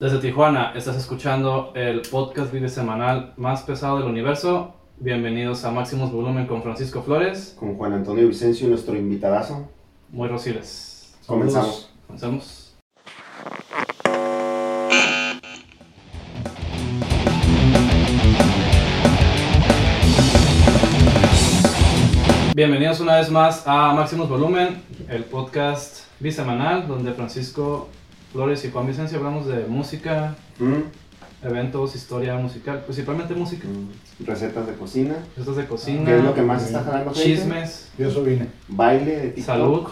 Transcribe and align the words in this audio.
Desde 0.00 0.18
Tijuana 0.18 0.74
estás 0.76 0.96
escuchando 0.96 1.72
el 1.74 2.02
podcast 2.02 2.52
video 2.52 2.68
semanal 2.68 3.34
más 3.36 3.64
pesado 3.64 3.98
del 3.98 4.06
universo. 4.06 4.76
Bienvenidos 4.96 5.64
a 5.64 5.72
Máximos 5.72 6.12
Volumen 6.12 6.46
con 6.46 6.62
Francisco 6.62 7.02
Flores. 7.02 7.56
Con 7.58 7.76
Juan 7.76 7.94
Antonio 7.94 8.28
Vicencio, 8.28 8.68
nuestro 8.68 8.94
invitadazo. 8.94 9.68
Muy 10.10 10.28
rociles. 10.28 11.18
Comenzamos. 11.26 11.92
Comenzamos. 12.06 12.76
Bienvenidos 22.54 23.00
una 23.00 23.16
vez 23.16 23.32
más 23.32 23.66
a 23.66 23.92
Máximos 23.94 24.28
Volumen, 24.28 24.80
el 25.08 25.24
podcast 25.24 26.04
bisemanal 26.20 26.86
donde 26.86 27.12
Francisco 27.14 27.88
Flores 28.32 28.64
y 28.64 28.70
Juan 28.70 28.86
Vicencio 28.86 29.18
hablamos 29.18 29.46
de 29.46 29.64
música, 29.66 30.36
Mm, 30.58 31.46
eventos, 31.46 31.94
historia 31.94 32.36
musical, 32.36 32.82
principalmente 32.84 33.34
música. 33.34 33.66
mm, 33.68 34.26
Recetas 34.26 34.66
de 34.66 34.74
cocina. 34.74 35.14
Recetas 35.36 35.56
de 35.56 35.62
¿Qué 35.62 35.68
cocina, 35.68 36.16
es 36.16 36.24
lo 36.24 36.34
que 36.34 36.42
más 36.42 36.64
está 36.66 36.82
jalando 36.82 37.12
gente? 37.14 37.22
chismes, 37.36 37.88
Yo 37.96 38.08
eso 38.08 38.22
vine. 38.22 38.48
Baile 38.68 39.16
de 39.16 39.28
TikTok. 39.30 39.44
salud. 39.44 39.82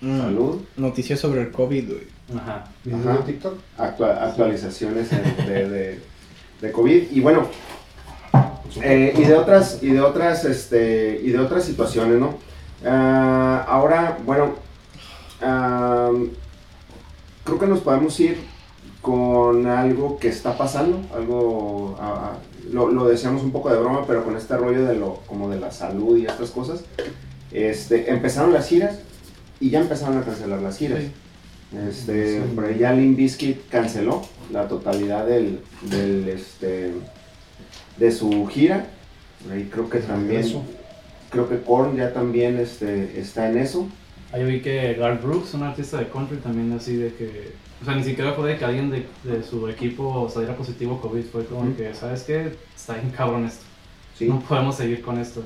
Mm, 0.00 0.20
Salud. 0.20 0.60
Noticias 0.76 1.18
sobre 1.20 1.42
el 1.42 1.50
COVID, 1.50 1.88
güey. 1.88 2.06
Ajá. 2.36 2.64
Ajá. 2.92 3.12
de 3.18 3.22
TikTok. 3.32 3.54
actua- 3.78 4.22
actualizaciones 4.22 5.10
de, 5.10 5.68
de, 5.68 6.00
de 6.60 6.72
COVID. 6.72 7.10
Y 7.10 7.20
bueno, 7.20 7.46
eh, 8.82 9.14
y 9.16 9.22
de 9.22 9.34
otras, 9.34 9.78
y 9.82 9.90
de 9.90 10.00
otras, 10.00 10.44
este, 10.44 11.20
y 11.22 11.30
de 11.30 11.38
otras 11.38 11.64
situaciones, 11.64 12.18
¿no? 12.18 12.38
Ah, 12.86 13.64
ahora, 13.68 14.18
bueno, 14.24 14.54
ah, 15.42 16.10
creo 17.44 17.58
que 17.58 17.66
nos 17.66 17.80
podemos 17.80 18.18
ir 18.20 18.38
con 19.00 19.66
algo 19.66 20.18
que 20.18 20.28
está 20.28 20.56
pasando, 20.56 21.00
algo, 21.14 21.96
lo, 22.72 22.88
lo 22.88 23.06
decíamos 23.06 23.42
un 23.42 23.52
poco 23.52 23.70
de 23.70 23.78
broma, 23.78 24.06
pero 24.06 24.24
con 24.24 24.36
este 24.36 24.56
rollo 24.56 24.86
de 24.86 24.94
lo, 24.96 25.16
como 25.26 25.50
de 25.50 25.60
la 25.60 25.70
salud 25.70 26.16
y 26.16 26.24
estas 26.26 26.50
cosas, 26.50 26.84
este, 27.52 28.10
empezaron 28.10 28.52
las 28.52 28.68
giras 28.68 28.98
y 29.60 29.70
ya 29.70 29.80
empezaron 29.80 30.18
a 30.18 30.22
cancelar 30.22 30.60
las 30.62 30.78
giras. 30.78 31.00
Sí. 31.00 31.10
Este, 31.88 32.40
Sí. 32.40 32.52
por 32.54 32.64
ahí 32.66 32.78
ya 32.78 32.92
Limp 32.92 33.16
Bizkit 33.16 33.68
canceló 33.68 34.22
la 34.52 34.68
totalidad 34.68 35.26
del, 35.26 35.60
del, 35.82 36.28
este, 36.28 36.92
de 37.98 38.12
su 38.12 38.46
gira. 38.46 38.86
Por 39.42 39.52
ahí 39.52 39.68
creo 39.70 39.90
que 39.90 39.98
también, 39.98 40.40
Eso. 40.42 40.62
creo 41.30 41.48
que 41.48 41.60
Korn 41.60 41.96
ya 41.96 42.12
también 42.12 42.58
este, 42.58 43.20
está 43.20 43.50
en 43.50 43.58
eso. 43.58 43.86
Ahí 44.34 44.44
vi 44.44 44.60
que 44.60 44.94
Garth 44.94 45.22
Brooks, 45.22 45.54
un 45.54 45.62
artista 45.62 45.98
de 45.98 46.08
country, 46.08 46.38
también 46.38 46.72
así 46.72 46.96
de 46.96 47.14
que. 47.14 47.52
O 47.80 47.84
sea, 47.84 47.94
ni 47.94 48.02
siquiera 48.02 48.32
fue 48.32 48.48
de 48.50 48.58
que 48.58 48.64
alguien 48.64 48.90
de, 48.90 49.06
de 49.22 49.42
su 49.44 49.68
equipo 49.68 50.28
saliera 50.28 50.56
positivo 50.56 51.00
COVID. 51.00 51.22
Fue 51.24 51.44
como 51.46 51.76
que, 51.76 51.94
¿sabes 51.94 52.22
qué? 52.24 52.56
Está 52.74 52.94
bien 52.94 53.10
cabrón 53.10 53.44
esto. 53.44 53.64
Sí, 54.18 54.26
No 54.26 54.40
podemos 54.40 54.74
seguir 54.76 55.02
con 55.02 55.18
esto. 55.20 55.44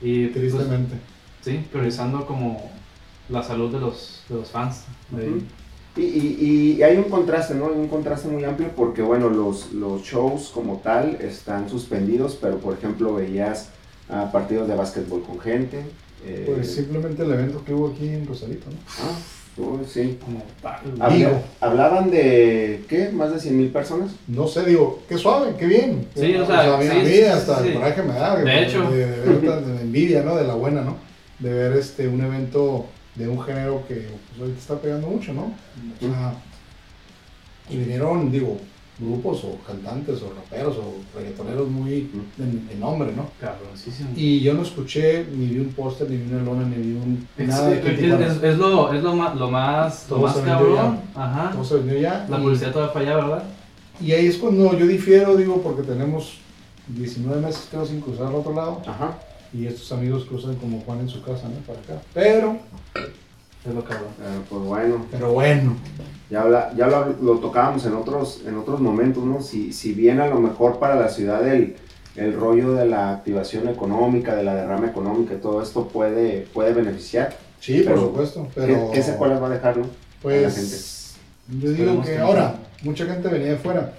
Y 0.00 0.26
pues, 0.28 0.52
Tristemente. 0.52 0.96
sí, 1.42 1.64
priorizando 1.70 2.26
como 2.26 2.72
la 3.28 3.42
salud 3.42 3.72
de 3.72 3.78
los, 3.80 4.24
de 4.28 4.34
los 4.34 4.50
fans. 4.50 4.84
de-. 5.10 5.42
Y, 5.94 6.00
y- 6.02 6.72
y 6.78 6.82
hay 6.82 6.96
un 6.96 7.04
contraste, 7.04 7.54
¿no? 7.54 7.66
Hay 7.66 7.74
un 7.76 7.86
contraste 7.88 8.26
muy 8.28 8.42
amplio 8.44 8.70
porque, 8.74 9.02
bueno, 9.02 9.28
los, 9.28 9.72
los 9.72 10.02
shows 10.02 10.50
como 10.52 10.78
tal 10.78 11.18
están 11.20 11.68
suspendidos, 11.68 12.36
pero 12.40 12.58
por 12.58 12.74
ejemplo 12.74 13.14
veías 13.14 13.68
ah, 14.08 14.30
partidos 14.32 14.66
de 14.68 14.74
básquetbol 14.74 15.22
con 15.22 15.38
gente. 15.38 15.84
Eh, 16.24 16.44
Pues 16.46 16.74
simplemente 16.74 17.22
el 17.22 17.32
evento 17.32 17.64
que 17.64 17.74
hubo 17.74 17.88
aquí 17.88 18.08
en 18.08 18.26
Rosarito, 18.26 18.66
¿no? 18.70 18.76
ah, 19.00 19.18
uy, 19.56 19.86
sí. 19.86 20.18
como 20.22 20.42
tal. 20.60 21.42
Hablaban 21.60 22.10
de, 22.10 22.84
¿qué? 22.88 23.10
¿Más 23.10 23.32
de 23.32 23.40
100 23.40 23.56
mil 23.58 23.68
personas? 23.70 24.12
No 24.26 24.46
sé, 24.46 24.64
digo, 24.64 25.02
qué 25.08 25.18
suave, 25.18 25.54
qué 25.58 25.66
bien. 25.66 26.08
Sí, 26.14 26.34
o 26.36 26.46
sea, 26.46 26.74
a 26.74 26.78
mí, 26.78 26.84
sí, 26.84 26.90
a 26.90 26.94
mí 26.94 27.06
sí, 27.06 27.22
hasta 27.24 27.62
sí, 27.62 27.68
el 27.68 27.74
coraje 27.74 28.02
me 28.02 28.14
da. 28.14 28.36
De 28.36 28.62
hecho. 28.62 28.90
De, 28.90 29.06
de 29.06 29.20
ver 29.38 29.64
de 29.64 29.80
envidia, 29.82 30.22
¿no? 30.22 30.36
De 30.36 30.46
la 30.46 30.54
buena, 30.54 30.82
¿no? 30.82 30.96
De 31.38 31.52
ver 31.52 31.72
este, 31.76 32.08
un 32.08 32.20
evento 32.22 32.86
de 33.14 33.28
un 33.28 33.42
género 33.42 33.82
que 33.86 33.94
pues, 33.94 34.40
ahorita 34.40 34.58
está 34.58 34.80
pegando 34.80 35.08
mucho, 35.08 35.32
¿no? 35.32 35.52
O 35.96 36.00
sea, 36.00 36.34
y 37.68 37.76
vinieron, 37.76 38.30
digo, 38.30 38.58
grupos 39.02 39.44
o 39.44 39.58
cantantes 39.66 40.22
o 40.22 40.32
raperos 40.34 40.76
o 40.76 40.94
reggaetoneros 41.18 41.68
muy 41.68 42.10
de, 42.36 42.46
de 42.68 42.74
nombre, 42.78 43.12
¿no? 43.16 43.28
Cabroncísimo. 43.40 44.10
Y 44.16 44.40
yo 44.40 44.54
no 44.54 44.62
escuché, 44.62 45.26
ni 45.34 45.46
vi 45.46 45.58
un 45.60 45.68
póster, 45.72 46.08
ni 46.08 46.16
vi 46.18 46.32
una 46.32 46.42
lona, 46.42 46.66
ni 46.66 46.76
vi 46.76 46.92
un, 46.92 47.26
Es, 47.36 47.48
nada 47.48 47.68
de 47.68 47.78
es- 47.78 47.84
crítica. 47.84 48.26
es- 48.26 48.42
es 48.42 48.58
lo, 48.58 48.92
es 48.92 49.02
lo 49.02 49.14
más, 49.14 49.36
lo 49.36 49.50
más, 49.50 50.06
lo 50.10 50.18
más 50.18 50.36
cabrón. 50.38 51.00
Ajá. 51.14 51.50
Todo 51.52 51.64
se 51.64 51.74
vendió 51.76 51.98
ya. 51.98 52.26
La 52.30 52.38
y- 52.38 52.42
publicidad 52.42 52.72
todavía 52.72 52.92
falla, 52.94 53.16
¿verdad? 53.16 53.42
Y 54.00 54.12
ahí 54.12 54.26
es 54.26 54.36
cuando 54.38 54.76
yo 54.78 54.86
difiero, 54.86 55.36
digo, 55.36 55.60
porque 55.62 55.82
tenemos 55.82 56.38
19 56.88 57.40
meses 57.40 57.68
creo 57.70 57.84
sin 57.86 58.00
cruzar 58.00 58.26
al 58.28 58.34
otro 58.34 58.54
lado 58.54 58.82
Ajá. 58.86 59.18
y 59.52 59.66
estos 59.66 59.90
amigos 59.92 60.24
cruzan 60.24 60.56
como 60.56 60.80
Juan 60.80 61.00
en 61.00 61.08
su 61.08 61.22
casa, 61.22 61.48
¿no? 61.48 61.54
Para 61.66 61.78
acá. 61.80 62.02
Pero, 62.14 62.56
Es 63.64 63.72
lo 63.72 63.84
cabrón. 63.84 64.08
Eh, 64.20 64.40
pues 64.50 64.62
bueno, 64.64 65.06
pero 65.10 65.32
bueno, 65.32 65.76
ya, 66.32 66.40
habla- 66.40 66.72
ya 66.74 66.86
lo, 66.86 67.12
lo 67.20 67.38
tocábamos 67.40 67.84
en 67.84 67.92
otros, 67.92 68.40
en 68.46 68.56
otros 68.56 68.80
momentos, 68.80 69.22
¿no? 69.22 69.42
Si, 69.42 69.70
si 69.74 69.92
bien 69.92 70.18
a 70.18 70.28
lo 70.28 70.40
mejor 70.40 70.78
para 70.78 70.96
la 70.96 71.10
ciudad 71.10 71.46
el, 71.46 71.76
el 72.16 72.32
rollo 72.32 72.72
de 72.72 72.86
la 72.86 73.12
activación 73.12 73.68
económica, 73.68 74.34
de 74.34 74.42
la 74.42 74.54
derrama 74.54 74.86
económica 74.86 75.34
y 75.34 75.36
todo 75.36 75.60
esto 75.62 75.88
puede, 75.88 76.46
puede 76.54 76.72
beneficiar, 76.72 77.36
sí, 77.60 77.82
Pero, 77.84 77.96
por 77.96 78.04
supuesto, 78.06 78.48
¿qué, 78.54 78.60
pero 78.62 78.90
qué 78.94 79.02
secuelas 79.02 79.42
va 79.42 79.48
a 79.48 79.50
dejar, 79.50 79.76
no? 79.76 79.82
a 79.84 79.86
la 79.86 79.92
pues 80.22 81.16
yo 81.48 81.70
digo 81.70 81.70
Esperemos 81.72 82.06
que 82.06 82.18
ahora 82.18 82.54
mucha 82.82 83.04
gente 83.04 83.28
venía 83.28 83.50
de 83.50 83.56
fuera, 83.56 83.92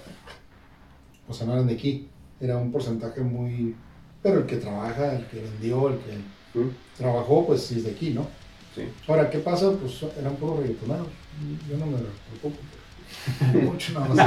o 1.28 1.32
sea, 1.32 1.46
no 1.46 1.52
eran 1.52 1.68
de 1.68 1.74
aquí, 1.74 2.08
era 2.40 2.56
un 2.56 2.72
porcentaje 2.72 3.20
muy, 3.20 3.76
pero 4.24 4.40
el 4.40 4.46
que 4.46 4.56
trabaja, 4.56 5.14
el 5.14 5.24
que 5.26 5.40
vendió, 5.40 5.88
el 5.88 5.98
que 5.98 6.58
¿Mm? 6.58 6.70
trabajó, 6.98 7.46
pues 7.46 7.62
sí 7.62 7.76
es 7.76 7.84
de 7.84 7.92
aquí, 7.92 8.10
¿no? 8.10 8.26
Sí. 8.74 8.82
Ahora, 9.08 9.30
¿qué 9.30 9.38
pasa? 9.38 9.70
Pues 9.72 10.02
eran 10.18 10.34
puros 10.36 10.58
reggaetoneros. 10.58 11.06
Yo 11.70 11.76
no 11.78 11.86
me 11.86 11.98
preocupo. 11.98 12.62
Mucho 13.70 13.92
no, 13.92 14.00
no 14.08 14.16
sé. 14.16 14.22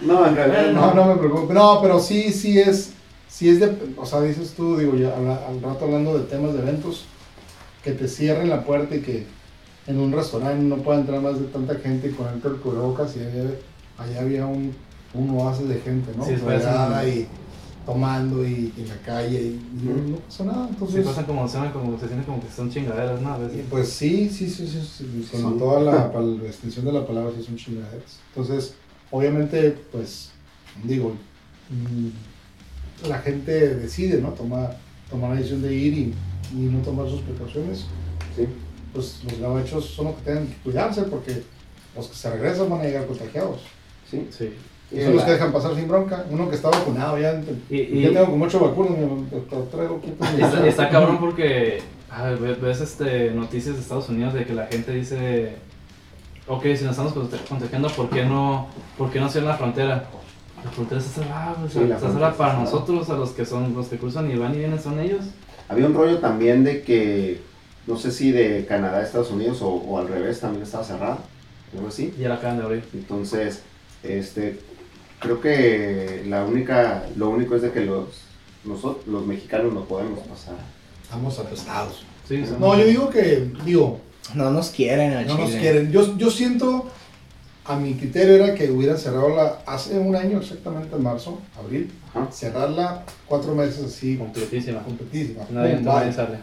No, 0.00 0.26
en 0.26 0.34
realidad 0.34 0.72
No, 0.72 0.94
no 0.94 1.04
me 1.06 1.16
preocupo. 1.16 1.52
No, 1.52 1.80
pero 1.80 2.00
sí, 2.00 2.32
sí 2.32 2.58
es, 2.58 2.92
sí 3.28 3.48
es 3.48 3.60
de, 3.60 3.76
o 3.96 4.04
sea, 4.04 4.20
dices 4.22 4.54
tú, 4.56 4.76
digo, 4.76 4.94
ya 4.96 5.14
al 5.16 5.62
rato 5.62 5.84
hablando 5.84 6.18
de 6.18 6.24
temas 6.24 6.54
de 6.54 6.60
eventos, 6.60 7.04
que 7.84 7.92
te 7.92 8.08
cierren 8.08 8.50
la 8.50 8.64
puerta 8.64 8.96
y 8.96 9.00
que 9.00 9.26
en 9.86 9.98
un 9.98 10.12
restaurante 10.12 10.62
no 10.62 10.76
pueda 10.76 11.00
entrar 11.00 11.20
más 11.20 11.38
de 11.38 11.46
tanta 11.46 11.74
gente 11.76 12.08
y 12.08 12.12
ponerte 12.12 12.48
el 12.48 12.56
cubrebocas 12.56 13.16
y 13.16 13.20
allá, 13.20 13.50
allá 13.98 14.20
había 14.20 14.46
un, 14.46 14.74
un 15.14 15.30
oasis 15.30 15.68
de 15.68 15.80
gente, 15.80 16.12
¿no? 16.16 16.24
Sí, 16.24 16.34
así. 16.34 17.08
y 17.08 17.28
tomando 17.86 18.46
y, 18.46 18.72
en 18.76 18.88
la 18.88 18.96
calle 18.98 19.40
y, 19.40 19.60
y 19.82 20.10
no 20.10 20.16
pasa 20.18 20.44
nada. 20.44 20.66
Se 20.66 20.72
Entonces, 20.74 21.06
pasan 21.06 21.24
como, 21.24 21.48
suenan 21.48 21.72
como, 21.72 21.92
se 21.98 22.06
sienten 22.06 22.24
como 22.24 22.40
que 22.40 22.50
son 22.50 22.70
chingaderas, 22.70 23.20
¿no? 23.20 23.36
Pues 23.70 23.88
sí, 23.88 24.28
sí, 24.28 24.48
sí, 24.48 24.66
sí, 24.66 24.80
sí, 24.82 25.28
con 25.32 25.52
Sí. 25.54 25.58
toda 25.58 25.80
la, 25.80 25.92
la 26.20 26.46
extensión 26.46 26.84
de 26.84 26.92
la 26.92 27.06
palabra 27.06 27.32
sí 27.36 27.42
son 27.44 27.56
chingaderas. 27.56 28.18
Entonces, 28.34 28.74
obviamente, 29.10 29.76
pues, 29.90 30.30
digo, 30.84 31.14
mm, 31.70 33.08
la 33.08 33.18
gente 33.20 33.74
decide, 33.76 34.20
¿no? 34.20 34.28
Tomar, 34.30 34.78
tomar 35.08 35.30
la 35.30 35.36
decisión 35.36 35.62
de 35.62 35.74
ir 35.74 35.92
y, 35.94 36.14
y 36.52 36.56
no 36.56 36.80
tomar 36.82 37.08
sus 37.08 37.22
precauciones. 37.22 37.86
Sí. 38.36 38.46
Pues 38.92 39.20
los 39.24 39.38
gabachos 39.38 39.86
son 39.86 40.06
los 40.06 40.16
que 40.16 40.22
tienen 40.22 40.46
que 40.48 40.56
cuidarse 40.62 41.02
porque 41.02 41.42
los 41.96 42.06
que 42.08 42.14
se 42.14 42.30
regresan 42.30 42.68
van 42.68 42.80
a 42.80 42.84
llegar 42.84 43.06
contagiados. 43.06 43.62
Sí. 44.10 44.28
Sí. 44.36 44.50
Y 44.92 45.02
son 45.02 45.12
los 45.12 45.16
la- 45.20 45.24
que 45.26 45.32
dejan 45.32 45.52
pasar 45.52 45.74
sin 45.76 45.86
bronca. 45.88 46.24
Uno 46.30 46.48
que 46.48 46.56
está 46.56 46.68
vacunado 46.70 47.16
ya, 47.18 47.40
Y, 47.70 47.76
y- 47.80 48.02
ya 48.02 48.08
tengo 48.12 48.26
como 48.30 48.44
ocho 48.44 48.58
vacunas, 48.60 48.92
aquí. 48.92 50.12
pues, 50.18 50.32
Está, 50.40 50.66
está 50.66 50.88
cabrón 50.90 51.18
porque 51.18 51.80
a 52.10 52.24
ver, 52.24 52.38
ve- 52.38 52.54
ves 52.54 52.80
este, 52.80 53.30
noticias 53.30 53.76
de 53.76 53.80
Estados 53.82 54.08
Unidos 54.08 54.34
de 54.34 54.44
que 54.44 54.52
la 54.54 54.66
gente 54.66 54.92
dice, 54.92 55.54
ok, 56.48 56.62
si 56.74 56.84
nos 56.84 56.98
estamos 56.98 57.12
contagiando, 57.48 57.88
¿por 57.90 58.10
qué 58.10 58.24
no, 58.24 58.66
por 58.98 59.10
qué 59.10 59.20
no 59.20 59.28
cierran 59.28 59.50
la 59.52 59.56
frontera? 59.56 60.04
La 60.64 60.70
frontera 60.72 61.00
está 61.00 61.22
cerrada, 61.22 61.54
sea, 61.70 61.82
Sí, 61.82 61.88
la 61.88 61.94
está 61.96 62.08
cerrada 62.10 62.32
para 62.34 62.50
cerrada. 62.54 62.64
nosotros, 62.64 63.08
a 63.10 63.14
los 63.14 63.30
que 63.30 63.46
son, 63.46 63.74
los 63.74 63.86
que 63.86 63.96
cruzan 63.96 64.30
y 64.30 64.34
van 64.36 64.54
y 64.54 64.58
vienen 64.58 64.80
son 64.82 64.98
ellos. 64.98 65.24
Había 65.68 65.86
un 65.86 65.94
rollo 65.94 66.18
también 66.18 66.64
de 66.64 66.82
que, 66.82 67.40
no 67.86 67.96
sé 67.96 68.10
si 68.10 68.32
de 68.32 68.66
Canadá 68.68 68.98
a 68.98 69.02
Estados 69.04 69.30
Unidos 69.30 69.62
o, 69.62 69.68
o 69.70 69.98
al 69.98 70.08
revés, 70.08 70.40
también 70.40 70.64
estaba 70.64 70.82
cerrado, 70.84 71.18
algo 71.74 71.88
así. 71.88 72.12
Y 72.18 72.22
ya 72.22 72.28
la 72.28 72.34
acaban 72.34 72.58
de 72.58 72.64
abrir. 72.64 72.84
Entonces, 72.92 73.62
este, 74.02 74.58
creo 75.20 75.40
que 75.40 76.24
la 76.26 76.44
única, 76.44 77.04
lo 77.16 77.28
único 77.30 77.54
es 77.56 77.62
de 77.62 77.70
que 77.70 77.80
los, 77.84 78.06
nosotros, 78.64 79.06
los 79.06 79.26
mexicanos 79.26 79.72
no 79.72 79.84
podemos 79.84 80.20
pasar. 80.20 80.56
Estamos 81.02 81.38
apestados. 81.38 82.04
Sí, 82.28 82.44
son- 82.46 82.60
No, 82.60 82.76
yo 82.78 82.84
digo 82.86 83.10
que, 83.10 83.50
digo, 83.64 84.00
No 84.34 84.50
nos 84.52 84.70
quieren 84.70 85.12
al 85.12 85.26
No 85.26 85.34
chile. 85.36 85.48
nos 85.48 85.56
quieren. 85.60 85.90
Yo, 85.92 86.16
yo 86.16 86.30
siento, 86.30 86.86
a 87.64 87.74
mi 87.76 87.94
criterio 87.94 88.34
era 88.36 88.54
que 88.54 88.70
hubieran 88.70 88.96
cerrado 88.96 89.34
la, 89.34 89.58
hace 89.66 89.98
un 89.98 90.14
año 90.14 90.38
exactamente 90.38 90.94
en 90.94 91.02
marzo, 91.02 91.40
abril, 91.58 91.90
Ajá. 92.14 92.30
cerrarla 92.30 93.04
cuatro 93.26 93.54
meses 93.56 93.84
así, 93.84 94.16
completísima. 94.16 94.82
completísima. 94.84 95.42
Nadie 95.50 95.74
bye. 95.76 95.82
nadie 95.82 96.12
sale. 96.12 96.38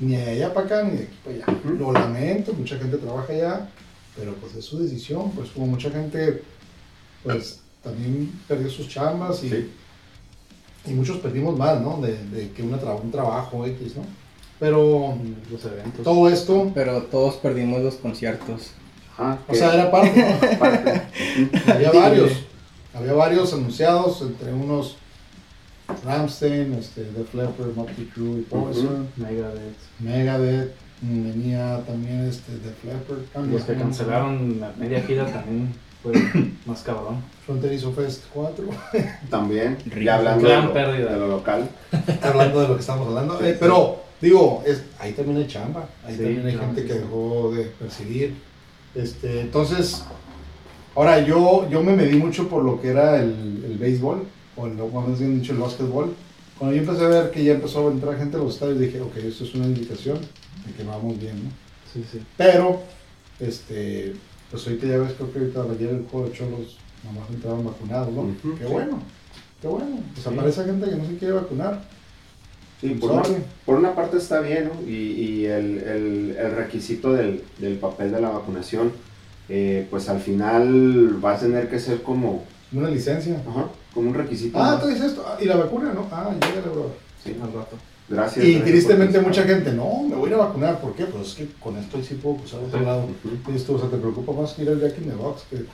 Ni 0.00 0.16
de 0.16 0.30
allá 0.30 0.52
para 0.52 0.66
acá, 0.66 0.82
ni 0.82 0.96
de 0.98 1.02
aquí 1.04 1.16
para 1.24 1.36
allá. 1.36 1.60
Lo 1.78 1.92
lamento, 1.92 2.52
mucha 2.54 2.76
gente 2.76 2.96
trabaja 2.96 3.32
allá, 3.32 3.68
pero 4.16 4.34
pues 4.34 4.54
es 4.56 4.64
su 4.64 4.78
decisión, 4.80 5.30
pues 5.32 5.50
como 5.50 5.66
mucha 5.68 5.90
gente, 5.90 6.42
pues 7.22 7.60
también 7.82 8.32
perdió 8.46 8.68
sus 8.70 8.88
chambas 8.88 9.42
y, 9.44 9.50
Sí. 9.50 9.70
y 10.86 10.90
muchos 10.92 11.18
perdimos 11.18 11.56
más, 11.56 11.80
¿no? 11.80 12.00
De, 12.00 12.16
de 12.28 12.50
que 12.50 12.62
una 12.62 12.80
tra- 12.80 13.00
un 13.00 13.10
trabajo 13.10 13.64
X, 13.66 13.96
¿no? 13.96 14.02
Pero 14.58 15.16
Los 15.50 15.64
eventos. 15.64 16.02
todo 16.02 16.28
esto, 16.28 16.70
Pero 16.74 17.02
todos 17.04 17.34
perdimos 17.36 17.80
los 17.82 17.94
conciertos. 17.96 18.72
Ajá, 19.16 19.38
o 19.48 19.54
sea, 19.54 19.74
era 19.74 19.90
parte, 19.90 20.20
¿no? 20.20 20.58
parte. 20.58 21.02
había 21.72 21.92
varios, 21.92 22.32
había 22.94 23.12
varios 23.14 23.52
anunciados, 23.52 24.22
entre 24.22 24.52
unos 24.52 24.96
Ramstein, 26.04 26.74
este, 26.74 27.04
Def 27.12 27.32
Leppard, 27.34 27.74
Motley 27.74 28.06
Crue 28.14 28.40
y 28.40 28.42
Poison, 28.42 29.08
Megadeth. 29.16 29.76
Megadeth, 30.00 30.74
mm, 31.02 31.24
venía 31.24 31.80
también 31.86 32.26
este 32.28 32.52
Def 32.58 32.84
Leppard, 32.84 33.46
Los 33.50 33.62
que 33.62 33.74
cancelaron 33.74 34.60
la 34.60 34.72
media 34.76 35.00
gira 35.02 35.24
también 35.26 35.72
fue 36.02 36.12
más 36.66 36.82
cabrón. 36.82 37.22
Fronterizo 37.44 37.92
Fest 37.92 38.24
4, 38.32 38.64
También, 39.30 39.78
ya 40.02 40.16
hablando 40.16 40.46
de 40.46 40.52
Gran 40.54 40.66
lo, 40.66 40.72
pérdida. 40.72 41.12
de 41.12 41.18
lo 41.18 41.28
local. 41.28 41.68
hablando 42.22 42.60
de 42.60 42.68
lo 42.68 42.74
que 42.74 42.80
estamos 42.80 43.08
hablando, 43.08 43.40
eh, 43.44 43.56
pero 43.58 44.02
digo, 44.20 44.62
es, 44.66 44.82
ahí 44.98 45.12
también 45.12 45.38
hay 45.38 45.46
chamba, 45.46 45.88
ahí 46.04 46.14
Sí, 46.16 46.22
también 46.22 46.46
hay 46.46 46.52
claro, 46.52 46.66
gente 46.66 46.84
que 46.86 46.94
dejó 46.94 47.52
de 47.54 47.64
percibir, 47.64 48.34
este, 48.94 49.40
entonces, 49.42 50.04
ahora 50.94 51.20
yo, 51.20 51.68
yo 51.70 51.82
me 51.82 51.94
medí 51.94 52.16
mucho 52.16 52.48
por 52.48 52.64
lo 52.64 52.80
que 52.80 52.88
era 52.88 53.16
el, 53.16 53.64
el 53.64 53.78
béisbol, 53.78 54.24
o 54.56 54.66
el, 54.66 54.80
o 54.80 54.88
más 54.88 55.18
bien 55.18 55.40
dicho 55.40 55.52
el 55.52 55.58
básquetbol, 55.58 56.14
cuando 56.58 56.74
yo 56.76 56.82
empecé 56.82 57.04
a 57.04 57.08
ver 57.08 57.30
que 57.30 57.44
ya 57.44 57.52
empezó 57.54 57.88
a 57.88 57.92
entrar 57.92 58.18
gente 58.18 58.36
a 58.36 58.40
los 58.40 58.54
estadios, 58.54 58.78
dije, 58.80 59.00
ok, 59.00 59.16
esto 59.18 59.44
es 59.44 59.54
una 59.54 59.66
indicación 59.66 60.18
de 60.18 60.72
que 60.76 60.82
vamos 60.82 61.18
bien, 61.18 61.44
¿no? 61.44 61.50
Sí, 61.92 62.04
sí. 62.10 62.20
Pero, 62.36 62.82
este, 63.38 64.14
pues 64.50 64.66
ahorita 64.66 64.86
ya 64.86 64.98
ves, 64.98 65.12
creo 65.14 65.32
que 65.32 65.38
ahorita 65.38 65.62
ayer 65.72 65.90
el 65.90 66.06
juego 66.10 66.26
de 66.28 66.32
Cholos, 66.32 66.76
nomás 67.04 67.28
entraron 67.30 67.64
vacunados, 67.64 68.12
¿no? 68.12 68.26
Qué 68.56 68.64
sí. 68.66 68.72
bueno, 68.72 68.98
qué 69.60 69.68
bueno. 69.68 69.98
Pues 70.14 70.26
Sí. 70.26 70.34
aparece 70.34 70.64
gente 70.64 70.88
que 70.90 70.96
no 70.96 71.06
se 71.06 71.16
quiere 71.16 71.34
vacunar. 71.34 71.82
Sí, 72.80 72.90
por 72.90 73.10
una, 73.10 73.22
por 73.66 73.74
una 73.76 73.94
parte 73.94 74.18
está 74.18 74.40
bien, 74.40 74.70
¿no? 74.72 74.88
Y, 74.88 74.92
y 74.94 75.44
el, 75.46 75.78
el- 75.78 76.36
el 76.38 76.52
requisito 76.52 77.12
del, 77.12 77.42
del 77.58 77.76
papel 77.78 78.12
de 78.12 78.20
la 78.20 78.30
vacunación, 78.30 78.92
eh, 79.48 79.86
pues 79.90 80.08
al 80.08 80.20
final 80.20 81.22
va 81.24 81.34
a 81.34 81.38
tener 81.38 81.68
que 81.68 81.78
ser 81.80 82.02
como, 82.02 82.44
Una 82.72 82.88
licencia. 82.88 83.42
ajá, 83.48 83.66
como 83.92 84.08
un 84.10 84.14
requisito. 84.14 84.58
Ah, 84.58 84.72
más. 84.74 84.80
tú 84.82 84.86
dices 84.88 85.06
esto. 85.06 85.24
Ah, 85.26 85.36
¿Y 85.40 85.46
la 85.46 85.56
vacuna? 85.56 85.92
No. 85.92 86.06
Ah, 86.12 86.30
llegale, 86.34 86.60
bro. 86.72 86.92
Sí, 87.24 87.34
Al 87.42 87.52
rato. 87.52 87.76
Gracias. 88.08 88.44
Y 88.44 88.60
tristemente 88.60 89.20
mucha 89.20 89.42
gente, 89.44 89.72
no, 89.72 90.02
me 90.02 90.16
voy 90.16 90.26
a 90.26 90.28
ir 90.28 90.34
a 90.34 90.44
vacunar. 90.44 90.80
¿Por 90.80 90.94
qué? 90.94 91.04
Pues 91.04 91.28
es 91.28 91.34
que 91.34 91.46
con 91.60 91.76
esto 91.76 92.02
sí 92.02 92.14
puedo 92.14 92.36
cruzar 92.36 92.60
a 92.60 92.64
otro 92.64 92.80
lado. 92.80 93.08
Esto, 93.54 93.74
o 93.74 93.78
sea, 93.78 93.88
te 93.88 93.96
preocupa 93.96 94.32
más 94.32 94.52
que 94.52 94.62
ir 94.62 94.68
al 94.70 94.80
Jack 94.80 94.98
in 94.98 95.10
the 95.10 95.14
Box 95.14 95.44
que 95.50 95.56
te, 95.56 95.66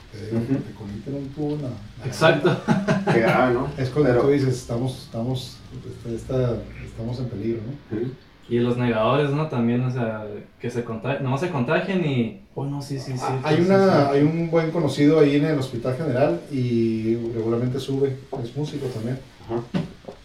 conecten 0.73 1.15
un 1.15 1.29
tubo. 1.29 1.57
Exacto. 2.05 2.55
Qué 3.13 3.19
grave, 3.19 3.53
¿no? 3.53 3.67
Es 3.77 3.89
cuando 3.89 4.11
Pero- 4.11 4.21
tú 4.23 4.29
dices, 4.29 4.55
estamos, 4.55 5.03
estamos, 5.05 5.57
este, 5.87 6.15
esta- 6.15 6.57
estamos 6.83 7.19
en 7.19 7.25
peligro, 7.25 7.61
¿no? 7.91 8.25
Y 8.47 8.59
los 8.59 8.77
negadores, 8.77 9.31
¿no? 9.31 9.47
También, 9.47 9.83
o 9.83 9.91
sea, 9.91 10.25
que 10.59 10.69
se 10.69 10.83
contagian, 10.83 11.23
no 11.23 11.35
se 11.37 11.49
contagian 11.49 12.05
y... 12.05 12.41
Oh, 12.53 12.63
no, 12.63 12.79
sí, 12.81 12.99
sí, 12.99 13.13
sí. 13.13 13.19
Ah, 13.21 13.39
hay, 13.43 13.57
sí, 13.57 13.63
una, 13.63 13.87
sí. 13.87 14.07
hay 14.13 14.21
un 14.21 14.51
buen 14.51 14.69
conocido 14.69 15.19
ahí 15.19 15.35
en 15.37 15.45
el 15.45 15.57
Hospital 15.57 15.97
General 15.97 16.39
y 16.51 17.15
regularmente 17.33 17.79
sube, 17.79 18.15
es 18.43 18.55
músico 18.55 18.85
también. 18.87 19.19
Ajá. 19.45 19.61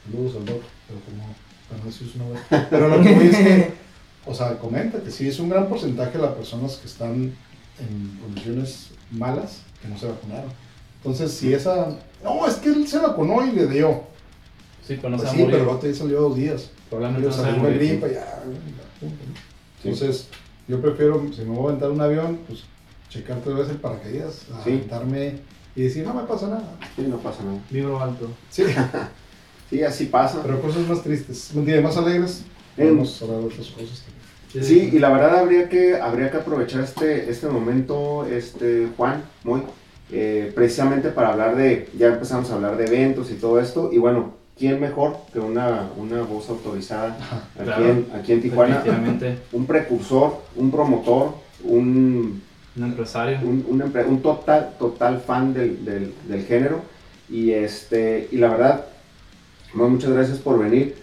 Saludos 0.04 0.36
al 0.36 0.44
doc, 0.44 0.62
pero 0.86 1.00
como 1.00 1.34
para 1.70 1.80
no 1.80 1.86
decir 1.86 2.10
su 2.10 2.18
nombre. 2.18 2.40
Pero 2.68 2.88
lo 2.88 3.02
que 3.02 3.14
voy 3.14 3.26
es 3.28 3.36
que, 3.36 3.72
o 4.26 4.34
sea, 4.34 4.58
comenta 4.58 5.00
que 5.02 5.10
sí 5.10 5.28
es 5.28 5.38
un 5.38 5.48
gran 5.48 5.68
porcentaje 5.68 6.18
de 6.18 6.24
las 6.24 6.32
personas 6.34 6.76
que 6.76 6.86
están 6.86 7.32
en 7.78 8.18
condiciones 8.22 8.88
malas 9.10 9.62
que 9.80 9.88
no 9.88 9.96
se 9.98 10.06
vacunaron. 10.06 10.50
Entonces, 10.98 11.32
si 11.32 11.54
esa. 11.54 11.96
No, 12.22 12.46
es 12.46 12.54
que 12.56 12.68
él 12.68 12.86
se 12.86 12.98
vacunó 12.98 13.46
y 13.46 13.52
le 13.52 13.66
dio. 13.66 14.02
Sí, 14.86 14.96
pero 14.96 15.10
no 15.10 15.16
Pues 15.16 15.30
se 15.30 15.36
sí, 15.36 15.44
pero 15.46 15.58
el 15.58 15.64
vato 15.66 15.86
ya 15.86 15.94
salió 15.94 16.20
dos 16.20 16.36
días. 16.36 16.70
Probablemente 16.90 17.28
no 17.28 17.34
salí 17.34 17.58
una 17.58 17.68
gripa, 17.70 18.08
ya. 18.08 18.42
Entonces, 19.82 20.28
yo 20.68 20.80
prefiero, 20.82 21.24
si 21.34 21.42
me 21.42 21.56
voy 21.56 21.66
a 21.66 21.68
aventar 21.68 21.90
un 21.90 22.00
avión, 22.00 22.38
pues 22.46 22.64
checar 23.08 23.38
tres 23.40 23.56
veces 23.56 23.70
el 23.72 23.78
paracaídas, 23.78 24.34
Sí. 24.64 24.70
aventarme 24.72 25.38
y 25.74 25.82
decir, 25.82 26.04
no 26.06 26.12
me 26.14 26.22
pasa 26.24 26.48
nada. 26.48 26.76
Sí, 26.96 27.02
no 27.08 27.16
pasa 27.18 27.42
nada. 27.44 27.58
Vibro 27.70 28.00
alto. 28.02 28.28
Sí, 28.50 28.64
Sí, 29.70 29.82
así 29.84 30.06
pasa. 30.06 30.40
pero 30.42 30.60
cosas 30.60 30.86
más 30.88 31.02
tristes, 31.02 31.50
un 31.54 31.64
día 31.64 31.80
más 31.80 31.96
alegres, 31.96 32.42
podemos 32.76 33.22
hablar 33.22 33.38
de 33.40 33.46
otras 33.46 33.66
cosas 33.68 34.02
también. 34.04 34.64
Sí, 34.66 34.90
y 34.92 34.98
la 34.98 35.10
verdad 35.10 35.38
habría 35.38 35.68
que, 35.68 35.96
habría 36.00 36.30
que 36.30 36.38
aprovechar 36.38 36.82
este, 36.82 37.30
este 37.30 37.46
momento, 37.46 38.26
este, 38.26 38.88
Juan, 38.96 39.22
muy, 39.44 39.62
eh, 40.10 40.50
precisamente 40.56 41.10
para 41.10 41.28
hablar 41.32 41.54
de, 41.54 41.88
ya 41.96 42.08
empezamos 42.08 42.50
a 42.50 42.54
hablar 42.56 42.76
de 42.76 42.84
eventos 42.86 43.30
y 43.30 43.34
todo 43.34 43.60
esto, 43.60 43.90
y 43.92 43.98
bueno, 43.98 44.34
¿quién 44.58 44.80
mejor 44.80 45.18
que 45.32 45.38
una, 45.38 45.88
una 45.96 46.22
voz 46.22 46.48
autorizada 46.50 47.16
aquí, 47.54 47.64
Claro. 47.64 47.84
en, 47.86 48.06
aquí 48.12 48.32
en 48.32 48.42
Tijuana? 48.42 48.82
Un 49.52 49.66
precursor, 49.66 50.38
un 50.56 50.72
promotor, 50.72 51.32
un, 51.62 52.42
Un 52.76 52.82
empresario. 52.84 53.38
un, 53.44 53.64
un 53.68 53.80
empre- 53.82 54.04
un 54.08 54.20
total, 54.20 54.74
total 54.80 55.20
fan 55.20 55.54
del, 55.54 55.84
del, 55.84 56.12
del 56.26 56.44
género, 56.44 56.80
y, 57.30 57.52
este, 57.52 58.28
y 58.32 58.36
la 58.38 58.48
verdad, 58.48 58.84
bueno, 59.74 59.90
muchas 59.94 60.10
gracias 60.10 60.38
por 60.38 60.58
venir. 60.58 60.96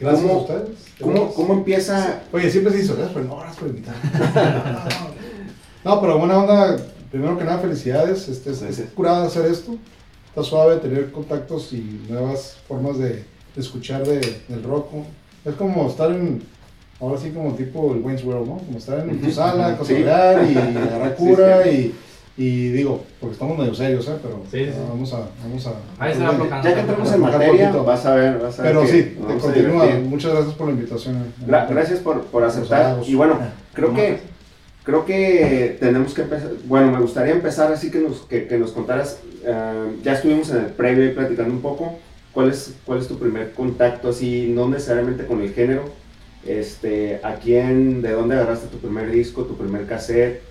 Gracias 0.00 0.22
¿Cómo- 0.22 0.34
a 0.34 0.42
ustedes. 0.42 0.78
¿Cómo, 1.00 1.34
cómo 1.34 1.54
empieza? 1.54 2.22
Oye, 2.32 2.50
siempre 2.50 2.72
se 2.72 2.80
hizo, 2.80 2.94
gracias, 2.94 3.12
pero 3.14 3.26
no, 3.26 3.36
gracias 3.36 3.56
por 3.58 3.68
invitarme. 3.68 4.00
No, 5.84 6.00
pero 6.00 6.18
buena 6.18 6.38
onda, 6.38 6.76
primero 7.10 7.36
que 7.36 7.44
nada, 7.44 7.58
felicidades. 7.58 8.26
Este, 8.28 8.52
es, 8.52 8.62
es 8.62 8.80
curada 8.94 9.26
hacer 9.26 9.44
esto. 9.46 9.76
Está 10.28 10.42
suave 10.42 10.76
tener 10.76 11.12
contactos 11.12 11.72
y 11.74 12.00
nuevas 12.08 12.56
formas 12.66 12.96
de, 12.98 13.08
de 13.08 13.24
escuchar 13.60 14.02
de, 14.06 14.18
del 14.48 14.62
rock. 14.62 14.86
Es 15.44 15.54
como 15.56 15.86
estar 15.88 16.10
en, 16.10 16.42
ahora 17.00 17.20
sí 17.20 17.30
como 17.32 17.54
tipo 17.54 17.92
el 17.92 18.00
Wayne's 18.00 18.24
World, 18.24 18.46
¿no? 18.48 18.56
Como 18.58 18.78
estar 18.78 18.98
en 19.06 19.20
tu 19.20 19.30
sala, 19.30 19.72
Sí. 19.72 19.76
cotorrear 19.76 20.50
y 20.50 20.56
agarrar 20.56 21.14
Sí, 21.18 21.24
cura 21.24 21.62
sí. 21.64 21.68
y, 21.70 21.94
y 22.36 22.70
digo, 22.70 23.04
porque 23.20 23.34
estamos 23.34 23.56
medio 23.58 23.74
serios, 23.74 24.08
¿eh? 24.08 24.16
Pero 24.20 24.42
Sí, 24.50 24.64
sí, 24.64 24.72
sí. 24.72 24.78
vamos 24.88 25.12
a... 25.12 25.28
Vamos 25.42 25.66
a 25.68 25.72
Ahí 25.98 26.14
se 26.14 26.20
va 26.20 26.30
aflojando. 26.30 26.68
Ya 26.68 26.74
que 26.74 26.80
entramos 26.80 27.12
en 27.12 27.20
materia, 27.20 27.48
poquito. 27.68 27.84
vas 27.84 28.06
a 28.06 28.14
ver, 28.16 28.38
vas 28.40 28.58
a 28.58 28.62
ver 28.62 28.72
Pero 28.72 28.82
que 28.82 28.88
sí, 28.88 29.02
te 29.28 29.38
continúa. 29.38 29.86
Muchas 30.04 30.32
gracias 30.32 30.54
por 30.54 30.66
la 30.66 30.72
invitación. 30.72 31.16
eh. 31.16 31.44
Gra- 31.46 31.68
Gracias 31.68 32.00
por, 32.00 32.22
por 32.24 32.42
aceptar. 32.44 32.98
Y 33.06 33.14
bueno, 33.14 33.38
creo 33.72 33.88
¿Cómo 33.88 33.98
que, 34.00 34.18
creo 34.82 35.04
que 35.06 35.76
tenemos 35.78 36.12
que 36.12 36.22
empezar. 36.22 36.50
Bueno, 36.66 36.90
me 36.90 36.98
gustaría 37.00 37.32
empezar 37.34 37.72
así 37.72 37.90
que 37.92 38.00
nos, 38.00 38.22
que, 38.22 38.46
que 38.48 38.58
nos 38.58 38.72
contaras. 38.72 39.18
eh, 39.44 39.96
ya 40.02 40.14
estuvimos 40.14 40.50
en 40.50 40.56
el 40.56 40.66
previo 40.66 41.04
ahí 41.04 41.10
platicando 41.14 41.54
un 41.54 41.60
poco. 41.60 41.98
¿Cuál 42.32 42.50
es, 42.50 42.74
¿Cuál 42.84 42.98
es 42.98 43.06
tu 43.06 43.16
primer 43.16 43.52
contacto, 43.52 44.08
así, 44.08 44.50
no 44.52 44.68
necesariamente 44.68 45.24
con 45.24 45.40
el 45.40 45.52
género? 45.54 45.84
Este, 46.44 47.20
¿A 47.22 47.34
quién, 47.36 48.02
de 48.02 48.10
dónde 48.10 48.34
agarraste 48.34 48.66
tu 48.66 48.78
primer 48.78 49.08
disco, 49.10 49.42
tu 49.44 49.56
primer 49.56 49.86
cassette? 49.86 50.42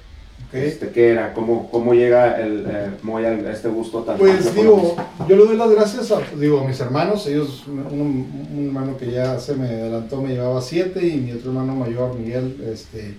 Ok. 0.49 0.53
Este, 0.55 0.89
¿Qué 0.89 1.09
era? 1.09 1.33
¿Cómo, 1.33 1.69
cómo 1.71 1.93
llega 1.93 2.39
el, 2.39 2.65
eh, 2.69 2.89
Moy 3.01 3.25
a 3.25 3.33
este 3.51 3.69
gusto 3.69 4.01
tan 4.03 4.17
Pues 4.17 4.53
digo, 4.53 4.95
yo 5.27 5.35
le 5.35 5.45
doy 5.45 5.57
las 5.57 5.71
gracias 5.71 6.11
a, 6.11 6.21
digo, 6.39 6.59
a 6.61 6.67
mis 6.67 6.79
hermanos, 6.79 7.25
ellos, 7.27 7.63
un, 7.67 8.47
un 8.55 8.65
hermano 8.67 8.97
que 8.97 9.11
ya 9.11 9.39
se 9.39 9.55
me 9.55 9.67
adelantó 9.67 10.21
me 10.21 10.29
llevaba 10.33 10.61
7 10.61 11.05
y 11.07 11.17
mi 11.17 11.31
otro 11.31 11.49
hermano 11.51 11.75
mayor, 11.75 12.13
Miguel, 12.17 12.63
este, 12.71 13.15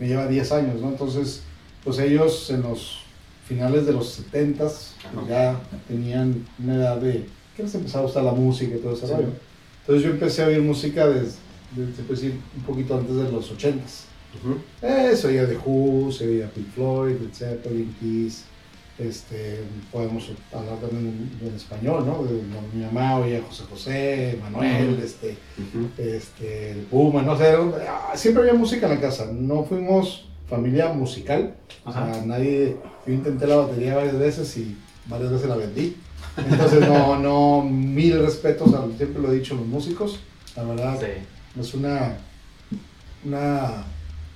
me 0.00 0.08
lleva 0.08 0.26
10 0.26 0.52
años, 0.52 0.80
¿no? 0.80 0.88
Entonces, 0.88 1.42
pues 1.84 1.98
ellos 2.00 2.50
en 2.50 2.62
los 2.62 2.98
finales 3.46 3.86
de 3.86 3.92
los 3.92 4.08
70 4.10 4.64
Ajá. 4.64 4.72
ya 5.28 5.60
tenían 5.88 6.46
una 6.62 6.74
edad 6.76 6.96
de, 6.96 7.26
que 7.56 7.62
les 7.62 7.74
empezaba 7.74 8.02
a 8.02 8.06
gustar 8.06 8.24
la 8.24 8.32
música 8.32 8.74
y 8.74 8.78
todo 8.78 8.94
ese 8.94 9.06
Sí. 9.06 9.12
rollo. 9.12 9.28
Entonces 9.80 10.04
yo 10.04 10.10
empecé 10.10 10.42
a 10.42 10.46
oír 10.46 10.60
música 10.62 11.06
desde, 11.08 11.36
desde, 11.76 11.94
se 11.96 12.02
puede 12.02 12.20
decir, 12.20 12.40
un 12.56 12.62
poquito 12.62 12.96
antes 12.96 13.16
de 13.16 13.30
los 13.32 13.50
80s. 13.52 14.04
Ujú. 14.40 14.58
Eh, 14.82 15.14
se 15.16 15.26
oía 15.28 15.46
The 15.48 15.58
Who, 15.64 16.10
se 16.12 16.26
oía 16.28 16.50
Pink 16.50 16.68
Floyd, 16.74 17.16
Led 17.20 17.32
Zeppelin, 17.34 17.94
Kiss. 18.00 18.44
Este, 18.98 19.60
podemos 19.90 20.30
hablar 20.52 20.76
también 20.78 21.30
en 21.40 21.54
español, 21.56 22.04
¿no? 22.06 22.22
De, 22.24 22.40
mi 22.74 22.84
mamá 22.84 23.16
oía 23.18 23.40
José 23.46 23.64
José, 23.68 24.38
Manuel, 24.42 25.00
este, 25.02 25.36
Ujú. 25.58 25.88
este, 25.96 26.72
el 26.72 26.78
Puma, 26.82 27.22
no 27.22 27.36
sé. 27.36 27.54
ah, 27.88 28.12
Siempre 28.14 28.42
había 28.42 28.54
música 28.54 28.86
en 28.86 28.94
la 28.94 29.00
casa. 29.00 29.26
No 29.32 29.64
fuimos 29.64 30.26
familia 30.48 30.92
musical. 30.92 31.54
O 31.84 31.92
sea, 31.92 32.22
nadie. 32.26 32.76
Yo 33.06 33.12
intenté 33.14 33.46
la 33.46 33.56
batería 33.56 33.96
varias 33.96 34.18
veces 34.18 34.56
y 34.58 34.76
varias 35.08 35.32
veces 35.32 35.48
la 35.48 35.56
vendí. 35.56 35.96
Entonces, 36.36 36.80
no, 36.80 37.18
no, 37.18 37.62
mil 37.68 38.20
respetos, 38.22 38.72
a, 38.74 38.86
siempre 38.96 39.20
lo 39.22 39.32
he 39.32 39.36
dicho, 39.36 39.54
a 39.54 39.56
los 39.58 39.66
músicos. 39.66 40.20
La 40.54 40.64
verdad, 40.64 41.00
Sí. 41.00 41.60
es 41.60 41.74
una, 41.74 42.18
una, 43.24 43.84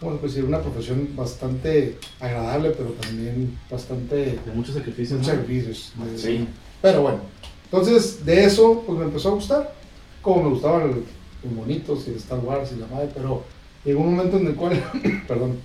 ¿cómo 0.06 0.16
se 0.16 0.20
puede 0.20 0.34
decir? 0.34 0.44
Una 0.48 0.60
profesión 0.62 1.08
bastante 1.16 1.98
agradable, 2.20 2.70
pero 2.70 2.90
también 2.90 3.58
bastante 3.70 4.16
De 4.16 4.52
muchos 4.54 4.74
sacrificios. 4.74 5.18
muchos 5.18 5.34
¿no? 5.34 5.40
sacrificios. 5.40 5.92
De- 6.12 6.18
Sí. 6.18 6.48
Pero 6.82 7.02
bueno, 7.02 7.18
entonces 7.64 8.24
de 8.24 8.44
eso 8.44 8.82
pues 8.86 8.98
me 8.98 9.04
empezó 9.06 9.30
a 9.30 9.32
gustar, 9.34 9.74
como 10.22 10.44
me 10.44 10.48
gustaban 10.50 10.88
los 10.90 11.52
monitos 11.52 12.06
y 12.08 12.12
Star 12.16 12.38
Wars 12.40 12.70
y 12.76 12.80
la 12.80 12.86
madre, 12.86 13.08
pero 13.14 13.42
llegó 13.84 14.00
un 14.02 14.14
momento 14.14 14.36
en 14.38 14.46
el 14.48 14.54
cual, 14.54 14.82
perdón, 15.28 15.56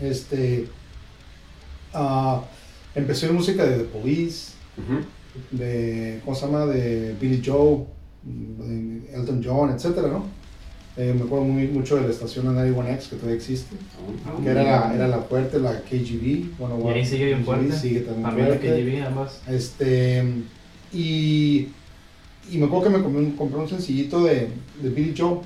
este, 0.00 0.66
Ah, 1.92 2.42
empecé 2.94 3.26
en 3.26 3.34
música 3.34 3.64
de 3.64 3.78
The 3.78 3.84
Police, 3.84 4.52
de, 5.50 6.20
¿cómo 6.24 6.36
se 6.36 6.46
llama? 6.46 6.66
De 6.66 7.14
Billy 7.20 7.42
Joe, 7.44 7.84
de 8.22 9.12
Elton 9.14 9.42
John, 9.44 9.70
etcétera, 9.70 10.08
¿no? 10.08 10.24
Eh, 11.00 11.14
me 11.16 11.22
acuerdo 11.24 11.46
muy, 11.46 11.66
mucho 11.68 11.96
de 11.96 12.02
la 12.02 12.10
estación 12.10 12.44
91X 12.44 13.08
que 13.08 13.16
todavía 13.16 13.36
existe, 13.36 13.74
Ah, 14.26 14.36
que 14.42 14.50
era 14.50 14.62
la, 14.62 14.94
era 14.94 15.08
la 15.08 15.20
fuerte, 15.20 15.58
la 15.58 15.80
KGB. 15.80 16.58
Bueno, 16.58 16.76
Y 16.78 16.82
bueno, 16.82 16.90
ahí 16.90 17.06
sigue 17.06 17.24
bien 17.24 17.42
fuerte. 17.42 17.72
Sigue 17.72 18.00
también, 18.00 18.22
También 18.26 18.50
la. 18.50 18.56
KGB, 18.58 19.06
ambas. 19.06 19.40
Este, 19.48 20.22
y, 20.92 21.68
y 22.50 22.58
me 22.58 22.66
acuerdo 22.66 22.84
que 22.90 22.98
me 22.98 23.02
compré 23.02 23.22
un, 23.22 23.30
compré 23.32 23.60
un 23.60 23.68
sencillito 23.68 24.24
de, 24.24 24.48
de 24.82 24.90
Billy 24.90 25.14
Joe. 25.16 25.38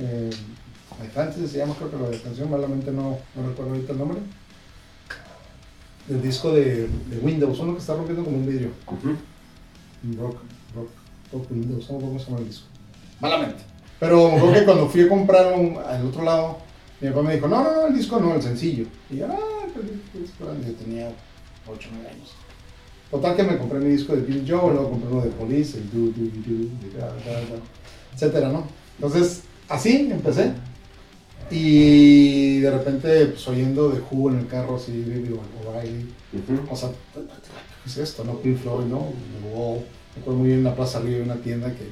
Eh, 0.00 0.30
My 1.00 1.06
Fantasy 1.06 1.46
se 1.46 1.58
llama, 1.58 1.76
creo 1.76 1.88
que 1.92 2.16
la 2.16 2.20
canción, 2.20 2.50
malamente 2.50 2.90
no, 2.90 3.18
no 3.36 3.48
recuerdo 3.48 3.74
ahorita 3.74 3.92
el 3.92 3.98
nombre. 3.98 4.18
Del 6.08 6.22
disco 6.22 6.52
de, 6.52 6.88
de 6.88 7.18
Windows, 7.22 7.56
uno 7.60 7.74
que 7.74 7.78
está 7.78 7.94
rompiendo 7.94 8.24
como 8.24 8.36
un 8.36 8.46
vidrio. 8.48 8.70
Ujú. 8.88 9.10
Rock, 10.20 10.38
rock, 10.74 10.88
rock 11.32 11.50
Windows, 11.52 11.88
no 11.88 11.92
me 11.92 11.98
acuerdo 11.98 12.06
cómo 12.08 12.18
se 12.18 12.24
llama 12.26 12.38
el 12.40 12.46
disco. 12.48 12.66
Malamente. 13.20 13.71
Pero 14.02 14.26
acuerdo 14.26 14.52
que 14.52 14.64
cuando 14.64 14.88
fui 14.88 15.02
a 15.02 15.08
comprar 15.08 15.52
un- 15.56 15.78
al 15.78 16.04
otro 16.04 16.24
lado, 16.24 16.58
mi 17.00 17.08
papá 17.10 17.22
me 17.22 17.34
dijo, 17.36 17.46
no, 17.46 17.62
no, 17.62 17.72
no, 17.72 17.86
el 17.86 17.94
disco 17.94 18.18
no, 18.18 18.34
el 18.34 18.42
sencillo. 18.42 18.84
Y 19.08 19.18
yo, 19.18 19.26
ah, 19.30 19.38
pues, 19.72 19.86
yo 20.66 20.72
tenía 20.74 21.08
8 21.68 21.88
9 21.92 22.08
años. 22.08 22.32
Total 23.12 23.36
que 23.36 23.44
me 23.44 23.58
compré 23.58 23.78
mi 23.78 23.90
disco 23.90 24.16
de 24.16 24.22
Bill 24.22 24.44
Joe, 24.44 24.72
luego 24.72 24.90
compré 24.90 25.08
uno 25.08 25.20
de 25.22 25.30
Police, 25.30 25.78
el 25.78 25.88
do, 25.92 26.06
do, 26.06 26.24
do, 26.24 26.64
do, 26.90 26.98
da, 26.98 27.06
da, 27.06 27.40
da, 27.42 27.62
etcétera, 28.12 28.48
¿no? 28.48 28.64
Entonces, 28.96 29.42
así 29.68 30.08
empecé. 30.10 30.52
Y 31.48 32.58
de 32.60 32.70
repente, 32.72 33.26
pues 33.26 33.46
oyendo 33.46 33.90
de 33.90 34.00
Who 34.10 34.30
en 34.30 34.38
el 34.40 34.46
carro, 34.48 34.76
así, 34.76 34.90
Baby 35.06 35.38
O'Reilly. 35.64 36.08
O 36.68 36.74
sea, 36.74 36.88
¿qué 37.14 37.20
es 37.88 37.96
esto? 37.98 38.24
¿No? 38.24 38.38
Pink 38.38 38.58
Floyd, 38.58 38.86
¿no? 38.86 39.06
The 39.42 39.54
Wall. 39.56 39.80
Me 40.16 40.22
acuerdo 40.22 40.38
muy 40.40 40.48
bien 40.48 40.58
en 40.58 40.64
la 40.64 40.74
plaza 40.74 40.98
arriba 40.98 41.18
de 41.18 41.22
una 41.22 41.36
tienda 41.36 41.68
que 41.72 41.88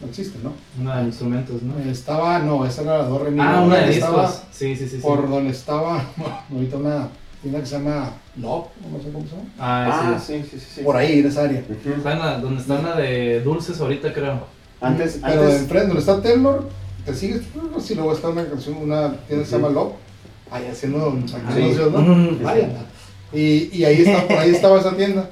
no 0.00 0.08
existe, 0.08 0.38
¿no? 0.42 0.52
Una 0.80 0.98
de 1.00 1.04
instrumentos, 1.06 1.62
¿no? 1.62 1.78
Estaba, 1.90 2.38
no, 2.40 2.64
esa 2.66 2.82
era 2.82 2.98
la 2.98 3.04
Do 3.04 3.18
Re 3.18 3.30
Mi. 3.30 3.40
Ah, 3.40 3.62
una 3.64 3.76
de 3.76 3.84
que 3.86 3.90
discos. 3.96 4.08
estaba 4.10 4.28
Sí, 4.52 4.76
sí, 4.76 4.84
sí. 4.88 4.96
sí. 4.96 5.02
por 5.02 5.28
donde 5.28 5.50
estaba, 5.50 6.04
bueno, 6.16 6.38
ahorita 6.52 6.76
una 6.76 7.08
tienda 7.42 7.60
que 7.60 7.66
se 7.66 7.78
llama 7.78 8.12
Love, 8.36 8.66
no 8.92 9.02
sé 9.02 9.10
cómo 9.12 9.24
se 9.24 9.30
llama. 9.36 9.48
Ah, 9.58 10.12
Ah, 10.14 10.18
sí. 10.20 10.42
sí, 10.42 10.48
sí, 10.50 10.60
sí. 10.60 10.66
sí. 10.76 10.80
Por 10.82 10.96
ahí, 10.96 11.20
en 11.20 11.26
esa 11.26 11.44
área. 11.44 11.60
Está 11.60 12.12
en 12.12 12.18
la, 12.18 12.38
donde 12.38 12.60
está 12.60 12.82
la 12.82 12.96
de 12.96 13.40
dulces 13.42 13.80
ahorita, 13.80 14.12
creo. 14.12 14.44
Antes, 14.80 15.18
Pero 15.22 15.42
de 15.42 15.46
antes. 15.48 15.60
enfrente, 15.62 15.86
donde 15.88 16.00
está 16.00 16.22
Taylor, 16.22 16.68
te 17.04 17.14
sigues, 17.14 17.42
así 17.76 17.94
luego 17.94 18.12
está 18.14 18.28
una 18.28 18.46
canción, 18.46 18.76
una 18.76 19.14
tienda 19.26 19.44
que 19.44 19.50
se 19.50 19.56
llama 19.56 19.68
Love, 19.70 19.92
ahí 20.50 20.66
haciendo 20.70 21.06
anuncios, 21.06 21.92
¿no? 21.92 22.38
Vaya. 22.42 22.68
Y, 23.32 23.70
y 23.78 23.84
ahí, 23.84 24.02
está, 24.02 24.26
por 24.28 24.36
ahí 24.38 24.50
estaba 24.50 24.78
esa 24.80 24.96
tienda. 24.96 25.28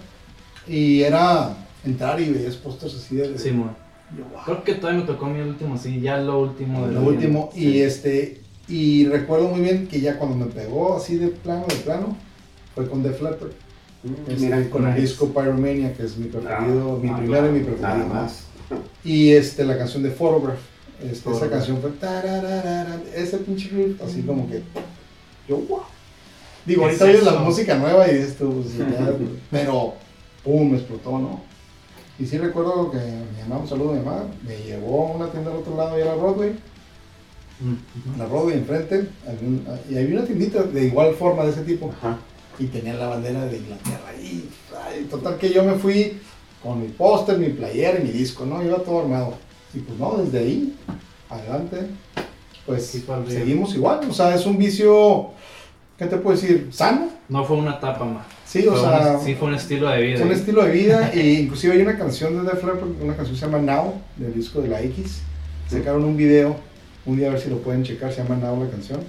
Y 0.67 1.02
era 1.02 1.55
entrar 1.85 2.21
y 2.21 2.31
veías 2.31 2.55
pósters 2.57 2.95
así 2.95 3.17
de... 3.17 3.31
de- 3.33 3.38
Sí, 3.38 3.50
mo. 3.50 3.75
Yo, 4.16 4.24
wow. 4.24 4.42
Creo 4.44 4.64
que 4.64 4.74
todavía 4.74 5.00
me 5.00 5.06
tocó 5.06 5.26
a 5.26 5.28
mí 5.30 5.40
el 5.40 5.48
último, 5.48 5.76
sí, 5.76 6.00
ya 6.00 6.18
lo 6.18 6.40
último 6.40 6.86
de 6.86 6.94
Lo 6.94 7.02
último, 7.02 7.50
y 7.54 7.80
este, 7.80 8.40
y 8.68 9.06
recuerdo 9.06 9.48
muy 9.48 9.60
bien 9.60 9.86
que 9.86 10.00
ya 10.00 10.18
cuando 10.18 10.36
me 10.36 10.46
pegó 10.46 10.96
así 10.96 11.16
de 11.16 11.28
plano, 11.28 11.66
de 11.68 11.76
plano, 11.76 12.16
fue 12.74 12.88
con 12.88 13.02
Def 13.02 13.20
Leppard, 13.22 13.50
Mm, 14.02 14.30
este, 14.30 14.44
Mira, 14.44 14.70
con 14.70 14.84
el 14.84 14.90
nice. 14.90 15.00
disco 15.00 15.26
Pyromania, 15.28 15.92
que 15.92 16.04
es 16.04 16.16
mi 16.16 16.28
preferido, 16.28 16.94
Ah, 16.94 16.98
mi 17.02 17.08
ah, 17.10 17.16
primero 17.16 17.48
y 17.48 17.52
mi 17.52 17.60
claro. 17.60 17.76
preferido. 17.76 18.08
Nada 18.08 18.22
más. 18.22 18.44
Y 19.04 19.32
este, 19.32 19.64
la 19.64 19.76
canción 19.76 20.02
de 20.02 20.10
Photograph, 20.10 20.58
este, 21.02 21.30
esa 21.30 21.50
canción 21.50 21.80
fue, 21.80 21.90
ese 23.14 23.38
pinche 23.38 23.68
riff, 23.70 24.00
así 24.02 24.22
como 24.22 24.48
que, 24.48 24.62
yo, 25.48 25.56
wow. 25.56 25.80
Digo, 26.64 26.82
¿Qué 26.82 26.86
ahorita 26.86 27.04
es 27.10 27.10
oyes 27.10 27.24
la 27.24 27.40
música 27.40 27.74
nueva 27.76 28.08
y 28.08 28.14
dices 28.14 28.36
tú, 28.36 28.62
pues, 28.62 28.76
ya, 28.76 29.12
pero, 29.50 29.94
pum, 30.44 30.70
me 30.70 30.76
explotó, 30.76 31.18
¿no? 31.18 31.42
Y 32.18 32.26
sí 32.26 32.38
recuerdo 32.38 32.90
que 32.90 32.98
mi 32.98 33.42
mamá, 33.48 33.60
un 33.62 33.68
saludo 33.68 33.90
a 33.90 33.94
mi 33.94 34.04
mamá, 34.04 34.25
me 34.46 34.56
llevó 34.58 35.08
a 35.08 35.16
una 35.16 35.30
tienda 35.30 35.50
al 35.50 35.58
otro 35.58 35.76
lado 35.76 35.98
y 35.98 36.02
era 36.02 36.14
Broadway, 36.14 36.54
Mm, 37.60 38.18
la 38.18 38.26
Broadway 38.26 38.54
enfrente, 38.58 39.08
y 39.90 39.98
había 39.98 40.18
una 40.18 40.25
tiendita 40.26 40.62
de 40.62 40.84
igual 40.87 41.12
forma 41.14 41.42
de 41.44 41.50
ese 41.50 41.62
tipo, 41.62 41.90
Ajá. 41.98 42.16
y 42.56 42.66
tenían 42.66 43.00
la 43.00 43.08
bandera 43.08 43.46
de 43.46 43.56
Inglaterra 43.56 44.10
ahí. 44.10 44.48
Ay, 44.87 45.08
total 45.10 45.38
que 45.38 45.52
yo 45.52 45.64
me 45.64 45.75
fui 45.75 46.20
con 46.62 46.80
mi 46.80 46.87
póster, 46.87 47.37
mi 47.37 47.48
playera 47.48 47.98
y 47.98 48.04
mi 48.04 48.10
disco, 48.12 48.46
¿no? 48.46 48.62
Iba 48.62 48.76
todo 48.78 49.00
armado. 49.00 49.34
Y 49.75 49.80
pues 49.80 49.98
no, 49.98 50.18
desde 50.18 50.38
ahí, 50.38 50.76
adelante, 51.28 51.88
pues 52.64 53.02
seguimos 53.28 53.75
igual. 53.75 54.08
O 54.08 54.12
sea, 54.14 54.34
es 54.37 54.46
un 54.46 54.56
vicio, 54.56 55.30
¿qué 55.98 56.06
te 56.06 56.16
puedo 56.16 56.37
decir? 56.37 56.68
Sano. 56.70 57.08
No 57.28 57.44
fue 57.44 57.56
una 57.56 57.72
etapa 57.72 58.04
más. 58.04 58.26
Sí, 58.49 58.67
o 58.67 58.75
sea, 58.81 59.19
sí 59.19 59.35
fue 59.35 59.49
un 59.49 59.55
estilo 59.55 59.90
de 59.90 60.00
vida. 60.00 60.14
es 60.14 60.21
un 60.23 60.33
estilo 60.33 60.64
de 60.64 60.73
vida. 60.73 61.11
e 61.12 61.33
inclusive 61.33 61.75
hay 61.75 61.83
una 61.83 61.99
canción 61.99 62.35
de 62.35 62.50
Def 62.50 62.64
Leppard, 62.64 62.88
una 63.02 63.14
canción 63.14 63.35
que 63.35 63.40
se 63.40 63.47
llama 63.47 63.59
Now, 63.59 64.00
del 64.17 64.33
disco 64.33 64.62
de 64.62 64.69
la 64.69 64.81
X. 64.81 65.21
Sacaron 65.69 66.02
un 66.02 66.17
video, 66.17 66.57
un 67.05 67.19
día 67.19 67.28
a 67.28 67.33
ver 67.33 67.40
si 67.40 67.50
lo 67.50 67.59
pueden 67.59 67.83
checar, 67.83 68.11
se 68.11 68.23
llama 68.23 68.37
Now 68.37 68.64
la 68.64 68.71
canción. 68.71 69.00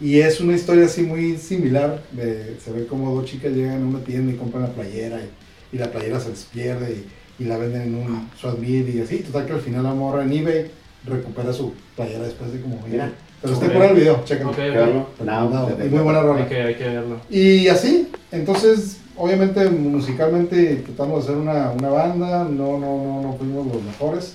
Y 0.00 0.20
es 0.20 0.40
una 0.40 0.54
historia 0.54 0.86
así 0.86 1.02
muy 1.02 1.36
similar, 1.36 2.02
de, 2.12 2.56
se 2.64 2.72
ve 2.72 2.86
como 2.86 3.14
dos 3.14 3.26
chicas 3.26 3.52
llegan 3.52 3.82
a 3.82 3.86
una 3.86 4.00
tienda 4.00 4.32
y 4.32 4.36
compran 4.36 4.62
la 4.62 4.70
playera 4.70 5.20
y, 5.20 5.76
y 5.76 5.78
la 5.78 5.90
playera 5.90 6.18
se 6.18 6.30
les 6.30 6.44
pierde 6.44 7.04
y, 7.38 7.42
y 7.42 7.46
la 7.46 7.58
venden 7.58 7.82
en 7.82 7.94
un 7.94 8.30
Swatmir 8.40 8.88
y 8.88 9.00
así. 9.02 9.18
Total 9.18 9.44
que 9.44 9.52
al 9.52 9.60
final 9.60 9.82
la 9.82 9.92
morra 9.92 10.22
en 10.22 10.32
eBay 10.32 10.70
recupera 11.04 11.52
su 11.52 11.74
playera 11.94 12.24
después 12.24 12.54
de 12.54 12.60
como... 12.62 12.80
Mira. 12.88 13.12
Pero 13.40 13.54
está 13.54 13.66
Ok. 13.66 13.72
por 13.72 13.82
el 13.84 13.94
video, 13.94 14.22
chequenlo. 14.24 14.50
Ok, 14.50 14.56
Quédalo. 14.56 15.00
ok. 15.00 15.20
Now, 15.24 15.48
No, 15.50 15.66
de- 15.66 15.86
es 15.86 15.90
muy 15.92 16.00
buena 16.02 16.20
rola. 16.22 16.42
Hay 16.42 16.48
que, 16.48 16.62
hay 16.62 16.74
que 16.74 16.84
verlo. 16.84 17.16
Y 17.30 17.68
así, 17.68 18.08
entonces, 18.32 18.98
obviamente 19.16 19.68
musicalmente 19.70 20.76
tratamos 20.86 21.24
de 21.26 21.32
hacer 21.32 21.40
una, 21.42 21.70
una 21.70 21.88
banda, 21.88 22.44
no, 22.44 22.78
no, 22.78 22.96
no, 23.04 23.22
no 23.22 23.36
fuimos 23.38 23.66
los 23.66 23.82
mejores. 23.82 24.34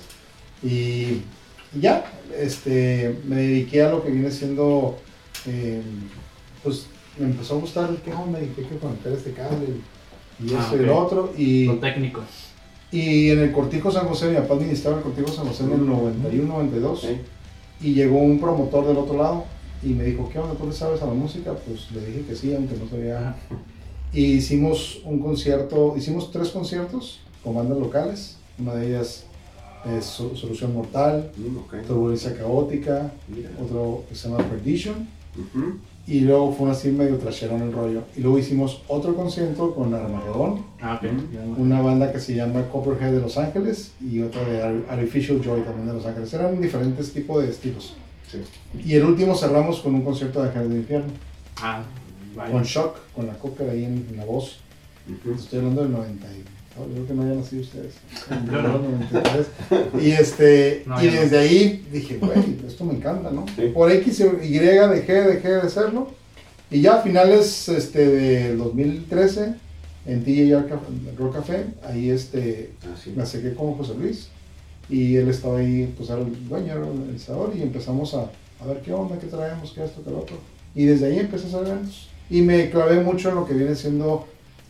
Y, 0.62 0.68
y 1.74 1.80
ya, 1.80 2.04
este, 2.38 3.18
me 3.26 3.36
dediqué 3.36 3.82
a 3.82 3.90
lo 3.90 4.02
que 4.02 4.10
viene 4.10 4.30
siendo, 4.30 4.96
eh, 5.46 5.82
pues 6.62 6.86
me 7.18 7.26
empezó 7.26 7.56
a 7.56 7.60
gustar 7.60 7.90
el 7.90 8.12
onda 8.14 8.40
y 8.40 8.46
qué 8.56 8.62
que 8.62 8.76
conectar 8.78 9.12
este 9.12 9.32
cable 9.32 9.66
y, 10.42 10.52
Ah, 10.54 10.64
eso 10.66 10.82
y 10.82 10.86
lo 10.86 10.96
ok. 10.98 11.04
otro. 11.06 11.32
Y, 11.36 11.66
Lo 11.66 11.74
técnico. 11.74 12.22
y 12.90 13.30
en 13.30 13.40
el 13.40 13.52
Cortijo 13.52 13.90
San 13.90 14.06
José, 14.08 14.30
mi 14.30 14.36
papá 14.36 14.54
administraba 14.54 14.96
el 14.96 15.02
Cortijo 15.02 15.28
San 15.28 15.46
José 15.46 15.64
en 15.64 15.72
el 15.72 15.86
91, 15.86 16.48
92. 16.54 17.00
Sí. 17.02 17.20
Y 17.84 17.92
llegó 17.92 18.18
un 18.18 18.40
promotor 18.40 18.86
del 18.86 18.96
otro 18.96 19.18
lado 19.18 19.44
y 19.82 19.88
me 19.88 20.04
dijo, 20.04 20.26
¿qué 20.32 20.38
onda? 20.38 20.54
¿Tú 20.54 20.66
le 20.66 20.72
sabes 20.72 21.02
a 21.02 21.06
la 21.06 21.12
música? 21.12 21.52
Pues 21.52 21.90
le 21.92 22.00
dije 22.06 22.24
que 22.26 22.34
sí, 22.34 22.54
aunque 22.54 22.76
no 22.78 22.88
sabía. 22.88 23.36
Y 24.10 24.24
hicimos 24.36 25.02
un 25.04 25.18
concierto, 25.20 25.94
hicimos 25.94 26.30
tres 26.32 26.48
conciertos 26.48 27.20
con 27.42 27.54
bandas 27.56 27.76
locales. 27.76 28.36
Una 28.58 28.74
de 28.76 28.86
ellas 28.88 29.24
es 29.98 30.06
So- 30.06 30.34
Solución 30.34 30.72
Mortal, 30.72 31.30
Mm, 31.36 31.58
ok. 31.58 31.86
Turbulencia 31.86 32.34
Caótica, 32.34 33.12
otro 33.62 34.04
que 34.08 34.14
se 34.14 34.30
llama 34.30 34.42
Perdition. 34.48 35.06
Y 36.06 36.20
luego 36.20 36.52
fue 36.52 36.70
así 36.70 36.90
medio 36.90 37.16
trasherón 37.16 37.62
el 37.62 37.72
rollo. 37.72 38.02
Y 38.14 38.20
luego 38.20 38.38
hicimos 38.38 38.82
otro 38.88 39.14
concierto 39.16 39.74
con 39.74 39.94
Armagedón, 39.94 40.64
Ah, 40.80 41.00
ok. 41.02 41.08
Ya 41.32 41.44
no- 41.46 41.56
una 41.56 41.80
banda 41.80 42.12
que 42.12 42.20
se 42.20 42.34
llama 42.34 42.62
Copperhead 42.70 43.12
de 43.12 43.20
Los 43.20 43.38
Ángeles 43.38 43.92
y 44.02 44.20
otra 44.20 44.44
de 44.44 44.62
Ar- 44.62 44.84
Artificial 44.90 45.40
Joy 45.42 45.62
también 45.62 45.86
de 45.86 45.94
Los 45.94 46.04
Ángeles. 46.04 46.32
Eran 46.34 46.60
diferentes 46.60 47.10
tipos 47.12 47.42
de 47.42 47.48
estilos. 47.50 47.94
Sí. 48.30 48.38
Y 48.84 48.94
el 48.96 49.04
último 49.04 49.34
cerramos 49.34 49.80
con 49.80 49.94
un 49.94 50.02
concierto 50.02 50.42
de 50.42 50.48
Ángeles 50.48 50.68
del 50.68 50.78
Infierno, 50.80 51.06
Ah, 51.62 51.82
vaya. 52.36 52.52
con 52.52 52.62
Shock, 52.64 52.96
con 53.14 53.26
la 53.26 53.34
coca 53.34 53.64
ahí 53.64 53.84
en, 53.84 54.06
en 54.10 54.16
la 54.18 54.24
voz. 54.26 54.58
Estoy 55.36 55.58
hablando 55.60 55.82
del 55.84 55.92
90. 55.92 56.26
Y- 56.76 56.80
no, 56.80 56.86
yo 56.88 56.92
creo 56.94 57.06
que 57.06 57.14
no 57.14 57.22
habían 57.22 57.38
nacido 57.38 57.62
ustedes. 57.62 57.94
Yo 58.50 58.62
no. 58.62 58.78
93. 58.78 59.46
Y, 60.02 60.10
este, 60.12 60.82
No, 60.86 61.02
y 61.02 61.06
no. 61.06 61.12
desde 61.12 61.38
ahí 61.38 61.86
dije, 61.92 62.18
güey, 62.18 62.56
esto 62.66 62.84
me 62.84 62.94
encanta, 62.94 63.30
¿no? 63.30 63.46
Sí. 63.56 63.70
Por 63.72 63.90
X 63.92 64.20
o 64.22 64.42
Y 64.42 64.58
dejé, 64.88 65.12
dejé 65.22 65.48
de 65.48 65.60
hacerlo. 65.62 66.08
Y 66.70 66.80
ya 66.80 66.94
a 66.96 67.02
finales 67.02 67.68
este, 67.68 68.06
del 68.08 68.58
2013, 68.58 69.54
en 70.06 70.24
Caf- 70.68 71.16
Rock 71.16 71.34
Café, 71.36 71.66
ahí 71.86 72.10
este, 72.10 72.72
Ah, 72.84 72.96
sí. 73.02 73.12
me 73.16 73.22
acerqué 73.22 73.54
con 73.54 73.74
José 73.74 73.94
Luis. 73.98 74.28
Y 74.88 75.16
él 75.16 75.28
estaba 75.28 75.58
ahí, 75.60 75.92
pues 75.96 76.10
era 76.10 76.20
el 76.20 76.48
dueño, 76.48 76.72
era 76.72 76.82
el 76.82 76.88
organizador, 76.90 77.52
y 77.56 77.62
empezamos 77.62 78.12
a, 78.14 78.30
a 78.60 78.66
ver 78.66 78.80
qué 78.84 78.92
onda, 78.92 79.18
qué 79.18 79.26
traemos, 79.28 79.72
qué 79.72 79.84
esto, 79.84 80.02
qué 80.04 80.10
lo 80.10 80.18
otro. 80.18 80.36
Y 80.74 80.84
desde 80.84 81.06
ahí 81.06 81.20
empecé 81.20 81.44
a 81.46 81.48
hacer 81.48 81.66
eventos. 81.68 82.08
Y 82.28 82.42
me 82.42 82.68
clavé 82.70 83.00
mucho 83.00 83.28
en 83.28 83.36
lo 83.36 83.46
que 83.46 83.54
viene 83.54 83.74
siendo 83.74 84.26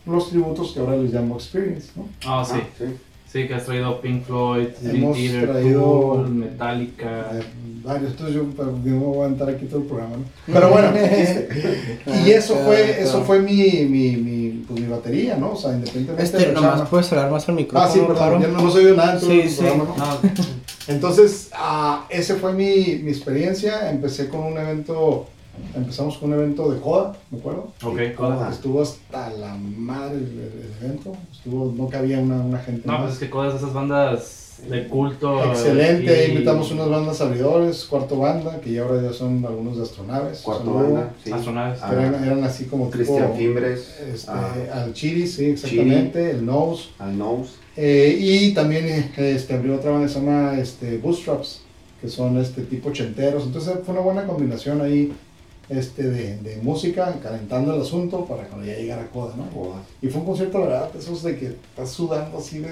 los 0.06 0.28
tributos 0.30 0.72
que 0.72 0.80
ahora 0.80 0.96
les 0.96 1.12
llamo 1.12 1.36
Experience, 1.36 1.88
¿no? 1.96 2.06
Ah, 2.26 2.44
sí. 2.46 2.54
Ah, 2.56 2.66
sí. 2.78 2.84
Sí, 3.32 3.48
que 3.48 3.54
has 3.54 3.64
traído 3.64 4.00
Pink 4.00 4.22
Floyd, 4.26 4.68
Hemos 4.84 5.16
Theater, 5.16 5.48
traído- 5.50 5.80
Tool, 5.82 6.28
Metallica. 6.30 7.30
Eh, 7.32 7.42
varios, 7.82 8.12
entonces 8.12 8.36
yo 8.36 8.44
pero, 8.56 8.78
yo 8.84 8.94
voy 8.96 9.04
a 9.06 9.12
aguantar 9.26 9.48
aquí 9.50 9.66
todo 9.66 9.80
el 9.80 9.86
programa, 9.86 10.16
¿no? 10.18 10.24
Pero 10.54 10.68
bueno, 10.70 10.92
y 12.24 12.30
eso 12.30 12.54
fue, 12.64 13.02
eso 13.02 13.24
fue 13.24 13.40
mi, 13.40 13.86
mi, 13.90 14.16
mi, 14.16 14.64
pues, 14.68 14.80
mi 14.80 14.86
batería, 14.86 15.36
¿no? 15.36 15.52
O 15.52 15.56
sea, 15.56 15.72
independientemente 15.72 16.22
Este, 16.22 16.38
de 16.38 16.46
la 16.46 16.52
nomás 16.52 16.70
chamba. 16.76 16.90
puedes 16.90 17.12
hablar 17.12 17.30
más 17.32 17.48
al 17.48 17.54
micrófono, 17.56 17.90
Ah, 17.90 17.92
sí, 17.92 17.98
perdón, 18.00 18.16
Paro? 18.16 18.40
ya 18.40 18.48
no 18.48 18.58
hemos 18.60 18.74
oído 18.76 18.94
nada 18.94 19.14
en 19.14 19.20
todo 19.20 19.30
Sí, 19.30 19.40
el 19.40 19.50
sí. 19.50 19.56
programa, 19.58 19.84
¿no? 19.84 19.96
No, 19.96 20.18
Entonces, 20.86 21.48
ah, 21.54 22.06
ese 22.10 22.34
fue 22.36 22.52
mi, 22.52 23.00
mi 23.02 23.10
experiencia. 23.10 23.90
Empecé 23.90 24.28
con 24.28 24.40
un 24.44 24.58
evento 24.58 25.26
Empezamos 25.74 26.18
con 26.18 26.32
un 26.32 26.38
evento 26.38 26.70
de 26.72 26.80
Coda, 26.80 27.16
¿me 27.30 27.38
acuerdo? 27.38 27.72
Ok, 27.82 28.00
Coda. 28.16 28.50
Estuvo 28.50 28.82
hasta 28.82 29.30
la 29.30 29.54
madre 29.56 30.16
el, 30.18 30.22
el- 30.24 30.62
el 30.80 30.84
evento. 30.86 31.12
Estuvo, 31.32 31.72
no 31.76 31.88
cabía 31.88 32.18
una, 32.18 32.36
una 32.36 32.58
gente 32.58 32.82
No, 32.86 32.92
más. 32.94 33.02
pues 33.02 33.14
es 33.14 33.18
que 33.20 33.30
Coda 33.30 33.48
es 33.48 33.54
esas 33.56 33.72
bandas 33.72 34.40
de 34.68 34.86
culto. 34.86 35.44
Excelente, 35.44 36.26
y- 36.28 36.30
invitamos 36.32 36.70
unas 36.70 36.88
bandas 36.88 37.20
abridores, 37.20 37.84
cuarto 37.84 38.18
banda, 38.18 38.60
que 38.60 38.72
ya 38.72 38.82
ahora 38.82 39.02
ya 39.02 39.12
son 39.12 39.44
algunos 39.44 39.76
de 39.76 39.82
astronaves. 39.82 40.40
Cuarto 40.42 40.74
banda, 40.74 41.12
sí. 41.24 41.32
Astronaves. 41.32 41.80
Ah, 41.82 41.92
Eran, 41.92 42.24
eran 42.24 42.44
así 42.44 42.64
como 42.66 42.88
Cristian 42.90 43.34
Fimbres, 43.36 44.00
este, 44.12 44.30
ah, 44.30 44.54
al 44.74 44.92
Chiri, 44.92 45.26
sí, 45.26 45.46
exactamente, 45.46 46.30
el 46.30 46.46
Nose. 46.46 46.84
al 47.00 47.18
Nose. 47.18 47.50
Eh, 47.76 48.16
y 48.20 48.54
también 48.54 48.86
eh, 48.86 49.10
este, 49.16 49.54
abrió 49.54 49.74
otra 49.74 49.90
banda 49.90 50.06
que 50.06 50.12
se 50.12 50.20
llama 50.20 50.56
este, 50.58 50.98
Bootstraps, 50.98 51.62
que 52.00 52.08
son 52.08 52.38
este 52.38 52.62
tipo 52.62 52.90
ochenteros. 52.90 53.42
Entonces 53.44 53.74
fue 53.84 53.92
una 53.94 54.02
buena 54.02 54.24
combinación 54.24 54.80
ahí 54.80 55.12
este, 55.68 56.02
de, 56.04 56.36
de 56.38 56.56
música, 56.62 57.14
calentando 57.22 57.74
el 57.74 57.80
asunto 57.82 58.24
para 58.26 58.44
cuando 58.44 58.66
ya 58.66 58.74
llegara 58.76 59.06
Coda, 59.10 59.34
¿no? 59.36 59.44
Y 60.02 60.08
fue 60.08 60.20
un 60.20 60.26
concierto, 60.26 60.58
la 60.58 60.64
verdad, 60.66 60.90
esos 60.98 61.22
de 61.22 61.38
que 61.38 61.46
estás 61.46 61.90
sudando 61.90 62.38
así, 62.38 62.58
de, 62.58 62.68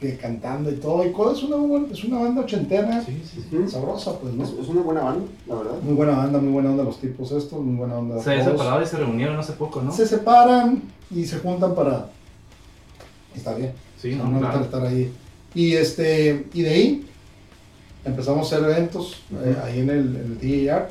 que 0.00 0.16
cantando 0.16 0.68
y 0.70 0.74
todo. 0.74 1.06
Y 1.06 1.12
Coda 1.12 1.32
es 1.32 1.42
una, 1.44 1.56
buena- 1.56 1.86
es 1.92 2.02
una 2.02 2.18
banda 2.18 2.40
ochentera, 2.42 3.04
Sí, 3.04 3.22
sí, 3.24 3.44
sí. 3.48 3.56
Ujú. 3.56 3.70
sabrosa, 3.70 4.18
pues, 4.18 4.34
¿no? 4.34 4.42
Es, 4.42 4.50
es 4.50 4.68
una 4.68 4.80
buena 4.82 5.02
banda, 5.02 5.24
la 5.46 5.54
verdad. 5.54 5.74
Muy 5.82 5.94
buena 5.94 6.16
banda, 6.16 6.38
muy 6.40 6.52
buena 6.52 6.70
onda 6.70 6.82
los 6.82 6.98
tipos 7.00 7.30
estos, 7.30 7.60
muy 7.60 7.76
buena 7.76 7.98
onda. 7.98 8.20
Se 8.20 8.42
separaron 8.42 8.82
y 8.82 8.86
se 8.86 8.96
reunieron 8.96 9.38
hace 9.38 9.52
poco, 9.52 9.80
¿no? 9.80 9.92
Se 9.92 10.06
separan 10.06 10.82
y 11.10 11.24
se 11.24 11.38
juntan 11.38 11.74
para... 11.76 12.08
Está 13.36 13.54
bien. 13.54 13.72
Sí, 14.00 14.14
no, 14.16 14.24
no, 14.24 14.32
no 14.32 14.40
claro. 14.40 14.60
estar 14.64 14.84
ahí. 14.84 15.12
Y, 15.54 15.74
este, 15.74 16.46
y 16.52 16.62
de 16.62 16.70
ahí 16.70 17.06
empezamos 18.04 18.52
a 18.52 18.56
hacer 18.56 18.68
eventos 18.68 19.22
eh, 19.44 19.56
ahí 19.62 19.78
en 19.80 19.90
el, 19.90 20.16
en 20.16 20.38
el 20.40 20.66
DAR. 20.66 20.90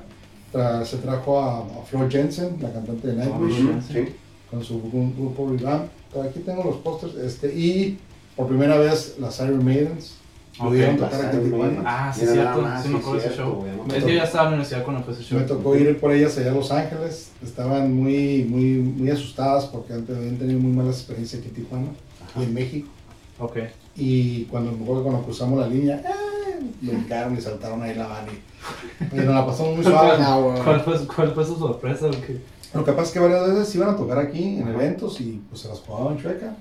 Tra- 0.51 0.83
se 0.85 0.97
trajo 0.97 1.39
a, 1.41 1.59
a 1.59 1.85
Flor 1.89 2.09
Jensen, 2.11 2.57
la 2.61 2.71
cantante 2.73 3.07
de 3.07 3.13
Nightwish. 3.15 3.59
Ujú, 3.63 3.81
Sí. 3.91 4.05
con 4.49 4.63
su 4.63 4.81
gru- 4.81 5.15
grupo 5.15 5.49
Revamp. 5.49 5.85
Aquí 6.27 6.39
tengo 6.41 6.63
los 6.63 6.75
pósters. 6.77 7.15
Este, 7.15 7.53
y 7.55 7.97
por 8.35 8.47
primera 8.47 8.77
vez 8.77 9.15
las 9.19 9.39
Iron 9.39 9.63
Maidens 9.63 10.15
pudieron 10.59 10.99
Las 10.99 11.09
tocar 11.09 11.25
aquí 11.27 11.37
en 11.37 11.43
Tijuana. 11.45 11.81
Ah, 11.85 12.13
sí, 12.13 12.25
cierto. 12.25 12.61
más, 12.61 12.83
sí, 12.83 12.89
me 12.89 12.97
acuerdo 12.99 13.19
de 13.21 13.27
ese 13.27 13.35
show. 13.37 13.65
no 13.87 13.93
Es 13.95 14.03
que 14.03 14.09
yo 14.11 14.15
ya 14.17 14.23
estaba 14.25 14.43
en 14.43 14.49
la 14.51 14.55
universidad 14.57 14.83
cuando 14.83 15.03
fue 15.03 15.13
ese 15.13 15.23
show. 15.23 15.39
Me 15.39 15.45
tocó 15.45 15.75
ir 15.77 15.99
por 15.99 16.11
ellas 16.11 16.37
allá 16.37 16.51
a 16.51 16.53
Los 16.53 16.69
Ángeles. 16.71 17.31
Estaban 17.41 17.93
muy, 17.95 18.43
muy, 18.49 18.63
muy 18.79 19.09
asustadas 19.09 19.65
porque 19.65 19.93
antes 19.93 20.17
habían 20.17 20.35
tenido 20.37 20.59
muy 20.59 20.73
malas 20.73 20.97
experiencias 20.97 21.39
aquí 21.41 21.49
en 21.49 21.55
Tijuana 21.55 21.87
y 22.37 22.43
en 22.43 22.53
México. 22.53 22.89
Ok. 23.39 23.57
Y 23.95 24.43
cuando, 24.45 24.73
me 24.73 24.83
acuerdo 24.83 25.03
cuando 25.03 25.21
cruzamos 25.23 25.59
la 25.59 25.67
línea, 25.67 25.95
¡eh! 25.97 26.03
brincaron 26.81 27.37
y 27.37 27.41
saltaron 27.41 27.81
ahí 27.83 27.95
la 27.95 28.07
van 28.07 28.25
y, 28.27 29.15
y 29.15 29.25
nos 29.25 29.35
la 29.35 29.45
pasamos 29.45 29.75
muy 29.75 29.83
suave. 29.85 30.23
¿Cuál 30.63 30.81
fue, 30.81 31.07
¿Cuál 31.07 31.31
fue 31.33 31.45
su 31.45 31.55
sorpresa? 31.57 32.07
o 32.07 32.11
qué? 32.11 32.41
Lo 32.73 32.85
que 32.85 32.91
pasa 32.93 33.03
es 33.07 33.11
que 33.11 33.19
varias 33.19 33.47
veces 33.53 33.75
iban 33.75 33.89
a 33.89 33.95
tocar 33.97 34.17
aquí 34.19 34.57
en 34.57 34.67
eventos 34.67 35.19
y 35.19 35.41
pues 35.49 35.61
se 35.61 35.67
las 35.67 35.79
jugaban 35.79 36.17
chueca 36.17 36.55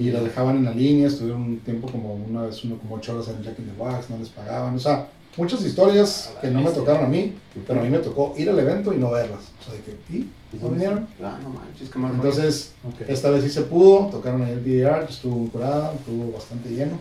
y 0.00 0.10
las 0.10 0.24
dejaban 0.24 0.56
en 0.56 0.64
la 0.64 0.72
línea, 0.72 1.06
estuvieron 1.06 1.42
un 1.42 1.58
tiempo 1.60 1.86
como 1.88 2.14
una 2.14 2.42
vez, 2.42 2.64
uno 2.64 2.76
como 2.78 2.96
ocho 2.96 3.14
horas 3.14 3.28
en 3.28 3.36
el 3.36 3.44
Jack 3.44 3.58
in 3.60 3.66
the 3.66 3.80
Wax, 3.80 4.10
no 4.10 4.18
les 4.18 4.28
pagaban, 4.30 4.74
o 4.74 4.78
sea, 4.80 5.06
muchas 5.36 5.64
historias 5.64 6.32
que 6.40 6.50
no 6.50 6.62
me 6.62 6.70
tocaron 6.70 7.04
a 7.04 7.08
mí, 7.08 7.34
pero 7.64 7.80
a 7.80 7.84
mí 7.84 7.90
me 7.90 7.98
tocó 7.98 8.34
ir 8.36 8.50
al 8.50 8.58
evento 8.58 8.92
y 8.92 8.96
no 8.98 9.10
verlas. 9.12 9.52
O 9.60 9.64
sea, 9.64 9.74
de 9.74 9.80
que, 9.82 9.92
¿y? 10.12 10.28
¿No 10.60 10.70
vinieron? 10.70 11.06
Ah, 11.22 11.38
no 11.40 11.50
manches, 11.50 11.90
qué 11.90 11.98
mal. 11.98 12.12
Entonces, 12.14 12.72
Ok. 12.82 13.08
Esta 13.08 13.30
vez 13.30 13.44
sí 13.44 13.50
se 13.50 13.62
pudo, 13.62 14.06
tocaron 14.06 14.42
ahí 14.42 14.52
el 14.52 14.64
DDR, 14.64 15.06
estuvo 15.08 15.36
muy 15.36 15.48
curada, 15.50 15.92
estuvo 15.92 16.32
bastante 16.32 16.70
lleno. 16.70 16.98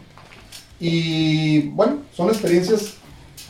Y 0.80 1.70
bueno, 1.70 1.98
son 2.14 2.30
experiencias 2.30 2.96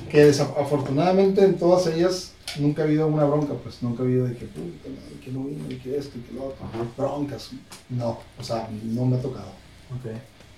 que 0.10 0.26
desafortunadamente 0.26 1.44
en 1.44 1.56
todas 1.58 1.88
ellas 1.88 2.32
nunca 2.60 2.82
ha 2.82 2.86
habido 2.86 3.08
una 3.08 3.26
bronca, 3.26 3.54
pues 3.62 3.82
nunca 3.82 4.04
ha 4.04 4.06
habido 4.06 4.26
de 4.26 4.36
que, 4.36 4.46
puta, 4.46 4.90
madre, 4.90 5.20
que 5.24 5.32
no 5.32 5.44
vino, 5.44 5.66
y 5.70 5.76
que 5.76 5.98
esto, 5.98 6.18
y 6.18 6.22
que 6.22 6.34
lo 6.34 6.46
otro. 6.46 6.66
Ajá. 6.66 6.84
Broncas, 6.96 7.52
no, 7.90 8.20
o 8.40 8.44
sea, 8.44 8.70
no 8.84 9.06
me 9.06 9.18
ha 9.18 9.22
tocado. 9.22 9.50
Ok. 9.92 10.12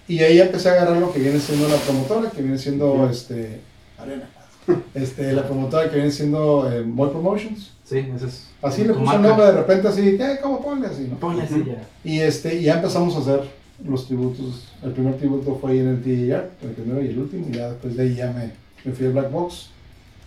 Y 0.08 0.20
ahí 0.20 0.40
empecé 0.40 0.70
a 0.70 0.74
agarrar 0.74 0.98
lo 0.98 1.12
que 1.12 1.20
viene 1.20 1.40
siendo 1.40 1.68
la 1.68 1.78
promotora, 1.78 2.30
que 2.32 2.42
viene 2.42 2.58
siendo 2.58 2.94
Ujú. 2.94 3.06
este, 3.08 3.62
Arena. 3.98 4.30
Este, 4.94 5.34
la 5.34 5.46
promotora 5.48 5.90
que 5.90 5.96
viene 5.96 6.12
siendo 6.12 6.72
eh, 6.72 6.84
Moy 6.84 7.10
Promotions. 7.10 7.72
Sí, 7.84 7.98
ese 8.16 8.28
es. 8.28 8.48
Así 8.62 8.84
le 8.84 8.90
puse 8.94 9.00
el 9.00 9.06
marca. 9.06 9.28
nombre 9.28 9.46
de 9.48 9.52
repente 9.54 9.88
así, 9.88 10.16
¿qué? 10.18 10.38
¿Cómo 10.44 10.62
ponle 10.62 10.88
así? 10.88 11.08
¿no? 11.10 11.18
Ponle 11.18 11.42
así 11.44 11.64
ya. 11.66 11.88
Y 12.04 12.20
este, 12.20 12.62
ya 12.62 12.76
empezamos 12.76 13.16
a 13.16 13.20
hacer 13.20 13.50
los 13.86 14.08
tributos. 14.08 14.68
El 14.84 14.92
primer 14.92 15.18
tributo 15.18 15.58
fue 15.60 15.72
ahí 15.72 15.80
en 15.80 15.88
el 15.88 16.02
TJR, 16.02 16.50
el 16.62 16.72
primero 16.76 17.04
y 17.04 17.08
el 17.08 17.20
último. 17.20 17.48
Y 17.50 17.54
ya 17.54 17.70
después 17.70 17.96
de 17.96 18.04
ahí 18.04 18.16
ya 18.16 18.32
me, 18.32 18.52
me 18.84 18.96
fui 18.96 19.06
al 19.08 19.14
Black 19.14 19.32
Box, 19.32 19.70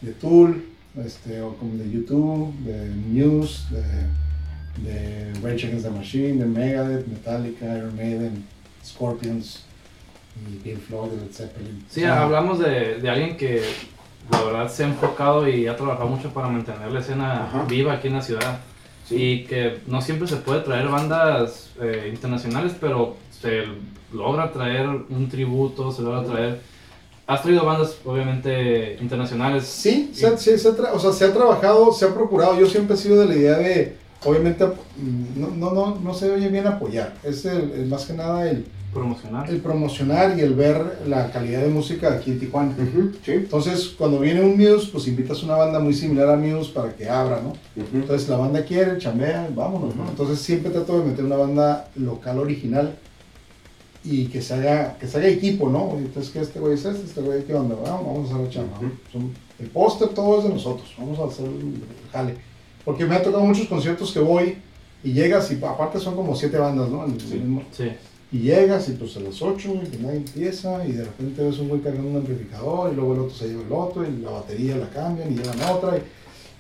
de 0.01 0.13
Tool, 0.13 0.65
este, 1.05 1.41
o 1.41 1.55
como 1.57 1.75
de 1.77 1.91
YouTube, 1.91 2.55
de 2.65 2.91
Muse, 2.91 3.75
de, 3.75 4.91
de 4.91 5.33
Rage 5.41 5.67
Against 5.67 5.85
the 5.85 5.91
Machine, 5.91 6.39
de 6.39 6.47
Megadeth, 6.47 7.07
Metallica, 7.07 7.77
Iron 7.77 7.97
Maiden, 7.97 8.45
Scorpions 8.85 9.65
y 10.51 10.57
Pink 10.57 10.79
Floyd, 10.79 11.13
Led 11.13 11.33
Zeppelin. 11.33 11.85
Sí, 11.89 12.01
sea, 12.01 12.23
hablamos 12.23 12.59
de, 12.59 12.99
de 13.01 13.11
alguien 13.11 13.37
que 13.37 13.63
la 14.31 14.43
verdad 14.43 14.69
se 14.71 14.85
ha 14.85 14.89
enfocado 14.89 15.49
y 15.49 15.67
ha 15.67 15.77
trabajado 15.77 16.09
mucho 16.09 16.33
para 16.33 16.49
mantener 16.49 16.91
la 16.91 17.01
escena 17.01 17.45
Ajá. 17.45 17.65
viva 17.69 17.95
aquí 17.95 18.09
en 18.09 18.15
la 18.15 18.23
ciudad. 18.23 18.61
Sí. 19.07 19.17
Y 19.17 19.45
que 19.45 19.81
no 19.87 20.01
siempre 20.01 20.29
se 20.29 20.37
puede 20.37 20.61
traer 20.61 20.89
bandas 20.89 21.71
eh, 21.81 22.09
internacionales, 22.13 22.73
pero 22.81 23.17
se 23.43 23.65
logra 24.13 24.53
traer 24.53 24.87
un 24.89 25.29
tributo, 25.29 25.91
se 25.93 26.03
logra 26.03 26.25
traer... 26.25 26.61
Has 27.27 27.43
traído 27.43 27.65
bandas 27.65 27.97
obviamente 28.05 28.99
internacionales. 29.01 29.65
Sí, 29.65 30.11
se, 30.13 30.37
se- 30.39 30.59
se 30.59 30.69
o 30.69 30.99
sea, 30.99 31.13
se 31.13 31.25
ha 31.25 31.33
trabajado, 31.33 31.93
se 31.93 32.05
ha 32.05 32.13
procurado. 32.15 32.59
Yo 32.59 32.67
siempre 32.67 32.95
he 32.95 32.99
sido 32.99 33.21
de 33.21 33.27
la 33.27 33.35
idea 33.37 33.59
de, 33.59 33.97
obviamente, 34.25 34.67
no, 35.37 35.49
no, 35.57 35.71
no, 35.73 35.99
no 36.03 36.15
se 36.15 36.31
oye 36.31 36.49
bien 36.49 36.67
apoyar. 36.67 37.15
Es 37.23 37.45
el- 37.45 37.71
el- 37.73 37.87
más 37.87 38.07
que 38.07 38.13
nada 38.15 38.51
el, 38.51 38.67
Promocionar. 38.93 39.49
el 39.49 39.61
promocionar 39.61 40.37
y 40.39 40.43
el 40.43 40.55
ver 40.55 40.99
la 41.07 41.31
calidad 41.31 41.63
de 41.63 41.69
música 41.69 42.13
aquí 42.13 42.33
en 42.33 42.41
Tijuana. 42.41 42.73
Ujú, 42.77 43.13
Sí. 43.25 43.33
Entonces, 43.33 43.95
cuando 43.97 44.19
viene 44.19 44.43
un 44.43 44.59
Muse, 44.59 44.89
pues 44.93 45.07
invitas 45.07 45.43
una 45.45 45.55
banda 45.57 45.79
muy 45.79 45.95
similar 45.95 46.29
a 46.29 46.37
Muse 46.37 46.73
para 46.73 46.93
que 46.95 47.09
abra, 47.09 47.41
¿no? 47.41 47.51
Ujú. 47.83 47.97
Entonces, 47.99 48.29
la 48.29 48.37
banda 48.37 48.63
quiere, 48.65 48.99
chambea, 48.99 49.49
vámonos, 49.55 49.95
¿no? 49.97 50.03
Ujú. 50.03 50.11
Entonces, 50.11 50.41
siempre 50.41 50.71
trato 50.73 50.99
de 50.99 51.07
meter 51.07 51.25
una 51.25 51.37
banda 51.37 51.89
local 51.95 52.41
original 52.41 52.97
y 54.05 54.27
que 54.27 54.43
se 54.43 54.55
haga, 54.55 54.97
que 54.99 55.07
se 55.07 55.19
haga 55.19 55.29
equipo, 55.29 55.69
¿no? 55.69 55.95
Entonces, 55.97 56.33
¿qué 56.33 56.41
este 56.41 56.59
güey 56.61 56.75
es 56.75 56.85
este? 56.85 57.05
Este 57.05 57.21
güey, 57.21 57.45
¿qué 57.45 57.55
onda? 57.55 57.77
Vamos, 57.77 58.07
vamos 58.07 58.31
a 58.31 58.35
hacer 58.35 58.45
la 58.47 58.51
chamba. 58.51 58.79
Son- 59.13 59.31
el 59.61 59.67
póster 59.69 60.09
todo 60.09 60.39
es 60.39 60.45
de 60.45 60.51
nosotros, 60.51 60.89
vamos 60.99 61.19
a 61.21 61.25
hacer 61.27 61.47
el 61.47 61.75
jale. 62.13 62.35
Porque 62.85 63.05
me 63.07 63.15
ha 63.15 63.23
tocado 63.23 63.45
muchos 63.45 63.67
conciertos 63.69 64.11
que 64.13 64.19
voy 64.19 64.57
y 65.05 65.13
llegas 65.13 65.51
y 65.53 65.65
aparte 65.65 66.01
son 66.01 66.17
como 66.17 66.35
siete 66.35 66.59
bandas, 66.59 66.89
¿no? 66.89 67.05
El- 67.05 67.21
Sí. 67.21 67.35
el 67.35 67.41
mismo- 67.41 67.63
Sí. 67.71 67.91
y 68.33 68.39
llegas 68.41 68.89
y 68.89 68.93
pues 68.93 69.17
a 69.17 69.21
las 69.21 69.41
8 69.43 69.73
y 69.85 69.87
que 69.89 69.99
nadie 69.99 70.17
empieza 70.17 70.85
y 70.87 70.93
de 70.93 71.05
repente 71.05 71.45
ves 71.45 71.59
un 71.59 71.69
güey 71.69 71.81
cargando 71.83 72.09
un 72.11 72.17
amplificador 72.17 72.91
y 72.93 72.97
luego 72.97 73.13
el 73.15 73.21
otro 73.21 73.35
se 73.37 73.49
lleva 73.49 73.63
el 73.63 73.73
otro 73.73 74.05
y 74.09 74.21
la 74.23 74.31
batería 74.31 74.77
la 74.79 74.89
cambian 74.89 75.31
y 75.33 75.37
llevan 75.37 75.61
otra 75.71 75.99
y, 75.99 76.03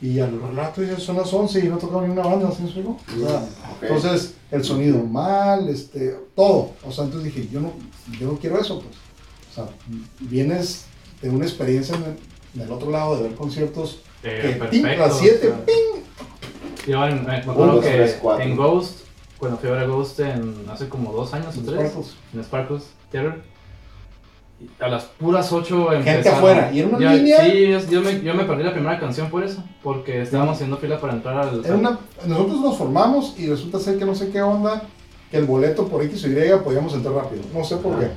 y 0.03 0.19
al 0.21 0.38
rato 0.55 0.81
dices 0.83 1.03
son 1.03 1.17
las 1.17 1.33
11 1.33 1.61
y 1.61 1.69
no 1.69 1.79
tocaba 1.79 2.03
ni 2.07 2.11
una 2.12 2.23
banda, 2.25 2.51
¿sí 2.51 2.59
me 2.62 2.67
explico? 2.67 2.99
O 3.17 3.27
sea, 3.27 3.37
Ok. 3.38 3.83
Entonces 3.83 4.35
el 4.51 4.65
sonido 4.65 5.03
mal, 5.05 5.69
este, 5.69 6.17
todo. 6.35 6.73
O 6.85 6.91
sea, 6.93 7.05
entonces 7.05 7.33
dije, 7.33 7.49
yo 7.51 7.61
no, 7.61 7.73
yo 8.21 8.27
no 8.27 8.38
quiero 8.38 8.59
eso, 8.61 8.81
pues. 8.81 8.97
O 9.51 9.55
sea, 9.55 9.67
vienes 10.21 10.87
de 11.23 11.31
una 11.31 11.45
experiencia 11.45 11.95
en 11.97 12.03
el, 12.03 12.17
en 12.57 12.61
el 12.62 12.73
otro 12.73 12.91
lado 12.91 13.17
de 13.17 13.23
ver 13.25 13.35
conciertos 13.35 14.03
Eh, 14.25 14.38
que 14.43 14.49
perfecto, 14.59 14.71
ping, 14.71 14.99
las 14.99 15.19
7, 15.19 15.37
o 15.37 15.51
sea. 15.51 15.65
ping, 15.67 16.03
Yo 16.91 17.07
en, 17.07 17.25
me 17.25 17.37
acuerdo 17.37 17.81
que 17.81 18.15
en 18.41 18.57
Ghost, 18.57 19.01
cuando 19.38 19.59
fui 19.59 19.69
a 19.69 19.73
ver 19.73 19.83
a 19.83 19.87
Ghost 19.87 20.21
en, 20.21 20.65
hace 20.71 20.88
como 20.88 21.12
dos 21.12 21.33
años 21.35 21.57
o 21.57 21.61
tres, 21.62 21.93
cuartos. 21.93 22.17
en 22.35 22.45
Sparkles 22.45 22.83
Theater, 23.11 23.43
a 24.81 24.88
las 24.88 25.05
puras 25.05 25.53
8 25.53 25.88
Gente 25.90 26.11
empezaron. 26.11 26.38
afuera, 26.38 26.70
y 26.72 26.81
era 26.81 26.88
una 26.88 26.98
Yo- 26.98 27.12
línea. 27.12 27.40
Sí, 27.44 27.68
yo, 27.68 27.79
yo 27.90 28.01
me, 28.03 28.20
yo 28.22 28.35
me 28.35 28.44
perdí 28.44 28.62
la 28.64 28.72
primera 28.72 28.98
canción 28.98 29.31
por 29.31 29.44
eso, 29.44 29.62
porque 29.83 30.22
estábamos 30.22 30.55
haciendo 30.57 30.77
fila 30.77 31.01
para 31.01 31.12
entrar 31.14 31.37
al... 31.38 31.64
Era 31.64 31.75
una- 31.77 31.98
nosotros 32.27 32.61
nos 32.61 32.77
formamos 32.77 33.35
y 33.38 33.46
resulta 33.48 33.79
ser 33.79 33.98
que 33.98 34.05
no 34.05 34.14
sé 34.14 34.31
qué 34.31 34.42
onda, 34.42 34.83
que 35.31 35.37
el 35.38 35.44
boleto 35.44 35.87
por 35.88 36.03
X 36.03 36.25
o 36.25 36.29
Y 36.29 36.35
podíamos 36.64 36.94
entrar 36.94 37.14
rápido. 37.14 37.42
No 37.55 37.64
sé 37.64 37.77
por 37.77 37.98
qué. 37.98 38.09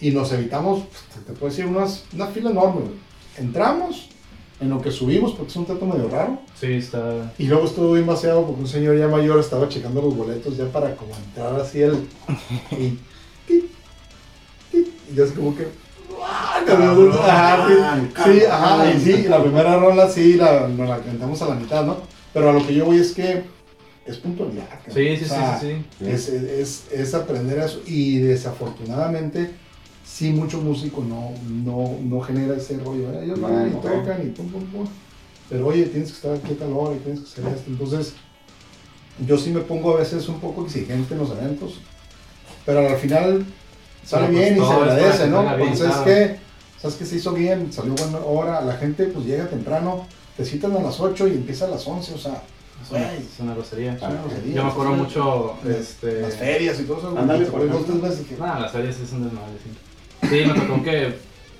Y 0.00 0.12
nos 0.12 0.32
evitamos, 0.32 0.84
te 1.26 1.32
puedo 1.34 1.50
decir, 1.50 1.66
unas, 1.66 2.04
una 2.14 2.26
fila 2.28 2.50
enorme. 2.50 2.82
Entramos, 3.36 4.08
en 4.60 4.70
lo 4.70 4.80
que 4.80 4.90
subimos, 4.90 5.32
porque 5.32 5.50
es 5.50 5.56
un 5.56 5.66
trato 5.66 5.84
medio 5.86 6.08
raro. 6.08 6.38
Sí, 6.58 6.72
está... 6.72 7.32
Y 7.38 7.46
luego 7.46 7.64
estuvo 7.66 7.92
bien 7.92 8.06
vaciado 8.06 8.44
porque 8.46 8.60
un 8.62 8.68
señor 8.68 8.96
ya 8.98 9.08
mayor 9.08 9.40
estaba 9.40 9.68
checando 9.68 10.02
los 10.02 10.14
boletos 10.16 10.56
ya 10.56 10.66
para 10.66 10.94
como 10.96 11.12
entrar 11.16 11.58
así 11.60 11.82
el... 11.82 12.06
Y, 12.72 12.98
y 15.10 15.14
ya 15.16 15.24
es 15.24 15.32
como 15.32 15.56
que... 15.56 15.66
Ajá, 16.22 17.66
sí, 17.68 17.74
sí, 18.24 18.44
ajá, 18.44 18.92
y 18.94 19.00
sí, 19.00 19.22
la 19.28 19.42
primera 19.42 19.76
rola 19.78 20.08
sí, 20.08 20.34
la, 20.34 20.68
nos 20.68 20.88
la 20.88 20.98
cantamos 20.98 21.40
a 21.42 21.48
la 21.48 21.54
mitad, 21.54 21.84
¿no? 21.84 21.98
Pero 22.32 22.50
a 22.50 22.52
lo 22.52 22.66
que 22.66 22.74
yo 22.74 22.84
voy 22.84 22.98
es 22.98 23.12
que 23.12 23.42
es 24.06 24.16
puntualidad. 24.18 24.68
cabrón. 24.68 24.94
Sí, 24.94 25.16
sí, 25.16 25.24
O 25.24 25.28
sí, 25.28 25.34
sea, 25.34 25.58
sí, 25.60 25.84
sí. 25.98 26.06
Es, 26.06 26.28
es, 26.28 26.84
es 26.92 27.14
aprender 27.14 27.58
eso 27.58 27.80
y 27.86 28.18
desafortunadamente 28.18 29.50
sí 30.04 30.30
mucho 30.30 30.60
músico 30.60 31.02
no, 31.02 31.32
no, 31.48 31.96
no 32.02 32.20
genera 32.20 32.56
ese 32.56 32.78
rollo. 32.78 33.12
¿eh? 33.12 33.24
Ellos 33.24 33.40
van 33.40 33.68
y 33.68 33.72
tocan 33.72 34.20
y 34.22 34.30
pum, 34.30 34.48
pum, 34.48 34.64
pum. 34.66 34.86
pero 35.48 35.66
oye, 35.68 35.86
tienes 35.86 36.10
que 36.10 36.16
estar 36.16 36.34
aquí 36.34 36.52
a 36.52 36.58
tal 36.58 36.72
hora 36.72 36.96
y 36.96 36.98
tienes 36.98 37.20
que 37.20 37.26
hacer 37.26 37.52
esto. 37.54 37.70
Entonces, 37.70 38.14
yo 39.26 39.38
sí 39.38 39.50
me 39.50 39.60
pongo 39.60 39.94
a 39.94 40.00
veces 40.00 40.28
un 40.28 40.40
poco 40.40 40.64
exigente 40.64 41.14
en 41.14 41.20
los 41.20 41.30
eventos, 41.30 41.80
pero 42.66 42.88
al 42.88 42.96
final 42.96 43.44
sale 44.04 44.26
pues, 44.28 44.38
bien 44.38 44.52
y 44.54 44.56
se 44.56 44.60
todo 44.62 44.72
es 44.72 44.78
para 44.78 44.92
agradece, 44.94 45.28
¿no? 45.28 45.42
sabes 45.44 45.78
claro. 45.78 46.04
que, 46.04 46.36
sabes 46.80 46.96
que 46.96 47.06
se 47.06 47.16
hizo 47.16 47.32
bien, 47.32 47.72
salió 47.72 47.94
buena 47.94 48.18
hora, 48.18 48.60
la 48.62 48.74
gente 48.76 49.04
pues 49.06 49.26
llega 49.26 49.46
temprano, 49.48 50.06
te 50.36 50.44
citan 50.44 50.76
a 50.76 50.80
las 50.80 50.98
8 51.00 51.28
y 51.28 51.32
empieza 51.32 51.66
a 51.66 51.68
las 51.68 51.86
11, 51.86 52.14
o 52.14 52.18
sea, 52.18 52.42
Es 52.82 52.90
una, 52.90 53.12
es 53.14 53.24
una 53.40 53.54
grosería. 53.54 53.96
Yo 53.98 54.64
me 54.64 54.70
acuerdo 54.70 54.92
Entonces, 54.94 55.16
mucho, 55.18 55.54
las- 55.64 55.76
este... 55.76 56.22
las 56.22 56.34
ferias 56.34 56.80
y 56.80 56.84
todo 56.84 56.98
eso, 56.98 57.14
Ándale, 57.18 57.44
te 57.44 57.50
por 57.50 57.68
dos, 57.70 57.84
tres 57.86 58.00
veces 58.00 58.26
que- 58.26 58.36
Nah, 58.36 58.58
las 58.58 58.72
ferias 58.72 58.96
sí 58.96 59.06
son 59.08 59.24
desmadre, 59.24 59.52
sí. 59.62 60.26
Sí, 60.28 60.44
me 60.46 60.54
tocó 60.58 60.82
que 60.82 61.14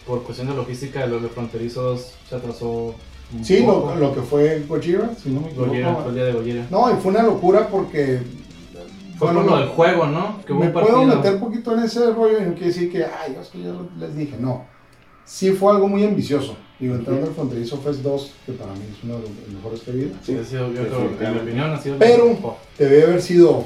por 0.06 0.22
cuestión 0.22 0.48
de 0.48 0.54
logística 0.54 1.00
de 1.00 1.08
los 1.08 1.22
de 1.22 1.28
fronterizos 1.28 2.12
se 2.28 2.34
atrasó 2.34 2.94
un 3.32 3.44
Sí, 3.44 3.62
poco. 3.64 3.94
lo, 3.94 4.00
lo 4.08 4.14
que 4.14 4.22
fue 4.22 4.64
Gojira, 4.66 5.10
si 5.22 5.28
no 5.30 5.40
me 5.42 5.48
equivoco. 5.48 5.68
Gojira, 5.68 5.94
fue 5.94 6.08
el 6.08 6.14
día 6.14 6.24
de 6.24 6.32
Gojira. 6.32 6.66
No, 6.70 6.90
y 6.90 6.94
fue 7.00 7.12
una 7.12 7.22
locura 7.22 7.68
porque. 7.68 8.20
Fue 9.20 9.28
bueno, 9.32 9.42
por 9.42 9.50
lo 9.50 9.58
del 9.58 9.68
juego, 9.68 10.06
¿no? 10.06 10.42
Que 10.46 10.52
hubo 10.52 10.60
me 10.60 10.66
un 10.68 10.72
puedo 10.72 10.86
partido. 10.86 11.16
meter 11.16 11.38
poquito 11.38 11.72
en 11.76 11.84
ese 11.84 12.10
rollo 12.10 12.38
y 12.38 12.42
no 12.46 12.52
quiere 12.54 12.66
decir 12.68 12.90
que, 12.90 13.04
ay, 13.04 13.36
es 13.40 13.48
que 13.48 13.62
yo 13.62 13.86
les 13.98 14.16
dije, 14.16 14.36
no. 14.40 14.64
Sí 15.24 15.52
fue 15.52 15.72
algo 15.72 15.86
muy 15.88 16.02
ambicioso. 16.04 16.56
Digo, 16.78 16.94
entrando 16.94 17.26
al 17.26 17.34
Fronterizo 17.34 17.76
Fest 17.78 18.00
2, 18.00 18.32
que 18.46 18.52
para 18.52 18.72
mí 18.72 18.80
es 18.90 19.04
uno 19.04 19.16
de 19.16 19.20
los 19.20 19.30
mejores 19.54 19.80
que 19.82 19.90
he 19.90 19.94
vivido, 19.94 20.16
Sí, 20.24 20.34
ha 20.36 20.42
sido, 20.44 20.72
yo 20.72 20.86
creo, 20.88 21.10
en 21.28 21.34
mi 21.34 21.40
opinión, 21.40 21.70
ha 21.70 21.78
sido 21.80 21.98
Pero- 21.98 22.56
debe 22.78 23.02
haber 23.04 23.20
sido 23.22 23.64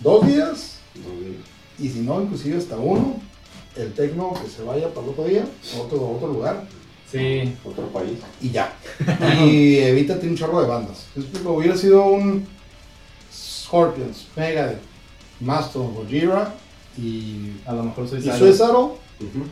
dos 0.00 0.26
días, 0.26 0.80
y 1.78 1.88
si 1.88 2.00
no, 2.00 2.22
inclusive 2.22 2.56
hasta 2.56 2.76
uno. 2.76 3.16
El 3.76 3.92
tecno 3.92 4.32
que 4.42 4.48
se 4.50 4.62
vaya 4.64 4.88
para 4.88 5.04
el 5.06 5.12
otro 5.12 5.24
día, 5.24 5.44
a 5.76 5.80
otro, 5.82 5.98
a 5.98 6.10
otro 6.10 6.28
lugar, 6.28 6.64
Sí, 7.10 7.54
Otro 7.64 7.86
país. 7.88 8.18
y 8.40 8.50
ya. 8.50 8.72
y 9.44 9.78
evítate 9.78 10.28
un 10.28 10.36
chorro 10.36 10.60
de 10.62 10.68
bandas. 10.68 11.08
Hubiera 11.44 11.76
sido 11.76 12.04
un 12.06 12.46
Scorpions, 13.70 14.26
Megadeth, 14.36 14.80
Mastodon, 15.40 15.94
Gojira 15.94 16.52
y, 16.98 17.52
a 17.64 17.72
lo 17.72 17.84
mejor 17.84 18.08
soy 18.08 18.18
y 18.18 18.28
Ujú, 18.28 19.44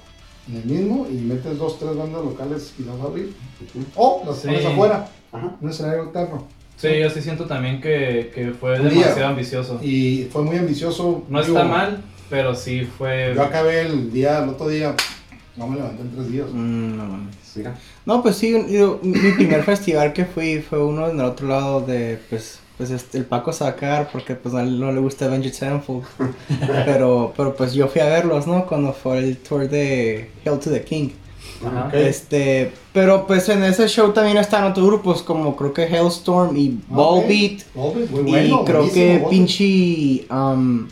en 0.49 0.57
el 0.57 0.65
mismo 0.65 1.07
y 1.09 1.15
metes 1.15 1.57
dos, 1.57 1.79
tres 1.79 1.95
bandas 1.97 2.25
locales 2.25 2.73
y 2.81 2.83
las 2.83 2.99
abrir. 3.01 3.33
ujú. 3.63 3.85
O 3.95 4.23
las 4.27 4.41
Sí. 4.41 4.49
pones 4.49 4.65
afuera, 4.67 5.09
Ajá. 5.31 5.57
un 5.61 5.71
escenario 5.71 6.03
alterno. 6.03 6.47
Sí, 6.77 6.89
yo 6.99 7.09
sí 7.11 7.21
siento 7.23 7.45
también 7.45 7.81
que, 7.81 8.33
que 8.35 8.51
fue 8.59 8.81
Un 8.81 8.89
día. 8.89 9.03
demasiado 9.03 9.29
ambicioso. 9.29 9.79
Y 9.83 10.29
fue 10.33 10.43
muy 10.43 10.57
ambicioso. 10.57 11.23
No 11.29 11.43
Digo, 11.43 11.57
está 11.57 11.69
mal, 11.69 12.03
pero 12.29 12.55
sí 12.57 12.83
fue... 12.85 13.33
Yo 13.37 13.43
acabé 13.43 13.83
el 13.83 14.11
día, 14.13 14.43
el 14.43 14.49
otro 14.49 14.69
día, 14.69 14.95
no 15.57 15.67
me 15.69 15.77
levanté 15.77 16.03
en 16.03 16.11
tres 16.13 16.33
días. 16.33 16.47
Mm, 16.53 16.97
no 16.97 17.05
mames. 17.05 17.35
Mira. 17.55 17.77
No, 18.05 18.23
pues 18.23 18.37
sí, 18.37 18.53
mi 19.03 19.31
primer 19.33 19.63
festival 19.65 20.13
que 20.13 20.25
fui 20.25 20.59
fue 20.61 20.83
uno 20.85 21.09
en 21.09 21.19
el 21.21 21.25
otro 21.25 21.47
lado 21.49 21.81
de, 21.83 22.19
pues, 22.31 22.59
pues 22.79 22.91
este, 22.91 23.19
el 23.19 23.25
Paco 23.27 23.53
se 23.53 23.65
va 23.65 23.71
a 23.71 23.77
cagar 23.77 24.09
porque 24.11 24.35
pues 24.37 24.55
a 24.55 24.63
él 24.63 24.81
no 24.81 24.91
le 24.93 25.01
gusta 25.01 25.27
Avenged 25.27 25.53
Sevenfold. 25.53 26.05
pero, 26.87 27.35
pero 27.37 27.55
pues 27.55 27.75
yo 27.75 27.89
fui 27.89 28.01
a 28.01 28.07
verlos, 28.07 28.47
¿no? 28.47 28.65
Cuando 28.67 28.93
fue 28.95 29.19
el 29.19 29.37
tour 29.39 29.69
de 29.69 30.31
Hell 30.45 30.59
to 30.61 30.71
the 30.71 30.83
King. 30.83 31.11
Ajá. 31.67 31.89
Ok. 31.89 31.95
Este, 31.95 32.73
pero 32.93 33.27
pues 33.27 33.49
en 33.49 33.65
ese 33.65 33.89
show 33.89 34.13
también 34.13 34.37
están 34.39 34.65
otros 34.65 34.87
grupos 34.87 35.23
como 35.23 35.57
creo 35.57 35.73
que 35.75 35.85
Hellstorm 35.85 36.57
y 36.57 36.79
Ballbeat. 36.89 37.63
Volbeat, 37.75 38.11
muy 38.11 38.21
Y 38.21 38.31
bueno. 38.31 38.65
creo 38.65 38.79
buenísimo, 38.87 38.93
que 38.95 39.27
pinche... 39.29 40.27
Um, 40.33 40.89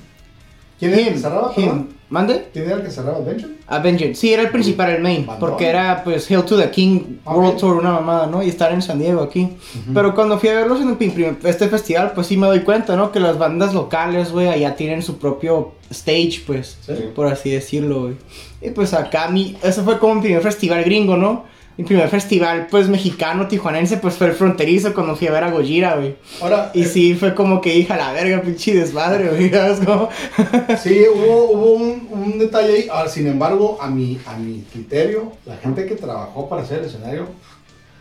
¿Quién 0.79 0.93
que 0.93 1.03
him, 1.03 1.19
cerraba, 1.19 1.53
him. 1.57 1.87
¿Mande? 2.09 2.47
¿Quién 2.53 2.67
era 2.67 2.77
el 2.77 2.83
que 2.83 2.91
cerraba 2.91 3.19
Adventure? 3.19 3.55
Avenged, 3.67 4.15
sí, 4.15 4.33
era 4.33 4.43
el 4.43 4.51
principal, 4.51 4.91
el 4.91 5.03
main, 5.03 5.27
Bandón. 5.27 5.41
porque 5.51 5.67
era 5.67 6.05
pues 6.05 6.31
Hail 6.31 6.45
to 6.45 6.57
the 6.57 6.71
King. 6.71 7.01
World 7.25 7.57
Tour, 7.59 7.77
una 7.79 7.91
mamada, 7.91 8.27
¿no? 8.29 8.45
Y 8.45 8.49
estar 8.49 8.71
en 8.73 8.81
San 8.81 9.01
Diego 9.01 9.23
aquí. 9.23 9.49
Pero 9.93 10.15
cuando 10.15 10.39
fui 10.39 10.49
a 10.51 10.55
verlos 10.55 10.81
en 10.81 10.91
el 10.91 11.37
este 11.43 11.69
festival, 11.69 12.13
pues 12.15 12.29
sí 12.29 12.37
me 12.37 12.47
doy 12.47 12.61
cuenta, 12.61 12.95
¿no? 12.95 13.11
Que 13.11 13.19
las 13.19 13.39
bandas 13.39 13.75
locales, 13.75 14.31
güey, 14.31 14.47
allá 14.49 14.77
tienen 14.77 15.03
su 15.03 15.19
propio 15.19 15.73
stage, 15.91 16.43
pues, 16.47 16.79
Sí. 16.87 16.93
por 17.15 17.27
así 17.27 17.51
decirlo, 17.51 18.03
güey. 18.03 18.15
Y 18.63 18.71
pues 18.71 18.95
acá, 18.95 19.29
mi, 19.29 19.57
ese 19.63 19.83
fue 19.83 19.99
como 19.99 20.15
mi 20.17 20.21
primer 20.23 20.43
festival 20.43 20.85
gringo, 20.85 21.17
¿no? 21.17 21.45
Mi 21.79 21.85
primer 21.85 22.09
festival, 22.09 22.69
pues, 22.71 22.89
mexicano, 22.89 23.49
tijuanense, 23.49 23.99
pues 23.99 24.15
fue 24.15 24.29
el 24.29 24.33
fronterizo 24.33 24.95
cuando 24.95 25.15
fui 25.15 25.27
a 25.27 25.33
ver 25.33 25.45
a 25.45 25.51
Gojira, 25.51 25.97
güey. 25.97 26.17
Ahora, 26.41 26.71
Y 26.73 26.83
eh, 26.83 26.87
sí, 26.87 27.15
fue 27.15 27.35
como 27.35 27.61
que 27.61 27.77
hija 27.77 27.99
la 27.99 28.13
verga, 28.13 28.41
pinche 28.41 28.75
desmadre, 28.75 29.29
güey, 29.29 29.51
¿sabes 29.53 29.81
cómo? 29.85 30.09
Sí, 30.83 31.03
hubo, 31.15 31.51
hubo 31.51 31.73
un, 31.73 32.09
un 32.11 32.39
detalle 32.39 32.73
ahí. 32.75 32.89
Ahora, 32.91 33.11
sin 33.11 33.27
embargo, 33.27 33.77
a 33.81 33.89
mi, 33.91 34.19
a 34.27 34.39
mi 34.39 34.63
criterio, 34.73 35.33
la 35.45 35.57
gente 35.59 35.85
que 35.85 35.97
trabajó 35.97 36.49
para 36.49 36.63
hacer 36.63 36.79
el 36.79 36.87
escenario, 36.87 37.27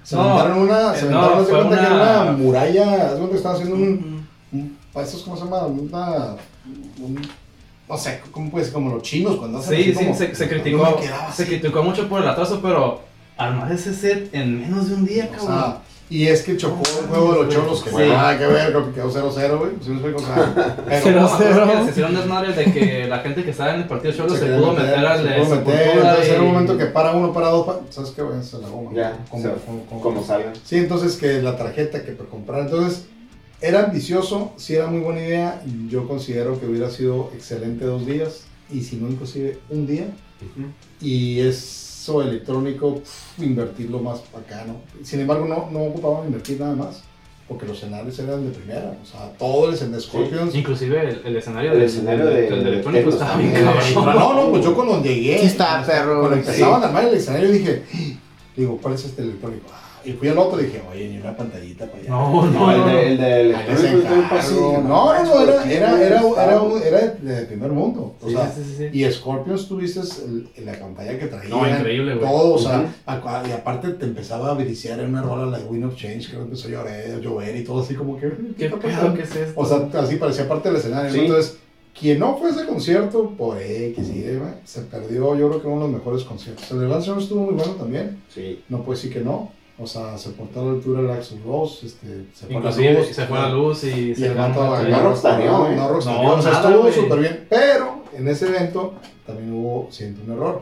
se 0.04 0.16
No, 0.16 0.22
aventaron 0.22 0.60
una, 0.60 0.94
se 0.94 1.08
eh, 1.08 1.10
no, 1.10 1.44
cuenta 1.46 1.70
que 1.80 1.86
era 1.86 1.96
una- 1.96 2.22
una 2.22 2.32
muralla, 2.32 2.86
de 3.10 3.18
cuenta 3.18 3.30
que 3.32 3.36
estaban 3.38 3.56
haciendo 3.58 3.76
un, 3.76 4.28
un 4.54 4.78
¿estos 5.04 5.24
cómo 5.24 5.36
se 5.36 5.44
llama? 5.44 5.66
Una, 5.66 6.36
un- 7.02 7.28
no 7.90 7.98
sé, 7.98 8.22
¿cómo 8.32 8.50
puedes? 8.52 8.70
Como 8.70 8.94
los 8.94 9.04
chinos 9.04 9.36
cuando 9.36 9.58
hacen 9.58 9.76
Sí, 9.76 9.82
así 9.92 9.92
sí, 10.00 10.06
como- 10.06 10.16
se, 10.18 10.48
criticó, 10.48 10.98
se 11.34 11.46
criticó 11.46 11.84
mucho 11.84 12.08
por 12.08 12.22
el 12.22 12.28
atraso, 12.30 12.60
pero 12.62 13.02
armar 13.38 13.72
ese 13.72 13.94
set 13.94 14.30
en 14.34 14.62
menos 14.62 14.90
de 14.90 14.96
un 14.96 15.06
día, 15.06 15.26
O 15.32 15.36
cabrón. 15.38 15.48
sea, 15.60 15.82
y 16.08 16.28
es 16.28 16.44
que 16.44 16.56
chocó 16.56 16.84
el 17.02 17.08
juego 17.08 17.34
de 17.34 17.44
los 17.46 17.54
cholos, 17.56 17.84
que 17.84 17.90
Sí. 17.90 17.96
no 17.96 18.08
nada 18.10 18.38
que 18.38 18.46
ver, 18.46 18.70
creo 18.70 18.86
que 18.86 18.92
quedó 18.94 19.10
0-0, 19.12 19.58
güey. 19.58 19.72
¿Sí 19.82 19.90
me 19.90 19.96
explico? 19.96 20.18
O 20.22 20.26
sea, 20.26 20.76
pero, 20.86 21.00
Cero, 21.04 21.22
No, 21.22 21.28
me 21.28 21.34
acuerdo 21.34 21.54
cero. 21.66 21.72
que 21.80 21.84
se 21.86 21.90
hicieron 21.92 22.16
desmadre 22.16 22.54
de 22.54 22.66
que 22.74 23.08
la 23.08 23.20
gente 23.20 23.44
que 23.44 23.50
estaba 23.52 23.74
en 23.74 23.82
el 23.82 23.88
partido 23.88 24.14
Cholo 24.14 24.30
se, 24.36 24.40
quería 24.42 24.58
pudo 24.60 24.74
meter 24.74 24.96
al 25.00 25.18
se 25.24 25.24
pudo 25.44 25.56
meter, 25.56 25.98
entonces 25.98 26.30
era 26.30 26.42
un 26.42 26.48
momento 26.54 26.78
que 26.78 26.86
para 26.86 27.12
uno, 27.14 27.34
para 27.34 27.48
dos, 27.50 27.68
¿sabes 27.90 28.12
qué? 28.12 28.22
A 28.22 28.40
hacer 28.40 28.60
la 28.60 28.70
goma. 28.70 28.92
Ya, 28.94 29.18
como, 29.30 29.42
sea, 29.44 29.54
como- 29.66 29.86
como- 29.86 30.02
Como 30.02 30.24
salgan. 30.24 30.54
Sí, 30.64 30.78
entonces 30.78 31.16
que 31.18 31.42
la 31.42 31.58
tarjeta 31.58 32.04
que 32.06 32.12
para 32.12 32.30
comprar, 32.30 32.62
entonces 32.62 33.06
era 33.62 33.86
ambicioso, 33.86 34.54
sí 34.58 34.76
era 34.76 34.86
muy 34.88 35.00
buena 35.00 35.22
idea, 35.22 35.62
yo 35.90 36.08
considero 36.08 36.60
que 36.60 36.68
hubiera 36.68 36.92
sido 36.92 37.32
excelente 37.34 37.84
dos 37.84 38.06
días, 38.06 38.42
y 38.72 38.82
si 38.84 38.98
no 38.98 39.10
inclusive 39.10 39.58
un 39.72 39.88
día, 39.88 40.06
Ujú. 40.42 40.68
y 41.02 41.40
eso 42.06 42.22
electrónico, 42.22 42.96
pf, 42.96 43.44
invertirlo 43.44 44.00
más 44.00 44.20
acá, 44.38 44.64
¿no? 44.68 44.76
Sin 45.04 45.20
embargo, 45.22 45.46
no, 45.48 45.70
no 45.72 45.86
ocupaban 45.90 46.28
invertir 46.28 46.60
nada 46.60 46.76
más, 46.76 47.02
porque 47.48 47.66
los 47.66 47.78
escenarios 47.78 48.18
eran 48.20 48.46
de 48.46 48.52
primera, 48.58 48.96
o 49.02 49.06
sea, 49.06 49.32
todo 49.40 49.68
el 49.70 49.74
escenario 49.74 49.98
de 49.98 50.04
Scorpions. 50.04 50.56
Inclusive 50.56 51.00
el, 51.10 51.22
el 51.26 51.36
escenario 51.38 51.72
El 51.72 51.80
del- 51.80 51.88
escenario 51.88 52.26
del- 52.28 52.36
de- 52.50 52.56
del 52.58 52.68
electrónico 52.68 53.10
estaba 53.10 53.38
bien 53.38 53.54
cabrón. 53.54 54.16
no, 54.16 54.34
no, 54.36 54.50
pues 54.52 54.64
yo 54.64 54.76
cuando 54.76 55.02
llegué, 55.02 55.40
Sí 55.40 55.46
está, 55.48 55.66
cuando- 55.84 55.88
perro, 55.88 56.20
Cuando 56.22 56.36
sí. 56.38 56.42
empezaban 56.50 56.84
a 56.84 56.86
armar 56.88 57.06
el 57.06 57.14
escenario 57.16 57.52
dije, 57.52 57.84
digo, 58.56 58.78
¿cuál 58.82 58.94
es 58.94 59.06
este 59.06 59.22
electrónico? 59.24 59.66
Ah, 59.74 59.82
y 60.06 60.14
fui 60.14 60.28
al 60.30 60.38
otro 60.38 60.62
y 60.62 60.66
dije, 60.66 60.82
oye, 60.92 61.10
ni 61.10 61.18
una 61.18 61.36
pantallita 61.36 61.86
para 61.88 62.00
allá. 62.00 62.10
No, 62.10 62.46
No, 62.46 62.72
el 62.72 63.18
de, 63.18 63.42
el 63.42 63.48
de 63.48 63.54
No, 63.54 64.84
no, 64.84 64.84
no, 64.84 65.14
era, 65.42 65.54
¿por 65.54 65.64
qué 65.64 65.76
era, 65.78 66.02
era, 66.02 66.20
era, 66.20 66.62
un- 66.62 66.82
era 66.82 67.00
de, 67.02 67.46
primer 67.46 67.72
mundo. 67.72 68.16
O 68.22 68.28
Sí, 68.28 68.34
sea, 68.36 68.52
sí, 68.52 68.62
sí, 68.64 68.76
sí. 68.92 69.00
y 69.00 69.12
Scorpions 69.12 69.68
tuviste 69.68 70.02
la 70.64 70.74
pantalla 70.80 71.18
que 71.20 71.28
traía. 71.28 71.50
No, 71.50 71.68
increíble, 71.68 72.16
güey. 72.16 72.30
Todo, 72.30 72.54
o 72.54 72.58
sea, 72.60 72.94
y 73.48 73.52
aparte 73.52 73.90
te 73.90 74.06
empezaba 74.06 74.52
a 74.52 74.54
briciar 74.54 75.00
en 75.00 75.10
una 75.10 75.22
rola 75.22 75.46
la 75.46 75.60
de 75.60 75.66
Win 75.66 75.84
of 75.86 75.96
Change, 75.96 76.30
que 76.32 76.38
empezó 76.38 76.68
a 76.68 76.72
llover, 76.72 77.22
llover 77.22 77.56
y 77.56 77.64
todo 77.64 77.82
así 77.82 77.96
como 77.96 78.18
que. 78.18 78.32
¿Qué 78.58 78.66
está 78.66 78.78
pedo? 78.78 78.92
pasando? 78.92 79.14
¿Qué 79.16 79.22
es 79.24 79.36
esto? 79.36 79.60
O 79.60 79.66
sea, 79.66 79.90
así 80.02 80.16
parecía 80.18 80.48
parte 80.48 80.70
del 80.70 80.78
escenario. 80.78 81.08
¿no? 81.10 81.14
Sí. 81.14 81.20
Entonces, 81.26 81.58
quien 81.98 82.20
no 82.20 82.38
fue 82.38 82.50
a 82.50 82.52
ese 82.52 82.66
concierto, 82.66 83.30
por 83.38 83.58
X 83.62 84.10
y 84.10 84.26
se 84.66 84.82
perdió, 84.82 85.36
yo 85.38 85.48
creo 85.50 85.62
que 85.62 85.68
uno 85.68 85.86
de 85.88 85.92
los 85.94 86.00
mejores 86.00 86.24
conciertos. 86.26 86.70
El 86.72 86.82
de 86.82 86.88
Lance 86.88 87.10
Armstrong 87.10 87.22
estuvo 87.22 87.44
muy 87.46 87.54
bueno 87.56 87.72
también, 87.74 88.22
Sí. 88.34 88.62
no 88.70 88.80
puedo 88.84 88.98
decir 88.98 89.14
que 89.14 89.22
no. 89.22 89.52
O 89.78 89.86
sea, 89.86 90.18
se 90.18 90.30
portó 90.30 90.62
a 90.62 90.64
la 90.64 90.72
altura 90.72 91.02
del 91.02 91.12
Axel 91.12 91.42
Rose, 91.46 91.86
este, 91.86 92.28
se 92.34 92.46
fue 92.46 92.56
a 92.56 92.60
la 92.60 92.70
Inclusive 92.70 92.94
luz, 92.94 93.08
se 93.08 93.26
fue 93.26 93.38
la 93.40 93.50
luz 93.50 93.84
y, 93.84 93.88
y 94.12 94.16
se 94.16 94.28
el 94.28 94.34
ganó 94.34 94.74
agarró, 94.74 95.14
estrella. 95.14 95.48
No 95.52 95.68
¿eh? 95.68 95.76
no 95.76 95.88
No, 95.90 95.98
o 95.98 96.02
sea, 96.02 96.52
nada, 96.54 96.70
estuvo 96.70 96.92
súper 96.92 97.20
bien. 97.20 97.48
Pero 97.50 98.04
en 98.14 98.28
ese 98.30 98.48
evento 98.48 98.94
también 99.26 99.52
hubo, 99.52 99.88
siento, 99.92 100.22
un 100.26 100.32
error. 100.32 100.62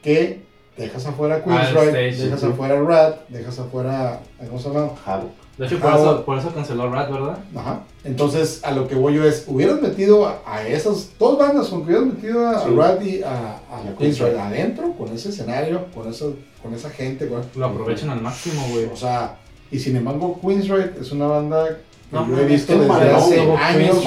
Que 0.00 0.42
dejas 0.76 1.06
afuera 1.06 1.42
Ah, 1.46 1.68
el 1.68 1.74
Queensryche, 1.74 2.08
stage, 2.10 2.24
dejas 2.24 2.44
afuera 2.44 2.80
Rat, 2.82 3.28
dejas 3.28 3.58
afuera, 3.58 4.20
¿cómo 4.46 4.58
se 4.60 4.68
llama? 4.68 4.90
Jalo. 5.04 5.43
De 5.58 5.66
hecho, 5.66 5.78
por 5.78 5.90
Ah, 5.90 5.94
eso, 5.94 6.04
bueno. 6.04 6.24
por 6.24 6.38
eso 6.38 6.48
canceló 6.52 6.90
Rat, 6.90 7.10
¿verdad? 7.12 7.38
Ajá. 7.54 7.80
Entonces, 8.02 8.60
a 8.64 8.72
lo 8.72 8.88
que 8.88 8.96
voy 8.96 9.14
yo 9.14 9.24
es, 9.24 9.44
hubieras 9.46 9.80
metido 9.80 10.26
a, 10.26 10.40
a 10.46 10.66
esas 10.66 11.10
dos 11.18 11.38
bandas, 11.38 11.68
con 11.68 11.82
que 11.86 11.92
hubieras 11.94 12.06
metido 12.06 12.48
a, 12.48 12.64
Sí. 12.64 12.70
Rat 12.76 13.02
y 13.04 13.22
a, 13.22 13.28
a 13.30 13.84
Y 13.84 13.88
a 13.88 13.96
Queensryche 13.96 13.98
Queensryche. 13.98 14.40
adentro, 14.40 14.92
con 14.98 15.12
ese 15.14 15.28
escenario, 15.28 15.86
con, 15.94 16.08
eso, 16.10 16.34
con 16.62 16.74
esa 16.74 16.90
gente, 16.90 17.28
con- 17.28 17.42
Lo 17.54 17.66
aprovechan 17.66 18.10
al 18.10 18.20
máximo, 18.20 18.62
güey. 18.72 18.86
o 18.86 18.96
sea, 18.96 19.36
y 19.70 19.78
sin 19.78 19.94
embargo, 19.96 20.38
Queensryche 20.40 20.90
es 21.00 21.12
una 21.12 21.26
banda 21.28 21.68
que 21.68 22.16
No, 22.16 22.28
yo 22.28 22.38
he 22.38 22.44
visto 22.46 22.76
desde 22.78 23.10
hace 23.10 23.40
años. 23.40 24.04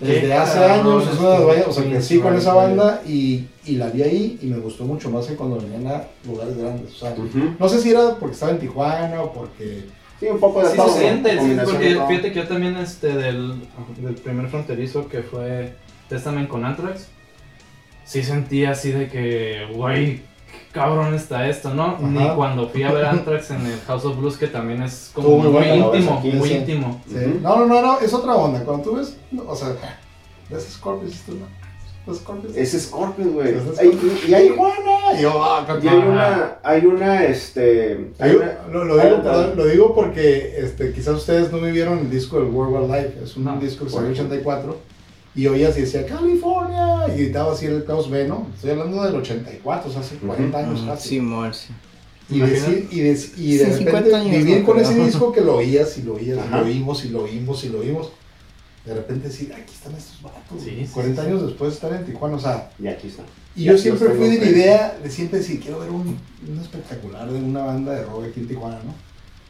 Desde 0.00 0.34
hace 0.34 0.58
años 0.64 1.04
es 1.12 1.18
una 1.20 1.30
de 1.40 1.62
o 1.66 1.72
sea, 1.72 1.84
crecí 1.84 2.18
con 2.20 2.36
esa 2.36 2.54
banda 2.54 3.02
y, 3.06 3.46
y 3.66 3.76
la 3.76 3.88
vi 3.88 4.02
ahí 4.02 4.38
y 4.42 4.46
me 4.46 4.58
gustó 4.58 4.84
mucho 4.84 5.10
más 5.10 5.26
que 5.26 5.34
cuando 5.36 5.56
venían 5.58 5.86
a 5.86 6.04
lugares 6.26 6.56
grandes. 6.56 6.92
O 6.94 6.96
sea, 6.96 7.14
no 7.58 7.68
sé 7.68 7.80
si 7.80 7.90
era 7.90 8.14
porque 8.16 8.32
estaba 8.34 8.52
en 8.52 8.58
Tijuana 8.60 9.22
o 9.22 9.32
porque... 9.32 9.84
Sí, 10.24 10.30
un 10.30 10.40
poco 10.40 10.62
de 10.62 10.70
Sí 10.70 10.76
todo. 10.76 10.88
se 10.88 11.00
siente, 11.00 11.38
sí, 11.38 11.56
porque 11.64 11.94
de 11.94 12.06
fíjate 12.06 12.32
que 12.32 12.38
yo 12.40 12.48
también 12.48 12.76
este 12.78 13.08
del, 13.08 13.56
del 13.98 14.14
primer 14.14 14.48
fronterizo 14.48 15.06
que 15.06 15.22
fue 15.22 15.74
Testament 16.08 16.48
con 16.48 16.64
Anthrax, 16.64 17.08
sí 18.04 18.22
sentía 18.22 18.70
así 18.70 18.90
de 18.90 19.08
que, 19.08 19.66
güey, 19.74 20.22
cabrón 20.72 21.12
está 21.12 21.46
esto, 21.46 21.74
¿no? 21.74 21.84
Ajá. 21.84 22.00
Ni 22.00 22.26
cuando 22.30 22.68
fui 22.68 22.84
a 22.84 22.92
ver 22.92 23.04
Anthrax 23.04 23.50
en 23.50 23.66
el 23.66 23.80
House 23.80 24.06
of 24.06 24.16
Blues, 24.16 24.38
que 24.38 24.46
también 24.46 24.82
es 24.82 25.10
como 25.12 25.36
muy 25.38 25.62
íntimo, 25.62 26.18
aquí, 26.18 26.32
muy 26.32 26.48
sí. 26.48 26.54
íntimo. 26.54 27.02
Sí. 27.06 27.40
No, 27.42 27.56
no, 27.56 27.66
no, 27.66 27.82
no, 27.82 28.00
es 28.00 28.14
otra 28.14 28.34
onda. 28.34 28.64
Cuando 28.64 28.82
tú 28.82 28.96
ves, 28.96 29.18
no, 29.30 29.42
o 29.42 29.54
sea, 29.54 29.76
ves 30.48 30.64
Scorpions, 30.72 31.10
dices 31.12 31.26
tú, 31.26 31.34
no, 31.34 31.46
Scorpions. 32.12 32.56
Es 32.56 32.72
Scorpion, 32.82 33.32
güey. 33.32 33.54
Y 34.28 34.34
hay, 34.34 34.48
yo, 35.20 35.42
ah, 35.44 35.66
y 35.82 35.88
hay 35.88 35.96
una, 35.96 36.58
hay 36.62 36.84
una, 36.86 37.24
este... 37.24 38.10
Hay 38.18 38.32
una, 38.36 38.58
lo, 38.70 38.84
lo 38.84 38.96
digo, 38.96 39.16
Ah, 39.18 39.22
perdón, 39.22 39.52
lo 39.56 39.66
digo 39.66 39.94
porque 39.94 40.56
este, 40.58 40.92
quizás 40.92 41.14
ustedes 41.16 41.50
no 41.50 41.60
vivieron 41.60 41.98
el 42.00 42.10
disco 42.10 42.38
del 42.40 42.48
World 42.50 42.74
Wide 42.90 43.02
Life. 43.02 43.24
Es 43.24 43.36
un 43.36 43.44
No. 43.44 43.58
disco 43.58 43.84
que 43.86 43.90
salió 43.90 44.08
en 44.08 44.14
Bueno. 44.14 44.28
84. 44.28 44.76
Y 45.36 45.46
oías 45.46 45.76
y 45.78 45.80
decía 45.82 46.04
California. 46.06 47.06
Y 47.08 47.22
gritaba 47.22 47.52
así 47.52 47.66
el 47.66 47.84
Klaus 47.84 48.08
B, 48.10 48.28
¿no? 48.28 48.48
Estoy 48.54 48.70
hablando 48.72 49.02
del 49.02 49.14
84, 49.16 49.88
o 49.88 49.92
sea, 49.92 50.00
hace 50.02 50.16
40 50.16 50.58
años 50.58 50.82
Mm, 50.82 50.86
casi. 50.86 51.08
Sí, 51.08 51.20
mor, 51.20 51.54
sí. 51.54 51.72
Y, 52.30 52.38
decir, 52.40 52.88
y, 52.90 53.00
de, 53.00 53.10
y 53.36 53.56
de 53.56 53.66
Sí, 53.66 53.72
50 53.78 53.84
repente 53.84 54.14
años, 54.16 54.30
vivir 54.38 54.60
no, 54.60 54.64
con 54.66 54.78
ese 54.80 54.94
disco 54.94 55.30
que 55.32 55.40
lo 55.42 55.56
oías 55.56 55.98
y 55.98 56.02
lo 56.04 56.14
oías, 56.14 56.38
y 56.46 56.50
lo 56.50 56.62
oímos 56.62 57.04
y 57.04 57.08
lo 57.10 57.22
oímos 57.24 57.64
y 57.64 57.68
lo 57.68 57.80
oímos. 57.80 58.12
De 58.84 58.94
repente 58.94 59.28
decir, 59.28 59.52
aquí 59.52 59.72
están 59.72 59.94
estos 59.94 60.20
vatos. 60.20 60.62
Sí, 60.62 60.70
sí, 60.86 60.90
40 60.92 61.22
sí, 61.22 61.28
años 61.28 61.46
después 61.46 61.70
de 61.70 61.74
estar 61.74 61.92
en 61.92 62.04
Tijuana, 62.04 62.36
o 62.36 62.38
sea. 62.38 62.70
Y 62.78 62.86
aquí 62.86 63.08
está. 63.08 63.22
Y 63.56 63.62
Y 63.62 63.64
yo 63.64 63.78
siempre 63.78 64.10
fui 64.10 64.28
de 64.28 64.44
la 64.44 64.50
idea 64.50 64.98
de 65.02 65.10
siempre 65.10 65.38
decir, 65.38 65.60
quiero 65.60 65.80
ver 65.80 65.90
un, 65.90 66.18
un 66.48 66.60
espectacular 66.60 67.30
de 67.30 67.38
una 67.38 67.62
banda 67.62 67.92
de 67.92 68.04
rock 68.04 68.24
aquí 68.30 68.40
en 68.40 68.48
Tijuana, 68.48 68.78
¿no? 68.84 68.94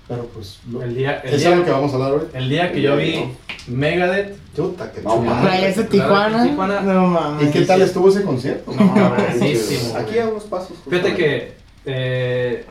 Pero 0.07 0.27
pues, 0.27 0.61
lo, 0.71 0.83
El 0.83 0.95
día, 0.95 1.21
el 1.25 1.35
es 1.35 1.47
algo 1.47 1.61
que 1.61 1.71
día, 1.71 1.75
vamos 1.79 1.93
a 1.93 1.95
hablar 1.95 2.11
ahorita. 2.13 2.39
el 2.39 2.49
día 2.51 2.71
que 2.73 2.83
yo 2.83 2.97
vi 2.97 3.25
Megadeth, 3.69 4.37
Chuta, 4.55 4.93
que 4.93 5.01
No, 5.01 5.17
mames. 5.17 5.77
De 5.77 5.85
Tijuana. 5.85 6.45
Tijuana. 6.45 6.81
No 6.83 7.07
mames. 7.07 7.49
¿Y 7.49 7.51
qué 7.51 7.63
tal 7.63 7.81
estuvo 7.83 8.11
ese 8.11 8.23
concierto? 8.23 8.71
no, 8.73 9.15
buenísimo. 9.39 9.97
Aquí 9.97 10.19
a 10.19 10.29
unos 10.29 10.45
pasos. 10.45 10.77
Fíjate 10.89 11.15
que 11.17 11.53
eh, 11.87 12.67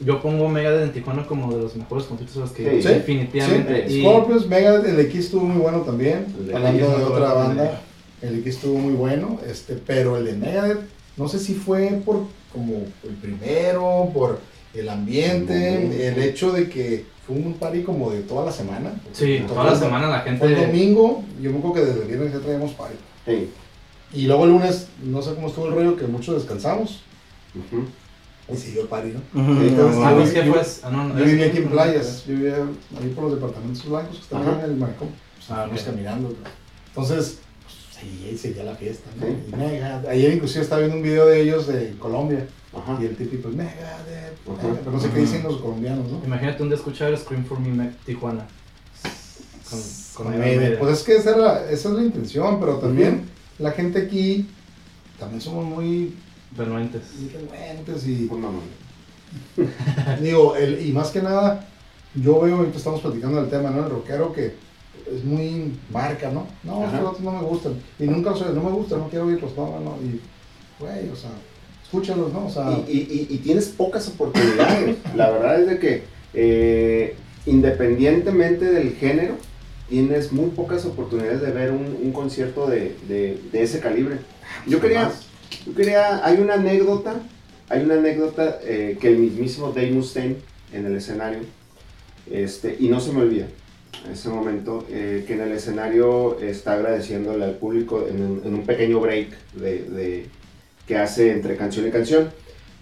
yo 0.00 0.20
pongo 0.22 0.48
Megadeth 0.48 0.84
en 0.84 0.92
Tijuana 0.92 1.26
como 1.26 1.52
de 1.54 1.62
los 1.62 1.74
mejores 1.76 2.04
conciertos 2.06 2.36
a 2.36 2.40
los 2.40 2.50
que 2.52 2.70
Sí. 2.80 2.82
Sí, 2.82 2.88
definitivamente. 2.88 3.88
Sí, 3.88 3.98
Y- 3.98 4.02
Scorpions, 4.02 4.46
Megadeth, 4.46 4.86
el 4.86 5.00
X 5.00 5.24
estuvo 5.26 5.44
muy 5.44 5.60
bueno 5.60 5.80
también. 5.80 6.26
El 6.48 6.54
Hablando 6.56 6.86
X 6.86 6.98
de 6.98 7.04
otra 7.04 7.32
banda, 7.32 7.80
el 8.22 8.38
X 8.40 8.54
estuvo 8.56 8.78
muy 8.78 8.94
bueno. 8.94 9.40
Este, 9.48 9.74
pero 9.74 10.16
el 10.16 10.24
de 10.26 10.32
Megadeth, 10.34 10.80
no 11.16 11.28
sé 11.28 11.38
si 11.38 11.54
fue 11.54 12.00
por 12.04 12.26
como 12.52 12.74
el 13.04 13.14
primero, 13.20 14.10
por 14.14 14.40
el 14.74 14.88
ambiente, 14.88 16.08
el 16.08 16.22
hecho 16.22 16.52
de 16.52 16.68
que 16.68 17.04
fue 17.26 17.36
un 17.36 17.54
party 17.54 17.82
como 17.82 18.10
de 18.10 18.20
toda 18.20 18.46
la 18.46 18.52
semana. 18.52 18.92
Sí, 19.12 19.42
toda 19.46 19.64
la 19.64 19.76
semana 19.76 20.08
la 20.08 20.22
Fue 20.22 20.30
el 20.32 20.38
gente. 20.56 20.66
domingo, 20.66 21.24
yo 21.42 21.50
me 21.50 21.58
acuerdo 21.58 21.74
que 21.74 21.84
desde 21.86 22.02
el 22.02 22.08
viernes 22.08 22.32
ya 22.32 22.38
traíamos 22.40 22.72
party. 22.72 22.94
Sí. 23.26 23.50
Y 24.14 24.22
luego 24.26 24.44
el 24.44 24.50
lunes, 24.52 24.88
no 25.02 25.20
sé 25.20 25.34
cómo 25.34 25.48
estuvo 25.48 25.66
el 25.66 25.74
rollo, 25.74 25.96
que 25.96 26.06
muchos 26.06 26.36
descansamos. 26.36 27.02
Ujú. 27.54 27.84
Y 29.34 29.38
Ah, 29.38 29.44
yo- 29.76 29.84
pues, 29.84 29.96
mames. 29.96 30.30
¿qué 30.32 30.42
fue? 30.44 30.62
Ah, 30.82 30.90
no, 30.90 31.18
Yo 31.18 31.24
vivía 31.24 31.46
aquí 31.46 31.58
en 31.58 31.68
playas, 31.68 32.24
yo 32.26 32.34
vivía 32.34 32.56
ahí 33.00 33.08
por 33.14 33.24
los 33.24 33.34
departamentos 33.34 33.86
blancos 33.88 34.26
que 34.28 34.34
Ajá. 34.36 34.50
ahí 34.50 34.58
en 34.64 34.70
el 34.70 34.76
Marcón. 34.76 35.08
Pues, 35.36 35.50
Ah, 35.50 35.62
fuimos 35.64 35.80
ok. 35.82 35.86
caminando. 35.86 36.28
güey. 36.28 36.40
Entonces, 36.88 37.38
pues, 37.62 37.76
seguía, 38.00 38.38
seguía 38.38 38.64
la 38.64 38.74
fiesta. 38.74 39.10
¿no? 39.20 39.26
Sí. 39.26 39.32
Y 39.52 39.56
mega. 39.56 40.02
Ayer 40.08 40.32
inclusive 40.32 40.62
estaba 40.62 40.80
viendo 40.80 40.96
un 40.96 41.02
video 41.02 41.26
de 41.26 41.42
ellos 41.42 41.66
de 41.66 41.94
Colombia. 41.98 42.46
Ajá. 42.74 42.98
Y 43.00 43.06
el 43.06 43.16
típico, 43.16 43.48
mega, 43.48 44.02
de, 44.06 44.32
pero 44.44 44.92
no 44.92 45.00
sé 45.00 45.10
qué 45.10 45.20
dicen 45.20 45.42
los 45.42 45.56
colombianos, 45.60 46.10
¿no? 46.10 46.20
Imagínate 46.24 46.62
un 46.62 46.68
día 46.68 46.76
escuchar 46.76 47.16
Scream 47.18 47.44
for 47.44 47.58
Me 47.60 47.92
Tijuana. 48.06 48.46
Con, 50.14 50.24
con. 50.32 50.34
Pues 50.78 50.98
es 50.98 51.02
que 51.04 51.16
esa, 51.16 51.34
era- 51.34 51.70
esa 51.70 51.88
es 51.90 51.94
la 51.94 52.02
intención, 52.02 52.60
pero 52.60 52.76
también 52.76 53.24
la 53.58 53.72
gente 53.72 53.98
aquí 54.02 54.48
también 55.18 55.40
somos 55.40 55.64
muy 55.64 56.14
Renuentes. 56.56 57.02
renuentes 57.32 58.06
y 58.06 58.26
Pues, 58.26 58.40
mamá. 58.40 58.60
Digo, 60.22 60.56
el, 60.56 60.86
y 60.86 60.92
más 60.92 61.10
que 61.10 61.20
nada, 61.22 61.66
yo 62.14 62.40
veo, 62.40 62.56
ahorita 62.56 62.78
estamos 62.78 63.00
platicando 63.00 63.40
del 63.40 63.50
tema, 63.50 63.70
¿no? 63.70 63.84
El 63.84 63.90
rockero 63.90 64.32
que 64.32 64.54
es 65.14 65.24
muy 65.24 65.72
marca, 65.90 66.30
¿no? 66.30 66.46
No, 66.64 66.84
Ajá. 66.84 66.96
estos 66.96 67.10
otros 67.10 67.24
no 67.24 67.32
me 67.32 67.42
gustan. 67.46 67.74
Y 67.98 68.04
nunca 68.04 68.30
los 68.30 68.40
oigo, 68.42 68.54
no 68.54 68.62
me 68.62 68.70
gustan, 68.76 68.98
no 69.00 69.08
quiero 69.08 69.26
oírlos, 69.26 69.56
no, 69.56 69.66
no, 69.66 69.80
no. 69.80 69.96
Y, 70.02 70.20
güey, 70.80 71.08
o 71.10 71.16
sea, 71.16 71.30
escúchalos, 71.84 72.32
¿no? 72.32 72.46
O 72.46 72.50
sea, 72.50 72.70
Y, 72.88 72.92
y- 72.92 73.26
y- 73.30 73.34
y 73.34 73.38
tienes 73.38 73.66
pocas 73.68 74.08
oportunidades. 74.08 74.96
La 75.14 75.30
verdad 75.30 75.60
es 75.60 75.66
de 75.68 75.78
que 75.78 76.02
eh, 76.34 77.14
independientemente 77.46 78.64
del 78.66 78.94
género, 78.96 79.34
tienes 79.88 80.32
muy 80.32 80.50
pocas 80.50 80.84
oportunidades 80.84 81.40
de 81.40 81.50
ver 81.50 81.70
un, 81.70 81.96
un 82.02 82.12
concierto 82.12 82.66
de, 82.66 82.96
de- 83.08 83.40
de 83.52 83.62
ese 83.62 83.80
calibre. 83.80 84.18
Yo 84.66 84.80
quería, 84.80 85.10
yo 85.66 85.74
quería, 85.74 86.24
hay 86.24 86.38
una 86.38 86.54
anécdota, 86.54 87.20
hay 87.68 87.82
una 87.82 87.94
anécdota 87.94 88.58
eh, 88.62 88.96
que 89.00 89.08
el 89.08 89.18
mismísimo 89.18 89.72
Dave 89.72 89.90
Mustaine 89.90 90.36
en 90.72 90.86
el 90.86 90.96
escenario, 90.96 91.40
este, 92.30 92.76
y 92.78 92.88
no 92.88 93.00
se 93.00 93.12
me 93.12 93.22
olvida, 93.22 93.46
en 94.04 94.12
ese 94.12 94.28
momento, 94.28 94.86
eh, 94.90 95.24
que 95.26 95.34
en 95.34 95.40
el 95.40 95.52
escenario 95.52 96.38
está 96.40 96.74
agradeciéndole 96.74 97.44
al 97.44 97.56
público 97.56 98.06
en 98.08 98.22
un, 98.22 98.64
pequeño 98.64 99.00
break 99.00 99.30
de, 99.54 100.26
que 100.86 100.96
hace 100.96 101.32
entre 101.32 101.56
canción 101.56 101.86
y 101.86 101.90
canción, 101.90 102.30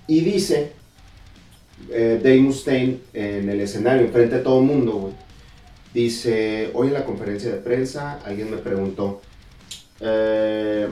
y 0.06 0.20
dice, 0.20 0.72
eh, 1.90 2.20
Dave 2.22 2.40
Mustaine 2.40 3.00
en 3.12 3.48
el 3.48 3.60
escenario, 3.60 4.06
enfrente 4.06 4.36
de 4.36 4.42
todo 4.42 4.60
el 4.60 4.66
mundo, 4.66 4.92
güey, 4.92 5.12
dice, 5.94 6.70
hoy 6.74 6.88
en 6.88 6.94
la 6.94 7.04
conferencia 7.04 7.50
de 7.50 7.56
prensa 7.56 8.20
alguien 8.24 8.50
me 8.50 8.58
preguntó, 8.58 9.22
eh, 10.00 10.86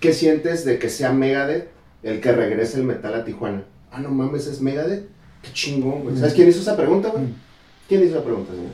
¿qué 0.00 0.12
sientes 0.12 0.64
de 0.64 0.78
que 0.78 0.88
sea 0.88 1.12
Megadeth 1.12 1.68
el 2.02 2.20
que 2.20 2.32
regrese 2.32 2.78
el 2.78 2.84
metal 2.84 3.14
a 3.14 3.24
Tijuana? 3.24 3.64
Ah, 3.90 4.00
no 4.00 4.10
mames, 4.10 4.46
es 4.46 4.60
Megadeth. 4.60 5.06
Qué 5.42 5.52
chingón, 5.52 6.02
güey. 6.02 6.16
¿Sabes 6.16 6.34
quién 6.34 6.48
hizo 6.48 6.60
esa 6.60 6.76
pregunta, 6.76 7.08
güey? 7.10 7.24
Mm. 7.24 7.34
¿Quién 7.88 8.02
hizo 8.02 8.16
esa 8.16 8.24
pregunta, 8.24 8.52
señor? 8.52 8.72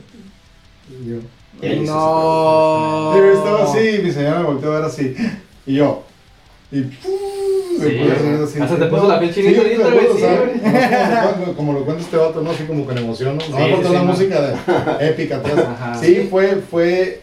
yo. 1.05 1.17
Él 1.61 1.83
hizo 1.83 1.93
No. 1.93 3.13
Sí, 3.13 3.37
estaba 3.37 3.63
así, 3.63 4.01
mi 4.03 4.11
señora 4.11 4.39
me 4.39 4.45
volteó 4.45 4.71
a 4.71 4.75
ver 4.75 4.85
así. 4.85 5.15
Y 5.65 5.75
yo. 5.75 6.03
Y. 6.71 6.83
Sí, 6.83 7.79
puse 7.79 8.11
así, 8.13 8.43
así. 8.43 8.61
hasta 8.61 8.77
te 8.77 8.85
puso 8.85 9.03
No, 9.03 9.09
la 9.09 9.19
piel 9.19 9.33
chinita 9.33 9.61
sí, 9.61 9.69
sí. 10.15 10.23
No, 10.23 11.33
como, 11.33 11.55
como 11.55 11.73
lo 11.73 11.85
cuenta 11.85 12.03
este 12.03 12.17
vato, 12.17 12.41
¿no? 12.41 12.51
Así 12.51 12.63
como 12.63 12.85
con 12.85 12.97
emoción, 12.97 13.37
¿no? 13.37 13.43
No 13.43 13.45
Sí, 13.45 13.51
me 13.53 13.63
acuerdo 13.65 13.89
sí, 13.89 13.93
la 13.93 13.99
no. 14.03 14.05
música 14.05 14.41
de, 14.41 15.09
épica 15.09 15.37
atrás. 15.37 15.59
Ajá. 15.59 15.95
Sí, 15.99 16.27
fue, 16.29 16.55
fue. 16.69 17.21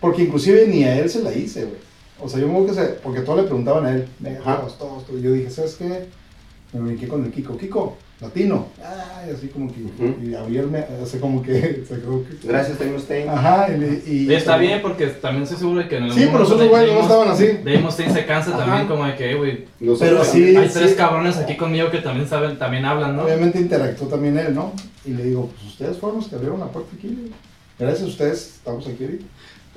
Porque 0.00 0.22
inclusive 0.22 0.66
ni 0.68 0.84
a 0.84 0.98
él 0.98 1.10
se 1.10 1.22
la 1.22 1.32
hice, 1.32 1.64
güey. 1.64 1.87
O 2.20 2.28
sea, 2.28 2.40
yo 2.40 2.46
me 2.48 2.52
acuerdo 2.54 2.74
que 2.74 2.80
se. 2.80 2.86
Porque 2.94 3.20
todos 3.20 3.38
le 3.38 3.44
preguntaban 3.44 3.86
a 3.86 3.92
él. 3.92 4.06
Todos, 4.44 4.78
todos, 4.78 5.06
todos. 5.06 5.20
Y 5.20 5.22
yo 5.22 5.32
dije, 5.32 5.50
¿sabes 5.50 5.74
qué? 5.76 6.06
Me 6.72 6.80
brinqué 6.80 7.08
con 7.08 7.24
el 7.24 7.30
Kiko. 7.32 7.56
Kiko, 7.56 7.96
latino. 8.20 8.66
Ay, 8.84 9.30
así 9.34 9.48
como 9.48 9.72
que. 9.72 9.80
Ujú. 9.82 10.16
Y 10.22 10.34
abrirme, 10.34 10.84
así 11.02 11.18
como 11.18 11.42
que. 11.42 11.84
Se 11.88 11.94
quedó 12.00 12.22
que. 12.24 12.46
Gracias, 12.46 12.78
Dave 12.78 12.90
Mustaine. 12.92 13.30
Ajá, 13.30 13.68
y. 13.70 14.02
y 14.10 14.30
Y 14.30 14.34
está 14.34 14.58
bien 14.58 14.82
porque 14.82 15.06
también 15.06 15.44
estoy 15.44 15.58
seguro 15.58 15.80
de 15.80 15.88
que 15.88 15.96
en 15.96 16.02
algún 16.04 16.18
Sí, 16.18 16.26
pero 16.26 16.40
los 16.40 16.50
otros 16.50 16.68
güeyes 16.68 16.92
no 16.94 17.00
estaban 17.00 17.28
así. 17.28 17.46
Dave 17.64 17.84
se 17.90 18.26
cansa 18.26 18.50
Ajá. 18.50 18.58
también 18.66 18.86
como 18.88 19.06
de 19.06 19.14
que, 19.16 19.30
"Eh, 19.30 19.34
güey, 19.36 19.64
Nosotros 19.80 19.98
Pero 20.00 20.22
también. 20.22 20.48
sí, 20.50 20.56
hay 20.56 20.68
tres 20.68 20.90
sí. 20.90 20.96
cabrones 20.96 21.36
aquí 21.38 21.56
conmigo 21.56 21.90
que 21.90 21.98
también 21.98 22.28
saben, 22.28 22.58
también 22.58 22.84
hablan, 22.84 23.16
¿no? 23.16 23.22
Obviamente 23.22 23.60
interactuó 23.60 24.08
también 24.08 24.36
él, 24.36 24.54
¿no? 24.54 24.72
Y 25.06 25.10
le 25.12 25.24
digo, 25.24 25.48
pues 25.54 25.72
ustedes 25.72 25.96
fueron 25.96 26.18
los 26.18 26.28
que 26.28 26.34
abrieron 26.34 26.60
la 26.60 26.66
puerta 26.66 26.90
aquí. 26.98 27.06
güey. 27.08 27.32
Gracias 27.78 28.02
a 28.02 28.06
ustedes 28.08 28.54
estamos 28.56 28.86
aquí 28.88 29.04
ahorita. 29.04 29.24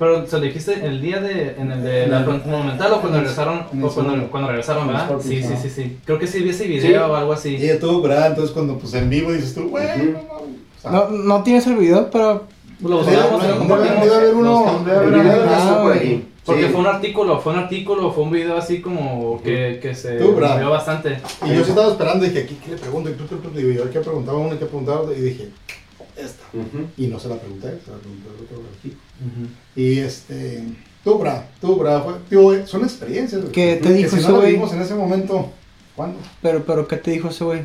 Pero 0.02 0.26
se 0.26 0.36
lo 0.36 0.42
dijiste 0.42 0.84
el 0.84 1.00
día 1.00 1.20
de, 1.20 1.54
en 1.60 1.70
el 1.70 1.84
de 1.84 2.08
la 2.08 2.18
Monumental 2.20 2.92
o 2.94 3.00
cuando 3.00 3.18
regresaron, 3.20 3.66
o 3.80 3.88
cuando, 3.88 4.28
cuando 4.32 4.48
regresaron, 4.48 4.88
¿verdad? 4.88 5.08
Sí, 5.20 5.40
sí, 5.44 5.54
sí, 5.62 5.70
sí. 5.70 5.96
Creo 6.04 6.18
que 6.18 6.26
sí 6.26 6.40
vi 6.42 6.48
ese 6.50 6.66
video 6.66 7.04
Sí. 7.06 7.10
o 7.12 7.14
algo 7.14 7.32
así. 7.32 7.54
Y 7.54 7.78
tuvo 7.78 8.00
brava, 8.02 8.26
entonces 8.26 8.50
cuando 8.52 8.76
pues 8.78 8.92
en 8.94 9.08
vivo 9.08 9.30
dices 9.30 9.54
tú, 9.54 9.68
güey, 9.68 9.86
no 10.82 10.90
No, 10.90 11.08
no 11.10 11.42
tienes 11.44 11.68
el 11.68 11.76
video, 11.76 12.10
pero. 12.10 12.46
Lo 12.80 13.04
debe- 13.04 13.16
lo 13.30 13.38
debe- 13.38 13.58
compartimos. 13.58 14.00
debe 14.02 14.14
haber 14.16 14.34
uno- 14.34 14.82
debe 14.84 14.96
haber 14.96 15.14
uno- 15.14 15.82
por 15.84 15.92
ahí. 15.92 16.28
Porque 16.44 16.62
Sí. 16.66 16.68
fue 16.72 16.80
un 16.80 16.86
artículo, 16.88 17.38
fue 17.40 17.52
un 17.52 17.58
artículo, 17.60 18.10
fue 18.10 18.24
un 18.24 18.30
video 18.32 18.56
así 18.56 18.80
como 18.80 19.40
que, 19.44 19.78
que 19.80 19.94
se 19.94 20.16
Tú, 20.16 20.32
movió 20.32 20.68
bastante. 20.70 21.20
Y 21.46 21.54
yo 21.54 21.62
sí 21.62 21.70
estaba 21.70 21.92
esperando 21.92 22.26
y 22.26 22.30
dije, 22.30 22.44
¿qué, 22.46 22.56
qué 22.56 22.70
le 22.72 22.76
pregunto? 22.78 23.08
Y 23.08 23.12
tú, 23.12 23.26
tú, 23.26 23.36
tú, 23.36 23.50
digo, 23.56 23.70
yo 23.70 23.88
que 23.88 24.00
preguntaba 24.00 24.38
uno 24.38 24.52
y 24.56 24.58
que 24.58 24.64
preguntaba 24.66 25.02
otro, 25.02 25.14
y 25.14 25.20
dije, 25.20 25.50
esta. 26.16 26.44
Ujú. 26.52 26.86
Y 26.96 27.06
no 27.06 27.18
se 27.18 27.28
la 27.28 27.36
pregunté, 27.36 27.68
se 27.84 27.90
la 27.90 27.98
pregunté 27.98 28.28
al 28.28 28.44
otro 28.44 28.62
aquí. 28.78 28.88
Ujú. 28.88 29.48
Y 29.76 29.98
este, 29.98 30.64
tú, 31.04 31.18
bra, 31.18 31.48
tú, 31.60 31.76
bra, 31.76 32.00
fue, 32.00 32.14
tío, 32.28 32.66
son 32.66 32.82
experiencias. 32.82 33.42
¿Qué 33.52 33.76
te 33.82 33.88
Que 33.88 33.94
dijo 33.94 34.10
si 34.10 34.16
ese 34.16 34.28
no 34.28 34.34
la 34.34 34.40
güey? 34.40 34.52
vimos 34.54 34.72
en 34.72 34.82
ese 34.82 34.94
momento, 34.94 35.50
¿cuándo? 35.96 36.18
Pero, 36.42 36.62
pero, 36.64 36.86
¿qué 36.88 36.96
te 36.96 37.10
dijo 37.12 37.28
ese 37.28 37.44
güey? 37.44 37.60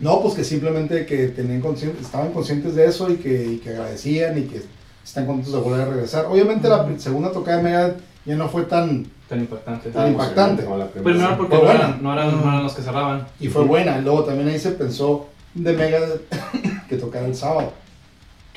No, 0.00 0.20
pues 0.20 0.34
que 0.34 0.44
simplemente 0.44 1.06
que 1.06 1.28
tenían 1.28 1.62
conscien- 1.62 1.94
estaban 2.00 2.32
conscientes 2.32 2.74
de 2.74 2.86
eso 2.86 3.10
y 3.10 3.16
que, 3.16 3.44
y 3.52 3.58
que 3.58 3.70
agradecían 3.70 4.36
y 4.38 4.42
que 4.42 4.62
están 5.04 5.26
contentos 5.26 5.52
de 5.54 5.60
volver 5.60 5.80
a 5.82 5.84
regresar. 5.90 6.26
Obviamente 6.26 6.68
la 6.68 6.84
pri- 6.86 6.98
segunda 6.98 7.30
tocada 7.30 7.58
de 7.58 7.62
Megadeth 7.62 8.00
ya 8.24 8.36
no 8.36 8.48
fue 8.48 8.62
tan... 8.62 9.06
Tan 9.28 9.40
impactante. 9.40 9.90
Tan 9.90 10.08
impactante. 10.12 10.64
Como 10.64 10.76
la 10.76 10.88
primera. 10.88 11.12
Primero 11.16 11.36
porque 11.38 11.56
Fue 11.56 11.64
no 11.64 11.70
buena. 11.72 11.88
eran, 11.88 12.02
no, 12.02 12.12
eran, 12.12 12.30
no 12.36 12.42
eran 12.42 12.62
los 12.64 12.74
que 12.74 12.82
cerraban. 12.82 13.26
y 13.40 13.48
fue 13.48 13.64
buena. 13.64 13.98
Y 13.98 14.02
luego 14.02 14.24
también 14.24 14.48
ahí 14.48 14.58
se 14.58 14.72
pensó 14.72 15.28
de 15.54 15.72
Megadeth 15.72 16.22
que 16.88 16.96
tocara 16.96 17.26
el 17.26 17.34
sábado 17.34 17.72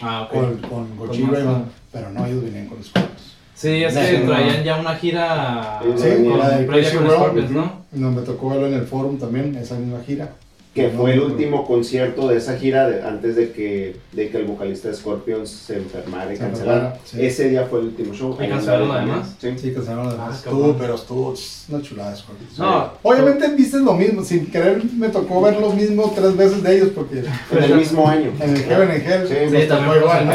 Ah, 0.02 0.24
ok. 0.24 0.32
con, 0.70 0.88
con 0.98 1.10
ah. 1.14 1.64
Pero 1.92 2.10
no, 2.10 2.26
ellos 2.26 2.44
venían 2.44 2.68
con 2.68 2.84
Scorpions. 2.84 3.36
Sí, 3.54 3.82
es 3.84 3.94
Sí, 3.94 4.00
que 4.02 4.20
no. 4.20 4.32
traían 4.32 4.64
ya 4.64 4.78
una 4.78 4.96
gira 4.96 5.80
Sí, 5.96 6.24
con- 6.28 6.40
la 6.40 6.50
de 6.58 6.66
con. 6.66 7.10
Scorpions, 7.12 7.52
¿no? 7.52 7.86
No, 7.94 8.12
me 8.12 8.22
tocó 8.22 8.50
verlo 8.50 8.68
en 8.68 8.74
el 8.74 8.86
forum 8.86 9.18
también, 9.18 9.56
esa 9.56 9.76
misma 9.76 10.00
gira. 10.06 10.30
Que 10.76 10.90
No, 10.92 11.00
fue 11.00 11.14
el 11.14 11.20
no, 11.20 11.26
último 11.28 11.66
concierto 11.66 12.28
de 12.28 12.36
esa 12.38 12.58
gira 12.58 12.90
de- 12.90 13.02
antes 13.02 13.38
de 13.38 13.54
que, 13.54 13.96
de 14.12 14.30
que 14.30 14.38
el 14.40 14.44
vocalista 14.44 14.90
de 14.90 14.94
Scorpions 14.94 15.50
se 15.50 15.78
enfermara 15.78 16.34
y 16.34 16.38
cancelara. 16.38 17.00
sí. 17.06 17.26
Ese 17.26 17.48
día 17.50 17.66
fue 17.70 17.80
el 17.80 17.86
último 17.86 18.14
show. 18.14 18.38
¿Y 18.38 18.50
cancelaron 18.50 18.92
además? 18.92 19.36
Sí. 19.40 19.54
Sí, 19.58 19.72
cancelaron 19.74 20.08
además. 20.10 20.32
Ah, 20.34 20.36
estuvo, 20.36 20.74
pero 20.74 20.96
estuvo 20.96 21.34
una 21.70 21.82
chulada 21.82 22.12
de 22.12 22.18
Scorpions. 22.18 22.60
No, 22.60 22.92
Obviamente 23.04 23.48
viste 23.56 23.80
lo 23.80 23.94
mismo, 23.94 24.22
sin 24.22 24.52
querer 24.52 24.84
me 24.98 25.08
tocó 25.08 25.42
ver 25.44 25.62
lo 25.62 25.72
mismo 25.72 26.12
tres 26.14 26.36
veces 26.36 26.62
de 26.62 26.76
ellos 26.76 26.90
porque 26.94 27.20
En 27.52 27.64
el 27.64 27.76
mismo 27.76 28.06
año. 28.10 28.32
en 28.42 28.50
el 28.58 28.64
Heaven 28.64 28.92
and 28.92 29.02
Hell 29.10 29.28
Sí, 29.30 29.58
sí, 29.62 29.68
también 29.70 29.98
igual, 30.02 30.26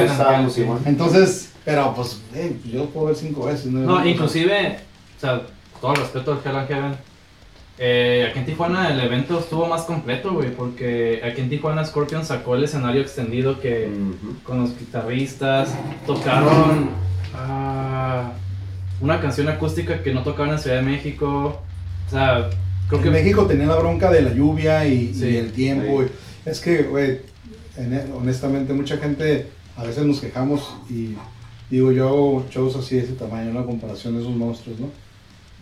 ¿no? 0.43 0.49
Sí. 0.51 0.63
igual. 0.63 0.79
Entonces, 0.87 1.51
pero 1.67 1.93
pues, 1.95 2.19
eh, 2.35 2.57
yo 2.65 2.87
puedo 2.87 3.09
ver 3.09 3.17
cinco 3.17 3.45
veces. 3.45 3.67
No, 3.67 3.81
No, 3.81 4.07
inclusive, 4.09 4.79
o 5.19 5.21
sea, 5.21 5.43
todo 5.83 5.93
el 5.93 5.99
respeto 6.01 6.33
al 6.33 6.39
Hell 6.43 6.57
and 6.57 6.69
Heaven. 6.69 7.10
Eh, 7.83 8.27
aquí 8.29 8.41
en 8.41 8.45
Tijuana 8.45 8.93
el 8.93 9.01
evento 9.01 9.39
estuvo 9.41 9.67
más 9.67 9.83
completo, 9.85 10.35
güey, 10.35 10.51
porque 10.55 11.23
aquí 11.25 11.41
en 11.41 11.49
Tijuana 11.49 11.83
Scorpion 11.83 12.27
sacó 12.27 12.55
el 12.55 12.65
escenario 12.65 13.01
extendido 13.01 13.59
que 13.59 13.89
con 14.45 14.61
los 14.61 14.79
guitarristas 14.79 15.71
tocaron 16.07 16.91
ah, 17.35 18.33
una 19.01 19.19
canción 19.23 19.49
acústica 19.49 20.03
que 20.03 20.13
no 20.13 20.23
tocaban 20.23 20.53
en 20.53 20.59
Ciudad 20.59 20.77
de 20.77 20.83
México. 20.83 21.59
O 22.07 22.11
sea, 22.11 22.51
creo 22.89 22.99
En 22.99 23.05
que 23.05 23.11
México 23.11 23.47
tenía 23.47 23.67
la 23.67 23.77
bronca 23.77 24.11
de 24.11 24.21
la 24.23 24.35
lluvia 24.35 24.87
y, 24.87 25.15
Sí, 25.15 25.29
y 25.29 25.37
el 25.39 25.51
tiempo. 25.53 26.03
y- 26.03 26.11
Es 26.49 26.61
que, 26.61 26.83
güey, 26.83 27.21
en- 27.79 28.13
honestamente, 28.15 28.75
mucha 28.75 28.99
gente 28.99 29.47
a 29.77 29.85
veces 29.85 30.05
nos 30.05 30.21
quejamos 30.21 30.75
y 30.91 31.15
digo, 31.71 31.93
yo 31.93 32.09
hago 32.09 32.47
shows 32.51 32.77
así 32.77 32.97
de 32.97 33.05
ese 33.05 33.13
tamaño, 33.15 33.51
una 33.53 33.65
comparación 33.65 34.17
de 34.17 34.21
esos 34.21 34.37
monstruos, 34.37 34.79
¿no? 34.81 34.89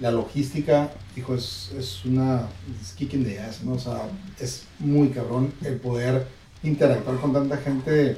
La 0.01 0.11
logística, 0.13 0.91
hijo, 1.17 1.35
es, 1.35 1.71
es 1.77 2.05
una. 2.05 2.43
Es 2.81 2.93
kicking 2.93 3.25
the 3.25 3.41
ass, 3.41 3.63
¿no? 3.65 3.73
O 3.73 3.79
sea, 3.79 4.03
es 4.41 4.63
muy 4.79 5.09
cabrón 5.09 5.53
el 5.65 5.77
poder 5.77 6.27
interactuar 6.63 7.17
con 7.19 7.33
tanta 7.33 7.57
gente, 7.57 8.17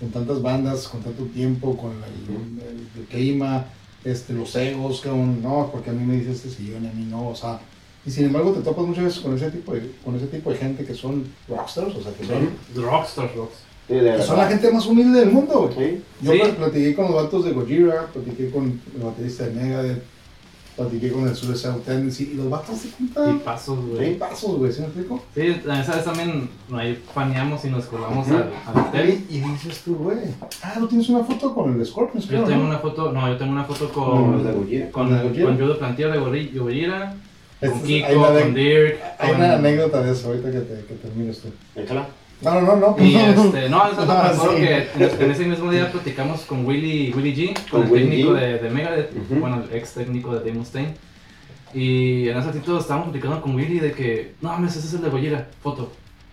con 0.00 0.10
tantas 0.10 0.42
bandas, 0.42 0.86
con 0.88 1.00
tanto 1.00 1.24
tiempo, 1.24 1.76
con 1.76 1.92
el, 1.92 2.34
el- 2.62 2.88
el 3.00 3.04
clima, 3.08 3.66
este, 4.04 4.32
los 4.34 4.54
egos, 4.56 5.00
que 5.00 5.08
un, 5.10 5.42
no, 5.42 5.70
porque 5.72 5.90
a 5.90 5.92
mí 5.94 6.04
me 6.04 6.16
dice 6.16 6.32
este 6.32 6.50
sillón 6.50 6.84
y 6.84 6.88
a 6.88 6.92
mí 6.92 7.06
no, 7.08 7.28
o 7.30 7.34
sea. 7.34 7.58
Y 8.06 8.10
sin 8.10 8.26
embargo 8.26 8.52
te 8.52 8.60
topas 8.60 8.86
muchas 8.86 9.04
veces 9.04 9.20
con 9.20 9.34
ese 9.34 9.50
tipo 9.50 9.72
de, 9.74 9.90
con 10.04 10.14
ese 10.14 10.26
tipo 10.28 10.50
de 10.50 10.56
gente 10.56 10.84
que 10.84 10.94
son 10.94 11.24
rockstars, 11.48 11.94
o 11.94 12.02
sea, 12.02 12.12
que 12.14 12.24
son, 12.26 12.50
Rockstars. 12.74 13.32
Sí, 13.86 13.94
de 13.94 14.00
que 14.00 14.04
verdad. 14.04 14.24
son 14.26 14.36
la 14.36 14.48
gente 14.48 14.70
más 14.70 14.86
humilde 14.86 15.20
del 15.20 15.30
mundo, 15.30 15.70
güey. 15.74 15.96
Sí. 15.96 16.02
Yo 16.22 16.56
platiqué 16.56 16.94
con 16.94 17.06
los 17.06 17.14
vatos 17.14 17.44
de 17.44 17.52
Gojira, 17.52 18.06
platiqué 18.12 18.50
con 18.50 18.80
el 18.96 19.02
baterista 19.02 19.46
de 19.46 19.54
Megadeth, 19.54 20.02
platiqué 20.78 21.12
con 21.12 21.28
el 21.28 21.34
Suicide 21.36 21.74
Tendency 21.84 22.30
y 22.32 22.34
los 22.36 22.48
vatos 22.48 22.78
se 22.78 22.88
Y 22.88 22.90
cuentan 22.92 23.40
pasos, 23.40 23.78
güey. 23.84 24.16
pasos, 24.18 24.56
güey, 24.56 24.72
¿sí 24.72 24.80
me 24.80 24.86
explico? 24.86 25.22
Sí, 25.34 25.40
esa 25.80 25.94
vez 25.96 26.04
también 26.04 26.48
ahí 26.72 27.02
faneamos 27.12 27.64
y 27.64 27.68
nos 27.70 27.84
colamos 27.86 28.26
al, 28.28 28.50
al 28.66 28.86
hotel. 28.86 29.24
Y, 29.28 29.36
y 29.36 29.40
dices 29.40 29.82
tú, 29.84 29.96
güey, 29.96 30.18
ah, 30.62 30.74
¿no 30.78 30.88
tienes 30.88 31.08
una 31.10 31.24
foto 31.24 31.54
con 31.54 31.72
el 31.72 31.78
de 31.78 31.84
Scorpions, 31.84 32.24
Yo 32.26 32.30
creo, 32.30 32.44
tengo 32.44 32.62
no? 32.62 32.68
una 32.70 32.78
foto, 32.78 33.12
no, 33.12 33.28
yo 33.28 33.36
tengo 33.36 33.52
una 33.52 33.64
foto 33.64 33.88
Con 33.92 34.38
de 34.44 34.50
con, 34.52 34.60
Gojira. 34.62 34.90
con, 34.90 35.04
¿Con 35.08 35.12
la 35.16 35.22
de 35.24 35.42
con 35.44 35.58
Judo 35.58 35.78
Plantier 35.78 36.12
de 36.12 36.18
Gojira, 36.18 37.14
con 37.60 37.82
Kiko, 37.82 38.08
con 38.26 38.54
Dirk, 38.54 38.98
hay 39.18 39.28
con- 39.32 39.36
una 39.40 39.54
anécdota 39.54 40.00
de 40.02 40.12
eso, 40.12 40.28
ahorita 40.28 40.50
que, 40.52 40.60
te, 40.60 40.84
que 40.86 40.94
termines 40.94 41.40
tú. 41.40 41.48
Échala. 41.74 42.06
No, 42.40 42.60
no, 42.60 42.76
no, 42.76 42.76
no. 42.76 42.96
Y 43.04 43.14
este, 43.16 43.68
no, 43.68 43.86
eso 43.88 44.02
Ah, 44.08 44.30
me 44.30 44.36
acuerdo 44.36 44.56
sí. 44.56 44.62
que 44.62 45.04
en, 45.04 45.22
en 45.22 45.30
ese 45.30 45.44
mismo 45.46 45.70
día 45.70 45.90
platicamos 45.90 46.42
con 46.42 46.64
Willy, 46.64 47.12
Willy 47.16 47.34
G, 47.34 47.54
con, 47.70 47.82
Con 47.82 47.82
el 47.82 47.92
Willy 47.92 48.08
técnico 48.10 48.30
G. 48.32 48.40
de, 48.40 48.58
de 48.58 48.70
Megadeth, 48.70 49.10
Ujú. 49.16 49.40
bueno, 49.40 49.62
el 49.68 49.76
ex 49.76 49.94
técnico 49.94 50.32
de 50.32 50.38
Dave 50.40 50.52
Mustaine. 50.52 50.94
Y 51.74 52.28
en 52.28 52.38
ese 52.38 52.46
ratito 52.46 52.78
estábamos 52.78 53.08
platicando 53.10 53.42
con 53.42 53.54
Willy 53.54 53.80
de 53.80 53.92
que, 53.92 54.34
no 54.40 54.50
mames, 54.50 54.76
ese 54.76 54.86
es 54.86 54.94
el 54.94 55.02
de 55.02 55.10
Gojira, 55.10 55.48
foto. 55.62 55.90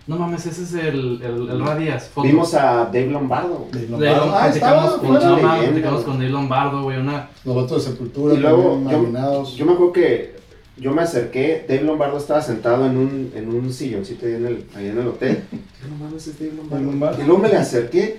No 0.07 0.17
mames, 0.17 0.45
ese 0.45 0.61
es 0.61 0.73
el, 0.75 1.19
el, 1.23 1.49
el 1.49 1.65
Radias, 1.65 2.07
foto. 2.13 2.27
Vimos 2.27 2.53
a 2.53 2.85
Dave 2.85 3.07
Lombardo. 3.07 3.67
De- 3.71 3.87
Lombardo. 3.89 4.31
Ah, 4.35 4.41
platicamos 4.43 4.85
estaba 4.85 4.99
con, 4.99 5.13
no, 5.13 5.59
platicamos 5.63 6.03
con 6.03 6.17
Dave 6.19 6.29
Lombardo, 6.29 6.83
güey, 6.83 6.99
una... 6.99 7.29
Los 7.43 7.55
vatos 7.55 7.83
de 7.85 7.91
Sepultura, 7.91 8.35
Y 8.35 8.37
luego, 8.37 8.81
yo-. 8.89 9.43
Yo 9.55 9.65
me 9.65 9.73
acuerdo 9.73 9.91
que 9.93 10.35
yo 10.77 10.91
me 10.93 11.01
acerqué, 11.03 11.65
Dave 11.67 11.83
Lombardo 11.83 12.17
estaba 12.17 12.41
sentado 12.41 12.85
en 12.85 12.97
un, 12.97 13.31
en 13.35 13.49
un 13.49 13.71
silloncito 13.73 14.25
ahí 14.25 14.33
en 14.33 14.45
el, 14.45 14.65
ahí 14.75 14.87
en 14.89 14.97
el 14.99 15.07
hotel. 15.07 15.43
No 15.89 16.03
mames, 16.05 16.25
es 16.27 16.39
Dave 16.39 16.51
Lombardo. 16.55 16.75
Dave 16.75 16.85
Lombardo. 16.91 17.21
Y 17.21 17.25
luego 17.25 17.41
me 17.41 17.49
le 17.49 17.57
acerqué 17.57 18.17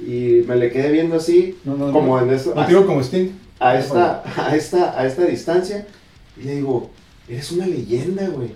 y 0.00 0.42
me 0.46 0.54
le 0.56 0.70
quedé 0.70 0.92
viendo 0.92 1.16
así, 1.16 1.58
No, 1.64 1.76
no, 1.76 1.92
como 1.92 2.16
no. 2.16 2.24
en 2.24 2.32
eso, 2.32 2.54
No 2.54 2.64
digo 2.66 2.86
como 2.86 3.00
Sting. 3.02 3.30
a, 3.58 3.76
esta, 3.76 4.22
a, 4.36 4.54
esta, 4.54 4.98
a 4.98 5.04
esta 5.06 5.24
distancia. 5.24 5.86
Y 6.40 6.44
le 6.44 6.54
digo, 6.56 6.90
eres 7.28 7.50
una 7.52 7.66
leyenda, 7.66 8.28
güey. 8.28 8.50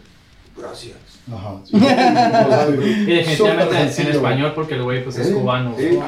Gracias. 0.57 0.97
Ajá. 1.33 1.61
Y 1.73 3.05
definitivamente 3.15 3.77
en, 4.03 4.09
español 4.09 4.53
porque 4.55 4.75
el 4.75 4.83
güey 4.83 5.03
pues 5.05 5.19
es 5.19 5.29
Sí, 5.29 5.33
cubano. 5.33 5.75
sí. 5.79 5.99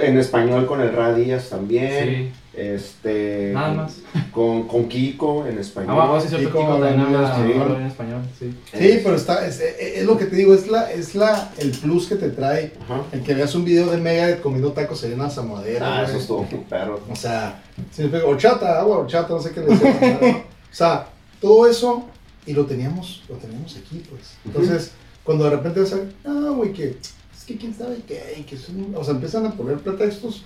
En 0.00 0.18
español 0.18 0.66
con 0.66 0.80
el 0.80 0.92
Radías 0.92 1.48
también. 1.50 2.04
Sí. 2.04 2.30
Este, 2.58 3.52
Nada 3.54 3.72
más. 3.74 3.96
Con, 4.32 4.66
con 4.68 4.88
Kiko 4.88 5.46
en 5.46 5.58
español. 5.58 5.96
Ah, 6.00 6.06
bueno, 6.06 6.20
sí, 6.20 6.28
Kiko 6.36 6.50
Kiko 6.50 6.72
habla 6.72 6.90
en 6.90 7.86
español, 7.86 8.22
sí. 8.38 8.54
Sí, 8.72 9.00
pero 9.02 9.14
está, 9.16 9.46
es, 9.46 9.60
es- 9.60 9.76
es 9.98 10.04
lo 10.04 10.16
que 10.18 10.26
te 10.26 10.36
digo, 10.36 10.54
es 10.54 10.68
la, 10.68 10.90
es 10.92 11.14
la, 11.14 11.50
el 11.58 11.70
plus 11.70 12.06
que 12.08 12.16
te 12.16 12.30
trae 12.30 12.72
Ajá. 12.84 13.02
el 13.12 13.22
que 13.22 13.34
veas 13.34 13.54
un 13.54 13.64
video 13.64 13.90
de 13.90 13.96
Megadeth 13.98 14.40
comiendo 14.40 14.72
tacos 14.72 15.02
en 15.04 15.14
una 15.14 15.30
zamadera. 15.30 16.00
Ah, 16.00 16.04
eso 16.04 16.18
estuvo 16.18 16.42
muy 16.44 16.60
perro. 16.68 17.00
O 17.10 17.16
sea, 17.16 17.62
horchata, 18.26 18.80
agua, 18.80 18.98
horchata, 18.98 19.32
no 19.34 19.40
sé 19.40 19.52
qué 19.52 19.60
le 19.60 19.66
decían. 19.66 20.18
¿no? 20.20 20.28
O 20.38 20.42
sea, 20.74 21.08
todo 21.40 21.66
eso, 21.68 22.04
y 22.46 22.52
lo 22.52 22.66
teníamos, 22.66 23.22
lo 23.28 23.36
teníamos 23.36 23.76
aquí, 23.76 24.02
pues. 24.10 24.34
Entonces, 24.44 24.92
cuando 25.24 25.44
de 25.44 25.50
repente 25.50 25.80
vas 25.80 25.92
a 25.92 25.98
ah, 26.26 26.50
güey, 26.56 26.72
que 26.72 26.88
es 27.36 27.44
que 27.46 27.56
quién 27.56 27.74
sabe 27.74 27.98
qué, 28.06 28.44
que 28.48 28.54
es 28.56 28.68
un-". 28.68 28.94
o 28.96 29.02
sea, 29.04 29.14
empiezan 29.14 29.46
a 29.46 29.52
poner 29.52 29.78
pretextos, 29.78 30.44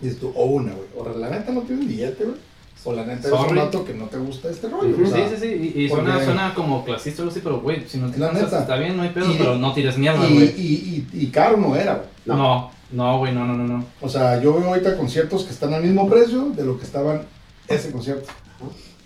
y 0.00 0.04
dices 0.04 0.20
tú, 0.20 0.32
o 0.34 0.44
una, 0.46 0.72
güey, 0.72 0.86
o 0.96 1.18
la 1.18 1.30
neta 1.30 1.52
no 1.52 1.62
tienes 1.62 1.86
billete, 1.88 2.24
güey, 2.24 2.36
o 2.84 2.92
la 2.92 3.04
neta 3.06 3.28
eres 3.28 3.40
un 3.40 3.56
vato 3.56 3.84
que 3.84 3.94
no 3.94 4.04
te 4.06 4.16
gusta 4.18 4.48
este 4.50 4.68
rollo. 4.68 4.94
O 5.02 5.06
sea, 5.08 5.28
Sí, 5.28 5.34
sí, 5.36 5.40
sí, 5.40 5.72
y, 5.76 5.84
y 5.84 5.88
suena, 5.88 6.12
porque- 6.12 6.24
suena 6.26 6.54
como 6.54 6.84
clasista 6.84 7.20
o 7.20 7.24
algo 7.24 7.32
así, 7.32 7.40
pero 7.42 7.60
güey, 7.60 7.84
si 7.88 7.98
no 7.98 8.10
cansas, 8.10 8.34
neta. 8.44 8.60
está 8.60 8.76
bien, 8.76 8.96
no 8.96 9.02
hay 9.02 9.10
pedo, 9.10 9.30
Y- 9.32 9.36
pero 9.36 9.56
no 9.56 9.72
tires 9.72 9.96
mierda, 9.98 10.28
Y, 10.28 10.34
güey. 10.34 10.54
y, 10.56 11.06
y, 11.12 11.20
y 11.22 11.26
caro 11.28 11.56
no 11.56 11.74
era, 11.76 11.94
güey. 11.94 12.06
No. 12.26 12.36
No, 12.36 12.70
no, 12.92 13.18
güey, 13.18 13.32
no, 13.34 13.44
no, 13.46 13.54
no, 13.56 13.66
no. 13.66 13.84
O 14.00 14.08
sea, 14.08 14.40
yo 14.40 14.54
veo 14.54 14.68
ahorita 14.68 14.96
conciertos 14.96 15.44
que 15.44 15.52
están 15.52 15.74
al 15.74 15.82
mismo 15.82 16.08
precio 16.08 16.50
de 16.54 16.64
lo 16.64 16.78
que 16.78 16.84
estaban 16.84 17.22
ese 17.66 17.90
concierto. 17.90 18.28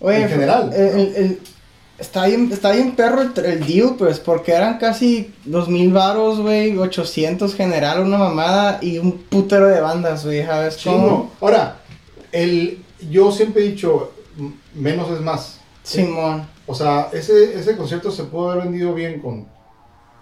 Oye, 0.00 0.22
En 0.22 0.28
general. 0.28 0.70
el- 0.74 0.98
el- 1.00 1.16
el- 1.16 1.38
está, 2.00 2.26
bien, 2.26 2.50
está 2.52 2.72
bien 2.72 2.96
perro 2.96 3.22
el, 3.22 3.44
el 3.44 3.66
deal, 3.66 3.94
pues, 3.96 4.18
porque 4.18 4.52
eran 4.52 4.78
casi 4.78 5.32
2000 5.44 5.92
varos, 5.92 6.40
güey, 6.40 6.76
800 6.76 7.54
general, 7.54 8.00
una 8.00 8.18
mamada 8.18 8.78
y 8.80 8.98
un 8.98 9.18
putero 9.18 9.68
de 9.68 9.80
bandas, 9.80 10.24
güey, 10.24 10.44
¿sabes 10.44 10.78
cómo? 10.82 11.30
Ahora, 11.40 11.80
el, 12.32 12.82
yo 13.10 13.30
siempre 13.30 13.64
he 13.64 13.70
dicho, 13.70 14.12
menos 14.74 15.10
es 15.10 15.20
más. 15.20 15.60
Simón. 15.82 16.46
O 16.66 16.74
sea, 16.74 17.08
ese, 17.12 17.58
ese 17.58 17.76
concierto 17.76 18.10
se 18.10 18.24
pudo 18.24 18.50
haber 18.50 18.64
vendido 18.64 18.94
bien 18.94 19.20
con, 19.20 19.46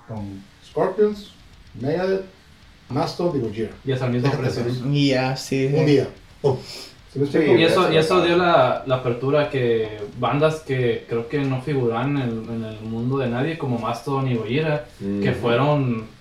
con 0.06 0.42
Scorpions, 0.66 1.32
Megadeth, 1.74 2.24
Mastodon 2.88 3.38
y 3.38 3.40
Gojira. 3.40 3.70
Y 3.84 3.92
es 3.92 4.00
al 4.00 4.12
mismo 4.12 4.30
precio. 4.32 4.64
ya, 4.92 5.36
sí. 5.36 5.70
Un 5.74 5.86
día. 5.86 6.08
Pum. 6.40 6.56
Y 7.14 7.62
eso, 7.64 7.90
y 7.92 7.96
eso 7.96 8.20
dio 8.22 8.36
la, 8.36 8.82
la 8.86 8.96
apertura 8.96 9.48
que 9.50 9.98
bandas 10.18 10.56
que 10.56 11.06
creo 11.08 11.26
que 11.28 11.38
no 11.38 11.60
figuran 11.62 12.16
en 12.16 12.22
el, 12.22 12.44
en 12.54 12.64
el 12.64 12.80
mundo 12.82 13.18
de 13.18 13.28
nadie, 13.28 13.56
como 13.58 13.78
Mastodon 13.78 14.28
y 14.28 14.36
Gojira, 14.36 14.84
que 14.98 15.30
Ujú. 15.30 15.40
fueron... 15.40 16.18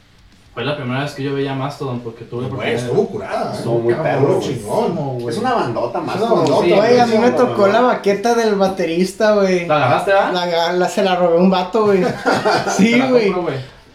Fue 0.53 0.65
la 0.65 0.75
primera 0.75 1.03
vez 1.03 1.11
que 1.13 1.21
yo 1.21 1.35
veía 1.35 1.53
Mastodon 1.53 1.99
porque 1.99 2.23
tuve 2.25 2.45
oportunidad- 2.47 2.73
estuvo 2.79 3.07
curada. 3.09 3.51
¿eh? 3.53 3.57
Estuvo 3.57 3.77
muy 3.79 3.93
perro, 3.93 4.37
güey. 4.37 4.39
chingón. 4.39 5.29
Es 5.29 5.37
una 5.37 5.53
bandota 5.53 5.99
más. 5.99 6.15
Es 6.15 6.21
una 6.23 6.45
Sí, 6.63 6.71
Güey, 6.71 6.99
a 6.99 7.05
mí 7.05 7.17
me 7.19 7.29
tocó 7.29 7.67
la 7.67 7.81
baqueta 7.81 8.33
del 8.33 8.55
baterista, 8.55 9.35
güey. 9.35 9.67
¿La 9.67 9.75
agarraste, 9.75 10.13
ah? 10.13 10.73
La, 10.75 10.89
se 10.89 11.03
la 11.03 11.15
robé 11.15 11.37
un 11.37 11.51
vato, 11.51 11.85
güey. 11.85 12.03
Sí, 12.75 12.99
güey. 13.07 13.31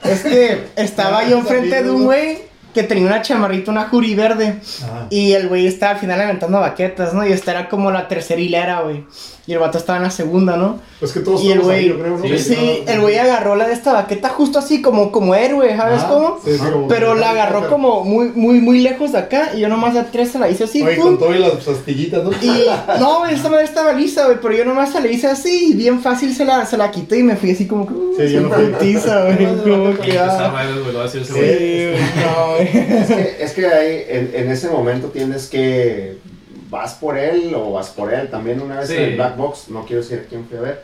Es 0.04 0.22
que 0.22 0.68
estaba 0.76 1.24
yo 1.28 1.38
enfrente 1.38 1.82
de 1.82 1.90
un 1.90 2.04
güey 2.04 2.38
que 2.72 2.82
tenía 2.82 3.06
una 3.06 3.22
chamarrita, 3.22 3.70
una 3.70 3.88
juri 3.88 4.14
verde. 4.14 4.60
Ajá. 4.82 5.06
Y 5.10 5.32
el 5.32 5.48
güey 5.48 5.66
estaba 5.66 5.92
al 5.92 5.98
final 5.98 6.20
aventando 6.20 6.60
baquetas, 6.60 7.14
¿no? 7.14 7.26
Y 7.26 7.32
esta 7.32 7.52
era 7.52 7.68
como 7.68 7.90
la 7.90 8.08
tercera 8.08 8.40
hilera, 8.40 8.80
güey. 8.80 9.04
Y 9.44 9.52
el 9.54 9.58
vato 9.58 9.76
estaba 9.76 9.96
en 9.96 10.04
la 10.04 10.10
segunda, 10.10 10.56
¿no? 10.56 10.78
Pues 11.00 11.10
que 11.10 11.18
todos 11.18 11.42
Y 11.42 11.46
el 11.50 11.54
estamos 11.58 11.74
ahí, 11.74 11.88
güey, 11.88 11.98
yo 11.98 12.04
creo, 12.04 12.16
¿no? 12.18 12.38
sí, 12.38 12.54
sí, 12.54 12.84
el 12.86 13.00
güey 13.00 13.18
agarró 13.18 13.56
la 13.56 13.66
de 13.66 13.72
esta 13.72 13.92
baqueta 13.92 14.28
justo 14.28 14.60
así, 14.60 14.80
como, 14.80 15.10
como 15.10 15.34
héroe, 15.34 15.76
¿sabes 15.76 15.98
Ajá. 15.98 16.08
cómo? 16.12 16.38
Sí, 16.44 16.52
sí, 16.52 16.58
como- 16.70 16.86
Pero 16.86 17.16
la 17.16 17.30
agarró 17.30 17.68
como 17.68 18.04
muy, 18.04 18.28
muy, 18.28 18.60
muy 18.60 18.82
lejos 18.82 19.10
de 19.10 19.18
acá. 19.18 19.50
Y 19.56 19.60
yo 19.60 19.68
nomás 19.68 19.94
de 19.94 20.00
atrás 20.00 20.28
se 20.28 20.38
la 20.38 20.48
hice 20.48 20.62
así, 20.62 20.80
Oye, 20.82 20.94
pum. 20.94 21.04
con 21.06 21.18
todo 21.18 21.34
y 21.34 21.40
las 21.40 21.50
pastillitas, 21.54 22.22
¿no? 22.22 22.30
Y 22.40 22.66
no, 23.00 23.18
güey, 23.18 23.34
esta 23.34 23.48
madre 23.48 23.64
estaba 23.64 23.92
lisa, 23.94 24.26
güey, 24.26 24.38
pero 24.40 24.54
yo 24.54 24.64
nomás 24.64 24.92
se 24.92 25.00
la 25.00 25.08
hice 25.08 25.26
así 25.26 25.72
y 25.72 25.74
bien 25.74 26.00
fácil 26.00 26.32
se 26.36 26.44
la, 26.44 26.64
se 26.64 26.76
la 26.76 26.92
quité 26.92 27.18
y 27.18 27.22
me 27.24 27.34
fui 27.34 27.50
así 27.50 27.66
como 27.66 27.84
que, 27.88 27.94
uh, 27.94 28.14
Sí, 28.16 28.32
yo 28.32 28.42
no 28.42 28.50
fui. 28.50 28.66
putiza, 28.66 29.24
güey, 29.24 29.38
como 29.64 29.98
que, 29.98 30.10
Esa 30.12 30.46
ah. 30.46 30.52
madre, 30.52 30.72
güey, 30.80 30.92
lo 30.92 30.98
va 31.00 31.04
a 31.04 31.08
decir 31.08 31.22
ese 31.22 31.32
Sí, 31.32 31.38
güey. 31.40 31.90
güey, 31.90 32.02
no, 32.24 32.54
güey. 32.54 32.92
Es 33.02 33.06
que, 33.08 33.36
es 33.40 33.52
que 33.54 33.66
ahí, 33.66 34.04
en, 34.08 34.30
en 34.34 34.50
ese 34.52 34.70
momento 34.70 35.08
tienes 35.08 35.48
que 35.48 36.18
vas 36.72 36.94
por 36.94 37.16
él 37.18 37.52
o 37.54 37.72
vas 37.72 37.90
por 37.90 38.12
él. 38.12 38.28
También 38.30 38.60
una 38.60 38.80
vez 38.80 38.88
Sí. 38.88 38.96
en 38.96 39.02
el 39.02 39.14
Black 39.16 39.36
Box, 39.36 39.68
no 39.68 39.84
quiero 39.84 40.02
decir 40.02 40.22
a 40.26 40.28
quién 40.28 40.46
fui 40.46 40.56
a 40.58 40.62
ver, 40.62 40.82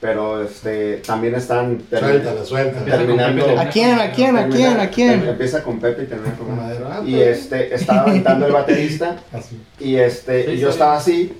pero 0.00 0.42
este, 0.42 0.96
también 1.06 1.34
están. 1.34 1.72
Empieza 1.90 2.00
con 2.00 2.84
terminando- 2.84 3.58
¿A 3.60 3.68
quién? 3.68 3.98
¿A 4.00 4.10
quién? 4.10 4.36
¿A 4.36 4.48
quién? 4.48 4.80
¿A 4.80 4.88
quién? 4.90 5.28
Empieza 5.28 5.62
con 5.62 5.78
Pepe 5.80 6.04
y 6.04 6.06
termina 6.06 6.34
con 6.34 6.56
Madero. 6.56 6.88
Ah, 6.90 7.02
Y 7.04 7.14
bien. 7.14 7.28
este, 7.28 7.74
estaba 7.74 8.02
aventando 8.02 8.46
el 8.46 8.52
baterista 8.52 9.16
Así. 9.32 9.60
y 9.78 9.96
este, 9.96 10.44
Sí, 10.46 10.50
y 10.52 10.56
yo 10.58 10.70
estaba 10.70 10.96
así 10.96 11.32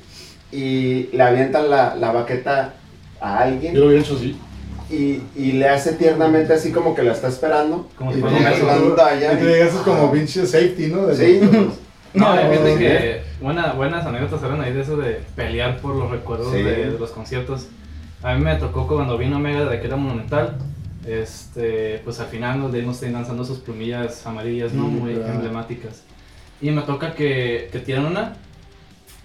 y 0.53 1.09
le 1.12 1.22
avientan 1.22 1.68
la, 1.70 1.95
la 1.97 2.11
baqueta 2.12 2.74
a 3.20 3.39
alguien 3.41 3.74
Yo 3.74 3.80
lo 3.80 3.86
hubiera 3.89 4.03
hecho 4.03 4.16
así. 4.16 4.36
y, 4.91 5.20
y 5.36 5.53
le 5.53 5.68
hace 5.68 5.93
tiernamente 5.93 6.53
así 6.55 6.72
como 6.72 6.95
que 6.95 7.03
la 7.03 7.12
está 7.12 7.28
esperando. 7.28 7.89
Como 7.97 8.11
y 8.12 8.14
si 8.14 8.20
fuera 8.20 8.36
un 8.36 8.45
beso. 8.45 8.70
hablando 8.70 9.05
allá. 9.05 9.32
Y 9.34 9.36
te 9.36 9.47
digas, 9.55 9.74
es 9.74 9.80
como 9.80 10.11
pinche 10.12 10.47
safety, 10.47 10.86
¿no? 10.89 11.07
De 11.07 11.16
Sí. 11.16 11.41
No, 12.14 12.34
No, 12.34 12.43
no, 12.43 12.78
que 12.78 13.20
buena, 13.41 13.72
buenas 13.72 14.05
anécdotas 14.07 14.43
eran 14.43 14.61
ahí 14.61 14.72
de 14.72 14.80
eso 14.82 14.97
de 14.97 15.22
pelear 15.36 15.78
por 15.80 15.95
los 15.97 16.11
recuerdos 16.11 16.53
Sí. 16.53 16.62
de, 16.62 16.91
de 16.91 16.99
los 16.99 17.11
conciertos. 17.11 17.68
A 18.22 18.34
mí 18.34 18.43
me 18.45 18.55
tocó 18.57 18.86
cuando 18.86 19.16
vino 19.18 19.36
Omega 19.36 19.64
de 19.66 19.80
que 19.80 19.86
era 19.86 19.97
monumental. 19.97 20.59
Este, 21.07 22.01
pues 22.05 22.20
al 22.20 22.26
final 22.26 22.61
nos 22.61 22.72
dimos 22.72 23.03
ahí 23.03 23.11
lanzando 23.11 23.45
sus 23.45 23.59
plumillas 23.61 24.26
amarillas, 24.26 24.72
¿no? 24.72 24.84
Muy 24.89 25.12
emblemáticas. 25.14 26.03
Y 26.61 26.70
me 26.70 26.82
toca 26.82 27.14
que, 27.14 27.68
que 27.72 27.78
tiran 27.78 28.07
una 28.07 28.36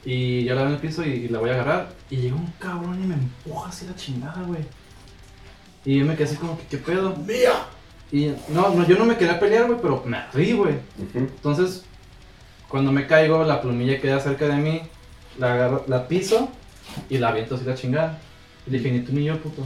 y 0.05 0.43
yo 0.43 0.53
la 0.55 0.61
veo 0.61 0.70
en 0.70 0.76
el 0.76 0.80
piso 0.82 1.03
y, 1.05 1.09
y 1.11 1.28
la 1.30 1.39
voy 1.39 1.49
a 1.49 1.53
agarrar. 1.53 1.89
Y 2.09 2.18
llega 2.18 2.36
un 2.36 2.47
cabrón 2.59 3.01
y 3.03 3.07
me 3.07 3.16
empuja 3.16 3.70
así 3.70 3.86
la 3.88 3.95
chingada, 3.95 4.41
güey. 4.43 4.61
Y 5.86 5.99
yo 5.99 6.05
me 6.05 6.14
quedé 6.16 6.26
así 6.26 6.36
como 6.38 6.57
que, 6.57 6.66
¿qué 6.68 6.78
pedo? 6.78 7.16
¡Mía! 7.28 7.51
Y 8.11 8.32
no, 8.49 8.70
no, 8.76 8.86
yo 8.88 8.97
no 8.97 9.05
me 9.05 9.18
quería 9.18 9.39
pelear, 9.39 9.66
güey, 9.66 9.80
pero 9.82 10.03
me 10.05 10.20
rí, 10.34 10.53
güey. 10.53 10.76
Ujú. 10.76 11.18
Entonces, 11.20 11.84
cuando 12.74 12.92
me 12.92 13.06
caigo, 13.06 13.44
la 13.44 13.62
plumilla 13.62 14.02
queda 14.02 14.20
cerca 14.20 14.48
de 14.48 14.56
mí, 14.56 14.82
la 15.38 15.54
agarro, 15.54 15.86
la 15.88 16.08
piso 16.08 16.50
y 17.08 17.20
la 17.20 17.28
aviento 17.28 17.54
así 17.54 17.66
la 17.66 17.76
chingada. 17.76 18.18
Y 18.66 18.72
le 18.72 18.80
dije, 18.80 18.92
ni 18.92 19.00
tú 19.02 19.14
ni 19.14 19.26
yo, 19.26 19.38
puto. 19.38 19.62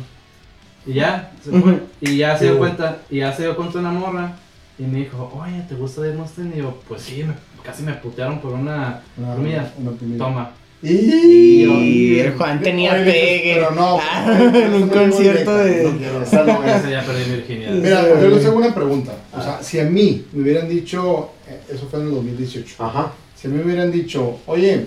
Y 0.86 0.95
ya, 0.95 1.32
se 1.41 1.51
fue. 1.58 1.80
Y 2.01 2.18
ya 2.18 2.38
se 2.38 2.43
dio 2.43 2.58
cuenta, 2.58 2.97
y 3.10 3.20
ya 3.20 3.32
se 3.32 3.43
dio 3.43 3.55
cuenta 3.55 3.80
una 3.80 3.91
morra. 3.91 4.36
Y 4.78 4.84
me 4.84 4.99
dijo, 4.99 5.32
oye, 5.41 5.64
¿te 5.70 5.76
gusta 5.76 6.01
Dave 6.01 6.16
Mustaine? 6.16 6.58
Y 6.58 6.60
yo, 6.60 6.82
pues 6.86 7.01
sí, 7.01 7.24
me- 7.24 7.36
casi 7.64 7.84
me 7.84 7.93
putearon 7.93 8.41
por 8.41 8.51
una 8.51 9.01
Una 9.16 9.36
plumilla. 9.36 9.72
Una 9.78 9.91
plumilla. 9.91 10.18
Toma. 10.26 10.51
Y, 10.84 12.22
Juan 12.38 12.62
tenía 12.62 12.91
Oye, 12.91 13.05
pegue. 13.05 13.53
Pero 13.55 13.72
no. 13.72 13.99
Ah, 14.01 14.38
en 14.53 14.74
un 14.74 14.88
no 14.89 14.93
concierto 14.93 15.55
de- 15.55 15.84
no 15.84 15.97
quiero. 15.97 16.20
No 16.20 16.89
ya 16.89 17.03
perdí 17.05 17.24
mi 17.30 17.36
virginidad. 17.38 17.72
Mira, 17.72 18.22
yo 18.22 18.30
les 18.32 18.45
hago 18.45 18.58
una 18.58 18.76
pregunta. 18.76 19.14
O 19.32 19.41
sea, 19.41 19.64
si 19.64 19.80
a 19.80 19.86
mí 19.86 20.26
me 20.34 20.41
hubieran 20.43 20.68
dicho, 20.68 21.32
eso 21.69 21.87
fue 21.89 21.99
en 22.01 22.07
el 22.07 22.13
2018, 22.15 22.83
Ajá. 22.83 23.11
si 23.35 23.47
a 23.47 23.49
mí 23.51 23.57
me 23.57 23.63
hubieran 23.65 23.91
dicho, 23.91 24.39
oye, 24.45 24.85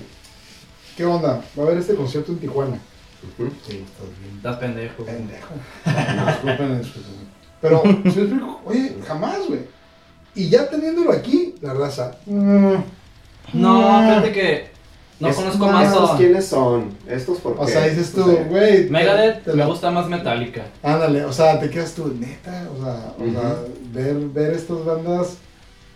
¿qué 0.96 1.04
onda? 1.04 1.42
Va 1.58 1.62
a 1.62 1.66
haber 1.66 1.78
este 1.78 1.94
concierto 1.94 2.32
en 2.32 2.38
Tijuana. 2.38 2.78
Sí, 3.36 3.44
estás 3.84 4.18
bien 4.20 4.36
Estás 4.36 4.56
pendejo. 4.56 5.04
pendejo. 5.04 5.48
No, 6.16 6.26
disculpen, 6.26 6.78
disculpen. 6.78 7.30
Pero, 7.60 7.82
si 7.82 7.88
me 7.88 8.22
explico, 8.24 8.60
oye, 8.64 8.96
jamás, 9.06 9.38
güey. 9.46 9.60
Y 10.34 10.48
ya 10.48 10.68
teniéndolo 10.70 11.12
aquí, 11.12 11.54
la 11.60 11.74
raza. 11.74 12.16
mm, 12.26 12.74
No, 13.52 14.00
fíjate 14.02 14.32
que 14.32 14.70
no 15.18 15.28
Es- 15.28 15.36
conozco 15.36 15.66
más 15.68 15.86
¿Estos 15.88 16.08
todo. 16.08 16.16
quiénes 16.16 16.46
son? 16.46 16.96
¿Estos 17.06 17.38
por 17.40 17.56
qué? 17.56 17.60
o 17.62 17.66
sea, 17.66 17.86
dices 17.86 18.12
tú, 18.12 18.22
O 18.22 18.32
sea, 18.32 18.44
güey. 18.44 18.84
te- 18.86 18.90
Megadeth 18.90 19.44
te 19.44 19.52
me 19.52 19.66
gusta 19.66 19.90
más 19.90 20.08
Metallica. 20.08 20.62
Ándale, 20.82 21.24
o 21.26 21.32
sea, 21.32 21.60
te 21.60 21.68
quedas 21.68 21.92
tú, 21.92 22.14
neta, 22.18 22.68
o 22.74 22.82
sea, 22.82 23.12
o 23.18 23.30
sea 23.30 23.56
ver, 23.92 24.14
ver 24.28 24.52
estas 24.54 24.82
bandas, 24.84 25.36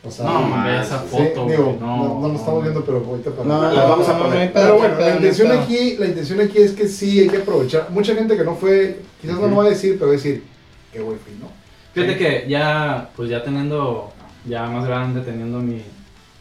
o 0.07 0.11
sea, 0.11 0.27
No, 0.27 0.43
más, 0.43 0.87
esa 0.87 1.03
sí, 1.03 1.09
foto, 1.11 1.47
digo, 1.49 1.65
güey, 1.65 1.81
no, 1.81 1.97
no, 1.97 2.21
no, 2.21 2.29
lo 2.29 2.35
estamos 2.35 2.63
viendo, 2.63 2.85
pero 2.85 3.05
ahorita 3.05 3.31
para 3.31 3.49
No, 3.49 3.73
Las 3.73 3.89
vamos 3.89 4.09
a 4.09 4.13
no, 4.13 4.25
poner. 4.25 4.53
Pero 4.53 4.79
bueno, 4.79 5.01
la 5.01 5.15
intención 5.17 5.53
aquí, 5.53 5.97
la 5.97 6.07
intención 6.07 6.41
aquí 6.41 6.59
es 6.59 6.73
que 6.73 6.89
sí 6.89 7.21
hay 7.21 7.29
que 7.29 7.39
aprovechar. 7.39 7.89
Mucha 7.91 8.15
gente 8.15 8.37
que 8.37 8.45
no 8.45 8.55
fue, 8.55 9.01
quizás 9.21 9.39
no 9.39 9.47
lo 9.49 9.57
va 9.57 9.65
a 9.65 9.71
decir, 9.71 9.95
pero 9.95 10.07
va 10.07 10.13
a 10.13 10.17
decir, 10.17 10.45
qué 10.93 11.01
güey 11.01 11.17
fui, 11.19 11.33
¿no? 11.41 11.49
Fíjate 11.95 12.19
que 12.19 12.47
ya, 12.49 13.11
pues 13.17 13.31
ya 13.31 13.43
teniendo, 13.43 14.13
ya 14.47 14.67
más 14.67 14.87
grande, 14.87 15.21
teniendo 15.21 15.61
mi, 15.61 15.81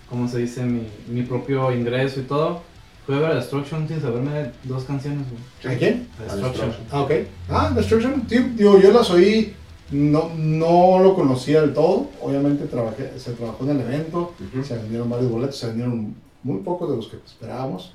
¿cómo 0.10 0.28
se 0.28 0.40
dice? 0.40 0.64
Mi, 0.64 0.88
mi 1.08 1.22
propio 1.22 1.72
ingreso 1.72 2.20
y 2.20 2.24
todo, 2.24 2.62
fui 3.06 3.16
a 3.16 3.20
ver 3.20 3.32
a 3.32 3.36
Destruction 3.36 3.88
sin 3.88 4.02
saberme 4.02 4.52
dos 4.64 4.84
canciones, 4.84 5.26
güey. 5.30 5.76
¿A 5.76 5.78
quién? 5.78 6.08
A 6.20 6.24
Destruction. 6.24 6.68
Destruction. 6.70 6.88
Ah, 6.92 7.02
ok. 7.02 7.12
Ah, 7.50 7.72
Destruction, 7.76 8.24
sí, 8.28 8.40
digo, 8.56 8.80
yo 8.80 8.92
las 8.92 9.10
oí, 9.12 9.54
no, 9.94 10.32
no 10.38 11.00
lo 11.00 11.16
conocía 11.16 11.62
del 11.62 11.74
todo, 11.74 12.08
obviamente 12.22 12.66
trabajé, 12.66 13.18
se 13.18 13.32
trabajó 13.34 13.64
en 13.66 13.72
el 13.72 13.82
evento, 13.82 14.34
Ujú. 14.52 14.64
se 14.64 14.76
vendieron 14.76 15.10
varios 15.10 15.32
boletos, 15.32 15.58
se 15.58 15.68
vendieron 15.68 16.16
muy 16.44 16.60
pocos 16.62 16.90
de 16.90 16.96
los 16.98 17.08
que 17.08 17.18
esperábamos. 17.26 17.94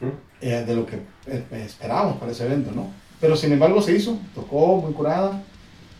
Ujú. 0.00 0.12
eh, 0.40 0.64
de 0.66 0.74
lo 0.74 0.86
que 0.86 0.96
eh, 1.26 1.44
esperábamos 1.66 2.16
para 2.16 2.32
ese 2.32 2.46
evento, 2.46 2.70
¿no? 2.74 2.86
Pero 3.20 3.36
sin 3.36 3.52
embargo 3.52 3.80
se 3.82 3.94
hizo, 3.94 4.16
tocó 4.34 4.76
muy 4.78 4.92
curada, 4.94 5.42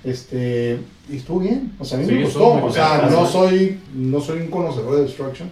este, 0.02 0.78
y 1.08 1.16
estuvo 1.16 1.40
bien, 1.40 1.72
o 1.78 1.84
sea, 1.84 1.98
a 1.98 2.00
mí 2.00 2.06
Sí, 2.06 2.12
me 2.14 2.24
gustó, 2.24 2.64
o 2.64 2.70
sea, 2.70 3.00
bien, 3.00 3.12
no 3.12 3.26
soy, 3.26 3.80
no 3.94 4.20
soy 4.20 4.40
un 4.40 4.48
conocedor 4.48 4.96
de 4.96 5.02
Destruction, 5.02 5.48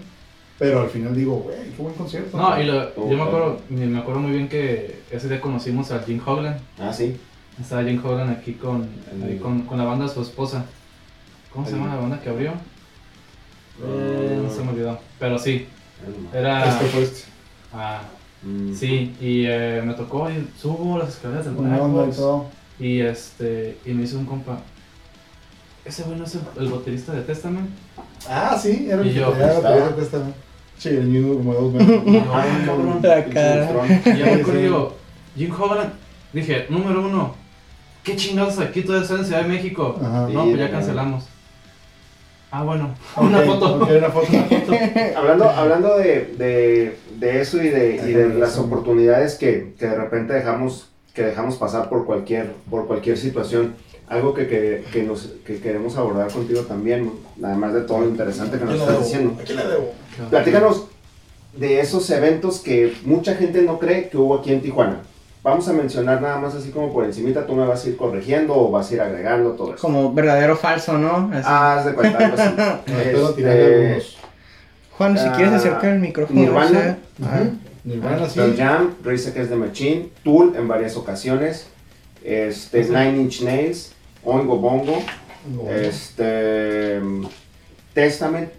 pero 0.59 0.81
al 0.83 0.89
final 0.91 1.15
digo, 1.15 1.37
güey, 1.37 1.57
qué 1.77 1.83
buen 1.83 1.95
concierto. 1.95 2.37
No, 2.37 2.61
y 2.61 2.65
lo- 2.65 2.89
Oh, 2.97 3.11
yo 3.11 3.17
me 3.17 3.23
acuerdo, 3.23 3.59
me 3.71 3.99
acuerdo 3.99 4.21
muy 4.21 4.33
bien 4.33 4.49
que 4.49 5.01
ese 5.11 5.29
día 5.29 5.41
conocimos 5.41 5.91
a 5.91 6.01
Jim 6.01 6.21
Hoglan. 6.25 6.59
Ah, 6.79 6.93
sí. 6.93 7.17
Estaba 7.61 7.83
Jim 7.85 8.01
Hoglan 8.05 8.31
aquí 8.31 8.55
con, 8.55 8.89
ahí 9.25 9.39
con, 9.39 9.63
con 9.63 9.79
la 9.79 9.85
banda 9.85 10.07
de 10.07 10.13
su 10.13 10.23
esposa. 10.23 10.65
¿Cómo 11.53 11.67
se 11.67 11.73
llama 11.73 11.95
la 11.95 12.01
banda 12.01 12.21
que 12.21 12.29
abrió? 12.31 12.53
Eh, 13.85 14.41
no 14.43 14.51
se 14.53 14.63
me 14.63 14.71
olvidó. 14.71 14.99
Pero 15.19 15.39
sí, 15.39 15.67
Ah, 16.33 16.37
era... 16.37 16.69
Este 16.69 16.85
fue 16.87 17.03
este, 17.03 17.23
Ah, 17.73 18.03
Mm. 18.45 18.75
sí, 18.75 19.15
y 19.21 19.45
eh, 19.47 19.81
me 19.85 19.95
tocó 19.95 20.29
y 20.29 20.49
subo 20.61 20.99
las 20.99 21.11
escaleras 21.11 21.45
del 21.45 21.55
Black 21.55 21.79
y 21.79 21.87
Box. 21.93 22.17
todo. 22.17 22.47
Y 22.81 22.99
este, 23.01 23.79
y 23.87 23.93
me 23.93 24.03
hizo 24.03 24.19
un 24.19 24.27
compa. 24.27 24.59
Ese 25.85 26.03
güey 26.03 26.19
no 26.19 26.25
es 26.25 26.35
el, 26.35 26.41
el 26.59 26.69
baterista 26.73 27.13
de 27.13 27.23
Testament. 27.23 27.71
Ah, 28.29 28.59
sí, 28.61 28.89
era 28.91 29.01
el 29.03 29.15
yo, 29.15 29.31
estaba. 29.33 29.61
batería 29.61 29.87
de 29.91 29.93
Testament. 29.93 30.35
Sí, 30.77 30.89
el 30.89 31.05
mismo 31.05 31.35
como 31.37 31.55
dos 31.55 31.73
yo, 32.05 32.23
Ah, 32.33 32.43
"Ay, 32.43 32.67
cabrón. 32.67 32.99
La 33.01 33.25
cara. 33.27 33.71
Y 34.07 34.19
ya 34.19 34.25
me 34.27 34.89
Jim 35.37 35.53
Hoglan. 35.57 35.93
Dije, 36.33 36.67
número 36.69 37.01
uno, 37.07 37.37
¿qué 38.05 38.17
chingados 38.17 38.59
aquí 38.59 38.83
todavía 38.83 39.03
está 39.05 39.17
en 39.19 39.25
Ciudad 39.25 39.43
de 39.43 39.49
México? 39.49 39.99
Ajá. 40.01 40.29
No, 40.29 40.45
pues 40.45 40.59
ya 40.59 40.71
cancelamos. 40.71 41.25
Ah, 42.51 42.65
bueno, 42.65 42.95
una 43.17 43.41
foto. 43.41 43.77
ok, 43.77 43.89
una 43.97 44.11
foto. 44.11 44.27
Hablando, 45.17 45.49
hablando 45.49 45.97
de, 45.97 46.35
de, 46.37 46.99
de 47.19 47.41
eso 47.41 47.63
y 47.63 47.69
de, 47.71 47.97
y 47.97 48.13
de 48.13 48.29
las 48.35 48.59
oportunidades 48.59 49.37
que, 49.37 49.73
que 49.79 49.87
de 49.87 49.95
repente 49.95 50.35
dejamos, 50.35 50.91
que 51.15 51.23
dejamos 51.23 51.57
pasar 51.57 51.89
por 51.89 52.05
cualquier, 52.05 52.53
por 52.69 52.87
cualquier 52.87 53.17
situación, 53.17 53.75
algo 54.07 54.35
que, 54.35 54.49
que, 54.49 54.85
que 54.93 55.03
nos, 55.03 55.31
que 55.47 55.61
queremos 55.61 55.97
abordar 55.97 56.31
contigo 56.31 56.61
también, 56.63 57.07
¿no? 57.07 57.47
además 57.49 57.73
de 57.73 57.81
todo 57.83 58.01
lo 58.01 58.09
interesante 58.09 58.59
que 58.59 58.65
nos 58.67 58.75
¿A 58.75 58.77
quién 58.77 58.87
le 58.87 58.93
estás 58.93 58.99
debo? 58.99 59.05
diciendo. 59.05 59.37
¿A 59.41 59.45
quién 59.45 59.57
le 59.59 59.67
debo? 59.67 59.93
Platícanos 60.29 60.85
de 61.57 61.81
esos 61.81 62.11
eventos 62.11 62.61
que 62.61 62.93
mucha 63.07 63.35
gente 63.35 63.63
no 63.63 63.79
cree 63.79 64.11
que 64.11 64.19
hubo 64.19 64.35
aquí 64.39 64.53
en 64.53 64.61
Tijuana. 64.61 65.01
Vamos 65.43 65.69
a 65.69 65.73
mencionar 65.73 66.23
nada 66.23 66.39
más 66.39 66.55
así 66.55 66.71
como 66.71 66.93
por 66.93 67.05
encimita, 67.05 67.45
tú 67.45 67.55
me 67.55 67.67
vas 67.67 67.85
a 67.85 67.89
ir 67.89 67.97
corrigiendo 67.97 68.55
o 68.55 68.71
vas 68.71 68.91
a 68.91 68.95
ir 68.95 69.01
agregando 69.01 69.53
todo 69.53 69.75
eso. 69.75 69.83
Como 69.83 70.15
verdadero 70.15 70.53
o 70.53 70.57
falso, 70.57 70.97
¿no? 70.97 71.31
Así. 71.33 71.43
Ah, 71.45 71.79
haz 71.79 71.87
de 71.87 71.95
cuenta 71.95 72.19
algo 72.19 72.37
así. 72.37 72.55
Espero 72.87 73.29
Este. 73.31 74.03
Juan, 74.93 75.19
si 75.19 75.27
ah, 75.27 75.33
quieres 75.35 75.55
acercar 75.55 75.95
el 75.95 76.01
micrófono. 76.01 76.41
Nirvana. 76.41 76.99
Ah. 77.25 77.41
Nirvana, 77.83 78.29
sí. 78.29 78.39
Pearl 78.39 78.57
Jam, 78.57 78.95
Rage 79.03 79.29
Against 79.31 79.51
the 79.51 79.57
Machine, 79.57 80.09
Tool 80.23 80.55
en 80.57 80.69
varias 80.69 80.97
ocasiones, 80.97 81.67
este, 82.23 82.85
Sí. 82.85 82.91
Nine 82.91 83.23
Inch 83.23 83.43
Nails, 83.43 83.93
Oingo 84.23 84.59
Bongo, 84.59 85.03
este, 85.69 87.01
Testament, 87.95 88.51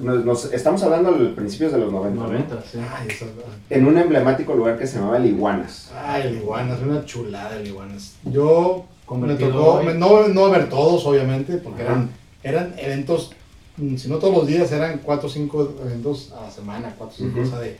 nos, 0.00 0.24
nos- 0.24 0.52
estamos 0.52 0.82
hablando 0.82 1.10
a 1.10 1.34
principios 1.34 1.72
de 1.72 1.78
los 1.78 1.92
90, 1.92 2.20
¿no? 2.20 2.26
90, 2.28 2.62
sí. 2.70 2.78
Ay, 2.78 3.08
esa- 3.08 3.26
en 3.70 3.86
un 3.86 3.96
emblemático 3.98 4.54
lugar 4.54 4.78
que 4.78 4.86
se 4.86 4.96
llamaba 4.98 5.16
El 5.18 5.26
Iguanas. 5.26 5.90
Ay, 5.94 6.28
el 6.28 6.36
Iguanas, 6.38 6.80
una 6.82 7.04
chulada 7.04 7.56
el 7.56 7.66
Iguanas. 7.66 8.14
Yo 8.24 8.84
me 9.10 9.34
tocó, 9.34 9.82
me- 9.82 9.94
no, 9.94 10.28
no 10.28 10.50
ver 10.50 10.68
todos, 10.68 11.04
obviamente, 11.06 11.56
porque 11.58 11.82
Ajá. 11.82 11.92
eran, 11.92 12.10
eran 12.42 12.74
eventos, 12.78 13.32
mm, 13.78 13.96
si 13.96 14.08
no 14.08 14.18
todos 14.18 14.34
los 14.36 14.46
días, 14.46 14.70
eran 14.72 15.00
4 15.02 15.28
o 15.28 15.30
5 15.30 15.74
eventos 15.84 16.32
a 16.38 16.42
la 16.44 16.50
semana, 16.50 16.94
4 16.98 17.14
o 17.14 17.18
5, 17.28 17.40
Ujú. 17.40 17.48
o 17.48 17.50
sea, 17.50 17.60
de 17.60 17.76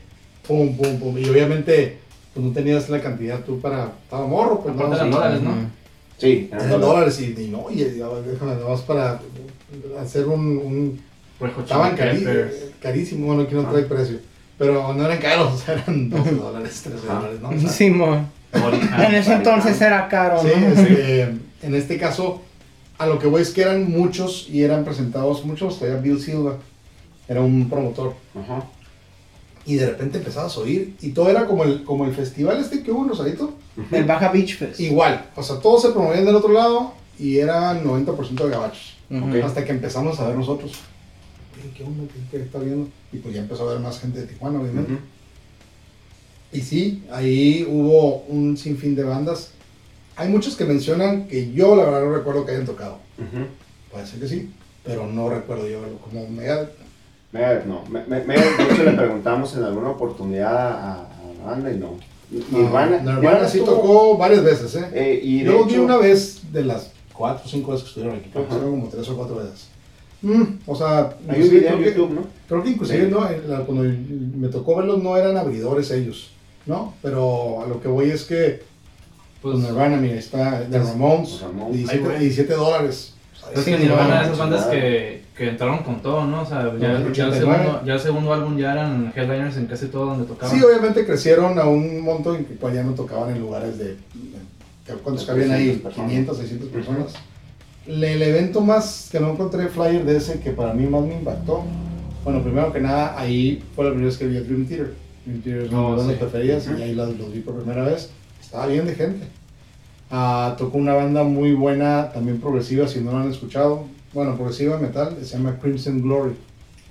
pum, 0.47 0.75
pum, 0.75 0.99
pum. 0.99 1.17
Y 1.17 1.29
obviamente, 1.29 1.99
pues 2.33 2.45
no 2.45 2.51
tenías 2.51 2.89
la 2.89 3.01
cantidad 3.01 3.39
tú 3.43 3.59
para, 3.59 3.93
estaba 4.03 4.25
morro, 4.25 4.61
pues 4.61 4.73
Aparte 4.73 4.89
no, 4.91 4.95
eran 4.95 5.07
sí, 5.07 5.13
dólares, 5.13 5.41
¿no? 5.41 5.49
Ujú. 5.51 5.59
Sí, 6.17 6.49
eran 6.51 6.81
dólares 6.81 7.21
y, 7.21 7.41
y 7.41 7.47
no, 7.47 7.67
y, 7.69 7.81
y 7.81 7.83
déjame 7.85 8.53
nada 8.55 8.67
más 8.69 8.81
para 8.81 9.21
hacer 10.01 10.27
un, 10.27 10.99
estaban 11.39 11.95
carísimos, 12.81 13.25
bueno, 13.27 13.43
aquí 13.43 13.55
no 13.55 13.63
trae 13.69 13.83
precio, 13.83 14.17
pero 14.57 14.93
no 14.93 15.05
eran 15.05 15.19
caros, 15.19 15.63
eran 15.67 16.09
12 16.09 16.31
dólares, 16.35 16.81
13 16.83 17.07
Ajá. 17.07 17.15
dólares, 17.19 17.39
¿no? 17.41 17.49
O 17.49 17.59
sea, 17.59 17.69
Simón. 17.69 18.27
Original. 18.51 19.03
En 19.05 19.15
ese 19.15 19.33
entonces 19.33 19.79
era 19.81 20.07
caro, 20.07 20.41
Sí, 20.41 20.47
¿no? 20.59 20.67
este, 20.67 21.21
en 21.61 21.75
este 21.75 21.97
caso, 21.97 22.41
a 22.97 23.05
lo 23.05 23.19
que 23.19 23.27
voy 23.27 23.41
es 23.43 23.51
que 23.51 23.61
eran 23.61 23.89
muchos 23.89 24.47
y 24.49 24.63
eran 24.63 24.83
presentados, 24.83 25.45
muchos, 25.45 25.77
todavía 25.79 26.01
Bill 26.01 26.19
Silva, 26.19 26.57
era 27.27 27.41
un 27.41 27.69
promotor. 27.69 28.15
Ajá. 28.39 28.63
y 29.65 29.75
de 29.75 29.85
repente 29.85 30.17
empezabas 30.17 30.57
a 30.57 30.61
oír 30.61 30.95
y 30.99 31.11
todo 31.11 31.29
era 31.29 31.45
como 31.45 31.63
el, 31.63 31.83
como 31.83 32.05
el 32.05 32.13
festival 32.13 32.59
este 32.59 32.81
que 32.81 32.91
hubo 32.91 33.03
en 33.03 33.09
Rosarito. 33.09 33.53
El 33.91 34.03
Baja 34.05 34.29
Beach 34.29 34.57
Fest. 34.57 34.79
Igual, 34.79 35.25
o 35.35 35.43
sea, 35.43 35.57
todos 35.59 35.83
se 35.83 35.89
promovían 35.89 36.25
del 36.25 36.35
otro 36.35 36.51
lado 36.51 36.93
y 37.19 37.37
era 37.37 37.79
90% 37.81 38.33
de 38.45 38.49
gabachos. 38.49 38.97
Ujú. 39.11 39.29
Ok. 39.29 39.43
Hasta 39.43 39.63
que 39.63 39.71
empezamos 39.71 40.19
a 40.19 40.27
ver 40.27 40.35
nosotros. 40.35 40.71
Oye, 41.61 41.71
¿Qué 41.75 41.83
onda? 41.83 42.03
¿Qué, 42.13 42.19
qué 42.37 42.43
está 42.43 42.59
viendo? 42.59 42.89
Y 43.11 43.17
pues 43.17 43.33
ya 43.35 43.41
empezó 43.41 43.67
a 43.69 43.73
ver 43.73 43.81
más 43.81 43.99
gente 43.99 44.21
de 44.21 44.27
Tijuana, 44.27 44.59
obviamente. 44.61 44.93
Ujú. 44.93 45.01
Y 46.51 46.61
sí, 46.61 47.03
ahí 47.11 47.65
hubo 47.69 48.23
un 48.27 48.57
sinfín 48.57 48.95
de 48.95 49.03
bandas. 49.03 49.51
Hay 50.15 50.29
muchos 50.29 50.55
que 50.55 50.65
mencionan 50.65 51.27
que 51.27 51.51
yo 51.51 51.75
la 51.75 51.85
verdad 51.85 52.03
no 52.05 52.15
recuerdo 52.15 52.45
que 52.45 52.51
hayan 52.53 52.65
tocado. 52.65 52.97
Ujú. 53.17 53.45
Puede 53.91 54.05
ser 54.07 54.19
que 54.19 54.27
sí, 54.27 54.51
pero 54.83 55.07
no 55.07 55.29
recuerdo 55.29 55.67
yo 55.67 55.79
como 56.03 56.27
Megadeth. 56.29 56.71
Megadeth 57.31 57.65
no. 57.65 57.83
Me, 57.89 58.03
me- 58.05 58.23
Megadeth, 58.23 58.57
de 58.57 58.73
hecho, 58.73 58.83
le 58.83 58.91
preguntamos 58.91 59.55
en 59.55 59.63
alguna 59.63 59.89
oportunidad 59.91 60.55
a, 60.55 60.93
a 61.01 61.33
la 61.39 61.43
banda 61.51 61.71
y 61.71 61.77
no. 61.77 61.93
Nirvana. 62.51 63.01
No, 63.01 63.13
Nirvana 63.15 63.47
sí 63.47 63.59
estuvo- 63.59 63.75
tocó 63.75 64.17
varias 64.17 64.43
veces, 64.43 64.75
¿eh? 64.75 64.89
eh, 64.93 65.19
y 65.23 65.43
yo 65.43 65.53
los 65.53 65.67
vi 65.67 65.73
hecho- 65.73 65.83
una 65.83 65.97
vez 65.97 66.41
de 66.51 66.63
las 66.63 66.91
cuatro 67.13 67.43
o 67.45 67.49
cinco 67.49 67.71
veces 67.71 67.83
que 67.85 67.89
estuvieron 67.89 68.19
aquí, 68.19 68.29
Ajá. 68.33 68.43
fueron 68.49 68.71
como 68.71 68.89
tres 68.89 69.07
o 69.09 69.15
cuatro 69.17 69.35
veces. 69.37 69.68
Mm, 70.21 70.43
o 70.65 70.75
sea, 70.75 70.99
Hay 71.29 71.39
un 71.39 71.45
inclusive 71.45 71.59
video 71.59 71.69
en 71.69 71.75
creo 71.75 71.83
que- 71.93 71.99
YouTube, 71.99 72.13
¿no? 72.15 72.21
Creo 72.47 72.63
que 72.63 72.69
inclusive 72.69 73.05
Sí. 73.05 73.11
no, 73.11 73.65
cuando 73.65 73.83
me 74.37 74.47
tocó 74.49 74.75
verlos 74.75 75.01
no 75.01 75.15
eran 75.17 75.37
abridores 75.37 75.89
ellos, 75.91 76.31
¿no? 76.65 76.93
Pero 77.01 77.63
a 77.63 77.67
lo 77.67 77.79
que 77.81 77.87
voy 77.87 78.09
es 78.11 78.23
que 78.25 78.61
Pues, 79.41 79.55
pues 79.55 79.59
Nirvana, 79.69 79.95
mira, 79.97 80.15
está 80.15 80.61
de 80.61 80.77
Ramones, 80.79 81.39
Ramones. 81.41 81.77
17, 81.77 81.97
Ay, 81.97 82.05
güey. 82.05 82.19
17 82.19 82.53
dólares. 82.55 83.13
es 83.55 83.63
Sí, 83.63 83.71
que 83.71 83.77
Nirvana 83.79 84.23
esas 84.23 84.37
bandas 84.37 84.65
que, 84.65 85.21
que 85.37 85.47
entraron 85.49 85.77
con 85.83 86.01
todo, 86.01 86.25
¿no? 86.27 86.41
O 86.41 86.45
sea, 86.45 86.63
ya, 86.65 86.73
No, 86.73 86.77
ya, 86.79 86.91
el 86.97 87.07
89. 87.07 87.39
segundo, 87.39 87.85
ya 87.85 87.93
el 87.93 87.99
segundo 88.01 88.33
álbum 88.33 88.57
ya 88.57 88.73
eran 88.73 89.13
headliners 89.15 89.55
en 89.55 89.67
casi 89.67 89.85
todo 89.87 90.07
donde 90.07 90.25
tocaban. 90.25 90.53
Sí, 90.53 90.61
obviamente 90.61 91.05
crecieron 91.05 91.57
a 91.57 91.63
un 91.65 92.01
monto 92.01 92.35
en 92.35 92.43
que 92.43 92.55
pues, 92.55 92.73
ya 92.75 92.83
no 92.83 92.91
tocaban 92.93 93.29
en 93.33 93.39
lugares 93.39 93.77
de... 93.77 93.85
de- 93.95 93.99
¿Cuántos 95.03 95.23
cabían 95.25 95.51
ahí? 95.51 95.65
300 95.67 95.83
personas. 95.83 96.09
500, 96.09 96.37
600 96.37 96.69
personas. 96.69 97.13
Le- 97.13 97.19
El 97.87 98.03
evento 98.21 98.61
más 98.61 99.09
que 99.11 99.19
no 99.19 99.31
encontré 99.31 99.67
flyer 99.67 100.05
de 100.05 100.17
ese 100.17 100.39
que 100.39 100.51
para 100.51 100.73
mí 100.73 100.85
más 100.85 101.03
me 101.03 101.15
impactó. 101.15 101.63
Bueno, 102.23 102.43
primero 102.43 102.71
que 102.71 102.79
nada, 102.81 103.19
ahí 103.19 103.63
fue 103.75 103.85
la 103.85 103.91
primera 103.91 104.09
vez 104.09 104.17
que 104.17 104.27
vi 104.27 104.37
a 104.37 104.41
Dream 104.41 104.65
Theater. 104.67 104.93
Dream 105.25 105.41
Theater 105.41 105.63
es 105.65 105.71
una 105.71 105.81
Oh, 105.81 105.91
de 105.91 105.97
las 105.97 106.07
sí. 106.07 106.13
preferidas 106.19 106.69
y 106.77 106.81
ahí 106.81 106.93
los 106.95 107.33
vi 107.33 107.39
por 107.39 107.55
primera 107.55 107.85
vez. 107.85 108.09
Estaba 108.41 108.67
bien 108.67 108.85
de 108.85 108.93
gente. 108.95 109.27
Ah, 110.11 110.55
tocó 110.57 110.77
una 110.77 110.93
banda 110.93 111.23
muy 111.23 111.53
buena, 111.53 112.11
también 112.11 112.39
progresiva, 112.39 112.87
si 112.87 112.99
no 113.01 113.11
la 113.11 113.21
han 113.21 113.31
escuchado. 113.31 113.85
Bueno, 114.13 114.35
progresiva 114.35 114.77
metal, 114.77 115.15
se 115.21 115.37
llama 115.37 115.57
Crimson 115.61 116.01
Glory. 116.01 116.33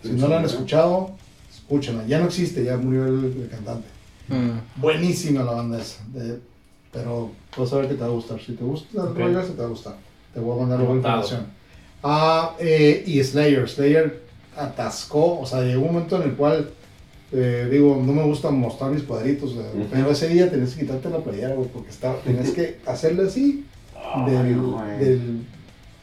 Si 0.02 0.10
no 0.12 0.28
la 0.28 0.38
han 0.38 0.44
escuchado, 0.44 1.10
escúchenla. 1.52 2.06
Ya 2.06 2.20
no 2.20 2.26
existe, 2.26 2.64
ya 2.64 2.76
murió 2.76 3.06
el, 3.06 3.24
el 3.42 3.48
cantante. 3.50 3.88
Mm. 4.28 4.80
Buenísima 4.80 5.42
la 5.42 5.52
banda 5.52 5.80
esa. 5.80 6.02
de- 6.12 6.38
pero 6.92 7.30
vas 7.56 7.72
a 7.72 7.76
ver 7.76 7.88
que 7.88 7.94
te 7.94 8.00
va 8.00 8.06
a 8.06 8.10
gustar. 8.10 8.40
Si 8.40 8.52
te 8.52 8.64
gusta 8.64 9.02
el 9.02 9.08
Ok. 9.08 9.18
rollo 9.18 9.40
ese, 9.40 9.52
te 9.52 9.60
va 9.60 9.66
a 9.66 9.70
gustar. 9.70 9.96
Te 10.38 10.44
voy 10.44 10.56
a 10.56 10.60
mandar 10.60 10.78
luego 10.78 10.96
información. 10.96 11.46
Ah, 12.02 12.54
eh, 12.60 13.02
y 13.06 13.22
Slayer. 13.24 13.68
Slayer 13.68 14.20
atascó. 14.56 15.40
O 15.40 15.46
sea, 15.46 15.62
llegó 15.62 15.80
un 15.82 15.94
momento 15.94 16.16
en 16.16 16.22
el 16.30 16.36
cual, 16.36 16.70
eh, 17.32 17.66
digo, 17.70 18.00
no 18.04 18.12
me 18.12 18.22
gusta 18.22 18.50
mostrar 18.50 18.92
mis 18.92 19.02
cuadritos. 19.02 19.52
eh, 19.52 19.70
Ujú. 19.74 19.86
Pero 19.90 20.10
ese 20.12 20.28
día 20.28 20.48
tenías 20.48 20.74
que 20.74 20.82
quitarte 20.82 21.10
la 21.10 21.18
playera, 21.18 21.54
güey, 21.54 21.68
porque 21.68 21.90
estaba, 21.90 22.16
tenías 22.20 22.50
que 22.50 22.78
hacerle 22.86 23.24
así. 23.26 23.64
Del, 24.26 24.60
güey. 24.60 24.98
del 25.00 25.40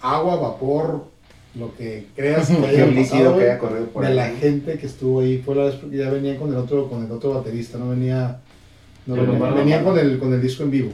agua, 0.02 0.36
vapor, 0.36 1.06
lo 1.58 1.74
que 1.78 2.08
creas 2.16 2.50
que 2.50 2.58
haya 2.68 2.94
pasado, 2.94 3.38
que 3.38 3.44
haya 3.46 3.58
corrido 3.58 3.86
por 3.88 4.04
de 4.04 4.10
ahí. 4.10 4.16
la 4.16 4.28
gente 4.32 4.78
que 4.78 4.86
estuvo 4.86 5.22
ahí 5.22 5.42
fue 5.44 5.56
la 5.56 5.64
vez 5.64 5.76
porque 5.76 5.96
ya 5.98 6.10
venía 6.10 6.38
con 6.38 6.50
el 6.50 6.58
otro 6.58 6.90
con 6.90 7.06
el 7.06 7.12
otro 7.12 7.34
baterista 7.36 7.78
no 7.78 7.90
venía 7.92 8.42
no 9.06 9.16
venía, 9.16 9.50
venía 9.52 9.84
con 9.84 9.98
el 9.98 10.20
con 10.20 10.34
el 10.34 10.42
disco 10.42 10.64
en 10.64 10.72
vivo 10.72 10.92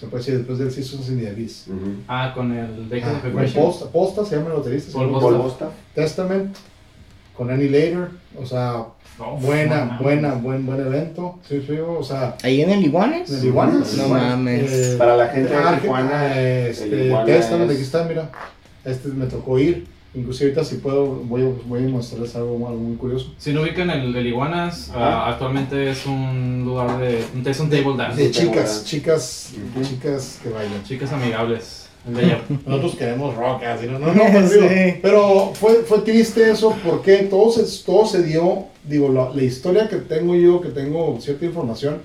se 0.00 0.06
puede 0.06 0.24
decir 0.24 0.38
después 0.38 0.58
del 0.58 0.70
the 1.18 1.28
Abyss 1.28 1.66
Ujú. 1.68 1.90
Ah, 2.08 2.32
con 2.34 2.50
el 2.56 2.88
Decade 2.88 3.12
Ah, 3.12 3.16
of 3.18 3.34
con. 3.34 3.52
Posta, 3.64 3.86
Posta 3.86 4.24
se 4.24 4.36
llama 4.36 4.48
el 4.48 4.56
baterista 4.56 4.90
se 4.92 4.96
Paul 4.96 5.10
Bosta. 5.36 5.68
Testament 5.94 6.56
con 7.36 7.50
Annie 7.50 7.68
Later 7.68 8.08
o 8.40 8.46
sea 8.46 8.84
No, 9.18 9.36
buena 9.36 9.84
no, 9.84 9.98
buena 10.02 10.32
buen 10.34 10.64
buen 10.66 10.80
evento 10.80 11.38
sí 11.46 11.62
sí 11.66 11.74
o 11.78 12.02
sea 12.02 12.36
¿Ahí 12.42 12.62
en 12.62 12.70
el 12.70 12.84
Iguanes? 12.84 13.30
en 13.30 13.38
el 13.40 13.44
Iguanas 13.46 13.94
No 13.98 14.08
mames. 14.08 14.72
Eh, 14.72 14.96
Para 14.98 15.16
la 15.16 15.28
gente 15.28 15.50
de 15.50 15.56
ah, 15.56 15.78
Tijuana, 15.80 16.38
el 16.38 16.66
este, 16.68 17.12
Testament 17.26 17.70
es- 17.70 17.76
aquí 17.76 17.82
está 17.84 18.04
mira 18.04 18.30
este 18.84 19.08
me 19.08 19.26
tocó 19.26 19.58
ir 19.58 19.86
inclusive 20.14 20.50
ahorita 20.50 20.64
si 20.64 20.76
puedo 20.76 21.06
voy 21.06 21.42
a, 21.42 21.48
voy 21.66 21.84
a 21.84 21.88
mostrarles 21.88 22.34
algo, 22.34 22.54
algo 22.66 22.80
muy 22.80 22.96
curioso 22.96 23.32
Si 23.38 23.52
no 23.52 23.62
ubican 23.62 23.90
el, 23.90 24.14
el 24.14 24.26
Iguanas, 24.26 24.90
ah, 24.94 25.30
actualmente 25.30 25.90
es 25.90 26.04
un 26.06 26.62
lugar 26.64 26.98
de. 26.98 27.24
Es 27.48 27.60
un 27.60 27.70
table 27.70 27.96
dance. 27.96 28.20
de 28.22 28.30
chicas 28.30 28.84
chicas 28.84 29.52
Ujú. 29.74 29.84
chicas 29.86 30.38
que 30.42 30.48
bailan 30.50 30.82
Chicas 30.84 31.12
amigables. 31.12 31.86
Nosotros 32.66 32.96
queremos 32.96 33.36
rock, 33.36 33.62
así, 33.64 33.86
no, 33.86 33.98
no, 33.98 34.06
no, 34.14 34.22
pues, 34.32 34.50
digo, 34.52 34.66
Sí. 34.68 34.98
pero 35.02 35.52
fue, 35.54 35.82
fue 35.84 35.98
triste 35.98 36.50
eso 36.50 36.74
porque 36.82 37.18
todo 37.24 37.52
se, 37.52 37.84
todo 37.84 38.06
se 38.06 38.22
dio, 38.22 38.64
digo, 38.84 39.10
la, 39.12 39.28
la 39.34 39.42
historia 39.42 39.86
que 39.88 39.96
tengo 39.96 40.34
yo, 40.34 40.62
que 40.62 40.70
tengo 40.70 41.18
cierta 41.20 41.44
información, 41.44 41.98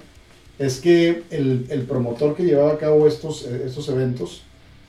es 0.59 0.81
que 0.81 1.23
el, 1.31 1.65
el 1.69 1.83
promotor 1.83 2.35
que 2.35 2.43
llevaba 2.43 2.73
a 2.73 2.77
cabo 2.77 3.07
estos, 3.07 3.43
eh, 3.45 3.63
estos 3.67 3.87
eventos 3.89 4.41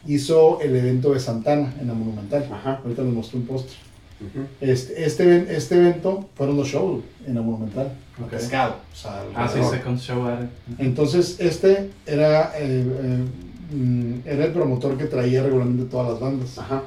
hizo 0.07 0.61
el 0.61 0.75
evento 0.77 1.13
de 1.15 1.21
Santana 1.21 1.75
en 1.81 1.89
la 1.89 1.95
Monumental. 1.95 2.49
Ajá. 2.53 2.81
Ahorita 2.83 3.03
les 3.03 3.13
mostré 3.13 3.39
un 3.39 3.47
póster. 3.47 3.77
Ujú. 4.19 4.47
Este, 4.61 5.05
este, 5.05 5.25
even- 5.25 5.47
este 5.51 5.77
evento 5.77 6.29
fueron 6.35 6.57
los 6.57 6.69
shows 6.69 7.05
en 7.27 7.35
la 7.35 7.43
Monumental, 7.43 7.93
Ok. 8.23 8.31
pescado. 8.31 8.77
O 8.93 8.97
sea, 8.97 9.23
Ah, 9.35 9.47
sí. 9.53 9.59
Second 9.71 9.99
Show. 9.99 10.25
Addict. 10.27 10.51
Entonces, 10.79 11.37
este 11.39 11.91
era, 12.07 12.53
eh, 12.59 12.83
eh, 13.03 13.75
mm, 13.75 14.15
era 14.25 14.45
el 14.47 14.53
promotor 14.53 14.97
que 14.97 15.05
traía 15.05 15.43
regularmente 15.43 15.85
todas 15.91 16.13
las 16.13 16.21
bandas. 16.21 16.57
Ajá. 16.59 16.83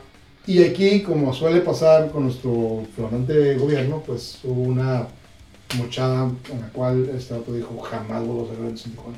Y 0.48 0.64
aquí, 0.64 1.02
como 1.04 1.32
suele 1.34 1.62
pasar 1.62 2.10
con 2.10 2.24
nuestro 2.24 2.84
flamante 2.96 3.56
gobierno, 3.58 4.02
pues 4.04 4.40
hubo 4.44 4.64
una 4.64 5.06
mochada 5.78 6.32
en 6.52 6.62
la 6.62 6.70
cual 6.70 7.08
este 7.16 7.36
vato 7.36 7.54
dijo 7.54 7.78
jamás 7.80 8.26
vuelvo 8.26 8.42
a 8.42 8.46
hacer 8.46 8.58
eventos 8.60 8.86
en 8.88 8.92
Tijuana. 8.94 9.18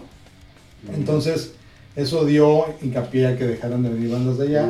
Entonces, 0.93 1.54
eso 1.96 2.26
dio 2.26 2.66
hincapié 2.82 3.28
a 3.28 3.38
que 3.38 3.46
dejaran 3.46 3.84
de 3.84 3.89
venir 3.89 4.12
bandas 4.12 4.38
de 4.38 4.48
allá. 4.48 4.70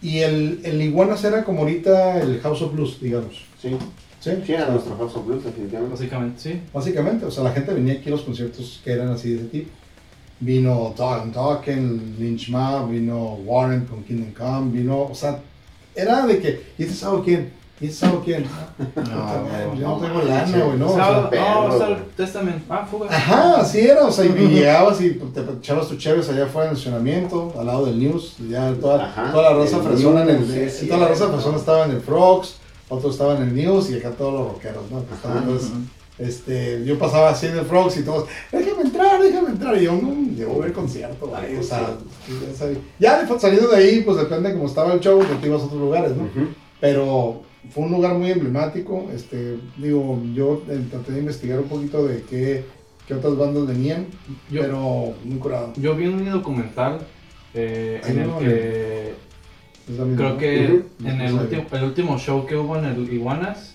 Y 0.00 0.18
el, 0.18 0.60
el 0.64 0.80
Iguanas 0.80 1.22
era 1.24 1.44
como 1.44 1.60
ahorita 1.60 2.20
el 2.20 2.40
House 2.40 2.62
of 2.62 2.72
Blues, 2.72 2.98
digamos. 3.00 3.44
Sí. 3.60 3.76
¿Sí? 4.20 4.30
Sí, 4.46 4.52
era 4.52 4.68
nuestro 4.68 4.96
House 4.96 5.16
of 5.16 5.26
Blues, 5.26 5.44
definitivamente. 5.44 5.94
Básicamente, 5.94 6.40
sí. 6.40 6.60
Básicamente, 6.72 7.26
o 7.26 7.30
sea, 7.30 7.42
la 7.44 7.52
gente 7.52 7.74
venía 7.74 7.94
aquí 7.94 8.08
a 8.08 8.12
los 8.12 8.22
conciertos 8.22 8.80
que 8.84 8.92
eran 8.92 9.08
así 9.08 9.30
de 9.30 9.36
ese 9.36 9.46
tipo. 9.46 9.70
Vino 10.38 10.94
Dog 10.96 11.22
and 11.22 11.34
Talking, 11.34 12.16
Lynch 12.18 12.48
Mob, 12.48 12.90
vino 12.90 13.34
Warren 13.44 13.84
con 13.84 14.02
Kingdom 14.02 14.32
Come, 14.32 14.72
vino, 14.72 15.02
o 15.02 15.14
sea, 15.14 15.40
era 15.94 16.26
de 16.26 16.40
que, 16.40 16.60
¿y 16.78 16.82
este 16.82 16.94
sábado 16.94 17.22
quién? 17.24 17.50
¿Y 17.82 17.86
este 17.86 17.98
sábado 17.98 18.22
quién? 18.24 18.44
No, 18.96 19.74
yo 19.74 19.88
no 19.88 19.96
tengo 19.98 20.22
lana, 20.22 20.64
güey, 20.64 20.78
no. 20.78 20.88
Sábado- 20.94 21.30
no, 21.32 21.86
el 21.86 22.04
Testament. 22.16 22.62
Ah, 22.70 22.86
fuga. 22.88 23.08
Ajá, 23.10 23.60
así 23.60 23.80
era, 23.80 24.06
o 24.06 24.12
sea, 24.12 24.24
y 24.24 24.28
llegabas 24.30 25.00
y 25.00 25.10
te 25.10 25.40
echabas 25.40 25.88
tus 25.88 25.98
chéves 25.98 26.28
allá 26.28 26.44
afuera 26.44 26.68
en 26.68 26.72
el 26.72 26.78
estacionamiento, 26.78 27.52
al 27.58 27.66
lado 27.66 27.86
del 27.86 27.98
News, 27.98 28.36
ya 28.48 28.72
toda, 28.80 29.04
Ajá, 29.04 29.32
toda 29.32 29.50
la 29.50 29.56
raza 29.58 29.76
el 29.78 29.82
fresona 29.82 30.22
en 30.22 30.28
el, 30.30 30.70
sí, 30.70 30.86
toda 30.86 31.00
la 31.00 31.08
raza 31.08 31.18
cierto. 31.18 31.34
fresona 31.34 31.58
estaba 31.58 31.84
en 31.86 31.90
el 31.90 32.00
Frogs, 32.00 32.56
otros 32.88 33.12
estaban 33.14 33.38
en 33.38 33.42
el 33.48 33.54
News 33.54 33.90
y 33.90 33.96
acá 33.98 34.10
todos 34.10 34.32
los 34.32 34.48
rockeros, 34.52 34.90
¿no? 34.90 35.04
Que 35.06 35.14
estaban 35.14 35.38
Ajá. 35.38 35.46
todos- 35.46 35.70
este, 36.18 36.84
yo 36.84 36.98
pasaba 36.98 37.30
así 37.30 37.46
en 37.46 37.58
el 37.58 37.64
Frogs 37.64 37.96
y 37.96 38.02
todos, 38.04 38.28
déjame 38.52 38.82
entrar, 38.82 39.20
déjame 39.20 39.48
entrar, 39.48 39.76
y 39.76 39.84
yo, 39.86 39.92
no, 39.92 40.08
voy 40.10 40.44
a 40.44 40.58
ver 40.58 40.66
el 40.66 40.72
concierto, 40.72 41.26
güey, 41.26 41.56
o 41.56 41.62
sea, 41.62 41.80
ya 42.28 42.56
sabía. 42.56 42.76
ya 43.00 43.22
de- 43.24 43.40
saliendo 43.40 43.68
de 43.70 43.76
ahí, 43.76 44.02
pues 44.02 44.18
depende 44.18 44.50
de 44.50 44.54
cómo 44.54 44.68
estaba 44.68 44.92
el 44.92 45.00
show, 45.00 45.18
pues 45.18 45.40
te 45.40 45.48
ibas 45.48 45.62
a 45.62 45.64
otros 45.64 45.80
lugares, 45.80 46.12
¿no? 46.16 46.28
Pero 46.80 47.42
fue 47.70 47.84
un 47.84 47.92
lugar 47.92 48.14
muy 48.14 48.30
emblemático. 48.30 49.08
Este, 49.14 49.58
digo, 49.76 50.20
yo 50.34 50.62
traté 50.90 51.12
de 51.12 51.18
investigar 51.20 51.60
un 51.60 51.68
poquito 51.68 52.06
de 52.06 52.22
qué, 52.22 52.64
qué 53.06 53.14
otras 53.14 53.36
bandas 53.36 53.66
venían, 53.66 54.06
Yo- 54.50 54.62
pero 54.62 55.14
muy 55.24 55.38
curado. 55.38 55.72
Yo 55.76 55.94
vi 55.94 56.06
un 56.06 56.28
documental 56.30 57.00
eh, 57.54 58.00
en 58.06 58.18
el 58.18 58.26
no, 58.28 58.38
que 58.38 59.12
Es 59.88 59.98
la 59.98 60.04
misma, 60.04 60.16
creo 60.16 60.38
que 60.38 60.64
en 61.08 61.20
el, 61.20 61.34
No 61.34 61.42
último, 61.42 61.64
el 61.72 61.84
último 61.84 62.18
show 62.18 62.46
que 62.46 62.56
hubo 62.56 62.76
en 62.78 62.84
el 62.86 63.12
Iguanas, 63.12 63.74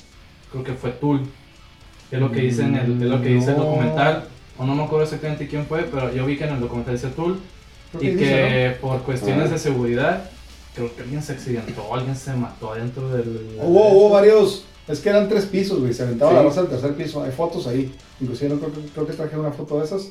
creo 0.51 0.63
que 0.63 0.73
fue 0.73 0.91
Tool. 0.91 1.21
Es 2.11 2.19
lo 2.19 2.31
que 2.31 2.41
dice 2.41 2.63
en 2.63 2.75
el, 2.75 2.91
es 3.03 3.09
lo 3.09 3.21
que 3.21 3.29
dice 3.29 3.51
el 3.51 3.57
No. 3.57 3.63
documental. 3.65 4.27
O 4.57 4.65
no 4.65 4.73
me 4.73 4.83
acuerdo 4.83 5.03
exactamente 5.03 5.47
quién 5.47 5.65
fue, 5.65 5.83
pero 5.83 6.11
yo 6.13 6.25
vi 6.25 6.35
que 6.38 6.45
en 6.45 6.53
el 6.55 6.59
documental 6.59 6.95
dice 6.95 7.09
Tool. 7.09 7.38
Y 8.01 8.07
dice, 8.07 8.19
que 8.19 8.77
por 8.81 9.01
cuestiones 9.03 9.49
Ah. 9.49 9.53
de 9.53 9.59
seguridad, 9.59 10.31
creo 10.78 10.95
que 10.95 11.01
alguien 11.01 11.21
se 11.21 11.34
accidentó, 11.34 11.93
alguien 11.93 12.15
se 12.15 12.34
mató 12.34 12.73
dentro 12.75 13.09
del... 13.09 13.57
Hubo, 13.61 13.89
hubo 13.89 14.09
varios, 14.09 14.63
es 14.88 14.99
que 15.01 15.09
eran 15.09 15.28
tres 15.28 15.45
pisos, 15.45 15.80
güey, 15.80 15.93
se 15.93 16.03
aventaba 16.03 16.32
Sí. 16.32 16.38
la 16.38 16.43
raza 16.43 16.61
del 16.61 16.69
tercer 16.69 16.93
piso, 16.95 17.23
hay 17.23 17.32
fotos 17.32 17.67
ahí, 17.67 17.93
inclusive 18.21 18.53
no 18.53 18.59
creo, 18.59 18.71
que- 18.73 18.89
creo 18.93 19.07
que 19.07 19.13
traje 19.13 19.38
una 19.38 19.51
foto 19.51 19.80
de 19.80 19.86
esas. 19.86 20.09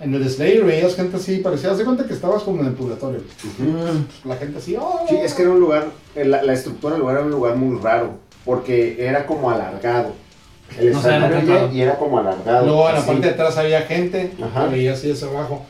En 0.00 0.12
el 0.12 0.28
Slayer 0.28 0.64
veías 0.64 0.96
gente 0.96 1.16
así, 1.18 1.36
parecía, 1.38 1.70
haz 1.70 1.78
de 1.78 1.84
cuenta 1.84 2.04
que 2.04 2.14
estabas 2.14 2.42
como 2.42 2.60
en 2.62 2.66
el 2.66 2.72
purgatorio. 2.72 3.20
La 4.24 4.36
gente 4.36 4.58
así, 4.58 4.74
¡oh! 4.76 5.04
Sí, 5.08 5.14
es 5.16 5.34
que 5.34 5.42
era 5.42 5.52
un 5.52 5.60
lugar, 5.60 5.86
la, 6.16 6.42
la 6.42 6.52
estructura 6.52 6.94
del 6.94 7.00
lugar 7.02 7.16
era 7.18 7.24
un 7.26 7.30
lugar 7.30 7.54
muy 7.56 7.78
raro, 7.80 8.14
porque 8.44 8.96
era 8.98 9.24
como 9.26 9.50
alargado. 9.50 10.12
El 10.78 10.92
No 10.92 10.98
escenario 10.98 11.70
y- 11.72 11.80
era 11.80 11.96
como 11.96 12.18
alargado. 12.18 12.66
Luego 12.66 12.88
en 12.88 12.94
la 12.96 13.06
parte 13.06 13.20
de 13.26 13.30
atrás 13.34 13.56
había 13.58 13.82
gente, 13.82 14.32
veías 14.70 14.98
así 14.98 15.12
hacia 15.12 15.28
abajo. 15.28 15.64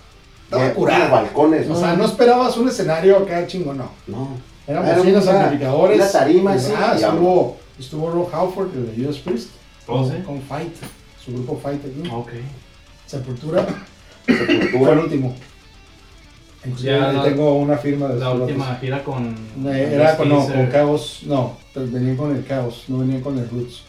Estaba 0.45 0.63
como 0.65 0.75
curada. 0.75 1.09
balcones, 1.09 1.69
O 1.71 1.75
sea, 1.77 1.95
no 1.95 2.05
esperabas 2.05 2.57
un 2.57 2.69
escenario 2.69 3.19
acá 3.19 3.47
chingo, 3.47 3.75
no. 3.75 3.91
No. 4.07 4.29
Eran 4.67 4.87
Era 4.87 4.97
bocinas, 4.99 5.25
una- 5.25 5.43
amplificadores. 5.45 5.97
una 6.01 6.11
tarima, 6.13 6.57
y- 6.57 6.61
sí, 6.61 6.73
Ah, 6.77 6.97
y 6.99 7.03
estuvo, 7.03 7.57
estuvo 7.79 8.11
Rob 8.11 8.29
Halford, 8.35 8.75
el 8.75 8.87
de 8.97 9.03
Judas 9.03 9.19
Priest. 9.19 9.49
Oh, 9.87 9.99
con, 9.99 10.11
sí. 10.11 10.17
con 10.25 10.41
Fight, 10.43 10.75
su 11.23 11.33
grupo 11.33 11.61
Fight 11.63 11.81
aquí. 11.85 12.09
Ok. 12.11 12.31
Sepultura 13.07 13.67
Sepultura. 14.27 14.79
fue 14.79 14.93
el 14.93 14.99
último. 15.01 15.35
Inclusive 16.65 16.93
Ya 16.99 17.13
la- 17.13 17.23
tengo 17.25 17.55
una 17.59 17.77
firma 17.77 18.09
de 18.09 18.21
La 18.21 18.31
última 18.33 18.75
gira 18.77 19.05
con. 19.05 19.35
Eh, 19.67 19.91
Era 19.93 20.17
con, 20.17 20.29
no, 20.31 20.47
con 20.47 20.71
Chaos, 20.73 21.21
no, 21.27 21.59
pues 21.75 21.93
venían 21.93 22.17
con 22.17 22.35
el 22.35 22.47
Chaos, 22.47 22.85
no 22.89 22.99
venían 22.99 23.21
con 23.21 23.39
el 23.39 23.49
Roots. 23.51 23.83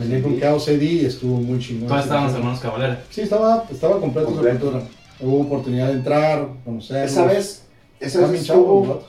Venían 0.00 0.22
con. 0.22 0.40
Chaos 0.40 0.66
AD 0.68 0.82
y 0.82 1.04
estuvo 1.04 1.36
muy 1.40 1.60
chingón. 1.60 1.86
Todavía 1.86 2.04
estaban 2.04 2.24
los 2.26 2.34
hermanos 2.34 2.58
Cabalera. 2.60 3.04
Sí, 3.10 3.20
estaba, 3.20 3.64
estaba 3.70 4.00
completo, 4.00 4.26
Completo. 4.30 4.58
Sepultura. 4.58 4.84
Hubo 5.22 5.40
oportunidad 5.42 5.88
de 5.88 5.92
entrar, 5.94 6.48
conocerlos. 6.64 7.10
Esa 7.12 7.24
vez, 7.26 7.64
esa 8.00 8.26
vez 8.26 8.40
estuvo. 8.42 9.02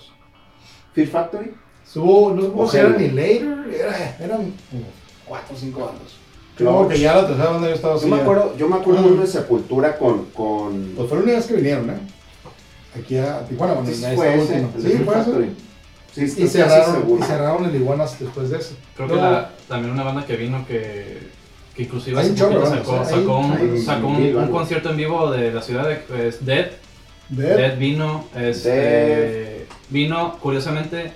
Fear 0.94 1.08
Factory. 1.08 1.52
Estuvo, 1.86 2.32
no 2.34 2.62
Ojalá. 2.64 2.84
eran 2.90 3.02
ni 3.02 3.08
Later, 3.10 3.76
era- 3.80 4.18
eran 4.20 4.54
cuatro 5.26 5.56
o 5.56 5.60
cinco 5.60 5.80
bandas. 5.82 6.14
Clutch. 6.56 6.70
No, 6.70 6.88
que 6.88 7.00
ya 7.00 7.16
la 7.16 7.28
tercera 7.28 7.50
banda 7.50 7.68
yo 7.70 7.76
estaba. 7.76 7.98
Yo 8.00 8.08
me 8.08 8.22
acuerdo, 8.22 8.58
yo 8.58 8.68
me 8.68 8.76
acuerdo 8.76 9.02
Mm. 9.02 9.06
de 9.06 9.12
una 9.14 9.26
sepultura 9.28 9.98
con, 9.98 10.26
con 10.28 10.94
Pues 10.96 11.08
fue 11.08 11.18
la 11.18 11.24
única 11.24 11.38
vez 11.38 11.48
que 11.48 11.56
vinieron, 11.56 11.90
¿eh? 11.90 11.98
Aquí 13.00 13.18
a 13.18 13.46
Tijuana, 13.48 13.74
bueno, 13.76 13.90
Sí, 13.90 14.04
fue 14.16 14.36
ese, 14.36 14.60
Sí, 14.78 14.82
Fear 14.90 15.04
fue. 15.06 15.14
Factory. 15.16 15.56
Sí, 16.14 16.24
Y 16.44 16.48
cerraron, 16.48 17.06
y 17.20 17.24
cerraron 17.24 17.66
el 17.66 17.76
Iguanas 17.76 18.20
después 18.20 18.50
de 18.50 18.58
eso. 18.58 18.74
Creo 18.98 19.08
que 19.08 19.16
No, 19.16 19.22
la, 19.22 19.52
también 19.70 19.94
una 19.94 20.04
banda 20.04 20.26
que 20.26 20.36
vino 20.36 20.66
que, 20.68 21.30
que 21.76 21.84
inclusive 21.84 22.20
hace 22.20 22.34
poquito 22.34 22.66
sacó, 23.06 23.40
un, 23.40 23.82
sacó 23.82 24.52
concierto 24.52 24.90
en 24.90 24.98
vivo 24.98 25.32
de 25.32 25.52
la 25.52 25.62
ciudad 25.62 25.88
de 25.88 25.96
pues, 25.96 26.46
Dead. 26.46 26.72
Dead. 27.30 27.58
Dead 27.58 27.78
vino, 27.78 28.26
este, 28.36 29.66
vino, 29.90 30.38
curiosamente, 30.40 31.14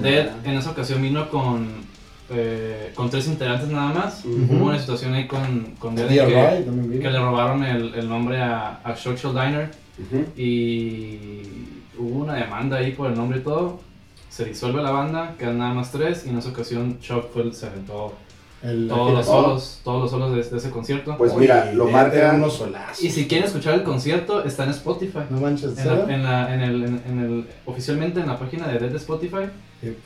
Dead 0.00 0.30
en 0.44 0.52
esa 0.58 0.70
ocasión 0.70 1.02
vino 1.02 1.28
con, 1.28 1.68
eh, 2.30 2.92
con 2.94 3.10
tres 3.10 3.26
integrantes 3.26 3.68
nada 3.68 3.92
más. 3.92 4.24
Hubo 4.24 4.66
una 4.66 4.78
situación 4.78 5.14
ahí 5.14 5.26
con, 5.26 5.74
con 5.78 5.96
Dead 5.96 6.08
que, 6.08 7.00
que 7.00 7.10
le 7.10 7.18
robaron 7.18 7.64
el, 7.64 7.94
el 7.94 8.08
nombre 8.08 8.40
a, 8.40 8.80
a 8.84 8.94
Churchill 8.94 9.32
Diner 9.32 9.70
y 10.36 11.40
hubo 11.98 12.24
una 12.24 12.34
demanda 12.34 12.76
ahí 12.78 12.92
por 12.92 13.10
el 13.10 13.16
nombre 13.16 13.38
y 13.38 13.42
todo. 13.42 13.80
Se 14.30 14.44
disuelve 14.46 14.82
la 14.82 14.92
banda, 14.92 15.34
quedan 15.38 15.58
nada 15.58 15.74
más 15.74 15.90
tres 15.92 16.24
y 16.24 16.30
en 16.30 16.38
esa 16.38 16.48
ocasión 16.50 16.98
Chuck 17.00 17.32
fue 17.32 17.42
el 17.42 17.52
se 17.52 17.66
aventó 17.66 18.14
El- 18.62 18.86
todos 18.88 19.08
el- 19.08 19.14
los 19.16 19.26
solos, 19.26 19.80
todos 19.82 20.02
los 20.02 20.10
solos 20.10 20.30
de, 20.36 20.42
de 20.42 20.56
ese 20.58 20.70
concierto. 20.70 21.16
Pues 21.18 21.32
Oye, 21.32 21.40
mira, 21.40 21.72
lo 21.72 21.88
marca- 21.88 22.16
eran 22.16 22.36
unos 22.36 22.52
solazos. 22.54 23.02
y 23.02 23.10
si 23.10 23.26
quieren 23.26 23.46
escuchar 23.46 23.74
el 23.74 23.82
concierto, 23.82 24.44
está 24.44 24.64
en 24.64 24.70
Spotify. 24.70 25.18
No 25.30 25.40
manches, 25.40 25.76
En 25.78 25.86
la- 25.88 26.14
en 26.14 26.22
la- 26.22 26.54
en 26.54 26.60
el, 26.60 26.84
en, 26.84 27.02
en 27.08 27.18
el, 27.18 27.46
oficialmente 27.66 28.20
en 28.20 28.28
la 28.28 28.38
página 28.38 28.68
de 28.68 28.78
Dead 28.78 28.90
de 28.90 28.96
Spotify 28.98 29.46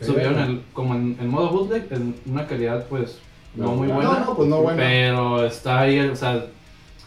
subieron 0.01 0.39
el, 0.39 0.63
como 0.73 0.95
en, 0.95 1.17
en 1.21 1.29
modo 1.29 1.51
bootleg, 1.51 1.87
en 1.91 2.15
una 2.27 2.47
calidad 2.47 2.87
pues 2.89 3.19
no, 3.55 3.67
No, 3.67 3.73
muy 3.77 3.89
buena, 3.89 4.11
No, 4.11 4.21
no, 4.25 4.37
pues 4.37 4.49
no, 4.49 4.63
bueno. 4.63 4.79
pero 4.79 5.45
está 5.45 5.81
ahí, 5.81 5.99
o 6.01 6.17
sea, 6.17 6.47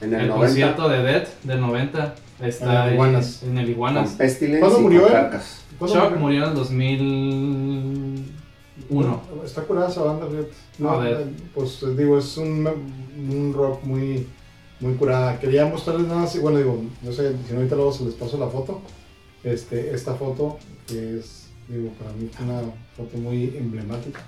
En 0.02 0.14
el, 0.14 0.22
el 0.22 0.28
90, 0.30 0.36
concierto 0.36 0.88
de 0.90 1.02
Dead 1.04 1.28
del 1.44 1.62
90 1.62 2.16
En 2.40 2.46
está 2.48 2.72
el 2.72 2.78
ahí 2.90 2.94
Iguanas. 2.94 3.44
en 3.44 3.58
el 3.58 3.70
Iguanas. 3.70 4.18
¿Cuándo 4.60 4.80
murió 4.82 5.08
él? 5.08 5.14
Carcas. 5.14 5.62
¿Cuándo 5.80 5.96
Chuck 6.00 6.18
murió? 6.18 6.44
en 6.46 6.50
el 6.52 6.56
2001. 8.90 9.22
Está 9.46 9.64
curada 9.64 9.90
esa 9.90 10.04
banda, 10.04 10.28
fíjate. 10.28 10.50
No, 10.80 10.90
pues 11.54 11.98
digo, 11.98 12.18
es 12.18 12.38
un, 12.38 12.68
un 13.18 13.54
rock 13.54 13.84
muy, 13.84 14.28
muy 14.80 14.94
curada. 14.96 15.40
Quería 15.40 15.66
mostrarles 15.66 16.08
nada 16.08 16.22
más, 16.22 16.40
bueno, 16.42 16.58
digo, 16.58 16.82
no 17.02 17.12
sé, 17.12 17.36
si 17.46 17.52
no 17.54 17.58
ahorita 17.60 17.76
luego 17.76 17.92
se 17.94 18.06
les 18.06 18.14
paso 18.16 18.38
la 18.38 18.48
foto. 18.48 18.82
Este, 19.44 19.94
esta 19.94 20.16
foto, 20.16 20.58
que 20.88 21.20
es, 21.20 21.48
digo, 21.68 21.90
para 22.00 22.12
mí 22.14 22.30
es 22.34 22.40
una 22.40 22.62
foto 22.98 23.18
muy 23.18 23.56
emblemática. 23.58 24.22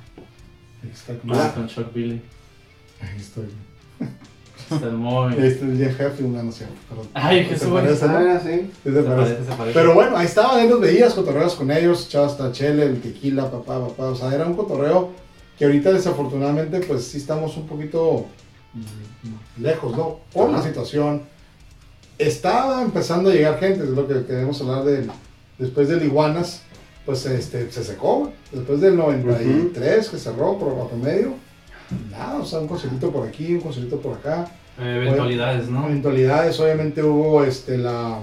Está 0.92 1.14
Ah, 1.30 1.52
con 1.54 1.68
Chuck 1.68 1.94
Billy. 1.94 2.22
Ahí 3.02 3.18
estoy. 3.20 3.46
Está 4.72 4.88
muy... 4.90 5.34
Este 5.38 5.72
es 5.72 5.78
Jeff 5.78 6.00
Heflin, 6.00 6.34
no, 6.34 6.44
no 6.44 6.52
sé. 6.52 6.66
perdón. 6.90 7.08
Ay, 7.14 7.44
¿Te 7.44 7.50
Jesús. 7.50 7.70
parece, 7.70 8.08
no? 8.08 8.18
Ah, 8.18 8.40
sí. 8.44 8.50
¿Sí 8.52 8.70
te 8.84 8.94
Se 8.94 9.02
parece? 9.04 9.10
parece, 9.34 9.46
se 9.52 9.58
parece. 9.58 9.80
Pero 9.80 9.94
bueno, 9.94 10.18
ahí 10.18 10.26
estaban, 10.26 10.60
ahí 10.60 10.70
los 10.70 10.80
veías, 10.80 11.14
cotorreos 11.14 11.56
con 11.56 11.72
ellos, 11.72 12.06
echabas 12.08 12.32
hasta 12.34 12.52
chele, 12.52 12.86
el 12.86 13.02
tequila, 13.02 13.50
papá, 13.52 13.80
papá. 13.88 14.06
O 14.06 14.16
sea, 14.16 14.34
era 14.34 14.46
un 14.46 14.54
cotorreo 14.56 15.10
que 15.58 15.66
ahorita 15.66 15.92
desafortunadamente 15.92 16.80
pues 16.82 17.04
sí 17.06 17.18
estamos 17.18 17.56
un 17.58 17.68
poquito 17.68 18.26
lejos, 19.60 19.96
¿no? 19.96 20.20
Por 20.34 20.50
la 20.50 20.62
situación. 20.62 21.24
Estaba 22.18 22.82
empezando 22.82 23.30
a 23.30 23.34
llegar 23.34 23.60
gente, 23.60 23.84
es 23.84 23.90
lo 23.90 24.08
que 24.08 24.26
queremos 24.26 24.62
hablar 24.62 24.84
de 24.86 25.08
después 25.58 25.88
del 25.90 26.04
Iguanas, 26.04 26.62
pues 27.06 27.26
este, 27.26 27.72
se 27.72 27.84
secó, 27.84 28.32
después 28.52 28.80
del 28.82 28.96
93 28.96 30.10
que 30.10 30.18
cerró 30.18 30.58
por 30.58 30.76
bajo 30.78 30.96
medio. 30.98 31.34
Nada, 32.10 32.40
o 32.40 32.46
sea, 32.46 32.60
un 32.60 32.68
conciertito 32.68 33.12
por 33.12 33.28
aquí, 33.28 33.54
un 33.56 33.62
conciertito 33.62 34.00
por 34.00 34.18
acá. 34.18 34.48
Eh, 34.80 34.96
eventualidades, 35.04 35.70
¿no? 35.70 35.86
Eventualidades, 35.88 36.60
obviamente 36.60 37.04
hubo 37.04 37.44
este, 37.44 37.78
la. 37.78 38.20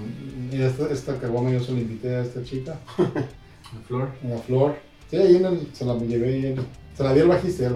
Esta, 0.52 0.86
esta 0.90 1.16
caguama 1.18 1.50
yo 1.50 1.60
se 1.60 1.72
la 1.72 1.80
invité 1.80 2.16
a 2.16 2.22
esta 2.22 2.42
chica, 2.42 2.76
La 2.98 3.80
flor. 3.86 4.08
la 4.26 4.38
flor. 4.38 4.76
Sí, 5.10 5.16
ahí 5.16 5.36
en 5.36 5.44
el, 5.44 5.68
se 5.72 5.84
la 5.84 5.94
llevé 5.98 6.48
en- 6.52 6.66
Se 6.96 7.04
la 7.04 7.12
di 7.14 7.20
al 7.20 7.28
bajista. 7.28 7.70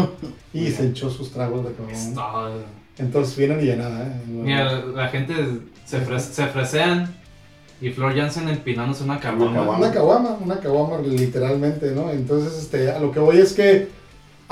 Y 0.54 0.70
se 0.70 0.88
echó 0.88 1.10
sus 1.10 1.30
tragos 1.32 1.64
de 1.64 1.72
caguama. 1.74 2.50
Entonces 2.98 3.36
vienen 3.36 3.60
y 3.62 3.66
ya 3.66 3.76
nada, 3.76 4.06
¿eh? 4.06 4.22
Mira, 4.28 4.84
la 4.84 5.08
gente 5.08 5.34
se, 5.84 6.06
fre- 6.06 6.18
se 6.20 6.46
fresean 6.46 7.12
y 7.80 7.90
Flor 7.90 8.14
Jansen 8.14 8.48
empinándose 8.48 9.02
una 9.02 9.18
caguama. 9.18 9.76
Una 9.78 9.90
caguama, 9.90 10.38
una 10.40 10.60
caguama 10.60 10.98
literalmente, 11.00 11.90
¿no? 11.92 12.10
Entonces, 12.10 12.56
este, 12.62 12.90
a 12.90 12.98
lo 13.00 13.10
que 13.10 13.18
voy 13.18 13.38
es 13.38 13.52
que 13.54 13.88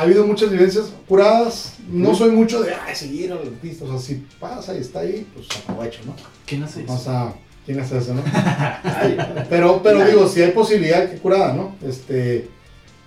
ha 0.01 0.05
habido 0.05 0.27
muchas 0.27 0.51
vivencias 0.51 0.91
curadas. 1.07 1.75
No 1.91 2.15
soy 2.15 2.31
mucho 2.31 2.63
de, 2.63 2.73
ay, 2.73 2.95
seguir 2.95 3.33
al 3.33 3.41
artista. 3.41 3.85
O 3.85 3.89
sea, 3.89 3.99
si 3.99 4.25
pasa 4.41 4.75
y 4.75 4.79
está 4.79 5.01
ahí, 5.01 5.27
pues 5.35 5.47
aprovecho, 5.69 6.01
¿no? 6.07 6.15
¿Quién 6.47 6.63
hace 6.63 6.81
O 6.81 6.85
eso? 6.85 6.97
sea, 6.99 7.35
¿quién 7.67 7.81
hace 7.81 7.99
eso, 7.99 8.15
no? 8.15 8.23
Ay, 8.83 9.19
Pero, 9.51 9.83
pero 9.83 10.03
digo, 10.07 10.27
si 10.27 10.41
hay 10.41 10.53
posibilidad, 10.53 11.11
que 11.11 11.19
curada, 11.19 11.53
¿no? 11.53 11.77
Este, 11.87 12.49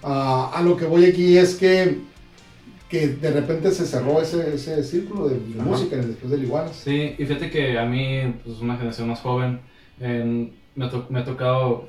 a 0.04 0.62
lo 0.64 0.78
que 0.78 0.86
voy 0.86 1.06
aquí 1.06 1.36
es 1.36 1.56
que, 1.56 1.98
que 2.90 3.08
de 3.08 3.32
repente 3.32 3.72
se 3.72 3.88
cerró 3.88 4.22
ese, 4.22 4.54
ese 4.54 4.84
círculo 4.84 5.30
de, 5.30 5.38
música 5.56 5.96
después 5.96 6.30
del 6.30 6.44
Iguanas. 6.44 6.76
Sí, 6.76 7.16
y 7.18 7.26
fíjate 7.26 7.50
que 7.50 7.80
a 7.80 7.86
mí, 7.86 8.36
pues 8.46 8.60
una 8.60 8.76
generación 8.76 9.08
más 9.08 9.20
joven, 9.20 9.62
to- 9.98 11.08
me 11.10 11.20
ha 11.22 11.26
tocado, 11.26 11.88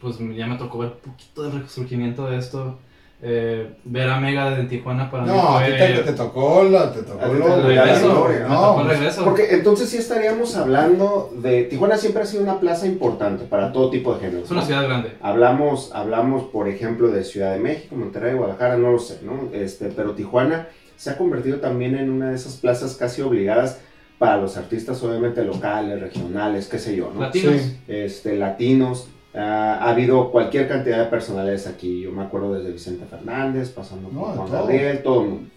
pues 0.00 0.16
ya 0.34 0.46
me 0.46 0.56
tocó 0.56 0.78
ver 0.78 0.92
un 1.04 1.12
poquito 1.12 1.42
del 1.42 1.60
resurgimiento 1.60 2.24
de 2.26 2.38
esto. 2.38 2.78
Eh, 3.22 3.74
ver 3.84 4.08
a 4.08 4.18
Mega 4.18 4.50
de 4.50 4.64
Tijuana 4.64 5.10
para 5.10 5.24
mí 5.24 5.28
No, 5.28 5.58
a 5.58 5.62
ti 5.66 5.72
te, 5.72 5.94
fue 5.94 6.04
te 6.04 6.12
tocó 6.14 6.62
la, 6.64 6.90
te 6.90 7.02
tocó 7.02 7.26
lo- 7.26 7.44
tocó 7.44 7.68
el 7.68 7.76
la 7.76 7.84
regreso. 7.84 8.10
gloria, 8.14 8.38
Me 8.44 8.48
no, 8.48 8.60
tocó 8.62 8.80
el 8.80 8.88
regreso. 8.88 9.24
Porque 9.24 9.46
entonces 9.50 9.90
sí 9.90 9.98
estaríamos 9.98 10.56
hablando 10.56 11.30
de. 11.36 11.64
Tijuana 11.64 11.98
siempre 11.98 12.22
ha 12.22 12.26
sido 12.26 12.42
una 12.42 12.58
plaza 12.60 12.86
importante 12.86 13.44
para 13.44 13.72
todo 13.72 13.90
tipo 13.90 14.14
de 14.14 14.20
géneros. 14.20 14.44
Es 14.46 14.50
una 14.50 14.60
¿no? 14.60 14.66
ciudad 14.66 14.84
grande. 14.84 15.12
Hablamos, 15.20 15.90
hablamos, 15.94 16.44
por 16.44 16.66
ejemplo, 16.68 17.08
de 17.08 17.22
Ciudad 17.24 17.52
de 17.52 17.58
México, 17.58 17.94
Monterrey, 17.94 18.34
Guadalajara, 18.34 18.78
no 18.78 18.90
lo 18.92 18.98
sé, 18.98 19.18
¿no? 19.22 19.50
Este, 19.52 19.88
pero 19.94 20.12
Tijuana 20.14 20.68
se 20.96 21.10
ha 21.10 21.18
convertido 21.18 21.58
también 21.58 21.96
en 21.96 22.08
una 22.10 22.30
de 22.30 22.36
esas 22.36 22.56
plazas 22.56 22.94
casi 22.94 23.20
obligadas 23.20 23.80
para 24.18 24.38
los 24.38 24.56
artistas, 24.56 25.02
obviamente 25.02 25.44
locales, 25.44 26.00
regionales, 26.00 26.68
qué 26.68 26.78
sé 26.78 26.96
yo, 26.96 27.10
¿no? 27.14 27.20
Latinos. 27.20 27.54
Sí. 27.54 27.76
Este, 27.86 28.36
latinos. 28.36 29.08
Ah, 29.34 29.78
ha 29.80 29.90
habido 29.90 30.30
cualquier 30.30 30.68
cantidad 30.68 30.98
de 30.98 31.04
personalidades 31.04 31.66
aquí. 31.66 32.00
Yo 32.00 32.12
me 32.12 32.22
acuerdo 32.22 32.54
desde 32.54 32.72
Vicente 32.72 33.06
Fernández, 33.06 33.70
pasando 33.70 34.08
por 34.08 34.14
No, 34.14 34.24
Juan 34.24 34.36
todo. 34.36 34.58
Gabriel, 34.58 35.02
todo 35.02 35.22
el 35.22 35.28
mundo. 35.28 35.50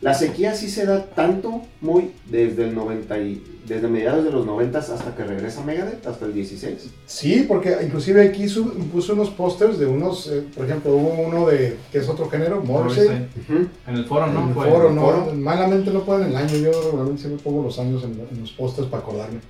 La 0.00 0.14
sequía 0.14 0.54
sí 0.54 0.68
se 0.68 0.86
da 0.86 1.04
tanto, 1.06 1.62
muy 1.80 2.12
desde 2.26 2.64
el 2.64 2.74
90 2.74 3.18
y, 3.18 3.42
desde 3.68 3.86
mediados 3.88 4.24
de 4.24 4.30
los 4.30 4.46
90 4.46 4.78
hasta 4.78 5.14
que 5.14 5.24
regresa 5.24 5.62
Megadeth, 5.62 6.06
hasta 6.06 6.24
el 6.24 6.32
16. 6.34 6.88
Sí, 7.06 7.44
porque 7.46 7.76
inclusive 7.82 8.26
aquí 8.28 8.48
su- 8.48 8.72
puso 8.92 9.12
unos 9.12 9.30
pósters 9.30 9.78
de 9.78 9.86
unos, 9.86 10.26
eh, 10.28 10.44
por 10.56 10.64
ejemplo, 10.64 10.92
hubo 10.94 11.10
uno 11.26 11.46
de, 11.48 11.76
que 11.92 11.98
es 11.98 12.08
otro 12.08 12.28
género, 12.30 12.62
Morrissey. 12.62 13.06
Ujú. 13.48 13.66
En 13.86 13.94
el 13.96 14.04
foro, 14.06 14.26
¿no? 14.28 14.42
En 14.42 14.48
el 14.48 14.54
foro, 14.54 14.90
no, 14.92 15.00
foro. 15.02 15.32
malamente 15.34 15.90
no 15.90 16.00
ponen 16.02 16.28
el 16.30 16.36
año, 16.36 16.56
yo 16.56 16.70
regularmente 16.82 17.22
siempre 17.22 17.42
pongo 17.44 17.62
los 17.62 17.78
años 17.78 18.02
en, 18.04 18.12
en 18.32 18.40
los 18.40 18.52
pósters 18.52 18.88
para 18.88 19.02
acordarme. 19.02 19.40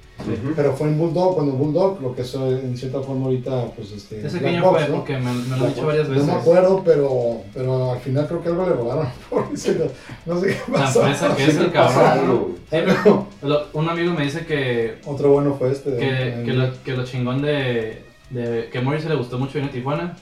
Pero 0.56 0.74
fue 0.74 0.88
en 0.88 0.98
Bulldog, 0.98 1.36
cuando 1.36 1.52
Bulldog, 1.52 2.02
lo 2.02 2.12
que 2.12 2.22
es 2.22 2.34
en 2.34 2.76
cierta 2.76 3.00
forma 3.00 3.26
ahorita, 3.26 3.66
pues 3.76 3.92
este. 3.92 4.26
Ese 4.26 4.38
Black 4.40 4.60
Box, 4.62 4.80
fue 4.80 4.88
¿no? 4.88 4.94
porque 4.96 5.16
me, 5.16 5.32
me 5.32 5.56
lo 5.56 5.64
han 5.64 5.74
dicho 5.74 5.86
varias 5.86 6.08
veces. 6.08 6.26
No 6.26 6.32
me 6.34 6.40
acuerdo, 6.40 6.82
pero, 6.84 7.36
pero 7.54 7.92
al 7.92 8.00
final 8.00 8.26
creo 8.26 8.42
que 8.42 8.48
algo 8.48 8.66
le 8.66 8.72
robaron. 8.72 9.06
por 9.30 9.48
no 9.48 9.56
sé 9.56 9.76
qué 10.48 10.56
La 10.72 10.78
pasó. 10.80 11.00
empresa 11.02 11.36
que 11.36 11.44
es 11.44 11.56
el 11.56 11.70
pasa 11.70 12.14
cabrón. 12.16 13.27
Un 13.72 13.88
amigo 13.88 14.12
me 14.12 14.24
dice 14.24 14.44
que, 14.46 14.98
Otro 15.06 15.30
bueno 15.30 15.54
fue 15.54 15.70
este. 15.72 15.96
que, 15.96 16.42
que, 16.44 16.52
lo, 16.52 16.82
que 16.82 16.96
lo 16.96 17.04
chingón 17.04 17.40
de, 17.42 18.02
de 18.30 18.68
que 18.72 18.80
Morris 18.80 19.04
le 19.04 19.14
gustó 19.14 19.38
mucho 19.38 19.54
venir 19.54 19.70
a 19.70 19.72
Tijuana 19.72 20.16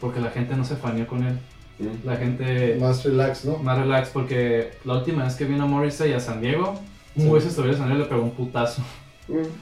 porque 0.00 0.20
la 0.20 0.30
gente 0.30 0.54
no 0.56 0.64
se 0.64 0.76
faneó 0.76 1.06
con 1.06 1.26
él. 1.26 1.38
Mm. 1.78 2.06
La 2.06 2.16
gente 2.16 2.76
Más 2.80 3.04
relax, 3.04 3.44
¿no? 3.44 3.58
más 3.58 3.78
relax 3.78 4.10
porque 4.10 4.70
la 4.84 4.94
última 4.94 5.24
vez 5.24 5.34
que 5.34 5.44
vino 5.44 5.66
Morrissey 5.66 6.12
a 6.12 6.20
San 6.20 6.40
Diego, 6.40 6.80
un 7.16 7.22
Sí. 7.22 7.28
güey 7.28 7.40
se 7.42 7.50
subió 7.50 7.72
a 7.72 7.76
San 7.76 7.86
Diego 7.86 8.00
y 8.00 8.02
le 8.04 8.08
pegó 8.10 8.22
un 8.22 8.30
putazo. 8.32 8.82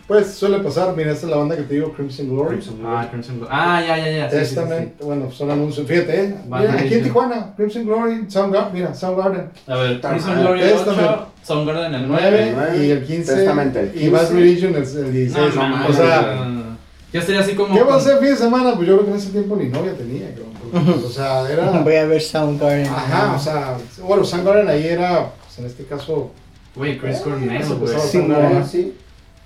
Pues 0.07 0.35
suele 0.35 0.59
pasar, 0.59 0.95
mira, 0.95 1.11
esta 1.12 1.25
es 1.27 1.31
la 1.31 1.39
banda 1.39 1.57
que 1.57 1.62
te 1.62 1.75
digo, 1.75 1.93
Crimson 1.93 2.29
Glory. 2.29 2.57
Crimson 2.57 2.79
Glory. 2.81 2.95
Ah, 2.97 3.09
Crimson 3.11 3.37
Glory. 3.39 3.51
Ah, 3.55 3.83
ya, 3.87 3.97
ya, 3.97 4.11
ya. 4.11 4.31
sí, 4.31 4.37
sí, 4.37 4.45
sí, 4.45 4.49
sí. 4.51 4.55
Testament, 4.57 5.01
bueno, 5.01 5.31
son 5.31 5.51
anuncios. 5.51 5.87
Fíjate, 5.87 6.21
¿eh? 6.25 6.35
Mira, 6.47 6.73
aquí 6.75 6.95
en. 6.95 7.03
Tijuana, 7.05 7.55
Crimson 7.57 7.85
Glory, 7.87 8.25
Soundgarden, 8.29 8.73
mira, 8.75 8.95
Soundgarden. 8.95 9.51
A 9.67 9.77
ver, 9.77 10.01
Crimson 10.01 10.41
Glory 10.41 10.61
el 10.61 10.71
Testament. 10.71 11.01
8, 11.09 11.27
Soundgarden 11.43 11.95
el 11.95 12.03
El 12.03 12.09
9. 12.09 12.53
9 12.55 12.87
y 12.87 12.91
el 12.91 13.05
15. 13.05 13.35
Testament 13.37 13.77
el 13.77 14.03
Y 14.03 14.09
Bad 14.11 14.21
15. 14.29 14.35
Religion 14.35 14.75
el, 14.75 14.83
el 14.83 15.12
16. 15.12 15.55
No, 15.57 15.69
no, 15.69 15.89
o 15.89 15.93
sea, 15.93 16.23
no, 16.23 16.45
no, 16.45 16.51
no. 16.51 16.77
Ya 17.12 17.23
sería 17.23 17.41
así 17.41 17.55
como. 17.55 17.75
¿qué 17.75 17.83
va 17.83 17.95
a 17.95 17.97
hacer 17.97 18.19
fin 18.19 18.29
de 18.31 18.37
semana? 18.37 18.75
Pues 18.75 18.87
yo 18.89 18.97
creo 18.97 19.07
que 19.07 19.11
en 19.12 19.17
ese 19.17 19.31
tiempo 19.31 19.57
ni 19.57 19.69
novia 19.69 19.95
tenía, 19.97 20.27
porque, 20.71 20.91
pues, 20.91 21.05
o 21.05 21.11
sea, 21.11 21.51
era. 21.51 21.71
Voy 21.85 21.95
a 21.95 22.05
ver 22.05 22.21
Soundgarden. 22.21 22.87
Ajá, 22.87 23.35
o 23.35 23.39
sea, 23.39 23.77
bueno, 24.03 24.25
Soundgarden 24.25 24.69
ahí 24.69 24.87
era, 24.89 25.31
pues 25.43 25.59
en 25.59 25.67
este 25.67 25.85
caso, 25.85 26.33
Güey, 26.75 26.99
Chris 26.99 27.19
Eh, 27.19 27.21
Cornell, 27.23 27.57
eso 27.62 27.79
güey. 27.79 27.95
Sí, 27.99 28.19
Soundgarden. 28.19 28.67
Sí. 28.67 28.95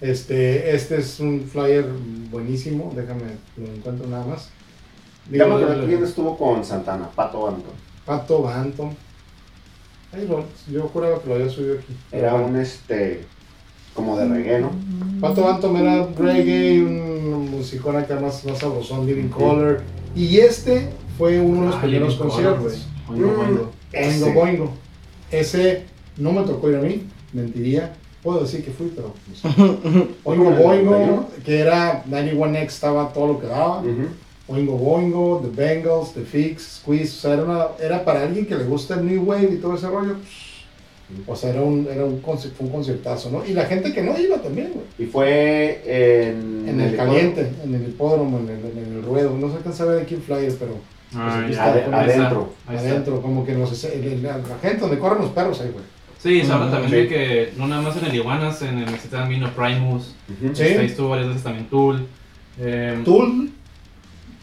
Este, 0.01 0.74
este 0.74 0.99
es 0.99 1.18
un 1.20 1.42
flyer 1.51 1.84
buenísimo, 2.30 2.92
déjame, 2.94 3.22
lo 3.57 3.66
encuentro 3.66 4.07
nada 4.09 4.24
más. 4.26 4.51
Ya 5.30 5.44
me 5.46 5.57
Digo, 5.57 5.57
acuerdo 5.64 5.86
quién 5.86 6.05
estuvo 6.05 6.38
con 6.38 6.64
Santana, 6.64 7.11
Pato 7.14 7.42
Banton. 7.42 7.72
Pato 8.07 8.42
Banton. 8.42 8.90
Lo, 10.26 10.44
yo 10.72 10.82
juraba 10.88 11.20
que 11.20 11.28
lo 11.28 11.34
había 11.34 11.51
subido 11.51 11.74
aquí. 11.74 11.94
Era 12.12 12.34
un 12.34 12.57
este 12.57 13.24
como 13.92 14.16
de 14.16 14.28
reggae, 14.28 14.61
¿no? 14.61 14.70
Pato 15.20 15.42
Banton 15.42 15.76
era 15.76 16.07
reggae, 16.16 16.80
un 16.82 17.51
musicón 17.51 17.96
acá 17.96 18.18
más, 18.20 18.44
más 18.44 18.59
sabrosón, 18.59 19.05
Living 19.07 19.28
Color. 19.28 19.82
Y 20.14 20.38
este 20.38 20.88
fue 21.18 21.40
uno 21.40 21.62
de 21.62 21.66
los 21.66 21.76
Ah, 21.76 21.80
primeros 21.82 22.14
conciertos. 22.14 22.86
güey. 23.09 23.20
Oingo, 23.26 23.40
oingo. 23.42 23.44
Boingo 23.44 23.72
Ese. 23.92 24.32
Boingo. 24.32 24.72
Ese 25.30 25.84
no 26.16 26.32
me 26.32 26.42
tocó 26.44 26.70
ir 26.70 26.76
a 26.76 26.80
mí, 26.80 27.03
mentiría. 27.32 27.94
Puedo 28.23 28.41
decir 28.41 28.64
que 28.64 28.71
fui, 28.73 28.93
pero 28.95 29.12
pues, 29.27 29.55
Oingo 30.25 30.51
Boingo, 30.51 31.29
que 31.45 31.61
era 31.61 32.03
91X, 32.05 32.62
estaba 32.66 33.12
todo 33.12 33.29
lo 33.35 33.41
que 33.41 33.47
daba. 33.47 33.81
Ujú. 33.81 34.09
Oingo 34.49 34.77
Boingo, 34.79 35.41
The 35.45 35.51
Bengals, 35.62 36.12
The 36.14 36.23
Fix, 36.23 36.81
Squeeze, 36.83 37.16
o 37.19 37.21
sea, 37.21 37.33
era, 37.35 37.43
una- 37.45 37.66
era 37.81 38.05
para 38.05 38.23
alguien 38.23 38.47
que 38.47 38.57
le 38.57 38.64
gusta 38.64 38.95
el 38.95 39.07
New 39.07 39.23
Wave 39.25 39.51
y 39.53 39.57
todo 39.59 39.75
ese 39.77 39.89
rollo. 39.89 40.16
O 41.27 41.35
sea, 41.37 41.51
era 41.51 41.62
un, 41.62 41.87
era 41.91 42.05
un, 42.05 42.21
fue 42.21 42.39
un 42.66 42.69
conciertazo, 42.71 43.31
¿no? 43.31 43.43
Y 43.47 43.55
la 43.55 43.64
gente 43.64 43.95
que 43.95 44.03
no 44.03 44.19
iba 44.19 44.37
también, 44.39 44.73
güey. 44.75 44.85
Y 44.99 45.11
fue 45.11 45.81
en, 45.87 46.69
En 46.69 46.81
el 46.81 46.97
caliente, 46.97 47.51
en 47.64 47.75
el 47.75 47.83
hipódromo, 47.89 48.39
en 48.41 48.49
el, 48.51 48.79
en 48.79 48.95
el 48.97 49.03
ruedo. 49.03 49.35
No 49.39 49.49
se 49.51 49.57
alcanza 49.57 49.85
a 49.85 49.87
ver 49.87 50.03
aquí 50.03 50.14
el 50.16 50.21
flyer, 50.23 50.55
pero 50.59 50.73
Ah, 51.14 51.41
aquí 51.45 51.55
ya. 51.55 51.75
está, 51.79 52.01
adentro. 52.01 52.51
adentro, 52.66 53.23
como 53.23 53.47
que 53.47 53.53
el- 53.53 54.23
la 54.23 54.35
gente 54.61 54.81
donde 54.81 54.99
corren 54.99 55.23
los 55.23 55.31
perros 55.31 55.59
ahí, 55.62 55.71
güey. 55.73 55.85
Sí, 56.19 56.43
se 56.43 56.53
habla 56.53 56.66
Mm, 56.66 56.71
también 56.71 56.91
sí. 56.91 56.97
de 56.97 57.09
que 57.09 57.53
no 57.57 57.66
nada 57.69 57.81
más 57.83 57.97
en 57.97 58.05
el 58.07 58.14
Iguanas, 58.16 58.61
en 58.62 58.79
el 58.79 58.91
Mexican 58.91 59.29
vino 59.29 59.51
Primus. 59.55 60.14
Ujú. 60.29 60.55
Sí. 60.55 60.62
Ahí 60.64 60.87
estuvo 60.87 61.11
varias 61.11 61.29
veces 61.29 61.43
también 61.45 61.66
Tool. 61.69 62.07
Eh, 62.61 63.01
Tool, 63.05 63.51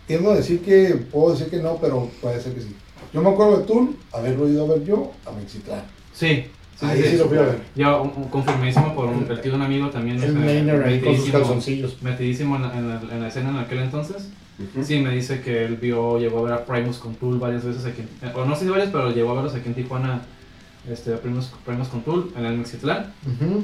tiendo 0.08 0.32
a 0.32 0.36
decir 0.36 0.62
que, 0.62 0.96
puedo 1.12 1.34
decir 1.34 1.50
que 1.50 1.58
no, 1.58 1.78
pero 1.82 2.10
puede 2.22 2.40
ser 2.40 2.54
que 2.54 2.62
sí. 2.62 2.76
Yo 3.14 3.22
me 3.22 3.30
acuerdo 3.30 3.58
de 3.60 3.64
Tool, 3.66 3.96
haberlo 4.14 4.48
ido 4.50 4.66
a 4.66 4.76
ver 4.76 4.86
yo 4.86 5.12
a 5.26 5.32
Mexitlán. 5.32 5.82
Sí, 6.14 6.46
sí, 6.80 6.86
ahí 6.86 7.02
sí, 7.02 7.10
sí, 7.10 7.18
lo 7.18 7.26
fui 7.28 7.38
a 7.38 7.42
ver. 7.42 7.58
Un 8.02 8.24
confirmadísimo 8.30 8.96
por 8.96 9.06
un 9.08 9.28
el 9.30 9.42
tío 9.42 9.52
de 9.52 9.58
un 9.58 9.64
amigo 9.64 9.90
también. 9.90 10.18
El 10.18 10.24
este, 10.30 10.40
Mainer 10.40 10.84
ahí 10.86 11.00
con 11.02 11.14
sus 11.16 11.26
metidísimo- 11.26 11.32
calzoncillos. 11.40 12.02
Metidísimo 12.02 12.56
en 12.56 12.62
la, 12.62 12.78
en, 12.78 12.88
la, 12.90 13.02
en 13.16 13.22
la 13.22 13.28
escena 13.28 13.50
en 13.50 13.58
aquel 13.58 13.80
entonces. 13.80 14.30
Ujú. 14.58 14.86
Sí, 14.86 15.00
me 15.02 15.10
dice 15.12 15.42
que 15.42 15.66
él 15.66 15.76
vio, 15.76 16.18
llegó 16.20 16.40
a 16.40 16.44
ver 16.44 16.54
a 16.54 16.66
Primus 16.66 17.00
con 17.00 17.16
Tool 17.16 17.38
varias 17.38 17.66
veces 17.66 17.86
aquí. 17.86 18.04
O 18.34 18.46
no 18.46 18.56
sé 18.56 18.64
si 18.64 18.70
varias, 18.70 18.90
pero 18.92 19.12
llegó 19.12 19.32
a 19.32 19.36
verlos 19.36 19.54
aquí 19.56 19.68
en 19.68 19.76
Tijuana. 19.76 20.22
Este, 20.90 21.14
a 21.14 21.18
Primus, 21.18 21.52
Primus 21.66 21.88
con 21.88 22.02
Tool 22.02 22.32
en 22.38 22.46
el 22.46 22.58
Mexitlán. 22.58 23.12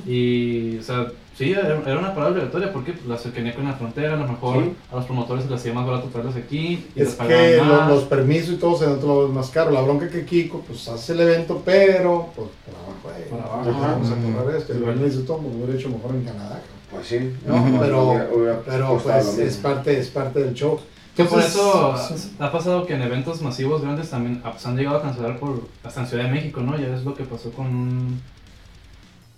Y, 0.08 0.78
o 0.78 0.84
sea, 0.84 1.08
sí, 1.38 1.52
era, 1.52 1.80
era 1.86 2.00
una 2.00 2.14
parada 2.16 2.32
obligatoria 2.32 2.74
porque 2.74 2.94
pues, 2.94 3.06
la 3.06 3.18
cercanía 3.18 3.54
con 3.56 3.66
la 3.66 3.74
frontera, 3.74 4.14
a 4.14 4.18
lo 4.18 4.28
mejor 4.28 4.64
Sí. 4.64 4.74
a 4.92 4.96
los 4.96 5.06
promotores 5.06 5.44
se 5.44 5.50
les 5.50 5.60
hacía 5.60 5.74
más 5.74 5.86
barato 5.86 6.08
traerlos 6.08 6.36
aquí. 6.36 6.86
Y 6.96 7.02
Es 7.02 7.16
que 7.16 7.62
los 7.88 8.04
permisos 8.06 8.56
y 8.56 8.58
todo 8.58 8.76
se 8.78 8.86
dan 8.86 8.96
otro 8.96 9.28
más 9.30 9.50
caro. 9.50 9.72
La 9.72 9.82
bronca 9.82 10.10
que 10.10 10.26
Kiko, 10.26 10.62
pues 10.62 10.88
hace 10.88 11.14
el 11.14 11.22
evento, 11.22 11.62
pero 11.64 12.30
pues 12.36 12.48
por 12.66 12.76
abajo, 12.76 13.20
eh, 13.20 13.28
Por 13.30 13.40
abajo. 13.40 13.70
Ajá, 13.70 13.92
vamos 13.94 14.12
a 14.12 14.42
correr 14.44 14.56
esto. 14.62 14.74
Y 14.74 14.80
lo 14.80 14.94
dice 15.06 15.20
todo, 15.20 15.38
pues, 15.40 15.56
lo 15.56 15.64
hubiera 15.64 15.80
hecho 15.80 15.90
mejor 15.90 16.16
en 16.16 16.24
Canadá. 16.24 16.62
Pues 16.90 17.08
sí. 17.08 17.34
No, 17.48 17.78
pero, 17.80 18.10
Hubiera- 18.10 18.30
hubiera 18.34 18.60
pero 18.66 18.88
costado 18.90 19.24
pues 19.24 19.38
es 19.38 19.58
parte, 19.58 19.98
es 20.00 20.08
parte 20.10 20.44
del 20.44 20.54
show. 20.54 20.80
Que 21.16 21.26
por 21.26 21.40
eso 21.40 21.96
sí. 21.98 22.36
ha 22.40 22.52
pasado 22.52 22.86
que 22.86 22.94
en 22.94 23.02
eventos 23.02 23.42
masivos 23.42 23.82
grandes 23.82 24.10
también 24.10 24.42
ah, 24.46 24.52
pues, 24.52 24.66
han 24.66 24.78
llegado 24.78 24.98
a 24.98 25.02
cancelar 25.02 25.38
por 25.40 25.68
hasta 25.84 26.02
en 26.02 26.08
Ciudad 26.08 26.24
de 26.26 26.32
México, 26.32 26.62
¿no? 26.62 26.78
Ya 26.80 26.88
es 26.96 27.04
lo 27.04 27.14
que 27.16 27.24
pasó 27.24 27.52
con 27.52 27.66
un... 27.68 28.22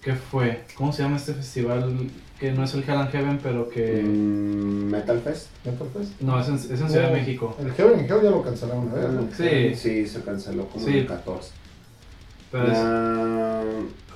¿Qué 0.01 0.13
fue? 0.13 0.63
¿Cómo 0.76 0.91
se 0.93 1.01
llama 1.03 1.15
este 1.17 1.34
festival? 1.34 2.09
Que 2.39 2.51
no 2.51 2.63
es 2.65 2.74
el 2.74 2.84
Hell 2.84 2.97
and 2.97 3.09
Heaven, 3.11 3.39
pero 3.41 3.69
que... 3.69 4.03
Mm, 4.03 4.91
Metal 4.91 5.19
Fest. 5.21 5.47
Metal 5.65 5.88
Fest. 5.93 6.21
No, 6.21 6.39
es 6.39 6.47
en, 6.49 6.55
es 6.55 6.69
en 6.82 6.89
Ciudad 6.89 7.07
de 7.09 7.13
México. 7.15 7.55
El 7.59 7.71
Heaven 7.71 7.99
and 8.01 8.11
Hell 8.11 8.21
ya 8.21 8.30
lo 8.30 8.41
cancelaron 8.43 8.84
una 8.91 8.95
vez. 8.95 9.09
¿no? 9.09 9.28
Sí. 9.36 9.76
Sí, 9.76 10.05
se 10.07 10.21
canceló 10.21 10.67
como 10.67 10.84
Sí. 10.86 10.91
en 10.91 10.97
el 10.97 11.07
14. 11.07 11.51
Pero 12.51 12.71
es- 12.71 12.78
Ah, 12.80 13.61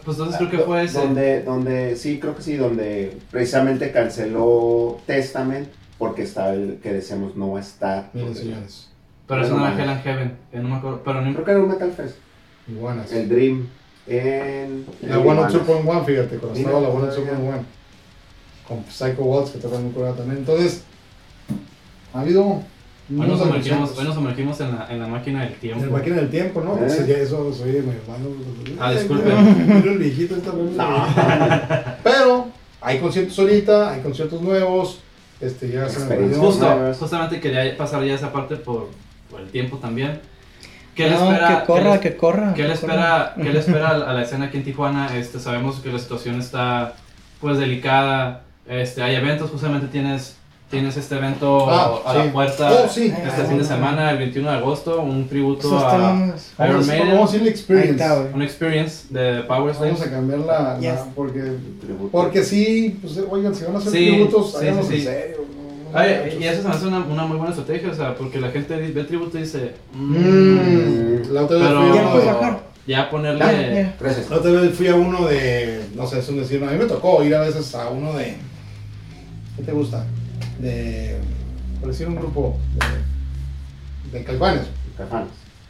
pues 0.06 0.18
entonces 0.18 0.38
creo 0.38 0.52
que 0.52 0.60
fue 0.60 0.84
ese. 0.84 1.00
Donde, 1.00 1.42
donde, 1.44 1.96
sí, 1.96 2.20
creo 2.20 2.36
que 2.36 2.42
sí, 2.44 2.56
donde 2.56 3.18
precisamente 3.32 3.92
canceló 3.92 5.00
Testament 5.08 5.70
porque 5.98 6.24
está 6.24 6.54
el 6.54 6.80
que 6.82 6.94
decíamos 6.94 7.36
no 7.36 7.52
va 7.52 7.60
a 7.60 7.62
estar. 7.62 8.10
Miren, 8.14 8.36
señores. 8.36 8.90
Pero 9.28 9.42
no 9.42 9.48
no 9.50 9.56
era 9.56 9.64
mames. 9.72 9.80
Hell 9.84 9.90
and 9.90 10.04
Heaven. 10.04 10.38
eh, 10.54 10.60
no 10.62 10.70
me 10.70 10.76
acuerdo. 10.76 11.02
Pero 11.04 11.22
no 11.22 11.34
Creo 11.34 11.46
que 11.46 11.52
era 11.52 11.60
un 11.62 11.68
Metal 11.70 11.92
Fest. 11.92 12.16
Iguanas. 12.68 13.12
El 13.12 13.30
Dream. 13.30 13.68
En. 14.08 14.86
La 15.02 15.16
en 15.16 15.22
One 15.28 15.30
on 15.42 15.50
Iguanas. 15.52 15.54
2.1, 15.54 16.06
fíjate, 16.06 16.38
cuando 16.38 16.58
Mira, 16.58 16.70
estaba 16.70 16.82
la 16.82 16.90
One 16.90 17.04
on 17.04 17.10
todavía. 17.10 17.34
2.1. 17.34 17.62
Con 18.68 18.84
Psycho 18.90 19.22
Waltz, 19.24 19.52
que 19.52 19.60
tocan 19.60 19.84
muy 19.84 19.92
curada 19.94 20.16
también. 20.16 20.40
Entonces, 20.40 20.84
ha 22.14 22.22
habido. 22.22 22.44
Hoy 23.10 23.26
nos 23.26 23.40
hoy 23.40 24.04
nos 24.06 24.16
sumergimos 24.16 24.60
en, 24.60 24.76
la, 24.76 24.86
en 24.90 25.00
la 25.00 25.08
máquina 25.08 25.44
del 25.44 25.54
En 25.54 25.60
tiempo. 25.60 25.84
el 25.86 25.92
máquina 25.92 26.16
del 26.18 26.30
tiempo, 26.30 26.62
¿no? 26.62 26.76
¿Eh? 26.86 27.06
Ya 27.08 27.16
eso 27.20 27.54
soy 27.54 27.72
de 27.72 27.82
mi 27.82 27.92
hermano. 27.92 28.30
Ah, 28.80 28.88
Ay, 28.90 28.98
disculpe. 28.98 29.24
mira, 29.30 29.42
mira 29.80 29.92
el 29.94 29.98
viejito 29.98 30.36
está 30.36 30.52
hablando. 30.52 31.98
Pero 32.04 32.48
hay 32.82 33.00
conciertos 33.00 33.40
ahorita, 33.40 33.94
hay 33.94 34.02
conciertos 34.02 34.42
nuevos. 34.42 35.00
Este, 35.40 35.70
ya 35.72 35.88
se 35.88 36.00
me. 36.06 36.34
Justo, 36.36 36.94
justamente 37.00 37.40
quería 37.40 37.76
pasar 37.78 38.04
ya 38.04 38.16
esa 38.16 38.32
parte 38.34 38.56
por, 38.56 38.90
por 39.30 39.42
el 39.42 39.50
tiempo 39.50 39.78
también. 39.78 40.20
¿Qué 40.96 41.10
le 41.10 41.16
No, 41.16 41.32
espera? 41.32 41.60
que 41.60 41.66
corra, 41.68 41.84
qué 41.84 41.90
le- 41.92 42.00
que 42.00 42.18
corra. 42.18 42.54
¿Qué 42.56 42.62
le 42.64 42.68
que 42.70 42.74
espera, 42.74 43.34
¿qué 43.36 43.44
le 43.54 43.60
espera 43.60 43.90
a 43.90 44.14
la 44.14 44.22
escena 44.24 44.46
aquí 44.46 44.58
en 44.58 44.64
Tijuana? 44.64 45.16
Este, 45.16 45.40
sabemos 45.40 45.80
que 45.80 45.92
la 45.92 46.00
situación 46.00 46.40
está 46.40 46.96
pues 47.40 47.60
delicada. 47.60 48.42
Este, 48.68 49.04
hay 49.04 49.16
eventos, 49.16 49.52
justamente 49.52 49.88
tienes, 49.88 50.38
tienes 50.70 50.98
este 50.98 51.16
evento 51.16 51.70
Ah, 51.70 52.00
a 52.06 52.12
sí. 52.12 52.18
la 52.18 52.34
puerta 52.34 52.70
Oh, 52.72 52.90
sí. 52.90 53.14
este 53.26 53.44
fin 53.46 53.58
de 53.58 53.64
semana, 53.64 54.12
el 54.12 54.18
21 54.18 54.52
de 54.52 54.58
agosto, 54.58 55.02
un 55.02 55.28
tributo 55.28 55.78
a 55.80 56.34
Iron 56.68 56.86
Maiden, 56.86 57.08
vamos 57.14 57.34
a 57.34 57.38
experience. 57.38 58.06
un 58.34 58.42
experience 58.42 59.06
de 59.10 59.44
Power 59.44 59.74
Vamos 59.80 60.02
a 60.02 60.10
cambiar 60.12 60.40
la, 60.40 60.74
la- 60.74 60.80
Yes. 60.80 61.00
porque 61.16 61.54
Tributo. 61.80 62.10
porque 62.12 62.44
sí, 62.44 62.98
pues 63.02 63.18
oigan, 63.30 63.56
si 63.56 63.64
van 63.64 63.76
a 63.76 63.78
hacer 63.80 63.92
Sí, 63.94 64.08
tributos, 64.08 64.56
sí, 64.60 64.68
en 64.68 64.84
serio. 64.86 65.38
no- 65.40 65.92
no 65.94 65.98
Ay, 65.98 66.38
y 66.40 66.44
eso 66.44 66.62
se 66.62 66.68
me 66.68 66.74
hace 66.74 66.86
una, 66.88 67.00
una 67.00 67.26
muy 67.26 67.38
buena 67.38 67.52
estrategia, 67.54 67.90
o 67.90 67.96
sea, 67.96 68.14
porque 68.16 68.40
la 68.42 68.50
gente 68.50 68.76
ve 68.76 69.00
el 69.00 69.08
tributo 69.08 69.38
y 69.38 69.44
dice, 69.44 69.74
mm, 69.94 70.16
Mm, 70.18 71.32
la 71.32 71.44
otra 71.44 71.58
vez 71.60 71.68
pero 71.68 71.82
fui 71.82 71.90
a 71.92 71.96
Ya 71.96 72.02
no 72.04 72.12
puedes 72.12 72.28
uno- 72.28 72.36
bajar. 72.40 72.60
ya 72.86 73.10
ponerle... 73.10 73.44
Ah. 73.86 73.94
Gracias. 74.00 74.30
La 74.30 74.36
otra 74.36 74.52
vez 74.52 74.76
fui 74.76 74.88
a 74.90 74.96
uno 74.96 75.26
de, 75.28 75.82
no 75.96 76.06
sé, 76.06 76.20
es 76.20 76.28
un 76.28 76.40
decir, 76.40 76.62
a 76.62 76.68
mí 76.72 76.78
me 76.78 76.86
tocó 76.86 77.24
ir 77.24 77.34
a 77.36 77.40
veces 77.42 77.74
a 77.74 77.90
uno 77.90 78.14
de, 78.14 78.36
¿qué 79.56 79.64
te 79.64 79.72
gusta? 79.72 80.06
De, 80.60 81.18
por 81.80 81.90
decir 81.90 82.08
un 82.08 82.16
grupo 82.16 82.58
de, 84.12 84.18
de 84.20 84.24
caifanes. 84.26 84.64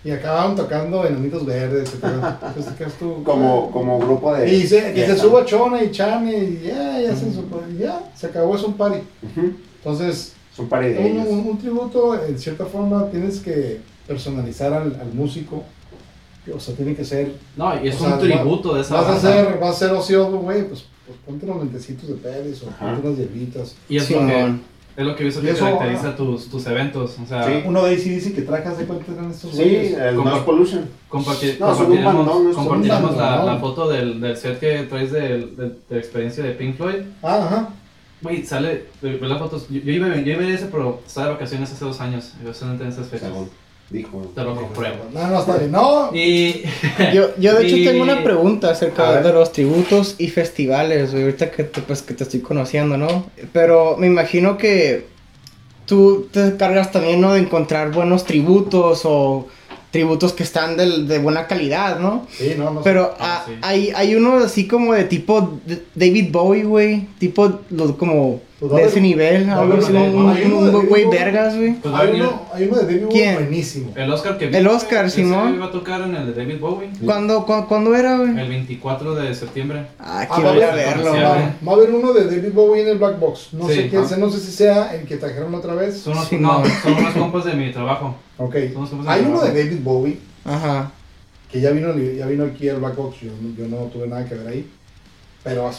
Y 0.03 0.11
acababan 0.11 0.55
tocando 0.55 1.05
enanitos 1.05 1.45
verdes. 1.45 1.91
Entonces. 1.95 2.93
Como, 3.23 3.71
como 3.71 3.99
grupo 3.99 4.33
de. 4.33 4.53
Y 4.53 4.65
se, 4.65 4.93
que 4.93 5.05
se 5.05 5.17
suba 5.17 5.43
Chona 5.43 5.83
y 5.83 5.91
Chane 5.91 6.37
y 6.37 6.61
ya, 6.67 6.99
ya 7.01 7.11
hacen 7.11 7.33
su, 7.33 7.43
y 7.73 7.79
ya, 7.79 8.09
se 8.15 8.27
acabó, 8.27 8.55
es 8.55 8.63
un 8.63 8.73
party. 8.73 8.99
Entonces, 9.79 10.33
Es 10.53 10.59
un 10.59 10.69
par 10.69 10.83
de 10.83 10.97
un, 10.97 11.05
ellos. 11.05 11.25
un- 11.27 11.47
un 11.49 11.57
tributo, 11.57 12.23
en 12.25 12.37
cierta 12.39 12.65
forma, 12.65 13.07
tienes 13.09 13.39
que 13.39 13.79
personalizar 14.07 14.71
al, 14.71 14.97
al 14.99 15.13
músico. 15.13 15.63
O 16.55 16.59
sea, 16.61 16.73
tiene 16.75 16.95
que 16.95 17.03
ser 17.03 17.33
No, 17.57 17.73
y 17.83 17.89
es 17.89 17.99
un 17.99 18.07
sea, 18.07 18.17
tributo 18.19 18.73
de 18.75 18.81
esa 18.81 18.95
Vas 19.01 19.07
a 19.07 19.15
hacer, 19.17 19.59
vas 19.59 19.75
a 19.75 19.79
ser 19.79 19.91
ocioso, 19.91 20.37
güey, 20.37 20.65
pues, 20.65 20.85
pues 21.05 21.17
ponte 21.25 21.45
unos 21.45 21.57
lentecitos 21.63 22.07
de 22.07 22.15
pelis 22.15 22.63
o 22.63 22.69
Ajá. 22.69 22.93
ponte 22.93 23.07
unas 23.07 23.19
hierbitas. 23.19 23.75
Y 23.89 23.97
es 23.97 24.05
Sí, 24.05 24.13
lo 24.13 24.19
que, 24.21 24.25
mon. 24.27 24.61
Es 24.97 25.05
lo 25.05 25.15
que 25.15 25.21
he 25.23 25.25
visto 25.27 25.41
que 25.41 25.51
eso, 25.51 25.63
caracteriza 25.63 26.15
tus, 26.15 26.49
tus 26.49 26.65
eventos. 26.67 27.15
O 27.23 27.25
sea, 27.27 27.43
Sí. 27.45 27.51
Uno 27.65 27.83
de 27.85 27.93
ACDC 27.95 28.33
que 28.35 28.41
trajas 28.41 28.77
de 28.77 28.85
cuenta 28.85 29.11
eran 29.13 29.31
estos 29.31 29.51
Sí, 29.51 29.57
güeyes. 29.57 29.93
el 29.97 30.15
Compa- 30.17 30.23
Noise 30.31 30.43
Pollution. 30.45 30.85
compartir, 31.07 31.57
No, 31.59 31.67
compartiremos, 31.67 32.15
bandón, 32.25 32.53
compartiremos 32.53 33.15
la, 33.17 33.43
la 33.45 33.57
foto 33.59 33.87
del, 33.89 34.19
del 34.19 34.35
set 34.35 34.59
que 34.59 34.83
traes 34.89 35.11
del- 35.11 35.55
de, 35.55 35.71
la 35.89 35.97
experiencia 35.97 36.43
de 36.43 36.51
Pink 36.51 36.75
Floyd. 36.75 37.03
Ah, 37.23 37.37
ajá. 37.45 37.69
Güey, 38.21 38.43
sale, 38.43 38.85
ve 39.01 39.19
las 39.21 39.37
fotos. 39.39 39.67
Yo, 39.69 39.79
yo 39.81 39.91
iba, 39.93 40.07
yo 40.07 40.31
iba 40.31 40.41
a 40.41 40.45
ir 40.47 40.51
a 40.51 40.55
ese, 40.55 40.65
pero 40.65 40.99
estaba 41.05 41.27
de 41.27 41.33
vacaciones 41.33 41.71
hace 41.71 41.85
dos 41.85 42.01
años. 42.01 42.33
Yo 42.43 42.51
solamente 42.51 42.83
en 42.85 42.89
esas 42.89 43.07
fechas. 43.07 43.29
Según. 43.29 43.49
Dijo. 43.89 44.31
Te 44.35 44.43
lo 44.43 44.53
compruebo. 44.55 45.05
No, 45.13 45.27
no, 45.27 45.39
está 45.39 45.57
bien. 45.57 45.71
No, 45.71 46.09
Y. 46.13 46.63
Yo, 47.13 47.29
yo 47.37 47.55
de 47.57 47.65
hecho 47.65 47.75
Y- 47.77 47.85
tengo 47.85 48.03
una 48.03 48.21
pregunta 48.23 48.69
acerca 48.71 49.21
de 49.21 49.31
los 49.31 49.51
tributos 49.53 50.15
y 50.17 50.27
festivales, 50.29 51.11
güey, 51.11 51.23
ahorita 51.23 51.51
que 51.51 51.63
te, 51.63 51.81
pues, 51.81 52.01
que 52.01 52.13
te 52.13 52.23
estoy 52.23 52.41
conociendo, 52.41 52.97
¿no? 52.97 53.25
Pero 53.53 53.95
me 53.97 54.07
imagino 54.07 54.57
que 54.57 55.07
tú 55.85 56.27
te 56.31 56.57
cargas 56.57 56.91
también, 56.91 57.21
¿no? 57.21 57.33
De 57.33 57.39
encontrar 57.39 57.91
buenos 57.91 58.25
tributos 58.25 59.01
o 59.05 59.47
tributos 59.91 60.33
que 60.33 60.43
están 60.43 60.75
del- 60.75 61.07
de, 61.07 61.19
buena 61.19 61.47
calidad, 61.47 61.97
¿no? 61.99 62.27
sí, 62.29 62.55
no, 62.57 62.71
no. 62.71 62.81
Pero 62.81 63.15
Ah, 63.19 63.41
ah, 63.41 63.43
sí. 63.47 63.53
hay, 63.61 63.91
hay 63.95 64.15
uno 64.15 64.35
así 64.39 64.67
como 64.67 64.93
de 64.93 65.05
tipo 65.05 65.59
de- 65.65 65.81
David 65.95 66.27
Bowie, 66.29 66.65
güey, 66.65 67.07
tipo 67.19 67.61
lo- 67.69 67.97
como 67.97 68.41
Pues 68.59 68.71
de 68.73 68.83
ese 68.85 69.01
nivel, 69.01 69.47
algo 69.51 69.75
así, 69.75 69.91
un, 69.91 69.93
de- 69.93 70.09
un- 70.17 70.29
hay 70.31 70.43
uno 70.45 70.61
de 70.63 70.69
un 70.69 70.73
David 70.73 70.89
güey 70.89 71.03
Bowie. 71.05 71.19
vergas, 71.19 71.55
güey. 71.55 71.73
Pues 71.75 71.93
va 71.93 71.99
a 71.99 72.01
hay, 72.01 72.07
venir 72.07 72.23
uno, 72.23 72.41
hay 72.53 72.63
uno 72.67 72.75
de 72.77 72.83
David 72.85 73.01
Bowie 73.03 73.11
¿Quién? 73.13 73.35
buenísimo. 73.35 73.91
el 73.95 74.11
Oscar 74.11 74.37
que 74.39 74.45
El 74.47 74.67
Oscar, 74.67 75.11
Simón. 75.11 75.53
iba 75.53 75.65
a 75.67 75.71
tocar 75.71 76.01
en 76.01 76.15
el 76.15 76.25
de 76.25 76.33
David 76.33 76.59
Bowie. 76.59 76.89
¿Cuándo, 77.05 77.45
cu- 77.45 77.67
¿Cuándo 77.67 77.95
era, 77.95 78.17
güey? 78.17 78.29
El 78.39 78.49
24 78.49 79.13
de 79.13 79.35
septiembre. 79.35 79.85
Ah, 79.99 80.25
Ah, 80.27 80.35
quiero 80.35 80.49
va, 80.49 80.55
ir 80.57 80.63
a 80.63 80.73
verlo, 80.75 81.11
va, 81.13 81.19
va 81.67 81.71
a 81.71 81.75
haber 81.75 81.91
uno 81.91 82.13
de 82.13 82.25
David 82.25 82.51
Bowie 82.53 82.81
en 82.81 82.87
el 82.87 82.97
Black 82.97 83.19
Box. 83.19 83.49
No 83.53 83.67
Sí, 83.67 83.75
sé 83.75 83.89
qué, 83.89 83.97
ah. 83.97 84.17
no 84.17 84.29
sé 84.31 84.39
si 84.39 84.51
sea 84.51 84.95
el 84.95 85.05
que 85.05 85.17
trajeron 85.17 85.53
otra 85.53 85.75
vez. 85.75 85.99
Son 85.99 86.13
unos, 86.13 86.27
Sí, 86.27 86.37
no, 86.37 86.59
no. 86.59 86.65
son 86.81 86.93
unos 86.93 87.13
compas 87.13 87.45
de 87.45 87.53
mi 87.53 87.71
trabajo. 87.71 88.15
Ok. 88.39 88.55
Hay 88.55 89.23
uno 89.23 89.39
de. 89.41 89.49
David 89.63 89.79
Bowie 89.83 90.17
Ajá. 90.45 90.91
que 91.51 91.61
ya 91.61 91.69
vino, 91.69 91.95
ya 91.95 92.25
vino 92.25 92.45
aquí 92.45 92.67
al 92.69 92.77
Black 92.77 92.95
Box. 92.95 93.17
Yo, 93.21 93.31
no- 93.39 93.55
yo 93.55 93.67
no 93.67 93.83
tuve 93.91 94.07
nada 94.07 94.25
que 94.25 94.33
ver 94.33 94.47
ahí. 94.47 94.67
Pero, 95.43 95.69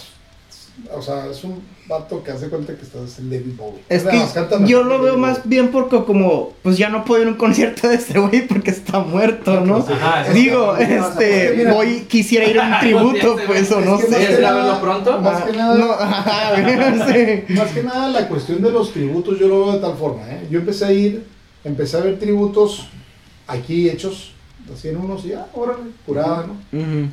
o 0.94 1.02
sea, 1.02 1.26
es 1.26 1.44
un 1.44 1.60
vato 1.88 2.22
que 2.22 2.30
hace 2.30 2.48
cuenta 2.48 2.74
que 2.74 2.82
estás 2.82 3.18
en 3.18 3.30
David 3.30 3.52
Bowie. 3.56 3.80
Es 3.88 4.04
que 4.04 4.20
yo 4.66 4.82
lo 4.82 5.00
veo 5.00 5.16
más 5.16 5.40
bien 5.48 5.68
porque 5.68 6.04
como, 6.04 6.52
pues 6.62 6.76
ya 6.78 6.88
no 6.90 7.04
puedo 7.04 7.22
ir 7.22 7.28
a 7.28 7.30
un 7.32 7.36
concierto 7.36 7.88
de 7.88 7.94
este 7.94 8.18
güey 8.18 8.46
porque 8.46 8.70
está 8.70 9.00
muerto, 9.00 9.60
¿no? 9.62 9.76
Ajá, 9.78 10.26
es- 10.26 10.34
Digo, 10.34 10.76
este, 10.76 11.54
mira- 11.56 11.72
voy, 11.72 12.00
quisiera 12.08 12.46
ir 12.46 12.60
a 12.60 12.66
un 12.68 12.78
tributo, 12.80 13.36
pues, 13.46 13.70
o 13.72 13.80
no 13.80 13.98
sé. 13.98 14.06
que 14.06 14.16
¿Quieres 14.16 14.38
ir 14.38 14.44
a 14.44 14.50
nada- 14.50 14.64
verlo 14.64 14.80
pronto? 14.80 15.18
Más 15.20 15.42
que 15.44 15.52
nada, 15.56 15.74
No, 15.78 15.92
ajá, 15.92 17.12
sí. 17.12 17.54
Más 17.54 17.70
que 17.72 17.82
nada 17.82 18.08
la 18.10 18.28
cuestión 18.28 18.60
de 18.62 18.70
los 18.70 18.92
tributos 18.92 19.38
yo 19.38 19.48
lo 19.48 19.64
veo 19.66 19.72
de 19.74 19.80
tal 19.80 19.96
forma, 19.96 20.22
¿eh? 20.30 20.46
Yo 20.50 20.58
empecé 20.60 20.84
a 20.84 20.92
ir, 20.92 21.24
empecé 21.64 21.96
a 21.96 22.00
ver 22.00 22.18
tributos 22.18 22.86
aquí 23.46 23.88
hechos, 23.88 24.32
hacían 24.72 24.96
unos 24.98 25.24
y 25.24 25.28
ya, 25.28 25.46
órale, 25.54 25.84
curada, 26.04 26.46
¿no? 26.46 26.78
Ujú. 26.78 27.08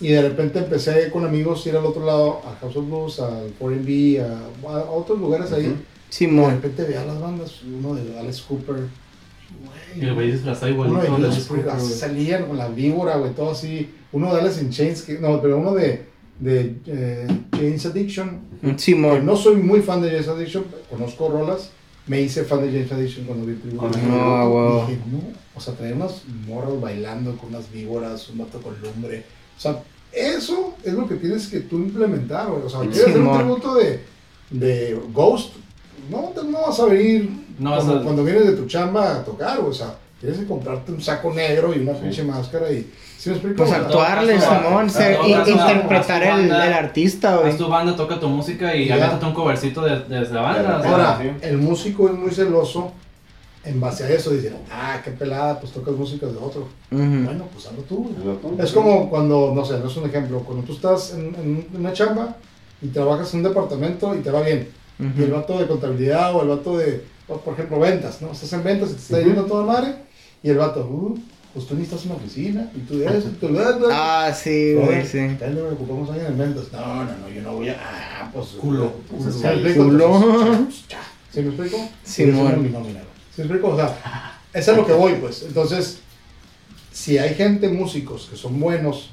Y 0.00 0.08
de 0.08 0.22
repente 0.22 0.60
empecé 0.60 0.90
a 0.92 1.00
ir 1.06 1.10
con 1.10 1.24
amigos 1.24 1.66
a 1.66 1.68
ir 1.70 1.76
al 1.76 1.84
otro 1.86 2.04
lado, 2.06 2.40
a 2.46 2.54
House 2.60 2.76
of 2.76 2.86
Blues, 2.86 3.20
al 3.20 3.52
4B, 3.58 4.20
a, 4.20 4.68
a 4.70 4.90
otros 4.90 5.18
lugares 5.18 5.50
ahí. 5.52 5.66
Ujú. 5.66 5.72
Y 5.72 5.74
de 5.76 5.84
Simón. 6.10 6.50
repente 6.52 6.84
veía 6.84 7.04
las 7.04 7.20
bandas, 7.20 7.62
uno 7.62 7.94
de 7.94 8.18
Alice 8.18 8.42
Cooper, 8.48 8.76
Y 9.96 10.00
el 10.04 10.14
güey 10.14 10.30
disfrazado 10.32 10.70
igualito. 10.72 11.00
uno 11.00 11.18
de 11.18 11.26
Alice 11.26 11.48
Cooper, 11.48 11.80
salían 11.80 12.46
con 12.46 12.56
la 12.56 12.68
víbora, 12.68 13.16
güey, 13.16 13.32
todo 13.34 13.50
así. 13.50 13.90
Uno 14.12 14.32
de 14.34 14.40
Alice 14.40 14.60
in 14.62 14.70
Chains, 14.70 15.02
que, 15.02 15.18
no, 15.18 15.40
pero 15.42 15.58
uno 15.58 15.74
de, 15.74 16.06
de 16.38 16.76
eh, 16.86 17.26
James 17.52 17.84
Addiction, 17.84 18.40
que 18.62 18.78
Simón. 18.78 19.26
no 19.26 19.36
soy 19.36 19.56
muy 19.56 19.80
fan 19.80 20.00
de 20.00 20.10
James 20.10 20.28
Addiction, 20.28 20.64
conozco 20.88 21.28
rolas, 21.28 21.70
me 22.06 22.20
hice 22.22 22.44
fan 22.44 22.62
de 22.62 22.68
James 22.68 22.90
Addiction 22.92 23.26
cuando 23.26 23.44
vi 23.44 23.52
el 23.52 23.60
tributo. 23.60 23.90
El 23.98 24.08
No, 24.08 24.48
wow. 24.48 24.86
dije, 24.86 24.98
no, 25.10 25.20
o 25.54 25.60
sea, 25.60 25.74
traer 25.74 25.94
unas 25.94 26.22
morras 26.46 26.80
bailando 26.80 27.36
con 27.36 27.50
unas 27.50 27.70
víboras, 27.70 28.28
un 28.30 28.38
vato 28.38 28.62
con 28.62 28.80
lumbre, 28.80 29.24
o 29.58 29.60
sea, 29.60 29.82
eso 30.12 30.74
es 30.82 30.94
lo 30.94 31.06
que 31.06 31.16
tienes 31.16 31.48
que 31.48 31.60
tú 31.60 31.76
implementar, 31.76 32.46
güey. 32.48 32.62
o 32.64 32.68
sea, 32.70 32.80
quieres 32.80 33.08
hacer 33.08 33.20
un 33.20 33.36
tributo 33.36 33.74
de, 33.74 34.00
de 34.50 34.98
Ghost, 35.12 35.52
no, 36.10 36.32
no 36.42 36.62
vas 36.62 36.80
a 36.80 36.86
venir 36.86 37.28
No 37.58 37.72
vas 37.72 37.84
como 37.84 37.96
a- 37.98 38.02
cuando 38.02 38.24
vienes 38.24 38.46
de 38.46 38.52
tu 38.52 38.66
chamba 38.66 39.16
a 39.16 39.24
tocar, 39.24 39.58
o 39.60 39.72
sea, 39.72 39.96
tienes 40.20 40.38
que 40.38 40.46
comprarte 40.46 40.92
un 40.92 41.00
saco 41.02 41.32
negro 41.34 41.74
y 41.74 41.80
una 41.80 41.92
Sí. 41.94 42.00
pinche 42.02 42.24
máscara 42.24 42.72
y, 42.72 42.90
¿sí 43.18 43.28
me 43.30 43.36
explico? 43.36 43.58
Pues 43.58 43.72
actuarle, 43.72 44.40
Simón, 44.40 44.88
interpretar 45.26 46.22
el, 46.22 46.28
banda, 46.30 46.66
el 46.66 46.72
artista, 46.72 47.36
güey. 47.36 47.50
Haz 47.50 47.56
tu 47.58 47.68
banda, 47.68 47.94
toca 47.94 48.18
tu 48.18 48.28
música 48.28 48.74
y 48.74 48.90
aviéntate 48.90 49.24
un 49.26 49.34
covercito 49.34 49.82
de, 49.82 50.00
desde 50.08 50.34
la 50.34 50.40
banda. 50.42 50.82
Ahora, 50.84 51.18
Sí. 51.20 51.30
el 51.42 51.58
músico 51.58 52.08
es 52.08 52.14
muy 52.14 52.30
celoso 52.30 52.92
en 53.64 53.80
base 53.80 54.04
a 54.04 54.10
eso, 54.10 54.30
dicen, 54.30 54.54
ah, 54.70 55.00
qué 55.04 55.10
pelada, 55.10 55.60
pues 55.60 55.72
tocas 55.72 55.94
música 55.94 56.26
de 56.26 56.36
otro. 56.36 56.68
Bueno, 56.90 57.48
pues 57.52 57.66
hazlo 57.66 57.82
tú. 57.82 58.10
güey. 58.16 58.60
Es 58.64 58.72
como 58.72 59.10
cuando, 59.10 59.52
no 59.54 59.64
sé, 59.64 59.78
no 59.78 59.88
es 59.88 59.96
un 59.96 60.08
ejemplo, 60.08 60.40
cuando 60.40 60.64
tú 60.64 60.72
estás 60.72 61.14
en, 61.14 61.34
en 61.34 61.66
una 61.78 61.92
chamba 61.92 62.36
y 62.80 62.88
trabajas 62.88 63.32
en 63.34 63.40
un 63.40 63.44
departamento 63.44 64.14
y 64.14 64.20
te 64.20 64.30
va 64.30 64.42
bien, 64.42 64.68
y 64.98 65.22
el 65.22 65.32
vato 65.32 65.58
de 65.58 65.66
contabilidad 65.66 66.34
o 66.34 66.42
el 66.42 66.48
vato 66.48 66.78
de, 66.78 67.04
por 67.26 67.54
ejemplo, 67.54 67.78
ventas, 67.78 68.22
¿no? 68.22 68.32
Estás 68.32 68.52
en 68.52 68.64
ventas 68.64 68.90
y 68.90 68.94
te 68.94 69.00
está 69.00 69.20
yendo 69.20 69.42
a 69.42 69.46
toda 69.46 69.64
madre, 69.64 69.94
y 70.42 70.50
el 70.50 70.56
vato, 70.56 70.80
uh, 70.80 71.18
pues 71.52 71.66
tú 71.66 71.74
necesitas 71.74 72.04
una 72.06 72.14
oficina, 72.14 72.70
y 72.74 72.80
tú 72.80 72.98
de 72.98 73.06
eso, 73.06 73.28
y 73.28 73.32
tú 73.32 73.48
de 73.52 73.62
eso. 73.62 73.88
Ah, 73.90 74.32
sí, 74.34 74.74
güey, 74.74 75.04
sí. 75.04 75.18
ya 75.40 75.48
le 75.48 75.62
ocupamos 75.62 76.08
alguien 76.10 76.28
en 76.28 76.38
ventas. 76.38 76.72
No, 76.72 77.04
no, 77.04 77.04
no, 77.04 77.28
yo 77.28 77.42
no 77.42 77.54
voy 77.54 77.68
a. 77.70 77.76
Ah, 77.80 78.30
pues. 78.32 78.48
Culo. 78.60 78.92
Pues, 79.10 79.34
Culo. 79.74 80.66
¿sí 81.32 81.40
me 81.40 81.48
explico? 81.48 81.76
Culo. 81.76 81.86
Pues. 81.88 81.88
¿Sí? 82.04 82.24
Simón. 82.24 82.70
¿Sí 83.38 83.42
explico? 83.42 83.68
O 83.68 83.76
sea, 83.76 84.40
eso 84.52 84.72
es 84.72 84.76
lo 84.76 84.84
que 84.84 84.92
voy, 84.92 85.12
pues. 85.12 85.44
Entonces, 85.44 86.00
si 86.90 87.18
hay 87.18 87.36
gente, 87.36 87.68
músicos, 87.68 88.26
que 88.28 88.36
son 88.36 88.58
buenos 88.58 89.10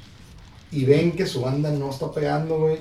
y 0.72 0.84
ven 0.84 1.12
que 1.12 1.26
su 1.26 1.42
banda 1.42 1.70
no 1.70 1.90
está 1.90 2.10
pegando, 2.10 2.58
güey, 2.58 2.78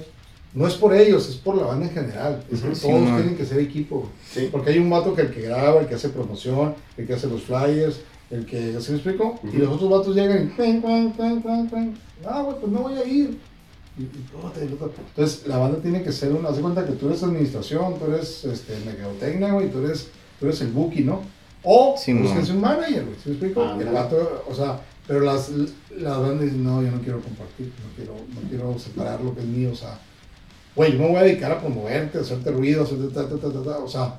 no 0.55 0.65
es 0.65 0.73
por 0.73 0.95
ellos, 0.95 1.29
es 1.29 1.35
por 1.35 1.55
la 1.55 1.67
banda 1.67 1.85
en 1.85 1.93
general. 1.93 2.43
Es 2.51 2.61
que 2.61 2.69
todos 2.69 2.81
tienen 2.81 3.37
que 3.37 3.45
ser 3.45 3.59
equipo, 3.59 3.97
güey. 3.97 4.11
Sí. 4.27 4.49
Porque 4.51 4.71
hay 4.71 4.79
un 4.79 4.89
vato 4.89 5.13
que 5.13 5.21
el 5.21 5.31
que 5.31 5.41
graba, 5.41 5.81
el 5.81 5.87
que 5.87 5.93
hace 5.93 6.09
promoción, 6.09 6.73
el 6.97 7.05
que 7.05 7.13
hace 7.13 7.27
los 7.27 7.43
flyers, 7.43 7.99
el 8.31 8.47
que, 8.47 8.81
¿sí 8.81 8.93
me 8.93 8.97
explico? 8.97 9.39
Y 9.43 9.57
los 9.57 9.69
otros 9.69 9.91
vatos 9.91 10.15
llegan 10.15 10.45
y, 10.45 10.49
ah, 12.25 12.41
güey, 12.41 12.59
pues 12.59 12.71
no 12.71 12.79
voy 12.79 12.97
a 12.97 13.05
ir. 13.05 13.37
Y, 13.99 14.01
y. 14.01 14.25
Entonces, 15.15 15.45
la 15.45 15.59
banda 15.59 15.79
tiene 15.79 16.01
que 16.01 16.11
ser 16.11 16.31
una, 16.31 16.49
haz 16.49 16.55
de 16.55 16.63
cuenta 16.63 16.87
que 16.87 16.93
tú 16.93 17.05
eres 17.05 17.21
administración, 17.21 17.99
tú 17.99 18.05
eres 18.11 18.45
este, 18.45 18.79
mercadotecnia, 18.83 19.53
güey, 19.53 19.69
tú 19.69 19.85
eres, 19.85 20.07
tú 20.39 20.47
eres 20.47 20.59
el 20.61 20.71
bookie, 20.71 21.03
¿no? 21.03 21.34
O 21.65 21.95
Sí, 21.97 22.13
búsquense 22.13 22.51
un 22.51 22.61
manager, 22.61 23.03
güey, 23.05 23.15
¿sí 23.15 23.29
me 23.29 23.31
explico? 23.35 23.63
Ah, 23.63 23.77
el 23.79 23.89
vato, 23.89 24.43
o 24.47 24.53
sea, 24.53 24.79
pero 25.07 25.21
las, 25.21 25.49
las 25.97 26.19
bandas 26.19 26.41
dicen, 26.41 26.63
no, 26.63 26.81
yo 26.81 26.91
no 26.91 27.01
quiero 27.01 27.19
compartir, 27.21 27.67
no 27.67 27.95
quiero, 27.95 28.13
no 28.13 28.49
quiero 28.49 28.79
separar 28.79 29.21
lo 29.21 29.33
que 29.33 29.41
es 29.41 29.47
mío, 29.47 29.71
o 29.71 29.75
sea, 29.75 29.99
güey, 30.75 30.93
yo 30.93 30.99
me 30.99 31.07
voy 31.07 31.17
a 31.17 31.23
dedicar 31.23 31.51
a 31.51 31.59
promoverte, 31.59 32.17
a 32.17 32.21
hacerte 32.21 32.51
ruido, 32.51 32.81
a 32.81 32.83
hacerte 32.85 33.07
ta, 33.13 33.27
ta, 33.27 33.35
ta, 33.37 33.51
ta, 33.51 33.63
ta, 33.63 33.77
o 33.79 33.87
sea, 33.87 34.15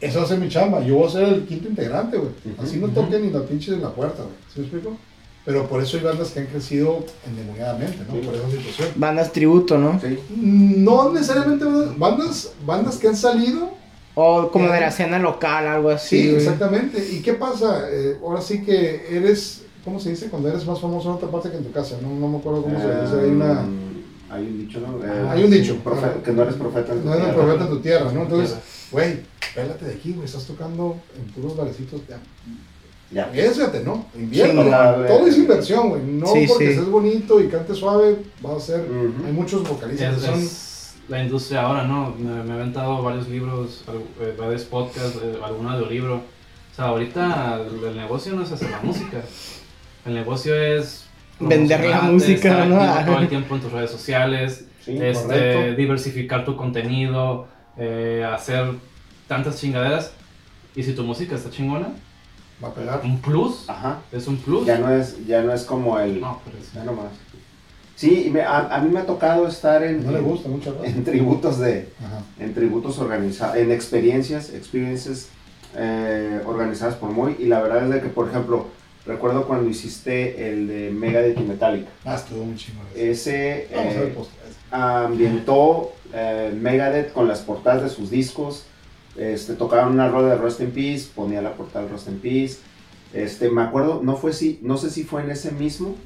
eso 0.00 0.18
va 0.18 0.24
a 0.24 0.28
ser 0.28 0.38
mi 0.38 0.48
chamba, 0.48 0.80
yo 0.84 0.96
voy 0.96 1.08
a 1.08 1.10
ser 1.10 1.24
el 1.24 1.44
quinto 1.44 1.68
integrante, 1.68 2.16
güey, 2.16 2.30
Ujú, 2.44 2.62
así 2.62 2.76
no 2.78 2.88
toquen 2.88 3.22
ni 3.22 3.30
la 3.30 3.42
pinche 3.42 3.72
de 3.72 3.78
la 3.78 3.90
puerta, 3.90 4.22
güey, 4.22 4.34
¿sí 4.52 4.60
me 4.60 4.66
explico? 4.66 4.96
Pero 5.44 5.66
por 5.66 5.82
eso 5.82 5.96
hay 5.96 6.02
bandas 6.02 6.30
que 6.30 6.40
han 6.40 6.46
crecido 6.46 7.04
endemoniadamente, 7.26 7.98
¿no? 8.06 8.14
Sí. 8.14 8.20
Por 8.26 8.34
esa 8.34 8.50
situación. 8.50 8.88
Bandas 8.96 9.32
tributo, 9.32 9.78
¿no? 9.78 9.98
Sí. 9.98 10.18
No 10.36 11.10
necesariamente 11.10 11.64
bandas, 11.96 12.52
bandas 12.66 12.96
que 12.96 13.08
han 13.08 13.16
salido, 13.16 13.70
O 14.14 14.50
como 14.50 14.70
de 14.72 14.80
la 14.80 14.88
escena 14.88 15.18
local, 15.18 15.66
algo 15.68 15.90
así. 15.90 16.22
sí, 16.22 16.34
exactamente. 16.34 16.98
¿Y 17.12 17.20
qué 17.22 17.34
pasa? 17.34 17.88
Eh, 17.90 18.16
ahora 18.22 18.40
sí 18.40 18.62
que 18.64 19.06
eres, 19.16 19.62
¿cómo 19.84 20.00
se 20.00 20.10
dice? 20.10 20.26
Cuando 20.28 20.48
eres 20.48 20.66
más 20.66 20.80
famoso 20.80 21.08
en 21.10 21.14
otra 21.16 21.30
parte 21.30 21.50
que 21.50 21.56
en 21.58 21.64
tu 21.64 21.72
casa, 21.72 21.96
no, 22.02 22.08
no 22.10 22.26
me 22.28 22.38
acuerdo 22.38 22.62
cómo 22.62 22.78
se 22.80 22.86
dice, 22.86 23.20
hay 23.24 23.30
una... 23.30 23.60
Um, 23.60 23.88
Hay 24.30 24.42
un 24.42 24.58
dicho, 24.58 24.80
¿no? 24.80 25.02
Eh, 25.02 25.28
Hay 25.30 25.44
un 25.44 25.50
dicho. 25.50 25.76
profe- 25.84 26.20
que 26.22 26.32
no 26.32 26.42
eres 26.42 26.54
profeta 26.56 26.92
en 26.92 27.00
tu 27.00 27.06
No 27.06 27.14
eres 27.14 27.24
tierra. 27.26 27.42
profeta 27.42 27.64
en 27.64 27.70
tu 27.70 27.80
tierra, 27.80 28.12
¿no? 28.12 28.22
Entonces, 28.24 28.56
güey, 28.92 29.20
pélate 29.54 29.84
de 29.86 29.94
aquí, 29.94 30.12
güey, 30.12 30.26
estás 30.26 30.44
tocando 30.44 30.96
en 31.16 31.32
puros 31.32 31.56
barecitos, 31.56 32.02
ya. 32.08 32.18
Ya. 33.10 33.24
Arriésgate, 33.24 33.80
¿no? 33.84 34.04
Invierte. 34.14 34.52
Sí, 34.52 34.68
no. 34.68 35.06
Todo 35.06 35.26
es 35.26 35.38
inversión, 35.38 35.88
güey. 35.88 36.02
No 36.02 36.26
Sí, 36.26 36.44
porque 36.46 36.66
sí. 36.68 36.74
seas 36.74 36.90
bonito 36.90 37.40
y 37.40 37.48
cantes 37.48 37.78
suave, 37.78 38.16
va 38.44 38.54
a 38.54 38.60
ser. 38.60 38.84
Hay 39.26 39.32
muchos 39.32 39.66
vocalistas 39.66 40.16
que 40.16 40.26
son. 40.26 40.67
La 41.08 41.22
industria 41.22 41.62
ahora, 41.62 41.84
¿no? 41.84 42.14
Me, 42.18 42.42
me 42.44 42.50
he 42.50 42.54
aventado 42.54 43.02
varios 43.02 43.28
libros, 43.28 43.84
eh, 44.20 44.34
varios 44.38 44.62
podcasts, 44.64 45.18
eh, 45.22 45.38
alguna 45.42 45.76
de 45.78 45.86
libro. 45.86 46.16
O 46.16 46.74
sea, 46.76 46.86
ahorita 46.86 47.60
el, 47.62 47.82
el 47.84 47.96
negocio 47.96 48.34
no 48.34 48.42
es 48.42 48.52
hacer 48.52 48.70
la 48.70 48.80
música. 48.80 49.22
El 50.04 50.14
negocio 50.14 50.54
es 50.54 51.04
Vender 51.40 51.84
la 51.84 52.00
música, 52.02 52.64
estar 52.64 52.66
¿no? 52.66 53.06
todo 53.12 53.20
el 53.22 53.28
tiempo 53.34 53.54
en 53.54 53.60
tus 53.60 53.72
redes 53.72 53.90
sociales, 53.90 54.64
Sí, 54.84 54.98
este, 55.00 55.74
diversificar 55.76 56.44
tu 56.44 56.56
contenido, 56.56 57.46
eh, 57.76 58.26
hacer 58.32 58.72
tantas 59.26 59.60
chingaderas. 59.60 60.12
Y 60.74 60.82
si 60.82 60.94
tu 60.94 61.02
música 61.04 61.34
está 61.36 61.50
chingona, 61.50 61.88
Va 62.62 62.68
a 62.68 62.74
pegar. 62.74 63.00
un 63.04 63.20
plus, 63.20 63.68
Ajá. 63.68 63.98
es 64.10 64.26
un 64.26 64.36
plus. 64.38 64.66
Ya 64.66 64.78
no 64.78 64.90
es, 64.90 65.24
ya 65.26 65.42
no 65.42 65.52
es 65.52 65.62
como 65.64 65.98
el. 66.00 66.20
No, 66.20 66.40
pero 66.44 66.58
es- 66.58 66.72
Ya 66.72 66.82
nomás. 66.84 67.06
Sí, 67.98 68.30
me- 68.32 68.42
a, 68.42 68.76
a 68.76 68.80
mí 68.80 68.90
me 68.90 69.00
ha 69.00 69.06
tocado 69.06 69.48
estar 69.48 69.82
en, 69.82 70.06
No 70.06 70.12
le 70.12 70.20
gusta 70.20 70.48
mucho. 70.48 70.72
¿no? 70.78 70.84
en 70.84 71.02
tributos 71.02 71.58
de, 71.58 71.88
Ajá. 72.00 72.22
en 72.38 72.54
tributos 72.54 72.96
organizados, 73.00 73.56
en 73.56 73.72
experiencias, 73.72 74.54
experiences 74.54 75.30
eh, 75.76 76.40
organizadas 76.46 76.94
por 76.94 77.10
Moy. 77.10 77.34
Y 77.40 77.46
la 77.46 77.60
verdad 77.60 77.82
es 77.86 77.90
de 77.90 78.00
que, 78.00 78.08
por 78.08 78.28
ejemplo, 78.28 78.66
recuerdo 79.04 79.48
cuando 79.48 79.68
hiciste 79.68 80.48
el 80.48 80.68
de 80.68 80.90
Megadeth 80.92 81.40
y 81.40 81.42
Metallica. 81.42 81.88
Ah, 82.04 82.14
estuvo 82.14 82.44
muy 82.44 82.54
chingón. 82.56 82.86
Ese 82.94 83.66
eh, 83.70 84.14
ambientó 84.70 85.92
eh, 86.14 86.52
Megadeth 86.58 87.12
con 87.12 87.26
las 87.28 87.40
portadas 87.40 87.82
de 87.82 87.88
sus 87.88 88.10
discos. 88.10 88.64
Este, 89.16 89.54
tocaban 89.54 89.92
una 89.92 90.08
rueda 90.08 90.30
de 90.30 90.36
Rust 90.36 90.60
in 90.60 90.70
Peace, 90.70 91.08
ponía 91.14 91.42
la 91.42 91.54
portada 91.54 91.84
de 91.86 91.90
Rust 91.90 92.08
in 92.08 92.20
Peace. 92.20 92.58
Este, 93.12 93.50
me 93.50 93.62
acuerdo, 93.62 94.00
no 94.04 94.16
fue 94.16 94.32
si, 94.32 94.60
no 94.62 94.76
sé 94.76 94.90
si 94.90 95.02
fue 95.02 95.22
en 95.22 95.30
ese 95.30 95.50
mismo, 95.50 95.96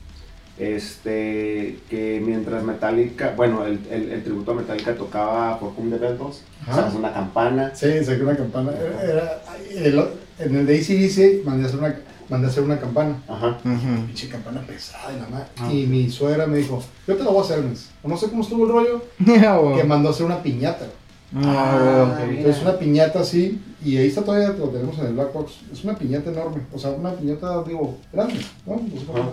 este, 0.59 1.79
que 1.89 2.23
mientras 2.25 2.63
Metallica, 2.65 3.33
bueno, 3.37 3.65
el, 3.67 3.81
el, 3.91 4.11
el 4.13 4.23
tributo 4.23 4.53
a 4.53 4.55
Metallica 4.55 4.95
tocaba 4.95 5.59
por 5.59 5.73
Home 5.79 5.97
the 5.97 5.99
Bells, 6.07 6.43
sacas 6.67 6.95
una 6.95 7.13
campana. 7.13 7.73
Sí, 7.75 8.05
saqué 8.05 8.23
una 8.23 8.37
campana. 8.37 8.73
Era, 8.73 9.03
era- 9.05 9.41
el- 9.71 10.05
en 10.39 10.57
el 10.57 10.67
de 10.67 10.75
ACDC 10.79 11.45
mandé 11.45 11.65
a 11.65 11.67
hacer 11.69 11.79
una, 11.79 11.95
mandé 12.29 12.47
a 12.47 12.51
hacer 12.51 12.63
una 12.65 12.79
campana. 12.81 13.17
Ajá. 13.29 13.59
Ujú. 13.65 14.07
Pinche 14.07 14.29
campana 14.29 14.61
pesada 14.67 15.13
y 15.13 15.21
la 15.21 15.29
madre. 15.29 15.47
Ah. 15.59 15.73
Y 15.73 15.87
mi 15.87 16.11
suegra 16.11 16.47
me 16.47 16.59
dijo, 16.59 16.83
yo 17.07 17.17
te 17.17 17.23
la 17.25 17.31
voy 17.31 17.41
a 17.41 17.45
hacer. 17.45 17.63
No 18.05 18.17
sé 18.17 18.29
cómo 18.29 18.43
estuvo 18.43 18.65
el 18.67 18.73
rollo, 18.73 19.05
que 19.77 19.85
mandó 19.85 20.09
a 20.09 20.13
hacer 20.13 20.27
una 20.27 20.43
piñata. 20.43 20.87
Ah, 21.35 22.17
Ah. 22.19 22.25
Entonces 22.29 22.61
una 22.63 22.79
piñata 22.79 23.21
así, 23.21 23.59
y 23.85 23.97
ahí 23.97 24.09
está 24.09 24.23
todavía, 24.23 24.49
lo 24.51 24.69
tenemos 24.69 24.99
en 24.99 25.07
el 25.07 25.13
Black 25.15 25.33
Box. 25.33 25.53
Es 25.73 25.83
una 25.85 25.95
piñata 25.97 26.31
enorme, 26.31 26.61
o 26.73 26.79
sea, 26.79 26.91
una 26.91 27.13
piñata, 27.13 27.63
digo, 27.67 27.97
grande, 28.13 28.41
¿no? 28.67 28.75
No 28.77 29.01
sé 29.01 29.07
cómo- 29.07 29.19
Ajá. 29.19 29.31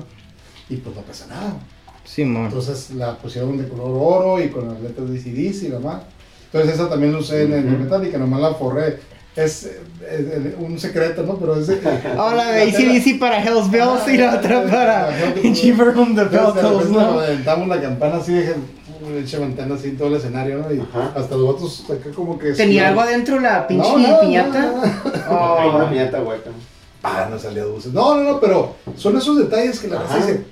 Y 0.69 0.77
pues 0.77 0.95
no 0.95 1.01
pesa 1.01 1.27
nada. 1.27 1.53
Simón. 2.03 2.45
Entonces 2.45 2.91
la 2.91 3.15
pusieron 3.17 3.57
de 3.57 3.67
color 3.67 3.89
oro 3.93 4.43
y 4.43 4.49
con 4.49 4.67
las 4.67 4.79
letras 4.81 5.09
de 5.09 5.19
CDC 5.19 5.63
y 5.63 5.67
la 5.69 5.79
más. 5.79 6.01
Entonces 6.51 6.75
esa 6.75 6.89
también 6.89 7.11
lo 7.13 7.19
usé 7.19 7.43
en 7.43 7.53
el. 7.53 7.63
Metallica, 7.65 8.17
nomás 8.17 8.41
la 8.41 8.53
forré. 8.53 8.99
Es, 9.35 9.65
eh, 10.01 10.55
un 10.59 10.77
secreto, 10.79 11.23
¿no? 11.23 11.35
Pero 11.37 11.55
es... 11.57 11.69
Hola, 12.17 12.51
de 12.51 12.63
ACDC 12.63 13.19
para 13.19 13.41
Hells 13.41 13.69
Bells 13.71 14.07
y 14.07 14.17
la 14.17 14.35
otra 14.35 14.63
para. 14.65 15.09
Cheaper 15.53 15.93
from 15.93 16.15
the 16.15 16.23
Bells, 16.25 16.55
¿no? 16.89 17.01
nos 17.11 17.23
aventamos 17.23 17.67
la 17.67 17.79
campana 17.79 18.17
así, 18.17 18.33
de 18.33 18.55
hecha 19.21 19.39
ventana 19.39 19.75
así 19.75 19.89
en 19.89 19.97
todo 19.97 20.09
el 20.09 20.15
escenario, 20.15 20.57
¿no? 20.57 20.73
Y 20.73 20.79
Ajá. 20.81 21.13
hasta 21.15 21.35
los 21.35 21.49
otros 21.49 21.85
acá 21.89 22.09
como 22.13 22.37
que... 22.37 22.51
¿Tenía 22.53 22.89
algo 22.89 23.01
adentro 23.01 23.39
la 23.39 23.65
pinche 23.67 23.87
No, 23.87 23.97
no, 23.99 24.19
piñata? 24.19 24.61
no, 24.61 24.75
no, 24.77 24.81
no. 24.81 25.59
Hay 25.59 25.69
Oh. 25.69 25.75
una 25.75 25.89
piñata 25.89 26.21
hueca. 26.21 26.49
Ah, 27.03 27.27
no 27.29 27.39
salía 27.39 27.63
dulce. 27.63 27.89
No, 27.93 28.15
no, 28.15 28.23
no, 28.23 28.39
pero 28.39 28.75
son 28.95 29.17
esos 29.17 29.37
detalles 29.37 29.79
que 29.79 29.87
la 29.87 29.99
raza 30.01 30.15
Ajá. 30.17 30.25
dice, 30.27 30.43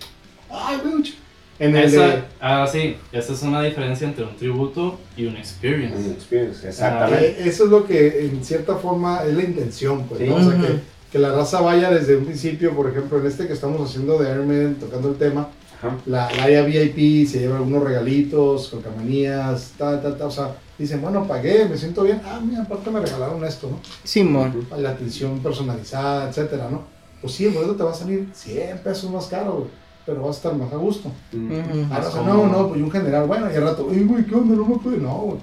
ay, 0.49 0.77
güey, 0.83 1.03
ch-". 1.03 1.15
En 1.59 1.75
el 1.75 1.85
Esa, 1.85 2.07
de... 2.07 2.23
ah, 2.39 2.67
sí, 2.71 2.95
esa 3.11 3.33
es 3.33 3.41
una 3.41 3.63
diferencia 3.63 4.07
entre 4.07 4.23
un 4.23 4.35
tributo 4.37 4.99
y 5.17 5.25
un 5.25 5.35
experience. 5.37 5.97
Un 5.97 6.11
experience, 6.11 6.67
exactamente. 6.67 7.29
Eh, 7.31 7.49
eso 7.49 7.63
es 7.65 7.69
lo 7.71 7.85
que 7.85 8.25
en 8.27 8.43
cierta 8.45 8.75
forma 8.75 9.23
es 9.25 9.33
la 9.33 9.43
intención, 9.43 10.03
pues, 10.07 10.19
Sí. 10.21 10.27
¿no? 10.27 10.35
O 10.35 10.39
sea, 10.43 10.51
que, 10.61 10.79
que 11.11 11.17
la 11.19 11.31
raza 11.33 11.59
vaya 11.61 11.89
desde 11.89 12.15
un 12.15 12.25
principio, 12.25 12.75
por 12.75 12.87
ejemplo, 12.89 13.19
en 13.19 13.25
este 13.25 13.47
que 13.47 13.53
estamos 13.53 13.81
haciendo 13.89 14.19
de 14.19 14.29
Iron 14.31 14.47
Man, 14.47 14.77
tocando 14.79 15.09
el 15.09 15.15
tema, 15.15 15.49
Ajá. 15.79 15.95
la, 16.05 16.29
la 16.37 16.43
área 16.43 16.61
VIP 16.61 17.27
se 17.27 17.39
lleva 17.39 17.57
algunos 17.57 17.83
regalitos, 17.83 18.69
calcamanías, 18.69 19.71
ta, 19.79 19.99
ta, 19.99 20.15
ta, 20.15 20.25
o 20.27 20.31
sea, 20.31 20.55
dicen, 20.77 21.01
bueno, 21.01 21.27
pagué, 21.27 21.65
me 21.65 21.77
siento 21.77 22.03
bien, 22.03 22.21
ah, 22.25 22.39
mira, 22.43 22.61
aparte 22.63 22.89
me 22.91 22.99
regalaron 22.99 23.43
esto, 23.43 23.69
¿no? 23.69 23.79
Simón. 24.03 24.67
La 24.77 24.91
atención 24.91 25.39
personalizada, 25.39 26.29
etcétera, 26.29 26.69
¿no? 26.69 26.83
Pues 27.21 27.33
sí, 27.33 27.45
el 27.45 27.53
boleto 27.53 27.75
te 27.75 27.83
va 27.83 27.91
a 27.91 27.95
salir 27.95 28.27
100 28.33 28.77
pesos 28.79 29.09
más 29.09 29.25
caro, 29.25 29.53
güey, 29.53 29.69
pero 30.05 30.21
vas 30.21 30.35
a 30.35 30.37
estar 30.37 30.55
más 30.55 30.71
a 30.71 30.75
gusto. 30.77 31.11
Mm. 31.33 31.51
Ujú. 31.51 31.87
Ah, 31.91 31.97
o 31.99 32.11
sea, 32.11 32.21
como- 32.21 32.33
no, 32.33 32.47
no, 32.47 32.67
pues 32.69 32.79
y 32.79 32.83
un 32.83 32.91
general, 32.91 33.25
bueno, 33.27 33.51
y 33.51 33.55
al 33.55 33.63
rato, 33.63 33.87
"Ey, 33.91 34.03
güey, 34.03 34.25
¿qué 34.25 34.35
onda? 34.35 34.55
No 34.55 34.65
me 34.65 34.77
puede, 34.77 34.97
no, 34.97 35.15
güey, 35.17 35.39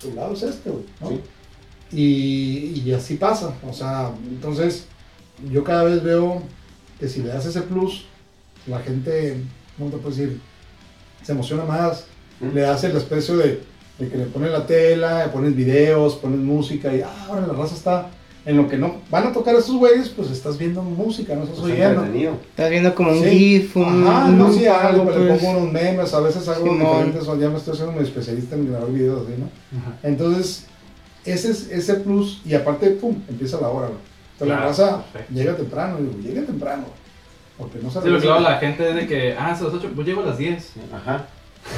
tu 0.00 0.12
lado 0.14 0.34
es 0.34 0.42
este, 0.42 0.70
güey, 0.70 0.84
¿no? 1.00 1.08
Sí. 1.08 1.20
Y, 1.92 2.82
y 2.84 2.92
así 2.92 3.14
pasa, 3.16 3.54
o 3.68 3.72
sea, 3.72 4.10
entonces 4.28 4.86
yo 5.50 5.62
cada 5.64 5.84
vez 5.84 6.02
veo 6.02 6.42
que 6.98 7.08
si 7.08 7.22
le 7.22 7.28
das 7.28 7.46
ese 7.46 7.62
plus, 7.62 8.04
la 8.66 8.78
gente, 8.80 9.40
¿cómo 9.78 9.90
te 9.90 9.96
puedo 9.98 10.10
decir? 10.14 10.40
Se 11.22 11.32
emociona 11.32 11.64
más, 11.64 12.06
Mm. 12.40 12.48
le 12.54 12.60
das 12.62 12.82
el 12.84 12.92
desprecio 12.94 13.36
de, 13.36 13.62
de 13.98 14.08
que 14.08 14.16
le 14.16 14.24
pones 14.26 14.50
la 14.50 14.66
tela, 14.66 15.24
le 15.26 15.30
pones 15.32 15.54
videos, 15.54 16.16
pones 16.16 16.38
música 16.40 16.94
y 16.94 17.00
ah, 17.02 17.26
ahora 17.28 17.46
la 17.46 17.52
raza 17.52 17.74
está 17.74 18.08
en 18.46 18.58
lo 18.58 18.68
que 18.68 18.76
no 18.76 18.96
van 19.10 19.26
a 19.28 19.32
tocar 19.32 19.54
estos 19.54 19.76
güeyes, 19.76 20.10
pues 20.10 20.30
estás 20.30 20.58
viendo 20.58 20.82
música, 20.82 21.34
no 21.34 21.44
estás 21.44 21.60
Pues 21.60 21.72
oyendo. 21.72 22.04
Estás 22.50 22.70
viendo 22.70 22.94
como 22.94 23.12
un 23.12 23.22
Sí. 23.22 23.30
GIF, 23.30 23.76
un. 23.78 24.06
Ajá, 24.06 24.28
no, 24.28 24.52
sí, 24.52 24.66
algo, 24.66 25.04
le 25.10 25.12
pues. 25.28 25.42
pongo 25.42 25.58
unos 25.60 25.72
memes, 25.72 26.12
a 26.12 26.20
veces 26.20 26.46
hago 26.48 26.64
Simón. 26.66 26.78
diferentes, 26.80 27.24
ya 27.40 27.48
me 27.48 27.56
estoy 27.56 27.72
haciendo 27.72 27.92
muy 27.92 28.02
especialista 28.04 28.54
en 28.56 28.70
grabar 28.70 28.90
videos, 28.92 29.22
así, 29.26 29.36
¿no? 29.38 29.78
Ajá. 29.80 29.96
Entonces, 30.02 30.66
ese 31.24 31.52
es 31.52 31.70
ese 31.70 31.94
plus, 31.94 32.42
y 32.44 32.52
aparte, 32.54 32.90
pum, 32.90 33.16
empieza 33.28 33.58
la 33.60 33.68
hora, 33.68 33.86
güey. 33.86 33.98
Entonces 34.34 34.56
la 34.56 34.62
raza 34.62 35.04
perfecto. 35.12 35.34
llega 35.34 35.56
temprano, 35.56 35.96
digo, 35.98 36.12
llega 36.20 36.42
temprano, 36.44 36.84
porque 37.56 37.78
no 37.78 37.88
Sí, 37.88 37.94
sabe. 37.94 38.10
porque 38.10 38.26
luego 38.26 38.40
la 38.40 38.58
gente 38.58 38.90
es 38.90 38.94
de 38.96 39.06
que, 39.06 39.34
ah, 39.38 39.56
son 39.56 39.68
las 39.68 39.76
8, 39.76 39.90
pues 39.94 40.06
llego 40.06 40.20
a 40.22 40.26
las 40.26 40.36
10. 40.38 40.72
Ajá. 40.92 41.28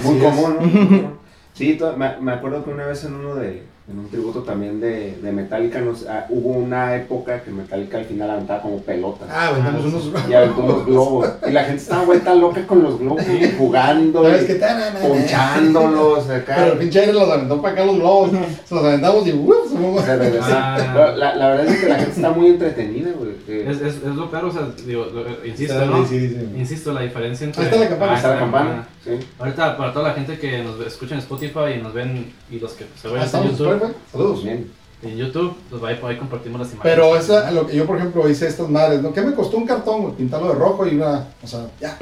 Así 0.00 0.08
Muy 0.08 0.16
es. 0.16 0.22
común, 0.24 0.56
¿no? 0.90 1.25
Sí, 1.56 1.78
me, 1.96 2.16
me 2.20 2.32
acuerdo 2.32 2.64
que 2.64 2.70
una 2.70 2.86
vez 2.86 3.02
en 3.04 3.14
uno 3.14 3.34
de, 3.36 3.62
en 3.90 3.98
un 3.98 4.08
tributo 4.10 4.40
también 4.40 4.78
de, 4.80 5.16
de 5.22 5.32
Metallica, 5.32 5.80
nos, 5.80 6.06
ah, 6.06 6.26
hubo 6.28 6.50
una 6.50 6.94
época 6.96 7.40
que 7.42 7.50
Metallica 7.50 7.96
al 7.98 8.04
final 8.04 8.30
aventaba 8.30 8.60
como 8.60 8.78
pelotas. 8.80 9.28
Ah, 9.32 9.52
vendemos 9.54 9.84
Ah, 9.84 9.88
unos. 9.88 10.28
Y 10.28 10.34
aventó 10.34 10.60
unos 10.62 10.84
globos. 10.86 11.28
Y 11.48 11.52
la 11.52 11.64
gente 11.64 11.82
estaba 11.82 12.04
vuelta 12.04 12.34
loca 12.34 12.66
con 12.66 12.82
los 12.82 12.98
globos, 12.98 13.22
jugando, 13.56 14.22
¿Sabes 14.24 14.42
y 14.42 14.46
qué 14.48 14.54
tal? 14.56 14.82
ponchándolos 15.00 16.28
acá. 16.30 16.54
Pero 16.58 16.72
el 16.72 16.78
pinche 16.78 17.00
aire 17.00 17.12
los 17.14 17.30
aventó 17.30 17.62
para 17.62 17.72
acá 17.74 17.84
los 17.86 17.96
globos, 17.96 18.30
se 18.64 18.74
los 18.74 18.84
aventamos 18.84 19.26
y 19.26 19.32
¡uf! 19.32 19.70
se. 20.04 20.38
Ah. 20.52 21.14
La, 21.16 21.34
la 21.36 21.48
verdad 21.48 21.66
es 21.66 21.80
que 21.80 21.88
la 21.88 21.94
gente 21.96 22.12
está 22.12 22.30
muy 22.32 22.48
entretenida, 22.48 23.10
güey. 23.16 23.30
Que- 23.46 23.70
Es, 23.70 23.80
es, 23.80 23.96
es 23.96 24.02
lo 24.04 24.30
peor, 24.30 24.44
o 24.46 24.52
sea, 24.52 24.68
digo, 24.86 25.06
lo- 25.06 25.46
insisto, 25.46 25.80
Sí, 25.80 25.86
¿no? 25.90 26.06
sí, 26.06 26.28
sí. 26.28 26.36
Insisto, 26.56 26.92
la 26.92 27.00
diferencia 27.02 27.44
entre... 27.46 27.62
Ahí 27.62 27.68
está 27.68 27.80
la 27.80 27.88
campana. 27.88 28.12
Ah, 28.12 28.16
Está 28.16 28.30
la 28.30 28.38
campana. 28.38 28.88
Sí. 29.04 29.10
Ahorita, 29.38 29.76
para 29.76 29.92
toda 29.92 30.08
la 30.08 30.14
gente 30.14 30.38
que 30.38 30.62
nos 30.62 30.80
escucha 30.86 31.14
en 31.14 31.20
Spotify 31.20 31.78
y 31.78 31.82
nos 31.82 31.94
ven, 31.94 32.32
y 32.50 32.58
los 32.58 32.72
que 32.72 32.84
se 33.00 33.08
Ah, 33.08 33.12
ven 33.12 33.20
en 33.20 33.26
estamos 33.26 33.50
YouTube, 33.52 33.72
super. 33.80 33.94
Saludos. 34.12 34.44
Bien. 34.44 34.70
en 35.02 35.16
YouTube, 35.16 35.54
pues 35.70 35.82
ahí, 35.84 35.98
ahí 36.02 36.16
compartimos 36.16 36.58
las 36.60 36.72
imágenes. 36.72 36.96
Pero 36.96 37.16
esa, 37.16 37.50
lo 37.52 37.66
que 37.66 37.76
yo, 37.76 37.86
por 37.86 37.96
ejemplo, 37.98 38.28
hice 38.28 38.48
estas 38.48 38.68
madres, 38.68 39.02
¿no? 39.02 39.12
¿Qué 39.12 39.20
me 39.22 39.34
costó 39.34 39.58
un 39.58 39.66
cartón, 39.66 40.02
güey? 40.02 40.14
Pintarlo 40.16 40.48
de 40.48 40.54
rojo 40.54 40.86
y 40.86 40.96
una. 40.96 41.28
O 41.42 41.46
sea, 41.46 41.66
ya. 41.80 41.96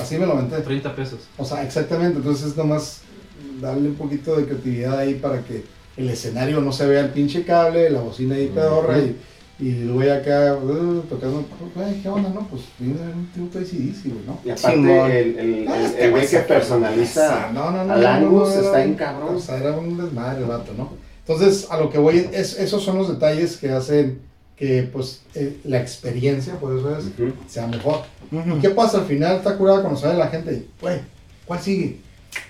Así 0.00 0.16
me 0.16 0.24
lo 0.26 0.32
aventé. 0.32 0.60
30 0.60 0.94
pesos. 0.94 1.18
O 1.36 1.44
sea, 1.44 1.62
exactamente. 1.64 2.18
Entonces 2.18 2.46
es 2.46 2.56
nomás 2.56 3.02
darle 3.60 3.88
un 3.88 3.94
poquito 3.96 4.36
de 4.36 4.44
creatividad 4.46 4.98
ahí 4.98 5.14
para 5.14 5.40
que 5.42 5.64
el 5.96 6.08
escenario 6.08 6.60
no 6.60 6.72
se 6.72 6.86
vea 6.86 7.00
el 7.00 7.10
pinche 7.10 7.42
cable, 7.44 7.90
la 7.90 8.00
bocina 8.00 8.34
ahí 8.36 8.46
pedorra 8.54 8.98
y, 8.98 9.16
y 9.58 9.70
el 9.70 9.92
güey 9.92 10.10
acá 10.10 10.54
uh, 10.54 11.00
tocando. 11.08 11.44
Güey, 11.74 12.02
¿qué 12.02 12.08
onda, 12.08 12.28
no? 12.30 12.46
Pues 12.48 12.62
viene 12.78 13.00
un 13.12 13.26
tributo 13.32 13.58
de 13.58 13.64
ACDC, 13.64 14.04
güey, 14.04 14.26
¿no? 14.26 14.38
Y 14.44 14.50
aparte, 14.50 14.76
Simón. 14.76 15.10
el, 15.10 15.38
el, 15.38 15.68
Ah, 15.68 15.76
el, 15.78 15.84
este 15.86 16.04
el 16.04 16.10
güey 16.10 16.22
que 16.22 16.28
se- 16.28 16.38
personaliza 16.40 17.50
No, 17.54 17.70
no, 17.70 17.84
no. 17.84 17.92
al 17.94 18.00
no, 18.02 18.08
Angus 18.08 18.48
no, 18.50 18.54
no, 18.54 18.60
está 18.60 18.78
no. 18.78 18.84
en 18.84 18.94
cabrón. 18.94 19.34
O 19.36 19.40
sea, 19.40 19.56
era 19.58 19.72
un 19.72 19.96
desmadre 19.96 20.40
el 20.40 20.46
vato, 20.46 20.72
¿no? 20.76 20.90
Entonces, 21.26 21.66
a 21.70 21.78
lo 21.78 21.90
que 21.90 21.98
voy, 21.98 22.28
es, 22.32 22.58
esos 22.58 22.84
son 22.84 22.98
los 22.98 23.08
detalles 23.08 23.56
que 23.56 23.70
hacen 23.70 24.20
que, 24.56 24.88
pues, 24.92 25.22
eh, 25.34 25.58
la 25.64 25.80
experiencia, 25.80 26.54
por 26.60 26.76
eso 26.78 26.96
es, 26.96 27.06
Ujú. 27.06 27.32
sea 27.48 27.66
mejor. 27.66 28.02
¿Y 28.30 28.60
qué 28.60 28.70
pasa? 28.70 28.98
Al 28.98 29.04
final 29.06 29.36
está 29.36 29.56
curada 29.56 29.80
cuando 29.82 29.98
sale 29.98 30.18
la 30.18 30.28
gente 30.28 30.66
güey, 30.80 30.98
¿cuál 31.44 31.60
sigue? 31.60 31.98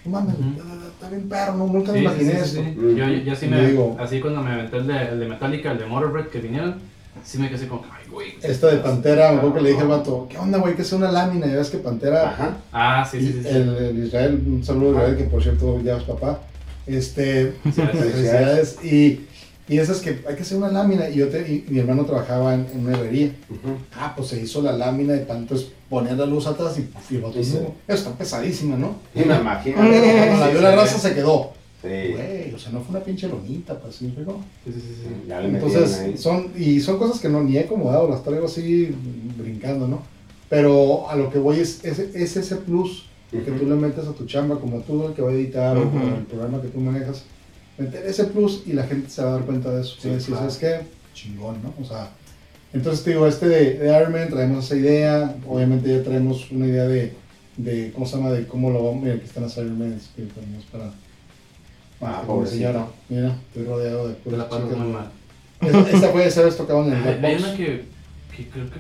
No 0.05 0.11
mames, 0.13 0.35
Ujú. 0.37 0.61
está 0.89 1.09
bien 1.09 1.29
perro, 1.29 1.55
no, 1.55 1.67
nunca 1.67 1.93
me 1.93 1.99
Sí, 2.01 2.05
sí, 2.05 2.11
imaginé 2.11 2.33
sí, 2.33 2.39
esto. 2.39 2.63
sí. 2.63 2.77
Yo, 2.77 2.91
yo, 2.91 3.07
yo 3.09 3.37
sí 3.37 3.47
Y 3.47 3.49
me, 3.49 3.67
digo- 3.71 3.97
así 4.01 4.21
cuando 4.21 4.43
me 4.43 4.51
aventé 4.53 4.77
el 4.79 4.87
de, 4.87 5.03
el 5.09 5.21
de 5.21 5.29
Metallica, 5.29 5.73
el 5.73 5.79
de 5.79 5.87
Motorbread 5.87 6.27
que 6.27 6.39
vinieron, 6.41 6.77
sí 7.25 7.39
me 7.39 7.47
quedé 7.49 7.57
así 7.59 7.67
como, 7.67 7.85
ay, 7.85 8.09
güey. 8.11 8.35
Esta 8.43 8.69
de 8.69 8.79
Pantera, 8.79 9.31
me 9.33 9.39
acuerdo 9.39 9.57
que 9.57 9.61
le 9.63 9.69
dije 9.71 9.83
al 9.83 9.89
vato, 9.89 10.27
¿qué 10.31 10.39
onda, 10.39 10.59
güey? 10.59 10.75
Que 10.77 10.83
es 10.83 10.93
una 10.93 11.11
lámina, 11.13 11.47
ya 11.47 11.57
ves 11.57 11.71
que 11.71 11.79
Pantera, 11.79 12.31
Ajá. 12.31 12.57
Ah, 12.73 13.09
sí, 13.11 13.21
sí, 13.21 13.33
sí. 13.33 13.43
sí. 13.43 13.49
el, 13.49 13.77
el 13.77 14.05
Israel, 14.07 14.43
un 14.47 14.65
saludo 14.65 14.91
a 14.91 15.03
Israel, 15.03 15.17
que 15.17 15.25
por 15.25 15.43
cierto 15.43 15.81
ya 15.83 15.97
es 15.97 16.03
papá, 16.05 16.41
este, 16.87 17.53
Felicidades. 17.75 18.77
y, 18.85 19.27
y 19.69 19.79
esas 19.79 19.99
que 20.01 20.21
hay 20.29 20.37
que 20.37 20.43
hacer 20.43 20.57
una 20.59 20.69
lámina, 20.69 21.09
y, 21.09 21.17
yo 21.17 21.29
te- 21.29 21.41
y 21.49 21.65
mi 21.69 21.81
hermano 21.81 22.05
trabajaba 22.05 22.55
en, 22.55 22.67
en 22.73 22.87
una 22.87 22.97
herrería, 22.97 23.33
Ujú. 23.51 23.77
ah, 23.99 24.13
pues 24.17 24.29
se 24.29 24.41
hizo 24.41 24.63
la 24.63 24.73
lámina 24.73 25.13
de 25.15 25.21
pan, 25.21 25.39
entonces 25.39 25.69
ponía 25.91 26.13
la 26.15 26.27
luz 26.27 26.47
atrás 26.47 26.79
y, 26.79 26.89
y 27.13 27.17
el 27.17 27.23
vato, 27.23 27.43
Sí, 27.43 27.45
sí. 27.45 27.59
"No, 27.61 27.75
está 27.95 28.11
pesadísima, 28.13 28.77
¿no? 28.77 28.97
Y 29.15 29.21
me 29.25 29.35
imagino. 29.37 29.77
Pero 29.81 30.27
cuando 30.29 30.37
la 30.47 30.49
vio 30.51 30.61
la 30.61 30.77
raza 30.77 30.99
se 30.99 31.15
quedó, 31.15 31.53
Sí. 31.87 32.13
güey, 32.13 32.55
o 32.55 32.59
sea, 32.59 32.73
no 32.73 32.81
fue 32.81 32.97
una 32.97 33.05
pinche 33.05 33.29
lonita, 33.29 33.79
pues, 33.79 33.97
¿sí 33.97 34.07
explico? 34.07 34.41
Sí, 34.65 34.73
sí, 34.73 34.81
sí. 34.81 35.09
Ya 35.29 35.41
le 35.41 35.49
Entonces, 35.49 36.21
son, 36.21 36.53
y 36.57 36.81
son 36.81 36.99
cosas 36.99 37.21
que 37.21 37.29
no 37.29 37.43
ni 37.43 37.57
he 37.57 37.61
acomodado, 37.61 38.09
las 38.09 38.23
traigo 38.23 38.47
así 38.47 38.95
brincando, 39.39 39.87
¿no? 39.87 40.03
Pero 40.49 41.09
a 41.11 41.17
lo 41.17 41.31
que 41.31 41.39
voy 41.39 41.61
es, 41.61 41.85
es, 41.85 41.99
es 41.99 42.37
ese 42.37 42.57
plus 42.57 43.07
que 43.31 43.39
Ujú. 43.51 43.59
tú 43.61 43.67
le 43.69 43.75
metes 43.75 44.07
a 44.07 44.13
tu 44.13 44.25
chamba, 44.27 44.61
como 44.61 44.81
tú 44.81 45.07
el 45.07 45.15
que 45.15 45.23
va 45.23 45.31
a 45.31 45.35
editar 45.35 45.77
o 45.77 45.81
Ujú. 45.83 45.91
como 45.91 46.17
el 46.17 46.23
programa 46.25 46.63
que 46.63 46.69
tú 46.69 46.79
manejas, 46.81 47.25
meter 47.79 48.07
ese 48.07 48.25
plus 48.25 48.63
y 48.67 48.73
la 48.73 48.85
gente 48.85 49.11
se 49.11 49.23
va 49.23 49.31
a 49.31 49.33
dar 49.33 49.45
cuenta 49.45 49.71
de 49.73 49.81
eso. 49.83 49.97
Sí, 50.01 50.09
decir, 50.09 50.35
claro. 50.35 50.51
¿sabes 50.51 50.57
qué? 50.59 50.87
Chingón, 51.15 51.57
¿no? 51.63 51.75
O 51.81 51.85
sea, 51.85 52.11
entonces 52.73 53.05
te 53.05 53.11
digo, 53.11 53.27
este 53.27 53.49
de, 53.49 53.75
de 53.79 53.99
Iron 53.99 54.13
Man, 54.13 54.29
traemos 54.29 54.65
esa 54.67 54.77
idea, 54.77 55.37
obviamente 55.49 55.89
ya 55.91 56.03
traemos 56.03 56.51
una 56.51 56.67
idea 56.67 56.87
de, 56.87 57.13
de 57.57 57.91
¿cómo 57.93 58.07
se 58.07 58.17
llama? 58.17 58.31
De 58.33 58.47
cómo 58.47 58.71
lo 58.71 58.85
vamos, 58.85 59.03
mira, 59.03 59.15
aquí 59.15 59.25
están 59.25 59.43
las 59.45 59.57
Iron 59.57 59.79
Man, 59.79 59.99
que 60.15 60.23
tenemos 60.23 60.65
para... 60.67 60.93
Ah, 62.01 62.17
para 62.17 62.27
pobrecito. 62.27 62.67
enseñar. 62.67 62.87
Mira, 63.09 63.37
estoy 63.49 63.65
rodeado 63.65 64.09
de 64.09 64.15
Te 64.15 64.31
puras 64.31 64.51
la 64.51 64.59
muy 64.59 64.93
mal. 64.93 65.11
Esta 65.61 66.13
puede 66.13 66.31
ser 66.31 66.45
vez 66.45 66.57
tocado 66.57 66.85
en 66.85 66.93
el 66.93 67.03
Hay, 67.03 67.25
hay 67.25 67.37
una 67.37 67.57
que, 67.57 67.85
que 68.37 68.49
creo 68.49 68.67
que 68.67 68.79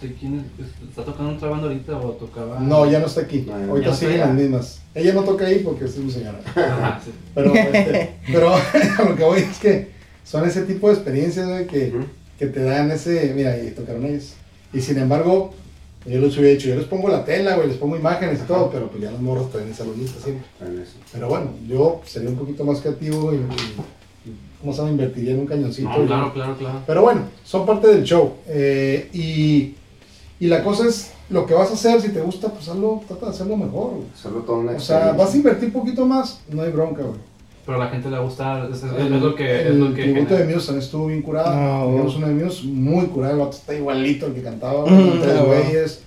sé 0.00 0.14
quién 0.14 0.44
es, 0.58 0.88
está 0.88 1.04
tocando 1.04 1.32
otra 1.32 1.48
banda 1.48 1.66
ahorita 1.66 1.96
o 1.98 2.10
tocaba. 2.12 2.60
No, 2.60 2.88
ya 2.90 3.00
no 3.00 3.06
está 3.06 3.22
aquí. 3.22 3.44
No, 3.48 3.58
no. 3.58 3.72
Ahorita 3.72 3.90
no 3.90 3.96
siguen 3.96 4.20
las 4.20 4.34
mismas. 4.34 4.80
Ella 4.94 5.14
no 5.14 5.22
toca 5.22 5.46
ahí 5.46 5.60
porque 5.60 5.86
es 5.86 5.96
mi 5.96 6.10
señora. 6.10 6.40
Ajá, 6.54 7.00
sí. 7.04 7.10
Pero, 7.34 7.54
este, 7.54 8.16
pero 8.26 8.52
lo 9.08 9.16
que 9.16 9.24
voy 9.24 9.40
es 9.40 9.58
que 9.58 9.90
son 10.24 10.46
ese 10.46 10.62
tipo 10.62 10.88
de 10.88 10.94
experiencias 10.94 11.48
güey, 11.48 11.66
que, 11.66 11.94
que 12.38 12.46
te 12.46 12.62
dan 12.62 12.90
ese. 12.90 13.32
Mira, 13.34 13.58
y 13.58 13.70
tocaron 13.70 14.04
ellos. 14.06 14.34
Y 14.72 14.80
sin 14.80 14.98
embargo, 14.98 15.54
yo 16.08 16.20
les 16.20 16.36
hubiera 16.36 16.54
dicho, 16.54 16.68
yo 16.68 16.76
les 16.76 16.84
pongo 16.86 17.08
la 17.08 17.24
tela, 17.24 17.56
güey, 17.56 17.68
les 17.68 17.76
pongo 17.76 17.96
imágenes 17.96 18.40
y 18.40 18.46
todo, 18.46 18.70
pero 18.70 18.88
pues 18.88 19.02
ya 19.02 19.10
los 19.10 19.20
morros 19.20 19.50
traen 19.50 19.70
esa 19.70 19.84
lonita 19.84 20.12
siempre. 20.22 20.46
En 20.60 20.80
eso. 20.80 20.92
Pero 21.12 21.28
bueno, 21.28 21.50
yo 21.68 22.00
sería 22.06 22.28
un 22.30 22.36
poquito 22.36 22.64
más 22.64 22.80
creativo 22.80 23.32
y, 23.32 23.36
y- 23.36 23.38
y, 24.30 24.36
¿cómo 24.60 24.72
se 24.72 24.78
llama? 24.78 24.90
Invertiría 24.90 25.32
en 25.32 25.40
un 25.40 25.46
cañoncito. 25.46 25.88
No, 25.88 26.02
y- 26.04 26.06
claro, 26.06 26.32
claro, 26.32 26.56
claro. 26.56 26.80
Pero 26.86 27.02
bueno, 27.02 27.22
son 27.44 27.66
parte 27.66 27.88
del 27.88 28.04
show. 28.04 28.34
Eh, 28.46 29.08
y, 29.12 29.74
y 30.40 30.46
la 30.48 30.62
cosa 30.62 30.86
es, 30.86 31.12
lo 31.30 31.44
que 31.44 31.52
vas 31.54 31.70
a 31.70 31.74
hacer, 31.74 32.00
si 32.00 32.08
te 32.08 32.20
gusta, 32.22 32.48
pues 32.48 32.68
hazlo, 32.68 33.02
trata 33.06 33.26
de 33.26 33.32
hacerlo 33.32 33.56
mejor, 33.56 33.90
güey. 33.96 34.44
Toda 34.46 34.58
una 34.58 34.72
O 34.72 34.80
sea, 34.80 35.12
vas 35.12 35.34
a 35.34 35.36
invertir 35.36 35.66
un 35.66 35.72
poquito 35.74 36.06
más, 36.06 36.40
no 36.50 36.62
hay 36.62 36.70
bronca, 36.70 37.02
güey. 37.02 37.18
Pero 37.68 37.82
a 37.82 37.84
la 37.84 37.90
gente 37.90 38.08
le 38.08 38.18
gusta, 38.18 38.66
es, 38.72 38.82
es- 38.82 38.84
es 38.84 39.10
lo 39.22 39.34
que... 39.34 39.60
Es 39.60 39.66
el 39.66 39.78
lo 39.78 39.94
que 39.94 40.04
tributo 40.04 40.32
de 40.32 40.38
genera. 40.38 40.54
Muse 40.56 40.66
también 40.68 40.84
estuvo 40.84 41.06
bien 41.08 41.20
curado. 41.20 41.54
No. 41.54 41.86
Teníamos 41.88 42.16
uno 42.16 42.26
de 42.28 42.32
Muse 42.34 42.64
muy 42.66 43.06
curado, 43.08 43.34
el 43.34 43.40
otro 43.42 43.58
está 43.58 43.74
igualito 43.74 44.24
al 44.24 44.32
que 44.32 44.42
cantaba, 44.42 44.86
Mm, 44.86 45.20
tres 45.20 45.36
ah, 45.38 45.42
güeyes. 45.44 46.02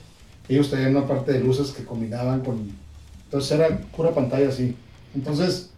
Ellos 0.49 0.72
tenían 0.72 0.95
una 0.97 1.05
parte 1.05 1.34
de 1.34 1.39
luces 1.41 1.70
que 1.70 1.86
combinaban 1.86 2.39
con... 2.41 2.68
Entonces 3.26 3.51
era 3.51 3.78
pura 3.95 4.09
pantalla 4.09 4.49
así. 4.49 4.76
Entonces, 5.14 5.70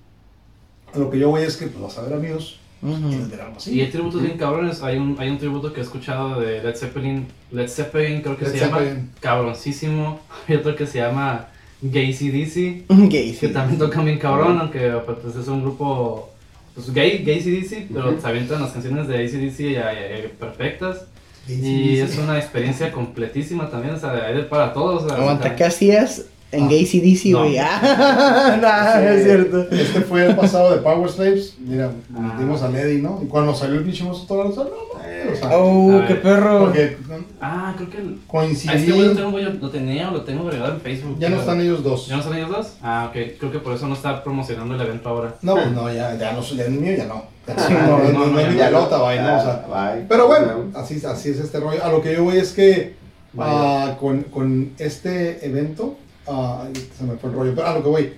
lo 0.95 1.09
que 1.11 1.19
yo 1.19 1.29
voy 1.31 1.41
es 1.41 1.57
que 1.57 1.67
pues, 1.67 1.83
vas 1.83 1.97
a 1.97 2.03
ver 2.03 2.13
a 2.13 2.17
Muse 2.17 2.55
ver 2.81 3.41
algo 3.41 3.57
así. 3.57 3.73
Y 3.73 3.81
hay 3.81 3.89
tributos 3.91 4.21
bien 4.21 4.37
cabrones. 4.37 4.81
Hay 4.83 4.97
un, 4.97 5.17
hay 5.19 5.29
un 5.29 5.37
tributo 5.37 5.73
que 5.73 5.81
he 5.81 5.83
escuchado 5.83 6.39
de 6.39 6.63
Led 6.63 6.75
Zeppelin. 6.77 7.27
Led 7.51 7.67
Zeppelin 7.67 8.21
creo 8.21 8.37
que 8.37 8.45
Led 8.45 8.51
se 8.53 8.59
Zeppelin. 8.59 8.87
llama. 8.95 9.07
Cabroncísimo. 9.19 10.19
Hay 10.47 10.55
otro 10.55 10.75
que 10.75 10.87
se 10.87 10.99
llama 10.99 11.47
Gacy 11.83 12.29
DC. 12.29 12.83
Gay, 13.09 13.37
Que 13.39 13.49
también 13.49 13.77
tocan 13.77 14.05
bien 14.05 14.17
cabrón, 14.17 14.57
aunque 14.59 14.89
pues, 15.05 15.35
es 15.35 15.47
un 15.47 15.61
grupo 15.61 16.29
pues, 16.73 16.91
gay, 16.93 17.23
Gacy 17.23 17.51
DC, 17.61 17.87
pero 17.93 18.09
Ujú. 18.11 18.21
se 18.21 18.27
avientan 18.27 18.61
las 18.61 18.71
canciones 18.71 19.07
de 19.07 19.17
ACDC 19.23 20.33
perfectas. 20.39 21.05
Y 21.47 21.99
es 21.99 22.17
una 22.17 22.37
experiencia 22.39 22.91
completísima 22.91 23.69
también, 23.69 23.95
o 23.95 23.99
sea, 23.99 24.11
hay 24.25 24.33
de 24.33 24.43
para 24.43 24.71
todos. 24.73 25.03
o 25.03 25.07
sea, 25.09 25.17
Aguanta, 25.17 25.55
¿qué 25.55 25.65
hacías 25.65 26.25
en 26.53 26.63
Ah. 26.63 26.67
Gay 26.69 26.85
CDC, 26.85 27.31
No. 27.31 27.39
güey? 27.39 27.57
Ah, 27.59 28.57
no, 28.61 29.03
no 29.03 29.09
es 29.09 29.23
cierto. 29.23 29.61
Este 29.71 30.01
fue 30.01 30.25
el 30.27 30.35
pasado 30.35 30.71
de 30.75 30.81
Power 30.81 31.09
Slaves. 31.09 31.55
Mira, 31.59 31.91
Ah. 32.15 32.19
metimos 32.33 32.61
a 32.63 32.69
Lady, 32.69 33.01
¿no? 33.01 33.19
Y 33.21 33.27
cuando 33.27 33.53
salió 33.53 33.79
el 33.79 33.83
pinche 33.83 34.03
mozo 34.05 34.25
todo, 34.25 34.47
o 34.49 34.51
sea, 34.53 34.63
no, 34.63 35.03
Oh, 35.51 35.99
A 36.01 36.07
qué 36.07 36.13
ver. 36.13 36.21
perro. 36.21 36.59
porque 36.65 36.97
Ah, 37.41 37.73
creo 37.77 37.89
que 37.89 37.97
el... 37.97 38.19
Este 38.51 38.91
güey 38.91 39.07
lo, 39.07 39.15
tengo, 39.15 39.39
yo 39.39 39.49
lo 39.49 39.69
tenía 39.69 40.09
o 40.09 40.13
lo 40.13 40.21
tengo 40.23 40.47
agregado 40.47 40.73
en 40.73 40.81
Facebook. 40.81 41.17
Ya 41.19 41.29
no 41.29 41.39
están 41.39 41.59
ellos 41.61 41.83
dos. 41.83 42.07
¿Ya 42.07 42.15
no 42.15 42.21
están 42.21 42.37
ellos 42.37 42.49
dos? 42.49 42.73
Ah, 42.81 43.07
ok. 43.09 43.37
Creo 43.39 43.51
que 43.51 43.59
por 43.59 43.73
eso 43.73 43.87
no 43.87 43.93
está 43.95 44.23
promocionando 44.23 44.75
el 44.75 44.81
evento 44.81 45.09
ahora. 45.09 45.35
No, 45.41 45.53
pues 45.55 45.71
no, 45.71 45.91
ya, 45.93 46.15
ya 46.17 46.33
no 46.33 46.41
soy 46.43 46.57
ya 46.57 46.63
es 46.65 46.69
mío, 46.71 46.95
ya 46.97 47.05
no. 47.05 47.23
Ya 47.47 47.57
Sí, 47.67 47.73
no, 47.73 47.97
no, 47.99 48.25
no, 48.27 48.39
es 48.39 48.45
ya 48.45 48.51
mi 48.51 48.57
no. 48.57 48.65
pelota, 48.65 48.97
vaya, 48.97 49.21
¿no? 49.21 49.37
O 49.37 49.41
sea, 49.41 49.65
Ah, 49.71 49.93
bye. 49.95 50.05
pero 50.07 50.27
bueno, 50.27 50.65
No. 50.71 50.77
así, 50.79 51.01
así 51.05 51.29
es 51.29 51.39
este 51.39 51.59
rollo. 51.59 51.83
A 51.83 51.89
lo 51.91 52.01
que 52.01 52.13
yo 52.13 52.23
voy 52.23 52.37
es 52.37 52.51
que 52.53 52.95
Vaya. 53.33 53.51
ah, 53.91 53.97
con, 53.99 54.23
con 54.23 54.71
este 54.77 55.45
evento, 55.45 55.97
ah, 56.27 56.65
se 56.97 57.03
me 57.03 57.15
fue 57.17 57.29
el 57.31 57.35
rollo, 57.35 57.53
pero 57.55 57.67
a 57.67 57.73
lo 57.75 57.83
que 57.83 57.89
voy. 57.89 58.13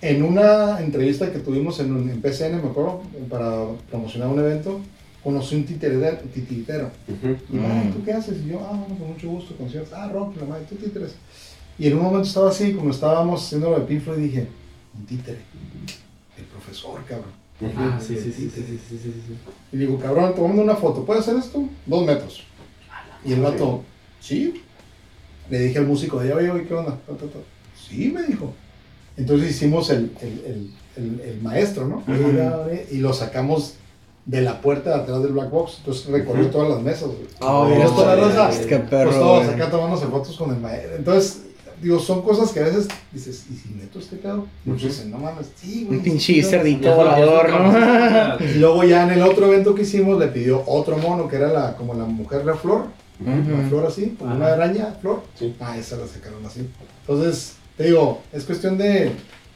En 0.00 0.20
una 0.24 0.80
entrevista 0.80 1.30
que 1.30 1.38
tuvimos 1.38 1.78
en, 1.78 1.94
un- 1.94 2.10
en 2.10 2.20
PCN, 2.20 2.60
me 2.60 2.70
acuerdo, 2.70 3.02
para 3.30 3.66
promocionar 3.88 4.26
un 4.28 4.40
evento, 4.40 4.80
conocí 5.22 5.56
un 5.56 5.64
titiritero. 5.64 6.18
titiritero. 6.34 6.90
Uh 7.08 7.12
-huh. 7.12 7.38
Y, 7.50 7.56
madre, 7.56 7.90
¿tú 7.92 8.04
qué 8.04 8.12
haces? 8.12 8.38
Y 8.44 8.50
yo, 8.50 8.60
ah, 8.60 8.76
bueno, 8.76 8.98
con 8.98 9.08
mucho 9.08 9.28
gusto, 9.28 9.56
concierto. 9.56 9.94
Ah, 9.96 10.08
rock, 10.08 10.36
la 10.40 10.46
madre, 10.46 10.64
tú 10.68 10.76
títeres. 10.76 11.14
Y 11.78 11.86
en 11.86 11.96
un 11.96 12.02
momento 12.02 12.28
estaba 12.28 12.50
así, 12.50 12.72
como 12.74 12.90
estábamos 12.90 13.44
haciendo 13.44 13.70
lo 13.70 13.80
de 13.80 13.86
Pink 13.86 14.02
Floyd, 14.02 14.22
dije, 14.22 14.46
un 14.98 15.06
títere. 15.06 15.38
El 16.36 16.44
profesor, 16.44 17.04
cabrón. 17.04 17.42
Ah, 17.76 17.98
sí, 18.00 18.16
sí, 18.16 18.32
sí, 18.32 18.50
sí, 18.52 18.64
sí, 18.66 18.78
sí, 18.88 18.98
sí, 18.98 19.12
Y 19.72 19.76
digo, 19.76 19.98
cabrón, 19.98 20.34
tomando 20.34 20.62
una 20.62 20.74
foto, 20.74 21.04
¿puedes 21.04 21.22
hacer 21.22 21.36
esto? 21.36 21.68
Dos 21.86 22.04
metros. 22.04 22.44
Y 23.24 23.32
el 23.32 23.40
vato, 23.40 23.84
sí. 24.20 24.62
Le 25.48 25.60
dije 25.60 25.78
al 25.78 25.86
músico, 25.86 26.18
de 26.18 26.32
oye, 26.32 26.50
oye, 26.50 26.66
¿qué 26.66 26.74
onda? 26.74 26.98
Sí, 27.88 28.10
me 28.10 28.22
dijo. 28.24 28.52
Entonces 29.16 29.50
hicimos 29.50 29.90
el, 29.90 30.10
el, 30.20 30.70
el, 30.96 31.40
maestro, 31.42 31.86
¿no? 31.86 32.02
Y 32.90 32.98
lo 32.98 33.12
sacamos 33.12 33.74
de 34.24 34.40
la 34.40 34.60
puerta 34.60 34.90
de 34.90 34.96
atrás 35.02 35.22
del 35.22 35.32
black 35.32 35.50
box. 35.50 35.76
Entonces 35.78 36.06
recorrió 36.06 36.48
todas 36.48 36.68
las 36.70 36.80
mesas. 36.80 37.08
güey. 37.08 37.26
Oh, 37.40 37.68
la 37.68 38.16
raza, 38.16 38.50
perro. 38.88 39.10
pues 39.10 39.18
todos 39.20 39.48
acá 39.48 39.70
tomándose 39.70 40.06
fotos 40.06 40.36
con 40.36 40.50
el 40.50 40.60
maestro. 40.60 40.96
Entonces, 40.96 41.42
digo, 41.80 41.98
son 41.98 42.22
cosas 42.22 42.50
que 42.52 42.60
a 42.60 42.64
veces 42.64 42.86
dices, 43.12 43.44
¿y 43.50 43.56
si 43.56 43.68
meto 43.70 43.98
este 43.98 44.16
pedo? 44.16 44.46
Muchos 44.64 44.84
Ujú. 44.84 44.92
dicen, 44.92 45.10
no 45.10 45.18
mames, 45.18 45.48
sí, 45.56 45.84
güey. 45.86 45.98
Un 45.98 46.04
pinche 46.04 46.42
cerdito 46.42 46.94
volador, 46.94 47.50
¿no? 47.50 48.44
y 48.46 48.54
luego 48.54 48.84
ya 48.84 49.02
en 49.04 49.10
el 49.10 49.22
otro 49.22 49.46
evento 49.46 49.74
que 49.74 49.82
hicimos 49.82 50.18
le 50.18 50.28
pidió 50.28 50.62
otro 50.66 50.96
mono 50.98 51.26
que 51.28 51.36
era 51.36 51.48
la, 51.52 51.76
como 51.76 51.94
la 51.94 52.04
mujer 52.04 52.44
la 52.44 52.54
flor, 52.54 52.86
la 53.24 53.32
Ujú. 53.32 53.68
flor 53.68 53.86
así, 53.86 54.14
como 54.18 54.34
una 54.36 54.52
araña, 54.52 54.94
flor. 55.00 55.22
Sí. 55.36 55.56
Ah, 55.60 55.76
esa 55.76 55.96
la 55.96 56.06
sacaron 56.06 56.44
así. 56.46 56.68
Entonces, 57.00 57.54
te 57.76 57.84
digo, 57.84 58.20
es 58.32 58.44
cuestión 58.44 58.78
de 58.78 59.12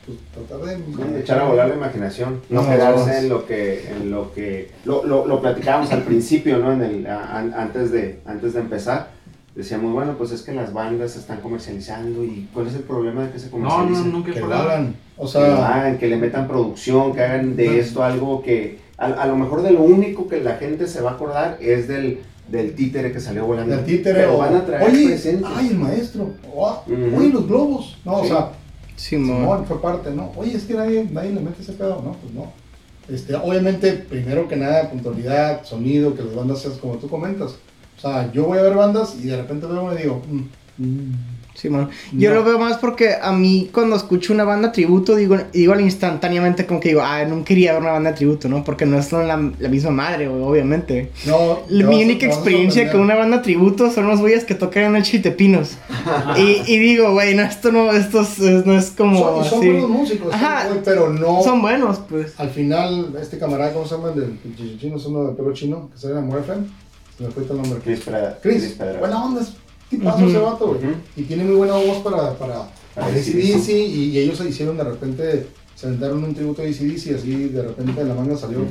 pues, 0.07 0.19
tratar 0.33 0.67
de, 0.67 1.13
De 1.13 1.21
echar 1.21 1.41
a 1.41 1.45
volar 1.45 1.69
la 1.69 1.75
imaginación, 1.75 2.41
no 2.49 2.63
No, 2.63 2.69
quedarse 2.71 3.11
no. 3.11 3.17
en 3.19 3.29
lo 3.29 3.47
que, 3.47 3.91
en 3.91 4.11
lo 4.11 4.33
que, 4.33 4.71
lo, 4.85 5.05
lo, 5.05 5.27
lo 5.27 5.41
platicábamos 5.41 5.93
al 5.93 6.03
principio, 6.03 6.59
¿no? 6.59 6.73
En 6.73 6.83
el, 6.83 7.07
a- 7.07 7.37
an- 7.39 7.53
antes 7.57 7.91
de, 7.91 8.21
antes 8.25 8.55
de 8.55 8.61
empezar, 8.61 9.11
decíamos, 9.55 9.93
bueno, 9.93 10.15
pues 10.19 10.31
es 10.33 10.43
que 10.43 10.53
las 10.53 10.73
bandas 10.73 11.13
se 11.13 11.19
están 11.19 11.41
comercializando 11.41 12.23
y 12.25 12.49
¿cuál 12.53 12.67
es 12.69 12.75
el 12.75 12.83
problema 12.83 13.25
de 13.25 13.33
que 13.33 13.39
se 13.39 13.51
No, 13.51 13.59
no, 13.59 13.69
comercialicen? 13.69 14.13
nunca 14.13 14.31
he 14.31 14.35
que 14.35 14.41
lo 14.41 14.55
hagan. 14.55 14.95
O 15.17 15.25
que, 15.25 15.33
sea, 15.33 15.75
hagan, 15.75 15.99
que 15.99 16.07
le 16.09 16.17
metan 16.17 16.47
producción, 16.47 17.13
que 17.15 17.23
hagan 17.23 17.57
de 17.57 17.79
esto 17.81 18.03
algo 18.03 18.43
que, 18.43 18.79
a, 18.99 19.07
a 19.07 19.27
lo 19.27 19.37
mejor 19.37 19.63
de 19.63 19.71
lo 19.73 19.83
único 19.83 20.29
que 20.29 20.41
la 20.43 20.57
gente 20.57 20.87
se 20.87 21.01
va 21.01 21.13
a 21.13 21.15
acordar 21.15 21.57
es 21.61 21.89
del, 21.89 22.21
del 22.49 22.75
títere 22.75 23.13
que 23.13 23.21
salió 23.21 23.47
volando. 23.47 23.75
del 23.75 23.85
títere 23.87 24.21
Pero 24.21 24.35
o, 24.35 24.39
van 24.39 24.57
a 24.57 24.65
traer 24.67 24.91
oye, 24.91 25.07
presente. 25.09 25.47
ay, 25.55 25.69
el 25.69 25.79
maestro, 25.79 26.31
o, 26.55 26.69
ah, 26.69 26.83
Ujú. 26.87 27.17
oye, 27.19 27.29
los 27.31 27.49
globos. 27.49 27.97
No, 28.05 28.21
Sí. 28.21 28.27
o 28.27 28.29
sea, 28.29 28.51
Simón. 28.97 29.67
Fue 29.67 29.81
parte, 29.81 30.11
¿no? 30.11 30.33
Oye, 30.37 30.57
es 30.57 30.65
que 30.65 30.75
nadie, 30.75 31.07
nadie 31.11 31.33
le 31.33 31.41
mete 31.41 31.63
ese 31.63 31.73
pedo, 31.73 32.03
¿no? 32.03 32.13
Pues 32.13 32.33
no. 32.33 32.53
Este, 33.09 33.35
obviamente, 33.35 33.93
primero 33.93 34.49
que 34.49 34.57
nada, 34.57 34.91
puntualidad, 34.91 35.65
sonido, 35.65 36.15
que 36.15 36.23
las 36.23 36.35
bandas 36.35 36.61
sean 36.61 36.79
como 36.79 36.97
tú 36.97 37.09
comentas. 37.09 37.53
O 37.97 38.01
sea, 38.01 38.33
yo 38.33 38.45
voy 38.45 38.59
a 38.59 38.63
ver 38.63 38.75
bandas 38.75 39.17
y 39.23 39.27
de 39.27 39.37
repente 39.37 39.67
veo 39.67 39.95
y 39.95 40.03
digo, 40.03 40.23
mm, 40.29 40.83
mm, 40.83 41.15
Simón. 41.57 41.89
Yo 42.13 42.31
No. 42.31 42.37
lo 42.37 42.45
veo 42.45 42.59
más 42.59 42.77
porque 42.79 43.15
a 43.21 43.33
mí 43.33 43.71
cuando 43.73 43.97
escucho 43.97 44.33
una 44.33 44.45
banda 44.45 44.73
tributo 44.73 45.17
digo, 45.17 45.37
digo 45.53 45.73
al 45.73 45.81
instantáneamente 45.81 46.67
como 46.67 46.81
que 46.81 46.91
digo, 46.91 47.01
ah, 47.03 47.25
no 47.25 47.45
quería 47.45 47.73
ver 47.73 47.83
una 47.83 47.93
banda 47.93 48.15
tributo, 48.15 48.49
¿no? 48.49 48.63
Porque 48.63 48.85
no 48.87 49.03
son 49.03 49.27
la, 49.27 49.37
la 49.59 49.69
misma 49.69 49.91
madre, 49.91 50.29
obviamente. 50.29 51.11
no. 51.27 51.61
Mi 51.71 52.05
única 52.05 52.27
experiencia 52.27 52.93
con 52.93 53.01
una 53.01 53.15
banda 53.15 53.43
tributo 53.43 53.91
son 53.91 54.07
los 54.07 54.21
güeyes 54.21 54.45
que 54.45 54.55
tocan 54.55 54.85
en 54.85 54.97
el 54.97 55.03
Chiltepinos. 55.03 55.79
y, 56.37 56.63
y 56.67 56.79
digo, 56.79 57.13
güey, 57.13 57.35
no, 57.35 57.43
esto 57.43 57.73
no, 57.73 57.91
esto 57.93 58.21
es- 58.21 58.39
no 58.67 58.77
es 58.77 58.91
como 58.91 59.19
Son, 59.19 59.45
y 59.45 59.49
son 59.49 59.59
así. 59.61 59.69
buenos 59.71 59.91
músicos, 59.91 60.35
Ajá. 60.35 60.69
güey, 60.69 60.81
pero 60.85 61.11
no. 61.13 61.43
Son 61.43 61.63
buenos, 61.63 62.01
pues. 62.09 62.39
Al 62.39 62.51
final, 62.51 63.15
este 63.21 63.39
camarada, 63.39 63.73
¿cómo 63.73 63.87
se 63.87 63.95
llama? 63.97 64.09
El 64.15 64.21
del 64.21 64.31
pinche 64.33 64.79
chino, 64.79 64.97
es 64.97 65.07
uno 65.07 65.25
de 65.25 65.33
pelo 65.35 65.53
chino, 65.53 65.89
que 65.93 65.99
sale 65.99 66.19
en. 66.19 66.27
Se 67.17 67.25
me 67.25 67.31
fue 67.31 67.45
el 67.45 67.57
nombre. 67.57 67.79
Chris 67.83 68.01
Pedra- 68.05 68.39
Chris, 68.43 68.77
Pedra- 68.79 68.99
buena 68.99 69.25
onda, 69.25 69.41
es 69.41 69.55
tipazo 69.91 70.19
Ujú. 70.19 70.29
ese 70.29 70.39
vato, 70.39 70.67
güey. 70.69 70.81
Y 71.17 71.23
tiene 71.23 71.45
muy 71.45 71.57
buena 71.57 71.75
voz 71.75 71.99
para, 71.99 72.33
para, 72.39 72.69
Para 72.95 73.07
AC/DC. 73.09 73.73
Y, 73.73 74.11
y 74.11 74.19
ellos 74.19 74.39
se 74.39 74.49
hicieron 74.49 74.77
de 74.77 74.85
repente, 74.85 75.47
se 75.75 75.87
aventaron 75.87 76.25
un 76.25 76.35
tributo 76.35 76.63
a 76.63 76.65
ACDC, 76.65 77.07
y 77.07 77.15
así 77.15 77.35
de 77.49 77.63
repente 77.63 78.03
de 78.03 78.09
la 78.09 78.15
manga 78.15 78.37
salió. 78.37 78.61
Ujú. 78.61 78.71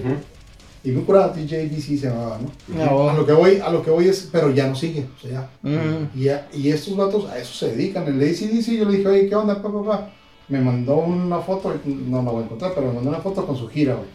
Y 0.83 0.91
muy 0.91 1.01
curada, 1.03 1.33
TJDC 1.33 1.81
se 1.99 2.07
llamaba, 2.09 2.37
¿no? 2.39 2.51
Ah. 2.79 3.11
A 3.11 3.13
lo 3.15 3.25
que 3.25 3.31
voy, 3.33 3.57
a 3.59 3.71
lo 3.71 3.81
que 3.81 3.89
voy 3.89 4.07
es, 4.07 4.29
pero 4.31 4.51
ya 4.51 4.67
no 4.67 4.75
sigue, 4.75 5.07
o 5.17 5.19
sea, 5.19 5.49
ya. 5.63 6.09
Y, 6.15 6.27
a- 6.29 6.47
y 6.53 6.69
estos 6.69 6.95
vatos 6.95 7.25
a 7.27 7.39
eso 7.39 7.53
se 7.55 7.75
dedican. 7.75 8.05
El 8.05 8.19
de 8.19 8.29
ACDC, 8.29 8.77
yo 8.77 8.85
le 8.85 8.97
dije, 8.97 9.07
oye, 9.09 9.27
¿qué 9.27 9.35
onda, 9.35 9.55
papá? 9.63 9.83
papá? 9.83 10.09
Me 10.47 10.61
mandó 10.61 10.97
una 10.97 11.39
foto, 11.39 11.73
no 11.85 12.21
la 12.21 12.29
voy 12.29 12.43
a 12.43 12.45
encontrar, 12.45 12.73
pero 12.75 12.85
me 12.89 12.93
mandó 12.93 13.09
una 13.09 13.17
foto 13.19 13.47
con 13.47 13.57
su 13.57 13.67
gira, 13.67 13.95
güey. 13.95 14.07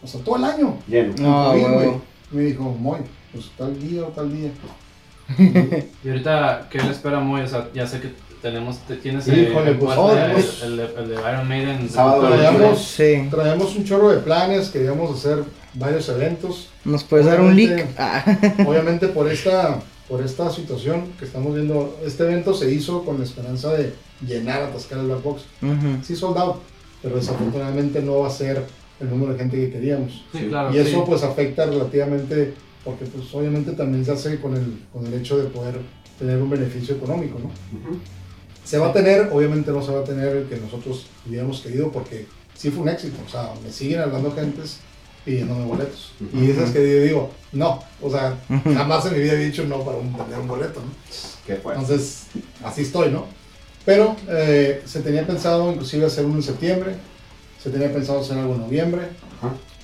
O 0.00 0.06
sea, 0.06 0.20
todo 0.22 0.36
el 0.36 0.44
año. 0.44 0.76
Lleno. 0.86 1.12
No, 1.18 1.50
Fui, 1.50 1.60
güey. 1.60 1.74
güey. 1.74 1.90
Me 2.30 2.42
dijo, 2.42 2.62
Moy, 2.78 3.00
pues 3.32 3.46
tal 3.58 3.76
día 3.80 4.02
o 4.04 4.08
tal 4.08 4.32
día. 4.32 4.50
Y 6.04 6.08
ahorita, 6.08 6.68
¿qué 6.70 6.78
le 6.78 6.90
espera 6.90 7.20
Moy? 7.20 7.42
O 7.42 7.48
sea, 7.48 7.68
ya 7.74 7.86
sé 7.86 8.00
que 8.00 8.10
tenemos, 8.42 8.78
te- 8.86 8.96
tienes 8.96 9.26
Híjole, 9.28 9.70
el, 9.72 9.78
pues, 9.78 9.96
oh, 9.98 10.16
el, 10.16 10.32
pues. 10.32 10.62
el, 10.62 10.76
de- 10.76 10.84
el 10.98 11.08
de 11.08 11.14
Iron 11.14 11.48
Maiden. 11.48 11.88
Sábado 11.90 12.28
el- 12.28 12.34
Traíamos- 12.40 12.78
Sí. 12.78 13.26
Traemos 13.30 13.74
un 13.76 13.84
chorro 13.84 14.10
de 14.10 14.18
planes, 14.18 14.68
queríamos 14.68 15.16
hacer 15.18 15.42
varios 15.74 16.08
eventos. 16.08 16.68
¿Nos 16.84 17.02
puedes 17.04 17.26
dar 17.26 17.40
un 17.40 17.52
Obviamente- 17.52 17.76
leak? 17.84 17.88
Ah. 17.98 18.24
Obviamente 18.66 19.08
por 19.08 19.30
esta, 19.30 19.80
por 20.08 20.22
esta 20.22 20.50
situación 20.50 21.06
que 21.18 21.24
estamos 21.24 21.54
viendo, 21.54 21.98
este 22.04 22.22
evento 22.24 22.54
se 22.54 22.70
hizo 22.70 23.04
con 23.04 23.18
la 23.18 23.24
esperanza 23.24 23.72
de 23.72 23.92
llenar, 24.24 24.62
atascar 24.62 25.00
el 25.00 25.06
Black 25.06 25.22
Box. 25.22 25.42
Ujú. 25.62 26.04
Sí, 26.04 26.14
sold 26.14 26.38
out, 26.38 26.56
pero 27.02 27.16
desafortunadamente 27.16 28.00
no 28.00 28.20
va 28.20 28.28
a 28.28 28.30
ser 28.30 28.62
el 29.00 29.10
número 29.10 29.32
de 29.32 29.38
gente 29.40 29.56
que 29.56 29.70
queríamos. 29.72 30.24
Sí, 30.32 30.46
claro. 30.48 30.72
Y 30.74 30.78
eso 30.78 30.90
sí. 31.00 31.02
pues 31.06 31.22
afecta 31.24 31.66
relativamente, 31.66 32.54
porque 32.86 33.04
pues 33.04 33.26
obviamente 33.34 33.72
también 33.72 34.04
se 34.04 34.12
hace 34.12 34.40
con 34.40 34.56
el, 34.56 34.84
con 34.92 35.04
el 35.04 35.12
hecho 35.14 35.36
de 35.36 35.48
poder 35.50 35.80
tener 36.18 36.40
un 36.40 36.48
beneficio 36.48 36.94
económico, 36.94 37.38
¿no? 37.38 37.50
Se 38.64 38.78
va 38.78 38.88
a 38.88 38.92
tener, 38.92 39.28
obviamente 39.32 39.72
no 39.72 39.82
se 39.82 39.92
va 39.92 40.00
a 40.00 40.04
tener 40.04 40.36
el 40.36 40.48
que 40.48 40.56
nosotros 40.56 41.06
hubiéramos 41.26 41.60
querido 41.60 41.90
porque 41.90 42.26
sí 42.54 42.70
fue 42.70 42.82
un 42.82 42.88
éxito, 42.88 43.16
o 43.26 43.28
sea, 43.28 43.52
me 43.62 43.70
siguen 43.70 44.00
hablando 44.00 44.32
gentes 44.32 44.78
pidiéndome 45.24 45.64
boletos. 45.64 46.12
Ujú. 46.20 46.44
Y 46.44 46.50
esas 46.52 46.70
que 46.70 46.78
yo 46.78 47.02
digo, 47.02 47.30
no, 47.52 47.82
o 48.00 48.08
sea, 48.08 48.38
jamás 48.74 49.04
en 49.06 49.14
mi 49.14 49.18
vida 49.18 49.32
había 49.32 49.46
dicho 49.46 49.64
no 49.64 49.84
para 49.84 49.98
un, 49.98 50.16
tener 50.16 50.38
un 50.38 50.48
boleto, 50.48 50.80
¿no? 50.80 50.90
Qué 51.44 51.56
fuerte. 51.56 51.82
Entonces, 51.82 52.26
así 52.64 52.82
estoy, 52.82 53.10
¿no? 53.10 53.26
Pero 53.84 54.16
eh, 54.28 54.82
se 54.84 55.00
tenía 55.00 55.26
pensado 55.26 55.72
inclusive 55.72 56.06
hacer 56.06 56.24
uno 56.24 56.36
en 56.36 56.42
septiembre, 56.42 56.94
se 57.62 57.70
tenía 57.70 57.92
pensado 57.92 58.20
hacer 58.20 58.38
algo 58.38 58.54
en 58.54 58.60
noviembre, 58.60 59.02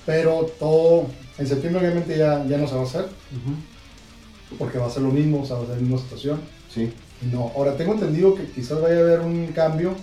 pero 0.05 0.49
todo, 0.57 1.07
en 1.37 1.47
septiembre 1.47 1.81
obviamente 1.81 2.17
ya, 2.17 2.45
ya 2.45 2.57
no 2.57 2.67
se 2.67 2.75
va 2.75 2.81
a 2.81 2.85
hacer, 2.85 3.01
Ujú. 3.05 4.57
porque 4.57 4.77
va 4.77 4.87
a 4.87 4.89
ser 4.89 5.03
lo 5.03 5.09
mismo, 5.11 5.41
o 5.41 5.45
sea, 5.45 5.55
va 5.57 5.63
a 5.63 5.65
ser 5.67 5.75
la 5.75 5.81
misma 5.81 5.97
situación. 5.97 6.39
Sí. 6.69 6.91
No, 7.31 7.51
ahora 7.55 7.75
tengo 7.77 7.93
entendido 7.93 8.35
que 8.35 8.45
quizás 8.45 8.81
vaya 8.81 8.97
a 8.97 8.99
haber 8.99 9.19
un 9.21 9.47
cambio 9.47 9.93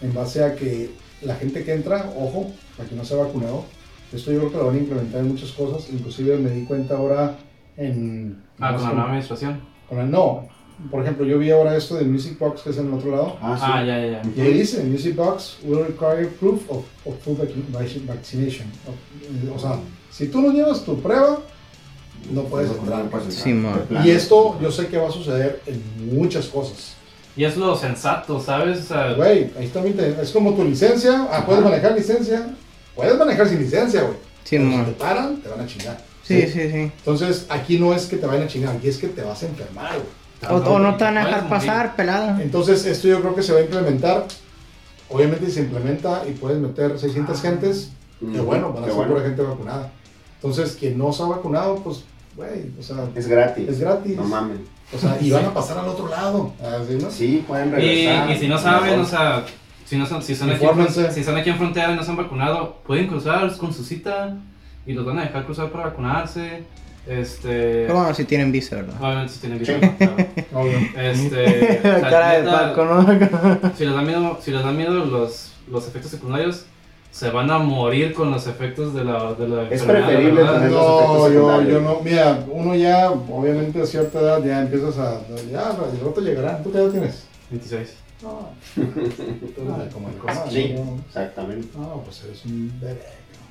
en 0.00 0.12
base 0.12 0.42
a 0.44 0.54
que 0.56 0.90
la 1.22 1.36
gente 1.36 1.64
que 1.64 1.72
entra, 1.72 2.12
ojo, 2.18 2.50
para 2.76 2.88
que 2.88 2.94
no 2.96 3.04
se 3.04 3.14
ha 3.14 3.18
vacunado, 3.18 3.64
esto 4.12 4.30
yo 4.32 4.38
creo 4.40 4.50
que 4.52 4.58
lo 4.58 4.66
van 4.66 4.76
a 4.76 4.78
implementar 4.78 5.20
en 5.20 5.28
muchas 5.28 5.52
cosas, 5.52 5.88
inclusive 5.92 6.36
me 6.38 6.50
di 6.50 6.64
cuenta 6.64 6.96
ahora 6.96 7.36
en... 7.76 8.42
Ah, 8.60 8.72
no 8.72 8.76
con 8.78 8.86
la 8.86 8.92
nueva 8.92 9.08
administración. 9.08 9.60
con 9.88 9.98
la- 9.98 10.04
no, 10.06 10.48
por 10.90 11.02
ejemplo, 11.02 11.24
yo 11.24 11.38
vi 11.38 11.50
ahora 11.50 11.76
esto 11.76 11.94
del 11.96 12.08
Music 12.08 12.36
Box 12.38 12.62
que 12.62 12.70
es 12.70 12.78
en 12.78 12.88
el 12.88 12.94
otro 12.94 13.10
lado, 13.12 13.36
Ah, 13.40 13.56
sí. 13.56 13.64
Ah, 13.66 13.84
ya, 13.84 13.98
ya, 14.04 14.22
ya. 14.22 14.30
y 14.36 14.40
ahí 14.40 14.54
dice, 14.54 14.82
Music 14.84 15.14
Box 15.16 15.58
will 15.64 15.84
require 15.86 16.26
proof 16.26 16.68
of, 16.70 16.84
of 17.04 17.14
full 17.22 17.34
vac- 17.36 17.54
vac- 17.72 18.06
vaccination. 18.06 18.66
O, 18.86 19.54
o 19.54 19.58
sea, 19.58 19.78
si 20.16 20.28
tú 20.28 20.40
no 20.40 20.52
llevas 20.52 20.84
tu 20.84 21.00
prueba, 21.00 21.38
no 22.30 22.42
puedes 22.44 22.70
No, 22.70 22.76
entrar. 22.78 23.04
no 23.04 23.10
puedes 23.10 23.44
entrar. 23.46 23.86
Sí. 24.02 24.08
Y 24.08 24.10
esto 24.12 24.58
yo 24.60 24.70
sé 24.70 24.86
que 24.86 24.96
va 24.96 25.08
a 25.08 25.12
suceder 25.12 25.60
en 25.66 25.82
muchas 26.14 26.46
cosas. 26.46 26.94
Y 27.36 27.44
es 27.44 27.56
lo 27.56 27.74
sensato, 27.76 28.40
¿sabes? 28.40 28.78
O 28.78 28.82
sea, 28.94 29.12
Güey, 29.14 29.50
ahí 29.58 29.66
también 29.72 29.96
te- 29.96 30.22
es 30.22 30.30
como 30.30 30.54
tu 30.54 30.64
licencia. 30.64 31.26
Ah, 31.32 31.44
puedes 31.44 31.60
Ajá. 31.62 31.70
manejar 31.70 31.92
licencia. 31.96 32.54
Puedes 32.94 33.18
manejar 33.18 33.48
sin 33.48 33.58
licencia, 33.58 34.02
güey. 34.02 34.14
Sí, 34.44 34.56
si 34.58 34.84
te 34.84 34.92
paran, 34.92 35.38
te 35.38 35.48
van 35.48 35.60
a 35.60 35.66
chingar. 35.66 35.98
Sí, 36.22 36.42
sí, 36.42 36.70
sí. 36.70 36.76
Entonces, 36.98 37.46
aquí 37.48 37.78
no 37.78 37.92
es 37.92 38.06
que 38.06 38.16
te 38.18 38.26
vayan 38.26 38.44
a 38.44 38.46
chingar, 38.46 38.76
aquí 38.76 38.88
es 38.88 38.98
que 38.98 39.08
te 39.08 39.22
vas 39.22 39.42
a 39.42 39.46
enfermar, 39.46 39.94
güey. 39.94 40.52
O, 40.52 40.56
o 40.74 40.78
no 40.78 40.96
te 40.96 41.04
van 41.04 41.18
a 41.18 41.24
dejar 41.26 41.48
pasar, 41.48 41.96
pelada. 41.96 42.40
Entonces, 42.40 42.84
esto 42.86 43.08
yo 43.08 43.20
creo 43.20 43.34
que 43.34 43.42
se 43.42 43.52
va 43.52 43.58
a 43.58 43.62
implementar. 43.62 44.26
Obviamente, 45.08 45.46
si 45.46 45.52
se 45.52 45.60
implementa 45.60 46.22
y 46.28 46.32
puedes 46.32 46.58
meter 46.58 46.98
600 46.98 47.40
gentes, 47.42 47.90
qué 48.20 48.26
Ujú, 48.26 48.44
bueno, 48.44 48.72
van 48.72 48.84
a 48.84 48.86
ser 48.86 48.94
bueno. 48.94 49.12
pura 49.14 49.24
gente 49.26 49.42
vacunada. 49.42 49.92
Entonces, 50.44 50.76
quien 50.78 50.98
no 50.98 51.10
se 51.12 51.22
ha 51.22 51.26
vacunado, 51.26 51.76
pues, 51.76 52.04
güey, 52.36 52.70
o 52.78 52.82
sea, 52.82 52.96
Es 53.14 53.26
gratis. 53.26 53.66
es 53.68 53.80
gratis. 53.80 54.14
No 54.16 54.24
mames. 54.24 54.58
O 54.94 54.98
sea, 54.98 55.16
y 55.20 55.30
van 55.30 55.46
a 55.46 55.54
pasar 55.54 55.78
al 55.78 55.88
otro 55.88 56.06
lado. 56.08 56.52
Así, 56.60 56.98
¿no? 57.00 57.10
Sí, 57.10 57.42
pueden 57.48 57.68
Y, 57.68 57.72
regresar. 57.72 58.30
y 58.30 58.38
si 58.38 58.48
no 58.48 58.58
saben, 58.58 59.00
o 59.00 59.04
sea, 59.06 59.44
si, 59.86 59.96
no 59.96 60.04
son, 60.06 60.22
si, 60.22 60.34
son 60.34 60.50
aquí 60.50 60.64
en, 60.64 61.12
si 61.12 61.20
están 61.20 61.36
aquí 61.38 61.48
en 61.48 61.56
frontera 61.56 61.92
y 61.92 61.96
no 61.96 62.02
se 62.04 62.10
han 62.10 62.18
vacunado, 62.18 62.76
pueden 62.86 63.06
cruzar 63.06 63.56
con 63.56 63.72
su 63.72 63.82
cita 63.84 64.36
y 64.86 64.92
los 64.92 65.06
van 65.06 65.18
a 65.18 65.22
dejar 65.22 65.46
cruzar 65.46 65.70
para 65.70 65.84
vacunarse. 65.86 66.62
Este. 67.06 67.84
Pero 67.86 67.94
bueno, 67.98 68.14
si 68.14 68.24
tienen 68.24 68.52
visa, 68.52 68.76
¿verdad? 68.76 68.94
Obviamente 69.00 69.32
si 69.32 69.40
tienen 69.40 69.58
visa. 69.58 69.72
Sí. 69.80 69.88
claro. 69.96 70.16
Este. 70.96 71.78
o 71.78 71.82
sea, 71.82 72.00
Cara 72.02 72.30
de 72.40 72.50
Paco, 72.50 72.84
¿no? 72.84 73.72
Si 73.76 73.84
les 73.84 73.94
da 73.94 74.02
miedo, 74.02 74.38
si 74.42 74.50
les 74.50 74.62
da 74.62 74.72
miedo 74.72 75.04
los, 75.04 75.52
los 75.70 75.88
efectos 75.88 76.10
secundarios, 76.10 76.66
se 77.14 77.30
van 77.30 77.48
a 77.48 77.58
morir 77.58 78.12
con 78.12 78.32
los 78.32 78.44
efectos 78.48 78.92
de 78.92 79.04
la, 79.04 79.34
de 79.34 79.46
la 79.48 79.62
Es 79.68 79.80
enfermedad, 79.82 80.06
preferible 80.08 80.42
¿verdad? 80.42 80.54
tener- 80.54 80.70
los 80.72 80.80
No, 80.82 80.98
efectos 81.26 81.32
yo, 81.32 81.62
yo 81.70 81.80
no, 81.80 82.00
mira, 82.02 82.44
uno 82.50 82.74
ya, 82.74 83.10
obviamente 83.12 83.80
a 83.80 83.86
cierta 83.86 84.18
edad 84.20 84.42
ya 84.44 84.62
empiezas 84.62 84.98
a, 84.98 85.20
ya, 85.48 85.70
el 85.92 86.00
rato 86.04 86.20
llegará, 86.20 86.60
¿tú 86.60 86.72
qué 86.72 86.78
edad 86.78 86.90
tienes? 86.90 87.22
26. 87.50 87.94
No, 88.22 88.48
eres 88.76 89.92
como 89.94 90.08
el 90.08 90.16
comal, 90.16 90.50
Sí, 90.50 90.74
¿no? 90.76 90.98
exactamente. 91.06 91.68
No, 91.78 92.02
pues 92.04 92.24
eres 92.24 92.44
un 92.46 92.72
bebé, 92.80 92.94
¿no? 92.94 93.44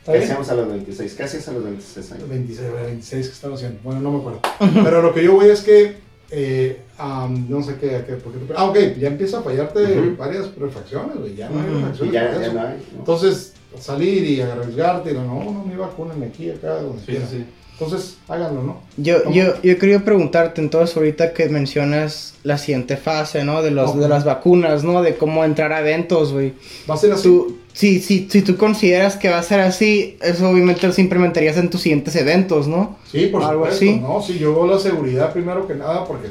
¿Está 0.00 0.12
¿Qué 0.12 0.18
bien? 0.18 0.22
hacíamos 0.24 0.50
a 0.50 0.54
los 0.56 0.68
26? 0.68 1.14
¿Qué 1.14 1.22
hacías 1.22 1.48
a 1.48 1.52
los 1.52 1.64
26 1.64 2.12
años? 2.12 2.28
26, 2.28 2.72
26 2.84 3.26
que 3.28 3.32
estaba 3.32 3.54
haciendo, 3.54 3.78
bueno, 3.82 4.00
no 4.02 4.10
me 4.10 4.18
acuerdo. 4.18 4.40
Pero 4.84 5.00
lo 5.00 5.14
que 5.14 5.24
yo 5.24 5.32
voy 5.36 5.48
es 5.48 5.62
que, 5.62 5.96
eh, 6.32 6.80
am, 6.98 7.48
no 7.48 7.62
sé 7.62 7.74
qué, 7.80 8.04
qué 8.06 8.14
por 8.14 8.32
qué- 8.32 8.38
ah, 8.56 8.64
ok, 8.66 8.78
ya 8.98 9.08
empieza 9.08 9.38
a 9.38 9.42
fallarte 9.42 10.14
varias 10.16 10.54
refacciones, 10.56 11.16
güey, 11.18 11.34
ya 11.36 11.48
no 11.48 11.60
hay 11.60 11.66
refacciones. 11.68 12.12
ya, 12.14 12.40
ya 12.40 12.52
no 12.52 12.60
hay. 12.60 12.76
¿no? 12.92 12.98
Entonces, 13.00 13.54
salir 13.78 14.24
y 14.24 14.40
arriesgarte, 14.40 15.10
y 15.10 15.14
no, 15.14 15.24
no, 15.24 15.44
no 15.52 15.64
me 15.64 15.76
vacunen 15.76 16.22
aquí, 16.22 16.50
acá, 16.50 16.82
donde 16.82 17.00
Sí, 17.00 17.06
quiera. 17.06 17.26
sí. 17.26 17.44
Entonces, 17.80 18.18
háganlo, 18.28 18.62
¿no? 18.62 18.80
Yo, 18.98 19.22
¿Cómo? 19.24 19.34
yo, 19.34 19.54
yo 19.62 19.78
quería 19.78 20.04
preguntarte 20.04 20.60
entonces 20.60 20.94
ahorita 20.96 21.32
que 21.32 21.48
mencionas 21.48 22.34
la 22.42 22.58
siguiente 22.58 22.98
fase, 22.98 23.42
¿no? 23.44 23.62
De, 23.62 23.70
los, 23.70 23.90
Ok. 23.92 23.96
de 23.96 24.08
las 24.08 24.24
vacunas, 24.24 24.84
¿no? 24.84 25.00
De 25.00 25.16
cómo 25.16 25.44
entrar 25.46 25.72
a 25.72 25.80
eventos, 25.80 26.32
güey. 26.34 26.52
Va 26.88 26.94
a 26.94 26.98
ser 26.98 27.12
así. 27.12 27.22
Tú, 27.22 27.56
si, 27.72 28.00
si, 28.00 28.28
si 28.30 28.42
tú 28.42 28.56
consideras 28.58 29.16
que 29.16 29.30
va 29.30 29.38
a 29.38 29.42
ser 29.42 29.60
así, 29.60 30.18
eso 30.20 30.50
obviamente 30.50 30.86
lo 30.86 30.92
implementarías 30.98 31.56
en 31.56 31.70
tus 31.70 31.80
siguientes 31.80 32.14
eventos, 32.16 32.68
¿no? 32.68 32.98
Sí, 33.10 33.26
por 33.28 33.42
Algo 33.42 33.64
supuesto. 33.64 33.76
así. 33.86 33.96
No, 34.00 34.20
sí, 34.22 34.38
yo 34.38 34.54
veo 34.54 34.66
la 34.66 34.78
seguridad 34.78 35.32
primero 35.32 35.66
que 35.66 35.74
nada 35.74 36.04
porque 36.04 36.28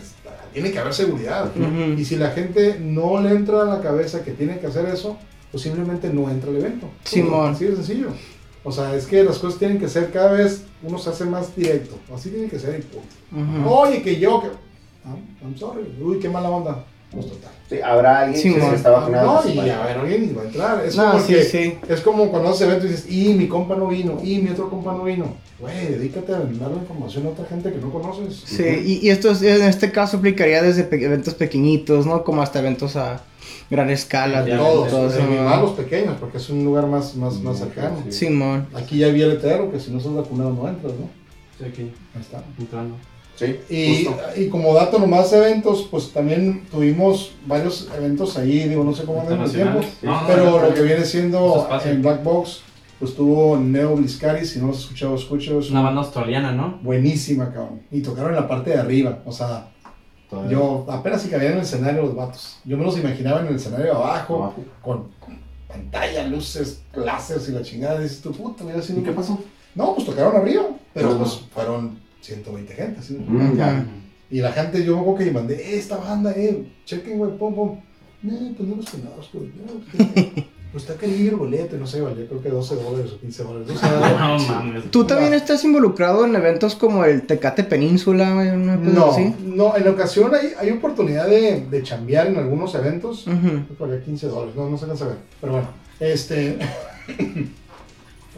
tiene 0.53 0.69
que 0.71 0.77
haber 0.77 0.93
seguridad. 0.93 1.49
Ujú. 1.55 1.99
Y 1.99 2.05
si 2.05 2.15
la 2.15 2.29
gente 2.29 2.77
no 2.79 3.19
le 3.21 3.31
entra 3.31 3.63
a 3.63 3.65
la 3.65 3.81
cabeza 3.81 4.23
que 4.23 4.31
tiene 4.31 4.59
que 4.59 4.67
hacer 4.67 4.85
eso, 4.85 5.17
pues 5.51 5.63
simplemente 5.63 6.09
no 6.13 6.29
entra 6.29 6.51
al 6.51 6.57
evento. 6.57 6.87
Simón. 7.05 7.53
Así 7.53 7.65
de 7.65 7.75
sencillo. 7.75 8.09
O 8.69 8.71
sea, 8.71 8.95
es 8.95 9.05
que 9.07 9.23
las 9.23 9.37
cosas 9.39 9.59
tienen 9.59 9.79
que 9.79 9.89
ser 9.89 10.11
cada 10.11 10.31
vez, 10.31 10.63
uno 10.83 10.97
se 10.97 11.09
hace 11.09 11.25
más 11.25 11.55
directo. 11.55 11.95
Así 12.13 12.29
tiene 12.29 12.47
que 12.47 12.59
ser 12.59 12.79
y 12.79 12.83
punto. 12.83 13.07
Ujú. 13.65 13.69
Oye, 13.73 14.01
que 14.01 14.19
yo, 14.19 14.41
que... 14.41 14.47
Ah, 15.05 15.15
I'm 15.41 15.57
sorry. 15.57 15.81
Uy, 16.01 16.19
qué 16.19 16.29
mala 16.29 16.49
onda. 16.49 16.85
Pues 17.11 17.25
total. 17.25 17.49
Sí, 17.67 17.81
habrá 17.81 18.19
alguien 18.21 18.39
Sí, 18.41 18.53
que 18.53 18.61
se 18.61 18.75
está 18.75 18.91
vacunado. 18.91 19.41
No, 19.43 19.49
y 19.51 19.59
a 19.69 19.83
ver, 19.83 19.97
alguien 19.97 20.35
va 20.37 20.43
a 20.43 20.45
entrar. 20.45 20.85
Es 20.85 20.95
No, 20.95 21.11
como 21.11 21.23
sí, 21.23 21.33
que- 21.33 21.43
sí. 21.43 21.77
Es 21.87 22.01
como 22.01 22.29
cuando 22.29 22.49
haces 22.49 22.61
eventos 22.61 22.85
y 22.85 22.91
dices, 22.91 23.11
y 23.11 23.33
mi 23.33 23.47
compa 23.47 23.75
no 23.75 23.87
vino, 23.87 24.19
y 24.23 24.37
mi 24.37 24.49
otro 24.51 24.69
compa 24.69 24.93
no 24.93 25.03
vino. 25.05 25.33
Güey, 25.59 25.87
dedícate 25.87 26.31
a 26.33 26.39
dar 26.39 26.69
la 26.71 26.77
información 26.77 27.25
a 27.25 27.29
otra 27.29 27.45
gente 27.45 27.71
que 27.71 27.79
no 27.79 27.91
conoces. 27.91 28.43
Sí, 28.45 28.63
y, 28.63 29.07
y 29.07 29.09
esto 29.09 29.31
es- 29.31 29.41
en 29.41 29.63
este 29.63 29.91
caso 29.91 30.17
aplicaría 30.17 30.61
desde 30.61 30.83
pe- 30.83 31.03
eventos 31.03 31.33
pequeñitos, 31.33 32.05
¿no? 32.05 32.23
Como 32.23 32.43
hasta 32.43 32.59
eventos 32.59 32.95
a 32.95 33.21
gran 33.69 33.89
escala. 33.89 34.45
Ya, 34.47 34.57
Todos, 34.57 34.89
todo 34.89 35.07
eso, 35.07 35.23
¿no? 35.23 35.43
más 35.43 35.61
los 35.61 35.71
pequeños, 35.71 36.15
porque 36.19 36.37
es 36.37 36.49
un 36.49 36.63
lugar 36.65 36.87
más, 36.87 37.15
más, 37.15 37.39
más 37.41 37.59
cercano. 37.59 37.97
sí. 38.09 38.25
Simón. 38.27 38.67
Aquí 38.73 38.97
ya 38.97 39.07
vi 39.09 39.21
el 39.21 39.29
letrero, 39.29 39.71
que 39.71 39.79
si 39.79 39.91
no 39.91 39.97
estás 39.99 40.13
vacunado 40.13 40.51
no 40.51 40.67
entras, 40.67 40.93
¿no? 40.93 41.09
Sí, 41.57 41.65
aquí, 41.65 41.81
Ahí 42.15 42.21
está. 42.21 42.43
entrando. 42.57 42.95
Sí, 43.35 43.57
Y, 43.69 44.41
y 44.41 44.49
como 44.49 44.73
dato 44.73 44.99
nomás 44.99 45.31
eventos, 45.31 45.87
pues 45.89 46.11
también 46.11 46.65
tuvimos 46.69 47.31
varios 47.45 47.87
eventos 47.97 48.37
ahí, 48.37 48.67
digo, 48.67 48.83
no 48.83 48.93
sé 48.93 49.03
cómo 49.05 49.21
andan 49.21 49.41
el 49.41 49.49
tiempo, 49.49 49.79
Internacionales. 49.79 49.97
No, 50.03 50.21
no, 50.21 50.27
pero 50.27 50.43
no, 50.45 50.51
no, 50.59 50.67
lo 50.67 50.73
que 50.73 50.81
viene 50.81 51.05
siendo 51.05 51.69
en 51.85 52.01
Black 52.01 52.21
Box, 52.21 52.61
pues 52.99 53.15
tuvo 53.15 53.55
Neo 53.55 53.95
Bliscaris, 53.95 54.49
si 54.51 54.59
no 54.59 54.65
lo 54.67 54.73
has 54.73 54.79
escuchado, 54.79 55.15
escucho, 55.15 55.57
es 55.59 55.71
Una 55.71 55.79
banda 55.81 56.01
australiana, 56.01 56.51
¿no? 56.51 56.79
buenísima, 56.83 57.45
cabrón. 57.53 57.79
Y 57.91 58.01
tocaron 58.01 58.31
en 58.31 58.35
la 58.41 58.47
parte 58.49 58.71
de 58.71 58.77
arriba, 58.77 59.19
o 59.25 59.31
sea, 59.31 59.69
Todavía. 60.29 60.51
yo 60.51 60.85
apenas 60.89 61.21
si 61.21 61.29
cabían 61.29 61.53
en 61.53 61.57
el 61.59 61.63
escenario 61.63 62.01
los 62.03 62.15
vatos. 62.15 62.59
Yo 62.65 62.77
me 62.77 62.83
los 62.85 62.97
imaginaba 62.97 63.41
en 63.41 63.47
el 63.47 63.55
escenario 63.55 63.95
abajo, 63.95 64.35
Abajo. 64.43 64.63
con 64.81 65.07
pantalla, 65.67 66.27
luces, 66.27 66.81
láseres 66.93 67.49
y 67.49 67.51
la 67.51 67.61
chingada. 67.61 67.99
Dices 67.99 68.21
tú, 68.21 68.31
puta, 68.31 68.63
mira 68.63 68.79
así. 68.79 68.93
¿Y 68.97 69.01
qué 69.03 69.11
pasó? 69.11 69.39
No, 69.75 69.93
pues 69.95 70.05
tocaron 70.07 70.35
arriba, 70.35 70.63
pero 70.93 71.17
pues 71.17 71.41
fueron 71.53 71.99
120 72.21 72.73
gente, 72.73 72.99
así. 72.99 73.13
Mm. 73.15 73.59
Y 74.31 74.41
la 74.41 74.51
gente, 74.51 74.83
yo 74.83 74.95
me 74.95 75.01
acuerdo 75.01 75.19
que 75.25 75.31
mandé, 75.31 75.55
"Eh, 75.55 75.77
esta 75.77 75.97
banda, 75.97 76.31
eh, 76.35 76.71
chequen, 76.85 77.17
güey, 77.17 77.37
pum, 77.37 77.55
pum. 77.55 77.79
No, 78.21 78.33
pues 78.55 78.69
no 78.69 78.75
los 78.75 78.85
conozco. 78.89 79.39
No, 79.39 80.43
pues, 80.71 80.83
está 80.83 80.95
calibre 80.95 81.29
el 81.29 81.35
boleto, 81.35 81.77
no 81.77 81.87
sé, 81.87 82.01
valió 82.01 82.27
creo 82.27 82.41
que 82.41 82.49
12 82.49 82.75
dólares 82.75 83.11
o 83.13 83.19
15 83.19 83.43
dólares. 83.43 83.69
O 83.69 83.77
sea, 83.77 84.17
No 84.19 84.37
mames. 84.37 84.91
¿Tú 84.91 85.03
también 85.05 85.33
estás 85.33 85.63
involucrado 85.63 86.25
en 86.25 86.35
eventos 86.35 86.75
como 86.75 87.03
el 87.05 87.23
Tecate 87.25 87.63
Península, 87.63 88.31
una 88.33 88.77
cosa 88.77 88.91
no, 88.91 89.05
así? 89.11 89.35
no, 89.43 89.75
en 89.75 89.87
ocasión 89.87 90.33
hay, 90.35 90.53
hay 90.59 90.71
oportunidad 90.71 91.27
de, 91.27 91.65
de 91.69 91.83
chambear 91.83 92.27
en 92.27 92.37
algunos 92.37 92.75
eventos. 92.75 93.25
Ujú. 93.27 93.75
Por 93.77 93.99
15 93.99 94.27
dólares, 94.27 94.55
no, 94.55 94.69
no 94.69 94.77
se 94.77 94.85
alcanza 94.85 95.05
a 95.05 95.07
ver. 95.09 95.17
Pero 95.41 95.53
bueno, 95.53 95.67
este. 95.99 96.59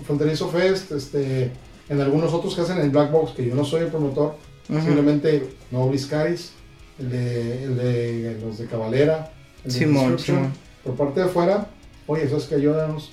Fronterizo 0.06 0.48
Fest, 0.50 0.92
este. 0.92 1.52
En 1.90 2.00
algunos 2.00 2.34
otros 2.34 2.56
que 2.56 2.62
hacen 2.62 2.80
en 2.80 2.92
Black 2.92 3.12
Box, 3.12 3.34
que 3.34 3.46
yo 3.46 3.54
no 3.54 3.66
soy 3.66 3.82
el 3.82 3.88
promotor, 3.88 4.36
simplemente 4.66 5.50
no 5.72 5.90
Bliscaris, 5.90 6.54
el 7.00 7.10
de, 7.10 7.64
el 7.66 7.78
de 7.78 8.40
los 8.42 8.58
de 8.58 8.66
Cabalera, 8.68 9.34
el 9.66 9.74
de 9.74 9.78
Simón, 9.80 10.12
Description, 10.14 10.38
Simón. 10.38 10.52
por 10.86 10.96
parte 10.96 11.20
de 11.20 11.26
afuera, 11.26 11.68
oye, 12.08 12.24
eso 12.24 12.38
es 12.38 12.46
que 12.46 12.56
ayúdanos. 12.56 13.12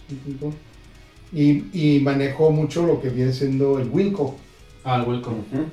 Y, 1.32 1.64
y 1.96 2.00
manejo 2.00 2.50
mucho 2.50 2.86
lo 2.86 3.00
que 3.00 3.10
viene 3.10 3.32
siendo 3.32 3.78
el 3.78 3.88
Wilco. 3.90 4.34
Ah, 4.84 5.02
el. 5.06 5.30
Ujú. 5.30 5.64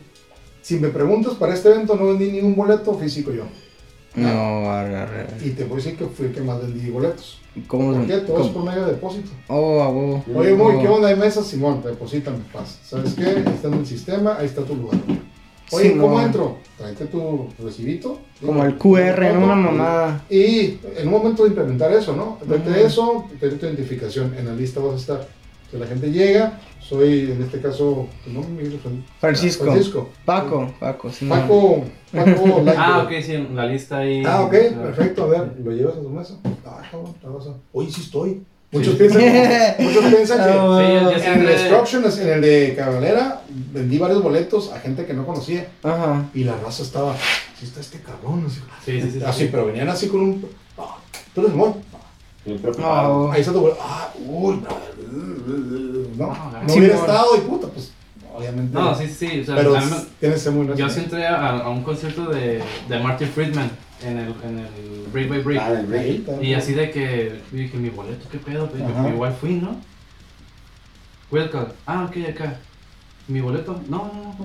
Si 0.62 0.78
me 0.80 0.90
preguntas, 0.90 1.34
para 1.36 1.54
este 1.54 1.70
evento 1.70 1.96
no 1.96 2.08
vendí 2.08 2.32
ningún 2.32 2.56
boleto 2.56 2.94
físico 2.96 3.32
yo. 3.32 3.44
No, 4.16 4.70
arre, 4.72 4.96
arre. 4.98 5.28
Y 5.44 5.52
te 5.52 5.64
voy 5.66 5.74
a 5.74 5.76
decir 5.78 5.98
que 5.98 6.06
fui 6.06 6.28
el 6.28 6.32
que 6.34 6.42
más 6.42 6.62
vendí 6.62 6.90
boletos. 6.90 7.40
¿Cómo? 7.68 7.94
¿Por 7.94 8.06
qué? 8.08 8.18
Todo 8.18 8.38
es 8.42 8.48
cómo- 8.48 8.54
por 8.54 8.64
medio 8.66 8.86
de 8.86 8.94
depósito. 8.94 9.30
Oh, 9.48 9.82
a 9.82 9.90
huevo. 9.90 10.24
Oye, 10.36 10.54
muy, 10.54 10.76
Oh. 10.76 10.82
¿qué 10.82 10.88
onda? 10.88 11.08
¿Hay 11.10 11.16
mesas? 11.16 11.46
Simón, 11.48 11.82
deposítame, 11.84 12.40
paz. 12.52 12.80
¿Sabes 12.84 13.14
qué? 13.14 13.26
Ahí 13.26 13.44
está 13.54 13.68
en 13.70 13.74
el 13.76 13.86
sistema, 13.86 14.38
ahí 14.40 14.46
está 14.48 14.64
tu 14.64 14.76
lugar. 14.76 15.00
Oye. 15.72 15.98
¿cómo 15.98 16.22
entro? 16.22 16.58
Tráete 16.78 17.06
tu 17.06 17.48
recibito. 17.64 18.20
Como 18.46 18.64
el 18.64 18.76
QR, 18.78 19.34
¿no? 19.34 19.46
Una 19.46 19.56
mamada. 19.56 20.24
Y 20.30 20.78
en 20.98 21.08
un 21.08 21.12
momento 21.12 21.44
de 21.44 21.50
implementar 21.50 21.92
eso, 21.94 22.16
¿no? 22.16 22.38
Vete 22.46 22.84
eso, 22.86 23.26
tu 23.40 23.46
identificación. 23.46 24.34
En 24.38 24.46
la 24.46 24.54
lista 24.54 24.80
vas 24.80 24.94
a 24.94 24.98
estar. 24.98 25.28
Que 25.72 25.80
la 25.80 25.88
gente 25.88 26.12
llega, 26.12 26.60
soy 26.80 27.32
en 27.32 27.42
este 27.42 27.60
caso, 27.60 28.08
tu 28.24 28.30
nombre, 28.32 28.52
Miguel 28.64 28.80
Fran- 28.80 29.04
Francisco. 29.20 29.64
Francisco. 29.64 30.10
Paco, 30.24 30.72
Paco, 30.80 31.12
sí. 31.12 31.26
Paco, 31.26 31.84
Paco, 32.14 32.62
like, 32.64 32.78
Ah, 32.80 33.02
ok, 33.04 33.12
sí, 33.24 33.34
en 33.34 33.56
la 33.56 33.66
lista 33.66 33.98
ahí. 33.98 34.22
Ah, 34.26 34.42
ok, 34.44 34.52
perfecto. 34.52 35.24
A 35.24 35.28
ver, 35.28 35.54
¿lo 35.64 35.72
llevas 35.72 35.96
a 35.98 36.02
tu 36.02 36.10
mesa? 36.10 36.36
Ah, 36.64 36.82
cabrón, 36.92 37.14
te 37.20 37.28
vas 37.28 37.48
a- 37.48 37.56
Hoy 37.74 37.90
sí 37.92 38.02
estoy. 38.02 38.44
Muchos 38.72 38.94
piensan, 38.96 39.20
que- 39.22 39.76
muchos 39.80 40.04
piensan 40.06 40.38
que 40.38 40.44
Ah, 40.56 40.86
Sí, 40.86 40.94
yo- 40.94 41.12
yo 41.26 41.34
en 41.34 41.40
el 41.40 41.46
Destruction, 41.48 42.04
en 42.06 42.30
el 42.30 42.42
de 42.42 42.74
Cabalera, 42.78 43.42
vendí 43.72 43.98
varios 43.98 44.22
boletos 44.22 44.72
a 44.72 44.80
gente 44.80 45.06
que 45.06 45.14
no 45.14 45.26
conocía. 45.26 45.68
Ajá. 45.84 46.26
Y 46.34 46.44
la 46.44 46.58
raza 46.58 46.84
estaba, 46.84 47.16
sí 47.60 47.66
está 47.66 47.80
este 47.80 48.00
cabrón. 48.02 48.46
Así, 48.48 48.62
Sí, 48.86 49.02
sí, 49.02 49.12
sí. 49.12 49.24
así 49.24 49.44
sí. 49.44 49.50
pero 49.52 49.66
venían 49.68 49.90
así 49.90 50.08
con 50.08 50.22
un. 50.22 50.48
Ah, 50.78 50.98
tú 51.34 51.42
eres. 51.42 51.54
Bien 52.46 52.60
preparado. 52.60 53.14
Oh. 53.26 53.32
Ahí 53.32 53.42
está 53.42 53.54
tu 53.54 53.60
boleto. 53.62 53.80
Ah, 53.82 54.12
uy, 54.20 54.62
no. 54.62 56.28
No, 56.28 56.28
No 56.64 56.70
sí, 56.70 56.80
hubiera 56.80 56.96
estado 56.96 57.36
y 57.38 57.40
puta, 57.42 57.68
pues, 57.68 57.92
obviamente. 58.34 58.74
No, 58.74 58.96
sí, 58.96 59.08
sí, 59.08 59.42
o 59.42 59.46
sea, 59.46 59.56
Pero 59.56 59.74
mí 59.74 59.82
tienes 60.20 60.38
que 60.38 60.44
ser 60.44 60.54
muy 60.54 60.78
yo 60.78 60.90
sí 60.90 61.00
entré 61.00 61.26
a, 61.26 61.50
a 61.60 61.70
un 61.70 61.84
concierto 61.84 62.28
de, 62.30 62.62
de 62.88 63.00
Martin 63.00 63.28
Friedman 63.30 63.72
en 64.04 64.18
el, 64.18 64.28
en 64.44 64.60
el 64.60 65.08
Break 65.12 65.30
by 65.30 65.40
Break. 65.42 65.62
Ah, 65.62 65.82
break. 65.88 66.44
Y 66.44 66.54
así 66.54 66.74
de 66.74 66.92
que 66.92 67.42
dije, 67.52 67.78
mi 67.78 67.90
boleto, 67.90 68.28
qué 68.32 68.38
pedo, 68.38 68.70
Ajá. 68.96 69.10
igual 69.10 69.34
fui, 69.40 69.56
¿no? 69.56 69.76
Welcome. 71.32 71.68
Ah, 71.86 72.06
ok, 72.08 72.30
acá. 72.30 72.60
¿Mi 73.28 73.42
boleto? 73.42 73.80
No, 73.90 74.12
no, 74.14 74.24
no. 74.24 74.36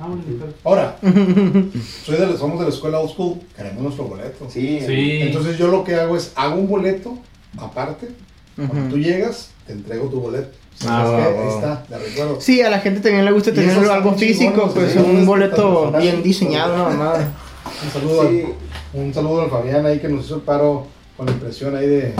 Ah, 0.00 0.08
bueno. 0.08 0.44
Ahora, 0.64 0.96
soy 2.04 2.16
de, 2.16 2.26
la- 2.26 2.36
somos 2.36 2.58
de 2.58 2.64
la 2.64 2.70
escuela 2.70 2.98
old 2.98 3.10
school, 3.10 3.38
queremos 3.56 3.82
nuestro 3.82 4.04
boleto. 4.04 4.46
Sí, 4.50 4.80
Sí. 4.84 5.18
Entonces 5.22 5.56
yo 5.56 5.68
lo 5.68 5.84
que 5.84 5.94
hago 5.94 6.16
es, 6.16 6.32
hago 6.34 6.56
un 6.56 6.68
boleto 6.68 7.16
aparte. 7.58 8.08
Cuando 8.56 8.74
Ujú. 8.80 8.88
tú 8.90 8.98
llegas, 8.98 9.50
te 9.66 9.72
entrego 9.72 10.06
tu 10.08 10.20
boleto. 10.20 10.50
Ah. 10.86 11.04
Ahí 11.28 11.48
está, 11.48 11.84
de 11.88 11.98
recuerdo. 11.98 12.40
Sí, 12.40 12.60
a 12.60 12.70
la 12.70 12.80
gente 12.80 13.00
también 13.00 13.24
le 13.24 13.30
gusta 13.32 13.52
tener 13.52 13.76
algo 13.88 14.14
físico, 14.14 14.70
pues 14.74 14.92
sí, 14.92 14.98
un 14.98 15.24
boleto 15.24 15.92
bien 15.92 16.22
diseñado, 16.22 16.90
no 16.90 16.96
más. 16.96 17.18
Un 17.84 17.90
saludo, 17.92 18.28
Sí. 18.28 18.42
al, 18.94 19.00
un 19.00 19.14
saludo 19.14 19.42
al 19.42 19.50
Fabián 19.50 19.86
ahí 19.86 20.00
que 20.00 20.08
nos 20.08 20.24
hizo 20.26 20.36
el 20.36 20.40
paro 20.42 20.86
con 21.16 21.26
la 21.26 21.32
impresión 21.32 21.76
ahí 21.76 21.86
de 21.86 22.14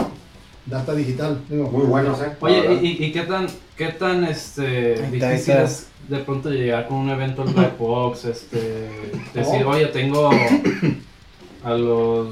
data 0.65 0.93
digital. 0.93 1.41
Digo, 1.49 1.69
Muy 1.69 1.85
buenos, 1.85 2.21
¿eh? 2.21 2.31
Oye, 2.39 2.79
¿y, 2.81 3.11
qué 3.11 3.21
tan, 3.21 3.47
qué 3.77 3.87
tan 3.89 4.23
este, 4.25 4.95
difícil 5.11 5.33
está. 5.33 5.63
es 5.63 5.87
de 6.09 6.19
pronto 6.19 6.49
llegar 6.49 6.87
con 6.87 6.97
un 6.97 7.09
evento 7.09 7.43
en 7.45 7.53
Black 7.53 7.77
Box? 7.77 8.25
Este, 8.25 8.89
decir, 9.33 9.61
No. 9.61 9.69
oye, 9.69 9.87
tengo 9.87 10.29
a 11.63 11.73
los 11.73 12.29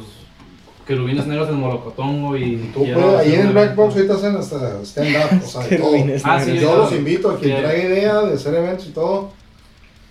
querubines 0.87 1.25
negros 1.27 1.47
del 1.47 1.57
Molocotongo 1.57 2.35
y. 2.37 2.71
Tú 2.73 2.79
puedes, 2.79 3.19
ahí 3.19 3.33
en 3.35 3.51
Black 3.51 3.65
evento". 3.65 3.81
Box 3.83 3.95
ahorita 3.95 4.13
hacen 4.15 4.35
hasta 4.35 4.81
stand-up, 4.83 5.43
o 5.43 5.47
sea, 5.47 5.61
de 5.63 5.69
Qué 5.69 5.75
todo. 5.77 5.91
Ah, 6.23 6.41
sí. 6.43 6.53
Yo 6.55 6.59
claro. 6.67 6.77
los 6.83 6.91
invito 6.93 7.29
a 7.31 7.37
quien 7.39 7.55
Sí. 7.57 7.61
traiga 7.63 7.83
idea 7.89 8.21
de 8.21 8.33
hacer 8.33 8.55
eventos 8.55 8.87
y 8.87 8.91
todo. 8.91 9.31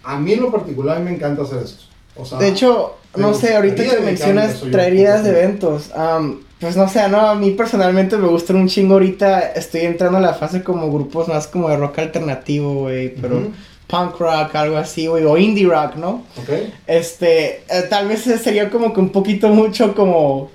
A 0.03 0.19
mí 0.19 0.33
en 0.33 0.41
lo 0.43 0.51
particular 0.51 1.01
me 1.01 1.11
encanta 1.15 1.43
hacer 1.43 1.63
esto. 1.63 1.85
O 2.17 2.25
sea, 2.25 2.39
De 2.39 2.49
hecho, 2.49 2.97
no 3.17 3.35
sé, 3.35 3.55
ahorita 3.55 3.83
que 3.85 4.01
mencionas 4.01 4.61
traer 4.71 4.95
ideas 4.95 5.23
de 5.25 5.31
porque- 5.31 5.45
eventos, 5.45 5.91
am, 5.95 6.41
pues 6.61 6.77
no 6.77 6.89
sé, 6.89 7.09
no, 7.09 7.21
a 7.21 7.35
mí 7.35 7.51
personalmente 7.53 8.17
me 8.17 8.29
gustan 8.29 8.57
un 8.57 8.69
chingo 8.69 8.95
ahorita, 8.95 9.41
estoy 9.53 9.83
entrando 9.83 10.19
a 10.19 10.21
la 10.21 10.35
fase 10.35 10.63
como 10.63 10.93
grupos 10.93 11.27
más 11.29 11.47
como 11.47 11.69
de 11.71 11.77
rock 11.77 11.99
alternativo, 12.01 12.75
güey, 12.83 13.15
pero 13.15 13.49
punk 13.87 14.19
rock, 14.21 14.55
algo 14.55 14.77
así, 14.77 15.07
güey, 15.07 15.25
o 15.25 15.37
indie 15.39 15.67
rock, 15.67 15.97
¿no? 15.97 16.23
¿Ok? 16.37 16.51
Este, 16.87 17.63
eh, 17.69 17.83
tal 17.89 18.09
vez 18.09 18.21
sería 18.23 18.69
como 18.71 18.93
que 18.93 19.01
un 19.01 19.09
poquito 19.11 19.49
mucho 19.49 19.95
como 19.95 20.51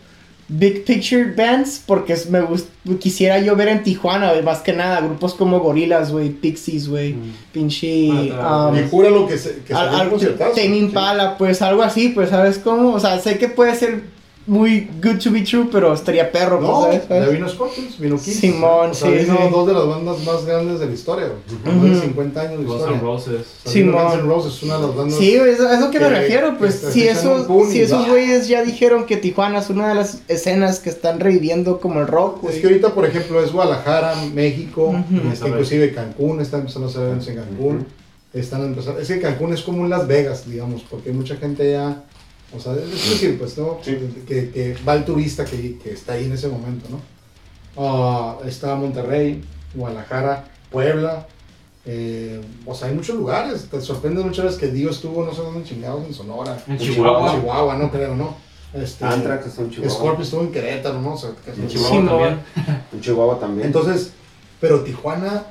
big 0.48 0.86
picture 0.86 1.34
bands, 1.36 1.82
porque 1.86 2.14
es- 2.14 2.30
me 2.30 2.40
gust 2.42 2.68
quisiera 3.00 3.40
yo 3.40 3.56
ver 3.56 3.68
en 3.70 3.82
Tijuana, 3.82 4.30
güey, 4.30 4.44
más 4.44 4.60
que 4.60 4.74
nada, 4.74 5.02
grupos 5.02 5.34
como 5.34 5.60
Gorillaz, 5.60 6.12
güey, 6.12 6.30
Pixies, 6.30 6.88
güey, 6.88 7.14
Mm. 7.14 7.34
pinche... 7.52 8.10
Ah, 8.40 8.68
am, 8.68 8.78
Y 8.78 8.88
jura 8.90 9.10
lo 9.10 9.28
que 9.28 9.40
se 9.40 9.56
que 9.64 9.74
al- 9.74 9.86
salió 9.86 9.98
al- 9.98 10.04
un 10.06 10.10
conciertazo. 10.12 10.52
Tame 10.52 10.78
Impala, 10.78 11.36
pues 11.40 11.64
algo 11.64 11.82
así, 11.82 12.10
pues 12.10 12.30
sabes 12.30 12.60
cómo, 12.60 12.94
o 12.94 13.00
sea, 13.00 13.20
sé 13.20 13.40
que 13.40 13.50
puede 13.50 13.74
ser 13.76 14.04
muy 14.48 14.88
good 15.02 15.18
to 15.24 15.32
be 15.32 15.42
true, 15.42 15.68
pero 15.72 15.94
estaría 15.94 16.32
perro, 16.32 16.62
No, 16.62 16.86
pues, 16.88 17.02
¿sabes? 17.08 17.26
ya 17.26 17.32
vino 17.32 17.50
Scorpions, 17.50 18.00
vino 18.00 18.16
Kiss. 18.18 18.40
Simón, 18.40 18.92
o 18.92 18.94
sea, 18.94 19.10
sí, 19.10 19.26
vino 19.26 19.38
sí. 19.38 19.44
dos 19.52 19.68
de 19.68 19.74
las 19.74 19.88
bandas 19.88 20.24
más 20.24 20.46
grandes 20.46 20.80
de 20.80 20.86
la 20.86 20.92
historia, 20.94 21.28
güey. 21.28 21.76
Más 21.78 21.90
de 22.02 22.02
50 22.08 22.42
años 22.42 22.60
de 22.60 22.66
Guns 22.66 22.76
historia. 22.82 22.98
N' 22.98 23.02
Roses. 23.04 23.34
O 23.42 23.64
sea, 23.64 23.72
Simón. 23.72 24.04
Guns 24.04 24.14
N' 24.16 24.22
Roses, 24.24 24.64
una 24.64 24.76
de 24.78 24.82
las 24.88 24.96
bandas. 24.96 25.18
Sí, 25.20 25.36
es 25.36 25.60
es 25.60 25.80
lo 25.80 25.90
que 25.92 26.00
me 26.00 26.06
que- 26.10 26.10
refiero, 26.20 26.58
pues 26.60 26.76
si 26.92 27.08
esos, 27.08 27.48
si 27.72 27.82
esos 27.82 28.08
güeyes 28.08 28.48
ya 28.48 28.64
dijeron 28.64 29.06
que 29.06 29.18
Tijuana 29.18 29.60
es 29.60 29.70
una 29.70 29.90
de 29.90 29.96
las 29.96 30.20
escenas 30.28 30.80
que 30.80 30.90
están 30.92 31.20
reviviendo 31.20 31.80
como 31.80 32.00
el 32.02 32.08
rock, 32.08 32.42
güey. 32.44 32.56
Es 32.56 32.62
que 32.62 32.68
ahorita, 32.68 32.94
por 32.94 33.06
ejemplo, 33.06 33.44
es 33.44 33.52
Guadalajara, 33.52 34.14
México, 34.34 34.90
Ujú. 34.90 35.28
este, 35.34 35.48
inclusive 35.50 35.94
Cancún, 35.94 36.40
está 36.42 36.58
empezando 36.58 36.88
a 36.88 36.92
hacer 36.92 37.02
eventos 37.04 37.28
en 37.30 37.36
Cancún. 37.38 37.86
Están 38.34 38.66
empezando, 38.66 39.00
es 39.00 39.08
que 39.08 39.20
Cancún 39.22 39.54
es 39.54 39.62
como 39.62 39.82
un 39.82 39.90
Las 39.90 40.08
Vegas, 40.08 40.44
digamos, 40.48 40.82
porque 40.90 41.10
hay 41.10 41.16
mucha 41.16 41.38
gente 41.38 41.72
ya, 41.72 42.04
o 42.56 42.60
sea, 42.60 42.74
es 42.74 42.90
decir, 42.92 43.38
pues, 43.38 43.58
¿no? 43.58 43.80
Sí. 43.82 43.98
Que, 44.28 44.50
que 44.52 44.76
va 44.88 44.96
el 44.96 45.06
turista 45.06 45.46
que, 45.46 45.78
que 45.80 45.92
está 45.92 46.14
ahí 46.14 46.26
en 46.26 46.34
ese 46.34 46.48
momento, 46.48 46.88
¿no? 46.90 47.00
Ah, 47.78 48.38
está 48.46 48.76
Monterrey, 48.76 49.44
Guadalajara, 49.74 50.46
Puebla, 50.72 51.28
eh, 51.86 52.42
o 52.66 52.74
sea, 52.74 52.88
hay 52.88 52.96
muchos 52.96 53.16
lugares. 53.16 53.68
Te 53.70 53.82
sorprende 53.82 54.24
muchas 54.24 54.46
veces 54.46 54.60
que 54.60 54.68
Dios 54.68 54.96
estuvo, 54.96 55.24
no 55.26 55.34
sé 55.34 55.42
dónde 55.42 55.64
chingados, 55.68 56.06
en 56.06 56.14
Sonora, 56.14 56.58
En 56.68 56.78
Chihuahua. 56.78 57.34
en 57.34 57.40
Chihuahua, 57.42 57.76
no 57.78 57.92
creo, 57.92 58.16
¿no? 58.16 58.36
Este, 58.74 59.06
Anthrax 59.06 59.48
está 59.48 59.62
en 59.62 59.70
Chihuahua. 59.72 59.94
Scorpio 59.96 60.24
estuvo 60.24 60.42
en 60.42 60.52
Querétaro, 60.52 61.02
¿no? 61.02 61.14
O 61.14 61.18
sea, 61.18 61.32
que- 61.44 61.52
En 61.52 61.70
Sí, 61.70 61.76
Chihuahua 61.78 62.02
no. 62.02 62.10
también. 62.12 62.40
En 62.94 63.02
Chihuahua 63.02 63.40
también. 63.40 63.68
entonces, 63.68 64.12
pero 64.60 64.82
Tijuana, 64.82 65.44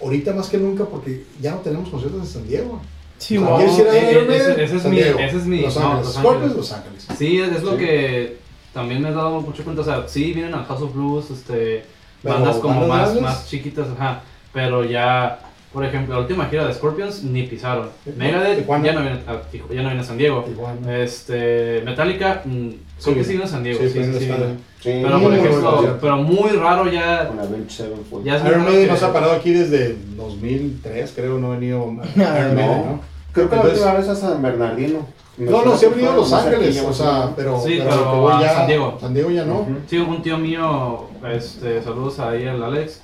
ahorita 0.00 0.32
más 0.34 0.48
que 0.48 0.58
nunca, 0.58 0.84
porque 0.84 1.24
ya 1.40 1.52
no 1.52 1.58
tenemos 1.58 1.88
conciertos 1.88 2.20
en 2.22 2.26
San 2.26 2.48
Diego. 2.48 2.80
Sí, 3.18 3.38
mo- 3.38 3.56
¿quieres 3.56 3.78
ir 3.78 3.88
a 3.88 3.92
verme? 3.92 4.36
ese- 4.36 4.64
ese 4.64 4.76
es 4.76 4.82
San 4.82 4.90
mi- 4.90 4.96
Diego, 4.98 5.18
ese 5.18 5.36
es 5.36 5.44
mi- 5.46 5.60
Los 5.62 5.76
no, 5.76 5.82
Ángeles. 5.86 6.04
Los 6.06 6.14
Scorpions, 6.14 6.42
Ángeles. 6.42 6.56
Los 6.56 6.72
Ángeles. 6.72 7.06
Sí, 7.18 7.40
es, 7.40 7.52
es 7.56 7.62
lo 7.62 7.70
Sí. 7.72 7.76
que 7.78 8.38
también 8.74 9.02
me 9.02 9.08
he 9.08 9.12
dado 9.12 9.40
mucho 9.40 9.64
cuenta. 9.64 9.82
O 9.82 9.84
sea, 9.84 10.06
sí 10.06 10.32
vienen 10.32 10.54
a 10.54 10.64
House 10.64 10.82
of 10.82 10.92
Blues, 10.94 11.30
este, 11.30 11.84
bandas 12.22 12.56
como 12.56 12.86
bandas 12.86 13.14
más, 13.14 13.22
más 13.22 13.48
chiquitas, 13.48 13.88
ajá. 13.96 14.22
Pero 14.52 14.84
ya, 14.84 15.38
por 15.76 15.84
ejemplo, 15.84 16.14
la 16.14 16.22
última 16.22 16.46
gira 16.46 16.66
de 16.66 16.72
Scorpions 16.72 17.22
ni 17.22 17.42
pisaron. 17.42 17.90
Megadeth 18.16 18.66
ya 18.66 18.92
no 18.94 19.02
viene 19.02 19.20
a, 19.26 19.34
Tiju- 19.52 19.68
ya 19.74 19.82
no 19.82 19.88
viene 19.90 20.00
a 20.00 20.04
San 20.04 20.16
Diego. 20.16 20.40
Tijuana. 20.40 20.98
Este, 21.02 21.82
Metallica, 21.84 22.40
mm, 22.46 22.68
creo 23.02 23.14
que 23.14 23.22
sí 23.24 23.28
viene 23.32 23.44
a 23.44 23.46
San 23.46 23.62
Diego. 23.62 23.78
Sí, 23.82 23.90
sí, 23.90 23.98
pero 24.02 24.18
sí, 24.18 25.00
Pero 25.02 25.20
por 25.20 25.34
ejemplo, 25.34 25.98
pero 26.00 26.16
muy 26.16 26.48
raro 26.52 26.90
ya. 26.90 27.28
Con 27.28 27.40
Avenged 27.40 27.68
Sevenfold. 27.68 28.24
Ya 28.24 28.36
es 28.36 28.42
muy 28.42 28.52
Iron 28.52 28.60
raro 28.62 28.72
Maiden 28.72 28.86
que- 28.86 28.92
nos 28.94 29.02
ha 29.02 29.12
parado 29.12 29.32
aquí 29.32 29.52
desde 29.52 29.96
2003, 30.16 31.12
creo, 31.14 31.38
no 31.38 31.48
ha 31.52 31.56
venido 31.56 31.92
Iron 32.16 32.54
Maiden, 32.54 32.86
¿no? 32.86 33.00
Creo 33.32 33.50
que 33.50 33.56
la 33.56 33.60
Entonces- 33.62 33.82
última 33.84 33.98
vez 33.98 34.08
a 34.08 34.14
San 34.16 34.40
Bernardino. 34.40 35.06
No, 35.36 35.62
no, 35.62 35.76
sí 35.76 35.84
ha 35.84 35.88
venido 35.90 36.12
a 36.12 36.16
Los 36.16 36.32
Ángeles, 36.32 36.80
o 36.82 36.94
sea, 36.94 37.32
pero, 37.36 37.60
Sí, 37.60 37.80
pero 37.84 38.10
que 38.12 38.16
voy 38.18 38.42
a 38.42 38.48
San 38.54 38.66
Diego. 38.66 38.96
San 38.98 39.12
Diego 39.12 39.30
ya 39.30 39.44
no. 39.44 39.56
Ujú. 39.60 39.74
Sí, 39.86 39.98
un 39.98 40.22
tío 40.22 40.38
mío, 40.38 41.08
este, 41.30 41.82
saludos 41.82 42.18
ahí 42.20 42.46
al 42.46 42.64
Alex, 42.64 43.02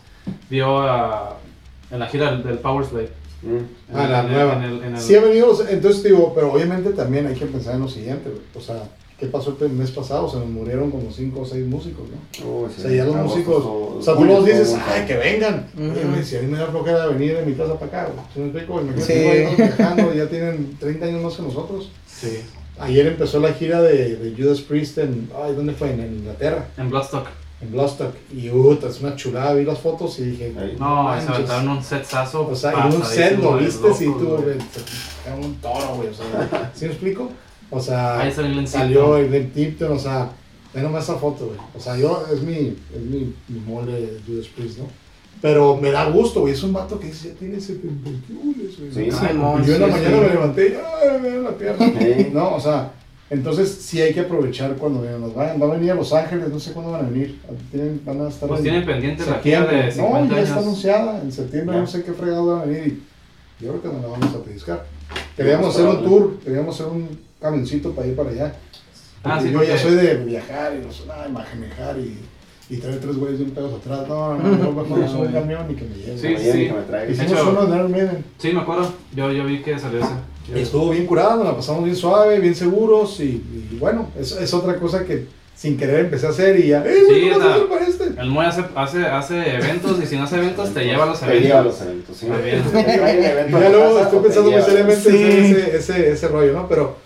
vio 0.49 0.79
a, 0.81 1.37
en 1.93 1.99
la 2.01 2.07
gira 2.07 2.31
del, 2.33 2.43
del 2.43 2.59
Power 2.59 2.85
Slave. 2.87 3.11
Mm. 3.43 3.57
Ah, 3.95 4.09
la 4.09 4.21
En 4.21 4.27
el- 4.27 4.33
nueva. 4.33 4.55
en 4.57 4.63
el- 4.63 4.83
en 4.85 4.95
el- 4.95 5.01
Sí 5.01 5.15
ha 5.17 5.21
venido, 5.21 5.51
o 5.53 5.69
entonces 5.69 6.03
digo, 6.03 6.33
pero 6.35 6.53
obviamente 6.53 6.91
también 6.91 7.27
hay 7.27 7.35
que 7.35 7.47
pensar 7.47 7.75
en 7.75 7.83
lo 7.83 7.89
siguiente, 7.89 8.31
güey. 8.31 8.43
O 8.55 8.61
sea, 8.61 8.85
¿qué 9.19 9.27
pasó 9.27 9.57
el 9.61 9.69
mes 9.71 9.91
pasado? 9.91 10.29
Se 10.31 10.37
nos 10.37 10.47
murieron 10.47 10.91
como 10.93 11.11
5 11.11 11.41
o 11.41 11.45
6 11.45 11.67
músicos, 11.67 12.05
¿no? 12.09 12.49
Uy, 12.49 12.65
O 12.67 12.71
sea, 12.71 12.91
ya 12.91 13.05
los 13.05 13.15
Agosto, 13.17 13.37
músicos, 13.37 13.63
todo- 13.65 13.97
o 13.99 14.03
sea, 14.03 14.15
tú 14.17 14.25
los 14.25 14.45
dices, 14.47 14.77
ay, 14.89 15.07
que 15.07 15.17
vengan. 15.17 15.67
Ujú. 15.77 15.91
Oye, 15.91 16.05
güey, 16.11 16.25
si 16.25 16.37
a 16.37 16.43
mí 16.43 16.47
me 16.47 16.59
da 16.59 16.67
flojera 16.69 17.07
venir 17.09 17.37
de 17.37 17.45
mi 17.47 17.55
casa 17.55 17.75
para 17.79 17.87
acá, 17.87 18.13
güey. 18.13 18.27
¿Sí 18.33 18.39
me 18.41 18.47
explico? 18.47 18.81
Imagínate, 18.81 19.49
Sí. 19.49 19.55
viajando, 19.57 20.15
ya 20.15 20.27
tienen 20.29 20.77
30 20.79 21.07
años 21.07 21.23
más 21.23 21.35
que 21.35 21.43
nosotros. 21.43 21.91
Sí, 22.07 22.43
Ayer 22.79 23.07
empezó 23.07 23.39
la 23.39 23.53
gira 23.53 23.83
de, 23.83 24.17
de 24.17 24.35
Judas 24.43 24.61
Priest 24.61 24.99
en, 24.99 25.29
ay, 25.45 25.55
¿dónde 25.55 25.73
fue? 25.75 25.91
En, 25.93 26.01
en 26.01 26.15
Inglaterra, 26.15 26.69
en 26.79 26.89
Bloodstock. 26.91 27.27
En 27.63 27.73
Bloodstock. 27.73 28.15
Y, 28.33 28.49
puta, 28.49 28.89
es 28.89 29.01
una 29.01 29.17
chulada, 29.17 29.55
vi 29.55 29.65
las 29.65 29.79
fotos 29.79 30.19
y 30.19 30.25
dije, 30.25 30.53
Ahí. 30.59 30.77
No, 30.79 31.15
se 31.21 31.29
aventaron 31.29 31.69
un 31.69 31.83
setzazo. 31.83 32.49
O 32.49 32.55
sea, 32.55 32.73
en 32.73 32.97
un 32.97 33.05
set 33.05 33.39
lo 33.39 33.57
viste 33.57 33.95
si 33.95 34.07
locos, 34.07 34.23
tú, 34.23 34.45
era 35.27 35.37
un 35.37 35.55
toro, 35.57 35.97
güey, 35.97 36.09
o 36.09 36.15
sea, 36.15 36.73
¿sí 36.75 36.87
me 36.87 36.91
explico? 36.93 37.31
O 37.71 37.81
sea, 37.81 38.21
Ahí 38.21 38.33
salió 38.67 39.17
el 39.17 39.29
Glenn 39.29 39.51
Tipton, 39.51 39.93
o 39.93 39.99
sea, 39.99 40.31
ve 40.75 40.83
nomás 40.83 41.05
esa 41.05 41.15
foto, 41.15 41.47
güey. 41.47 41.59
O 41.75 41.81
sea, 41.81 41.97
yo, 41.97 42.25
es 42.33 42.43
mi, 42.43 42.77
es 42.95 43.01
mi, 43.01 43.35
mi 43.49 43.61
mole 43.61 43.93
de 43.93 44.21
Judas 44.27 44.49
Priest, 44.49 44.79
¿no? 44.79 44.87
Pero 45.41 45.77
me 45.77 45.91
da 45.91 46.05
gusto, 46.09 46.41
güey, 46.41 46.53
es 46.53 46.63
un 46.63 46.73
vato 46.73 47.01
que 47.01 47.07
dice, 47.07 47.29
ya 47.29 47.35
tiene 47.35 47.61
71, 47.61 48.55
güey. 48.55 48.71
Sí. 48.71 49.01
Ay, 49.01 49.11
Simón, 49.11 49.63
y 49.63 49.67
yo 49.67 49.75
en 49.75 49.81
la 49.81 49.87
sí, 49.87 49.93
mañana 49.93 50.17
sí. 50.17 50.23
me 50.23 50.29
levanté 50.29 50.69
y, 50.69 50.75
ay, 50.75 51.21
me 51.21 51.31
la 51.39 51.51
pierna. 51.51 51.93
No, 52.33 52.55
o 52.57 52.61
sea, 52.61 52.93
entonces 53.33 53.71
sí 53.81 54.01
hay 54.01 54.13
que 54.15 54.21
aprovechar 54.21 54.75
cuando. 54.77 55.03
Nos 55.19 55.35
vayan, 55.35 55.61
va 55.61 55.67
a 55.67 55.77
venir 55.77 55.91
a 55.93 55.95
Los 55.95 56.13
Ángeles, 56.13 56.49
no 56.51 56.61
sé 56.61 56.73
cuándo 56.73 56.93
van 56.93 57.07
a 57.07 57.09
venir. 57.09 57.41
Tienen, 57.71 58.01
van 58.05 58.21
a 58.21 58.29
estar 58.29 58.49
Pues 58.49 58.61
en 58.61 58.65
tienen 58.65 58.85
pendiente 58.87 59.25
la 59.27 59.33
septiembre. 59.33 59.77
de 59.85 59.93
50 59.93 60.29
no, 60.29 60.37
ya 60.37 60.43
está 60.43 60.59
anunciada. 60.59 61.21
En 61.23 61.33
septiembre 61.33 61.75
Ya. 61.77 61.81
no 61.81 61.87
sé 61.87 62.05
qué 62.05 62.13
fregado 62.13 62.47
van 62.47 62.61
a 62.61 62.65
venir. 62.67 63.03
Y 63.61 63.65
yo 63.65 63.71
creo 63.71 63.83
que 63.83 63.89
nos 63.89 64.03
la 64.03 64.09
vamos 64.09 64.35
a 64.35 64.45
pellizcar. 64.45 64.87
Queríamos 65.37 65.75
hacer 65.75 65.87
un 65.89 66.05
tour, 66.05 66.39
queríamos 66.45 66.75
hacer 66.79 66.93
un 66.93 67.09
camioncito 67.41 67.93
para 67.93 68.07
ir 68.09 68.17
para 68.17 68.31
allá. 68.31 68.55
Ah, 69.25 69.41
sí, 69.41 69.49
yo 69.51 69.59
porque- 69.59 69.69
ya 69.69 69.79
soy 69.79 69.95
de 69.95 70.15
viajar 70.25 70.75
y 70.75 70.85
no 70.85 70.93
sé 70.93 71.07
nada, 71.07 71.25
de 71.27 71.33
manejar 71.33 71.97
y, 71.99 72.19
y 72.69 72.77
trae 72.79 72.97
tres 72.97 73.17
güeyes 73.17 73.39
bien 73.39 73.51
pedos 73.53 73.73
atrás. 73.81 74.09
No, 74.09 74.37
no, 74.37 74.57
no, 74.57 74.73
mejor 74.73 74.99
no 74.99 75.09
subo 75.09 75.23
un 75.23 75.33
camión 75.33 75.71
y 75.71 75.75
que 75.75 75.85
me 75.85 75.95
lleve. 75.95 76.19
Sí, 76.19 76.37
sí. 76.53 76.71
Hicimos 77.13 77.47
uno 77.47 77.67
de 77.67 77.77
Iron 77.77 77.91
Maiden. 77.93 78.25
Sí, 78.39 78.53
me 78.53 78.61
acuerdo. 78.61 78.93
Yo, 79.15 79.31
yo 79.33 79.45
vi 79.45 79.63
que 79.63 79.79
salió 79.79 80.01
ese. 80.01 80.11
Y 80.55 80.59
estuvo 80.61 80.91
bien 80.91 81.07
curado, 81.07 81.37
nos 81.37 81.47
la 81.47 81.57
pasamos 81.57 81.85
bien 81.85 81.97
suave, 81.97 82.39
bien 82.41 82.55
seguros 82.55 83.21
y, 83.21 83.43
y 83.73 83.77
bueno, 83.79 84.09
es, 84.19 84.33
es 84.33 84.53
otra 84.55 84.77
cosa 84.79 85.05
que 85.05 85.27
sin 85.55 85.77
querer 85.77 86.01
empecé 86.07 86.27
a 86.27 86.31
hacer 86.31 86.59
y 86.59 86.69
ya, 86.69 86.85
¡eh, 86.85 87.03
Sí, 87.07 87.13
güey, 87.13 87.31
¿cómo 87.33 87.37
o 87.37 87.39
sea, 87.41 87.47
vas 87.49 87.53
a 87.53 87.55
hacer 87.57 87.69
para 87.69 87.87
este? 87.87 88.21
El 88.21 88.29
Moy 88.31 88.47
hace, 88.47 88.65
hace, 88.75 89.07
hace 89.07 89.55
eventos 89.57 90.03
y 90.03 90.07
si 90.07 90.17
no 90.17 90.25
hace 90.25 90.37
eventos 90.37 90.75
te 90.75 90.85
lleva 90.85 91.05
a 91.05 91.07
los 91.07 91.21
Te 91.21 91.41
lleva 91.41 91.59
a 91.59 91.61
eventos. 91.61 91.81
los 91.81 91.89
eventos, 91.89 92.17
sí. 92.17 92.27
Ya 93.53 93.69
luego 93.69 94.01
estoy 94.01 94.19
pensando 94.21 94.51
muy 94.51 94.63
seriamente 94.63 95.11
Sí. 95.11 95.23
en 95.23 95.45
ese, 95.45 95.77
ese, 95.77 96.11
ese 96.13 96.29
rollo, 96.29 96.53
¿no? 96.53 96.69
Pero 96.69 96.97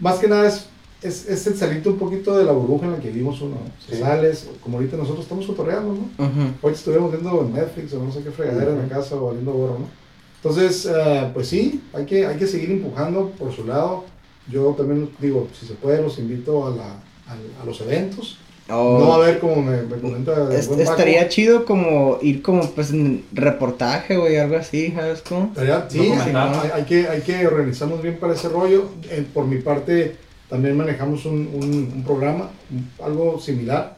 más 0.00 0.16
que 0.18 0.26
nada 0.28 0.48
es, 0.48 0.66
es, 1.02 1.28
es 1.28 1.46
el 1.46 1.56
salirte 1.56 1.88
un 1.90 1.98
poquito 1.98 2.36
de 2.36 2.44
la 2.44 2.52
burbuja 2.52 2.86
en 2.86 2.92
la 2.92 2.98
que 2.98 3.08
vivimos 3.10 3.40
uno, 3.42 3.56
Sí. 3.88 3.96
sales, 3.96 4.48
como 4.62 4.78
ahorita 4.78 4.96
nosotros 4.96 5.22
estamos 5.24 5.46
cotorreando, 5.46 5.92
¿no? 5.94 6.24
Ujú. 6.24 6.50
Hoy 6.62 6.72
estuvimos 6.72 7.12
viendo 7.12 7.48
Netflix 7.54 7.92
o 7.94 8.02
no 8.02 8.10
sé 8.12 8.22
qué 8.22 8.30
fregadera 8.30 8.72
en 8.72 8.78
la 8.78 8.88
casa 8.88 9.14
o 9.16 9.26
valiendo 9.26 9.52
gorro, 9.52 9.78
¿no? 9.80 9.99
Entonces, 10.42 10.86
eh, 10.90 11.30
pues 11.34 11.48
sí, 11.48 11.82
hay 11.92 12.06
que, 12.06 12.26
hay 12.26 12.36
que 12.38 12.46
seguir 12.46 12.70
empujando 12.70 13.30
por 13.38 13.52
su 13.54 13.66
lado. 13.66 14.04
Yo 14.50 14.70
también 14.76 15.10
digo, 15.20 15.48
si 15.58 15.66
se 15.66 15.74
puede, 15.74 16.00
los 16.02 16.18
invito 16.18 16.66
a, 16.66 16.70
la, 16.70 16.84
a, 17.28 17.62
a 17.62 17.66
los 17.66 17.80
eventos. 17.82 18.38
Oh, 18.72 18.98
No 19.00 19.08
va 19.08 19.14
a 19.14 19.18
haber, 19.18 19.38
como 19.40 19.56
me, 19.62 19.82
me 19.82 19.96
comenta 20.00 20.32
el 20.46 20.52
es- 20.52 20.68
buen 20.68 20.78
Paco, 20.80 20.90
estaría 20.92 21.28
chido 21.28 21.64
como 21.64 22.18
ir 22.22 22.40
como 22.40 22.64
pues 22.70 22.90
en 22.90 23.24
reportaje, 23.32 24.16
güey, 24.16 24.36
algo 24.38 24.56
así, 24.56 24.92
¿sabes 24.94 25.22
cómo? 25.28 25.46
estaría- 25.48 25.86
sí, 25.90 25.98
sí, 25.98 26.06
documental. 26.08 26.54
hay, 26.62 26.70
hay 26.74 26.84
que, 26.84 27.08
hay 27.08 27.20
que 27.22 27.46
organizarnos 27.46 28.00
bien 28.00 28.16
para 28.18 28.34
ese 28.34 28.48
rollo. 28.48 28.84
Eh, 29.10 29.26
por 29.34 29.44
mi 29.46 29.58
parte, 29.58 30.16
también 30.48 30.76
manejamos 30.76 31.26
un, 31.26 31.50
un, 31.52 31.92
un 31.96 32.04
programa, 32.04 32.50
un- 32.70 32.88
algo 33.04 33.40
similar, 33.40 33.96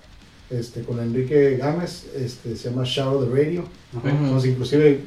este, 0.51 0.83
con 0.83 0.99
Enrique 1.01 1.57
Gámez, 1.59 2.07
este, 2.17 2.57
se 2.57 2.71
llama 2.71 2.83
Shadow 2.85 3.25
the 3.27 3.31
Radio. 3.45 3.61
Ok. 3.97 4.05
Ujú. 4.07 4.09
Entonces, 4.25 4.51
inclusive, 4.53 5.01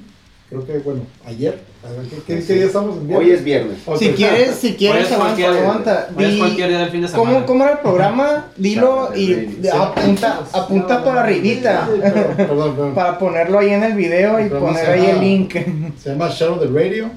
creo 0.63 0.77
que, 0.77 0.83
bueno, 0.83 1.01
ayer, 1.25 1.59
a 1.83 1.91
ver, 1.91 2.01
¿qué, 2.09 2.15
qué, 2.39 2.45
qué 2.45 2.53
día 2.53 2.65
estamos? 2.65 2.97
¿En 2.97 3.15
Hoy 3.15 3.31
es 3.31 3.43
viernes. 3.43 3.77
Ok. 3.85 3.97
Si 3.97 4.09
quieres, 4.09 4.55
si 4.55 4.75
quieres, 4.75 5.05
es 5.07 5.11
aguanta, 5.13 6.09
Di- 6.17 6.37
cualquier 6.37 6.69
día 6.69 6.79
del 6.79 6.89
fin 6.89 7.01
de 7.01 7.07
semana. 7.07 7.31
¿Cómo, 7.33 7.45
¿Cómo 7.45 7.63
era 7.63 7.73
el 7.73 7.79
programa? 7.79 8.45
Dilo 8.57 9.09
y 9.15 9.33
de- 9.33 9.71
apunta, 9.71 10.41
apunta 10.53 11.03
por 11.03 11.17
arribita. 11.17 11.87
Sí, 11.93 11.99
perdón, 12.01 12.33
perdón, 12.37 12.75
perdón. 12.75 12.93
Para 12.95 13.19
ponerlo 13.19 13.59
ahí 13.59 13.69
en 13.69 13.83
el 13.83 13.93
video 13.93 14.39
y 14.45 14.49
poner 14.49 14.89
ahí 14.89 15.05
el 15.07 15.19
link. 15.19 15.53
Se 16.01 16.09
llama 16.11 16.29
Shadow 16.29 16.59
the 16.59 16.67
Radio. 16.67 17.09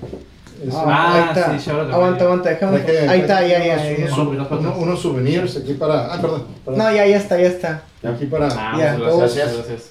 Es 0.66 0.74
un- 0.74 0.80
Ah, 0.86 1.14
ahí 1.14 1.38
está. 1.38 1.58
sí, 1.58 1.70
aguanta, 1.70 2.24
aguanta, 2.24 2.48
déjame. 2.50 2.76
Hay 2.78 2.82
que- 2.84 2.98
Ahí 2.98 3.20
está, 3.20 3.46
ya, 3.46 3.64
ya, 3.64 3.94
unos- 4.08 4.50
unos- 4.50 4.76
Unos 4.76 5.00
souvenirs 5.00 5.56
aquí 5.56 5.74
para. 5.74 6.12
Ah, 6.12 6.18
perdón. 6.20 6.44
perdón. 6.64 6.78
No, 6.84 6.92
ya, 6.92 7.06
ya 7.06 7.16
está, 7.16 7.40
ya 7.40 7.46
está. 7.46 7.82
Aquí 8.02 8.26
para. 8.26 8.48
Ah, 8.48 8.74
Ya, 8.78 8.96
gracias. 8.96 9.54
gracias. 9.54 9.90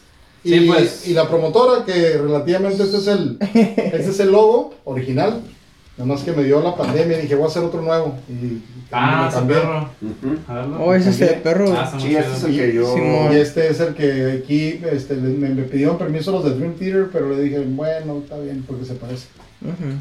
Y, 0.55 0.59
Sí, 0.59 0.65
pues. 0.67 1.07
y 1.07 1.13
la 1.13 1.27
promotora, 1.27 1.83
que 1.85 2.17
relativamente 2.17 2.83
este 2.83 2.97
es 2.97 3.07
el, 3.07 3.37
este 3.53 4.09
es 4.09 4.19
el 4.19 4.31
logo 4.31 4.73
original. 4.85 5.41
Nada 5.97 6.09
más 6.13 6.21
que 6.23 6.31
me 6.31 6.43
dio 6.43 6.61
la 6.61 6.75
pandemia 6.75 7.17
y 7.17 7.21
dije, 7.23 7.33
voy 7.33 7.45
a 7.45 7.47
hacer 7.47 7.63
otro 7.63 7.81
nuevo. 7.81 8.13
Y 8.29 8.61
Ah, 8.91 9.23
me 9.23 9.35
ese 9.35 9.47
perro. 9.47 9.89
A 10.47 10.53
verlo. 10.53 10.77
Oh, 10.79 10.93
ese 10.93 11.09
es 11.09 11.21
el 11.21 11.41
perro. 11.41 11.73
Ah, 11.75 11.91
Sí, 11.99 12.15
este 12.15 12.33
es 12.33 12.43
el 12.43 12.55
que 12.55 12.73
yo. 12.75 12.93
Simón. 12.93 13.33
Y 13.33 13.35
este 13.37 13.67
es 13.69 13.79
el 13.79 13.95
que 13.95 14.41
aquí 14.43 14.79
este, 14.91 15.15
me, 15.15 15.49
me 15.49 15.63
pidieron 15.63 15.97
permiso 15.97 16.31
los 16.31 16.43
de 16.43 16.51
Dream 16.51 16.75
Theater, 16.75 17.09
pero 17.11 17.29
le 17.31 17.41
dije, 17.41 17.59
bueno, 17.67 18.19
está 18.23 18.37
bien, 18.37 18.63
porque 18.67 18.85
se 18.85 18.93
parece. 18.93 19.25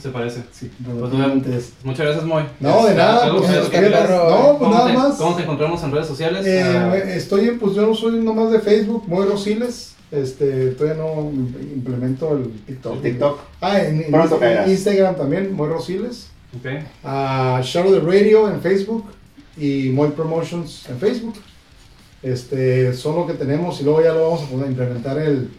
Se 0.03 0.11
parece. 0.11 0.43
Sí, 0.53 0.71
Pues, 0.85 0.97
relativamente 0.99 1.57
es. 1.57 1.73
Muchas 1.83 2.05
gracias, 2.05 2.25
Moy. 2.27 2.43
No, 2.61 2.75
de 2.83 2.91
Este, 2.91 2.95
nada, 2.97 3.25
algo 3.25 3.39
pues, 3.39 3.51
que- 3.51 3.59
es 3.59 3.65
que 3.71 3.79
quieras- 3.79 4.11
no, 4.11 4.27
pues 4.27 4.59
¿Cómo 4.59 4.75
nada 4.75 4.87
te- 4.89 4.93
más. 4.93 5.17
¿Cómo 5.17 5.35
te 5.37 5.43
encontramos 5.45 5.83
en 5.83 5.93
redes 5.93 6.07
sociales? 6.09 6.45
Eh, 6.47 6.63
Ah, 6.63 6.95
estoy, 6.95 7.53
pues 7.53 7.75
yo 7.75 7.87
no 7.87 7.95
soy 7.95 8.21
nomás 8.23 8.53
de 8.53 8.61
Facebook, 8.61 9.05
muy 9.09 9.25
Rosiles. 9.25 9.95
Este, 10.11 10.71
todavía 10.71 11.03
no 11.03 11.31
implemento 11.31 12.37
el 12.37 12.51
TikTok. 12.67 12.97
El 12.97 13.03
TikTok. 13.03 13.41
Ah, 13.61 13.81
en. 13.81 14.05
Instagram 14.71 15.17
también, 15.17 15.53
muy 15.53 15.69
Rosiles. 15.69 16.29
ok. 16.57 16.85
a 17.05 17.61
Shadow 17.63 17.93
the 17.93 18.01
Radio 18.01 18.49
en 18.49 18.61
Facebook 18.61 19.05
y 19.57 19.91
Moy 19.91 20.11
Promotions 20.11 20.89
en 20.89 20.99
Facebook. 20.99 21.35
Este, 22.23 22.93
son 22.95 23.17
lo 23.17 23.27
que 23.27 23.35
tenemos 23.35 23.81
y 23.81 23.85
luego 23.85 24.03
ya 24.03 24.13
lo 24.13 24.23
vamos 24.23 24.43
a 24.43 24.47
poder 24.47 24.69
implementar 24.69 25.19
el 25.19 25.51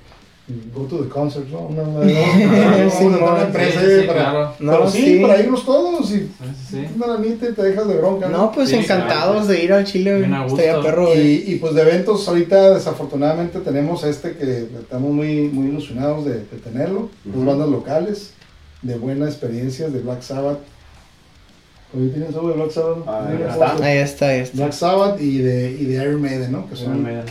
Go 0.74 0.84
to 0.86 1.00
the 1.04 1.10
Concert, 1.10 1.46
¿no? 1.50 1.60
Una, 1.68 1.82
una, 1.84 2.00
una, 2.02 2.90
Sí, 2.90 3.04
una- 3.04 3.18
una 3.18 3.42
empresa 3.44 3.82
Sí, 3.82 3.86
sí, 4.02 4.08
para... 4.08 4.20
claro. 4.32 4.54
No, 4.60 4.72
pero 4.72 4.90
sí, 4.90 5.02
sí. 5.04 5.20
para 5.20 5.40
irnos 5.42 5.66
todos 5.66 6.10
y 6.12 6.14
Sí, 6.14 6.30
sí, 6.40 6.56
sí. 6.70 6.86
una 6.96 7.08
lanita 7.08 7.50
y 7.50 7.52
te 7.54 7.64
dejas 7.64 7.88
de 7.88 7.98
bronca. 7.98 8.30
No, 8.30 8.52
pues 8.54 8.70
Sí, 8.70 8.76
encantados 8.76 9.36
claro. 9.36 9.46
de 9.48 9.64
ir 9.64 9.74
al 9.74 9.84
Chile. 9.84 10.26
Estaría 10.48 10.82
perro. 10.82 11.14
Y, 11.16 11.44
y 11.48 11.56
pues 11.58 11.74
de 11.76 11.82
eventos 11.82 12.26
ahorita 12.30 12.76
desafortunadamente 12.76 13.60
tenemos 13.60 14.06
este 14.06 14.38
que 14.38 14.70
estamos 14.80 15.12
muy, 15.12 15.50
muy 15.50 15.68
ilusionados 15.68 16.24
de, 16.24 16.36
de 16.36 16.58
tenerlo. 16.64 17.10
Dos 17.26 17.36
Ujú. 17.36 17.46
bandas 17.46 17.68
locales 17.68 18.32
de 18.84 18.96
buenas 18.98 19.30
experiencias 19.30 19.92
de 19.92 20.00
Black 20.00 20.22
Sabbath. 20.22 20.60
Oye, 21.94 22.08
¿tienes 22.10 22.34
algo 22.36 22.50
de 22.50 22.56
Black 22.56 22.72
Sabbath? 22.72 23.04
Ah, 23.06 23.30
ya 23.38 23.50
está. 23.52 23.86
Ahí 23.86 23.98
está, 23.98 24.28
ahí 24.30 24.40
está. 24.40 24.58
Black 24.58 24.72
Sabbath 24.72 25.20
y 25.22 25.40
de, 25.40 25.72
y 25.72 25.86
de 25.86 26.04
Iron 26.04 26.22
Maiden, 26.22 26.52
¿no? 26.54 26.70
Que 26.70 26.76
son- 26.78 26.86
Iron 26.86 27.04
Maiden. 27.04 27.24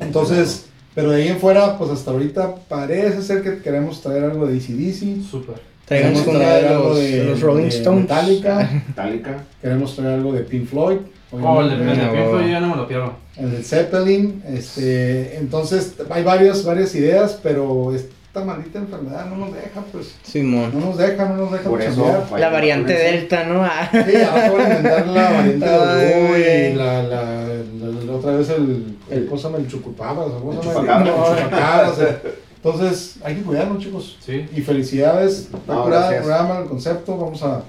entonces, 0.00 0.66
pero 1.00 1.10
de 1.12 1.22
ahí 1.22 1.28
en 1.28 1.38
fuera, 1.38 1.78
pues 1.78 1.90
hasta 1.90 2.10
ahorita 2.10 2.54
parece 2.68 3.22
ser 3.22 3.42
que 3.42 3.58
queremos 3.62 4.00
traer 4.02 4.24
algo 4.24 4.46
de 4.46 4.54
DCDC. 4.54 5.22
Súper. 5.28 5.56
Queremos 5.88 6.24
traer 6.24 6.62
de 6.64 6.68
algo 6.68 6.88
los, 6.90 6.98
de- 6.98 7.10
de 7.18 7.24
los 7.24 7.40
Rolling 7.40 7.62
de 7.64 7.68
Stones. 7.68 8.00
Metallica. 8.02 8.82
Metallica. 8.88 9.44
Queremos 9.60 9.96
traer 9.96 10.14
algo 10.14 10.32
de 10.32 10.40
Pink 10.40 10.66
Floyd. 10.68 10.98
Oh, 11.32 11.62
el 11.62 11.70
de, 11.70 11.76
Pink 11.76 12.28
Floyd 12.28 12.50
yo 12.50 12.60
no 12.60 12.68
me 12.68 12.76
lo 12.76 12.86
pierdo. 12.88 13.12
el 13.36 13.50
de 13.50 13.62
Zeppelin. 13.62 14.42
Este, 14.48 15.36
entonces, 15.38 15.94
hay 16.10 16.22
varias, 16.22 16.64
varias 16.64 16.94
ideas, 16.94 17.38
pero 17.42 17.92
esta 18.32 18.44
maldita 18.44 18.78
enfermedad 18.78 19.26
no 19.26 19.36
nos 19.38 19.52
deja, 19.52 19.80
pues. 19.90 20.14
Simón. 20.22 20.70
No 20.72 20.86
nos 20.86 20.96
deja, 20.98 21.24
no 21.30 21.36
nos 21.36 21.50
deja 21.52 21.68
Por 21.68 21.82
eso. 21.82 22.26
La 22.38 22.48
variante. 22.48 22.92
Delta, 22.92 23.42
¿no? 23.44 23.64
Ah. 23.64 23.90
Sí, 23.92 24.16
ahora 24.22 24.50
van 24.52 24.60
a 24.60 24.76
inventar 24.76 25.06
la 25.08 25.30
variante 25.30 26.28
güey. 26.28 26.70
y 26.72 26.74
la, 26.76 27.02
la, 27.02 27.22
la- 27.24 28.04
la 28.06 28.12
otra 28.12 28.32
vez 28.36 28.48
el, 28.50 28.96
el, 29.10 29.26
¿cómo 29.26 29.36
se 29.36 29.44
llama? 29.48 29.58
El 29.58 29.66
chucupabras, 29.68 30.28
o 30.28 30.38
¿cómo 30.38 30.52
El 30.52 30.60
chupacabras, 30.60 31.98
eh. 31.98 32.18
Entonces, 32.62 33.16
hay 33.24 33.34
que 33.36 33.42
cuidarnos, 33.42 33.82
chicos. 33.82 34.16
Sí. 34.20 34.46
Y 34.54 34.60
felicidades, 34.60 35.48
está 35.52 35.82
el 35.84 35.90
gracias. 35.90 36.24
programa, 36.24 36.58
el 36.60 36.66
concepto, 36.68 37.16
vamos 37.16 37.42
a, 37.42 37.62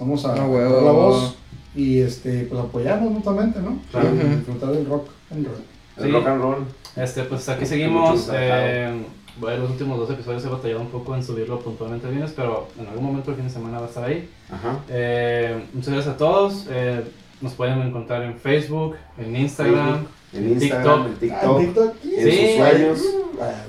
vamos 0.00 0.24
a 0.24 0.32
Ah, 0.32 0.36
la 0.36 0.44
voz 0.92 1.36
y 1.74 2.00
este, 2.00 2.44
pues 2.48 2.58
apoyarnos 2.58 3.10
mutuamente, 3.10 3.60
¿no? 3.60 3.80
Claro. 3.90 4.12
Disfrutar 4.12 4.70
del 4.70 4.86
rock 4.86 5.08
and 5.30 5.46
roll. 5.46 5.56
El 5.98 6.04
Sí. 6.04 6.10
rock 6.10 6.26
and 6.28 6.40
roll. 6.42 6.64
Este, 6.96 7.22
pues 7.24 7.46
aquí 7.50 7.66
seguimos. 7.66 8.30
Eh, 8.32 8.94
bueno, 9.38 9.62
los 9.62 9.70
últimos 9.70 9.98
dos 9.98 10.10
episodios 10.10 10.44
he 10.44 10.48
batallado 10.48 10.80
un 10.80 10.88
poco 10.88 11.14
en 11.14 11.22
subirlo 11.24 11.60
puntualmente 11.60 12.08
bien, 12.08 12.26
pero 12.34 12.68
en 12.80 12.86
algún 12.86 13.04
momento 13.04 13.30
el 13.30 13.36
fin 13.36 13.46
de 13.46 13.50
semana 13.52 13.78
va 13.78 13.86
a 13.86 13.88
estar 13.88 14.04
ahí. 14.04 14.28
Ajá. 14.50 14.78
Eh, 14.88 15.62
muchas 15.72 15.92
gracias 15.92 16.14
a 16.14 16.18
todos. 16.18 16.66
Eh, 16.70 17.02
nos 17.40 17.52
pueden 17.52 17.80
encontrar 17.82 18.22
en 18.22 18.38
Facebook, 18.38 18.96
en 19.18 19.36
Instagram. 19.36 20.06
En 20.32 20.52
Instagram, 20.52 21.06
en 21.06 21.12
Ah, 21.12 21.16
TikTok. 21.20 21.58
TikTok. 21.60 21.94
En 22.04 22.30
Sí. 22.30 22.46
sus 22.46 22.56
sueños. 22.56 23.00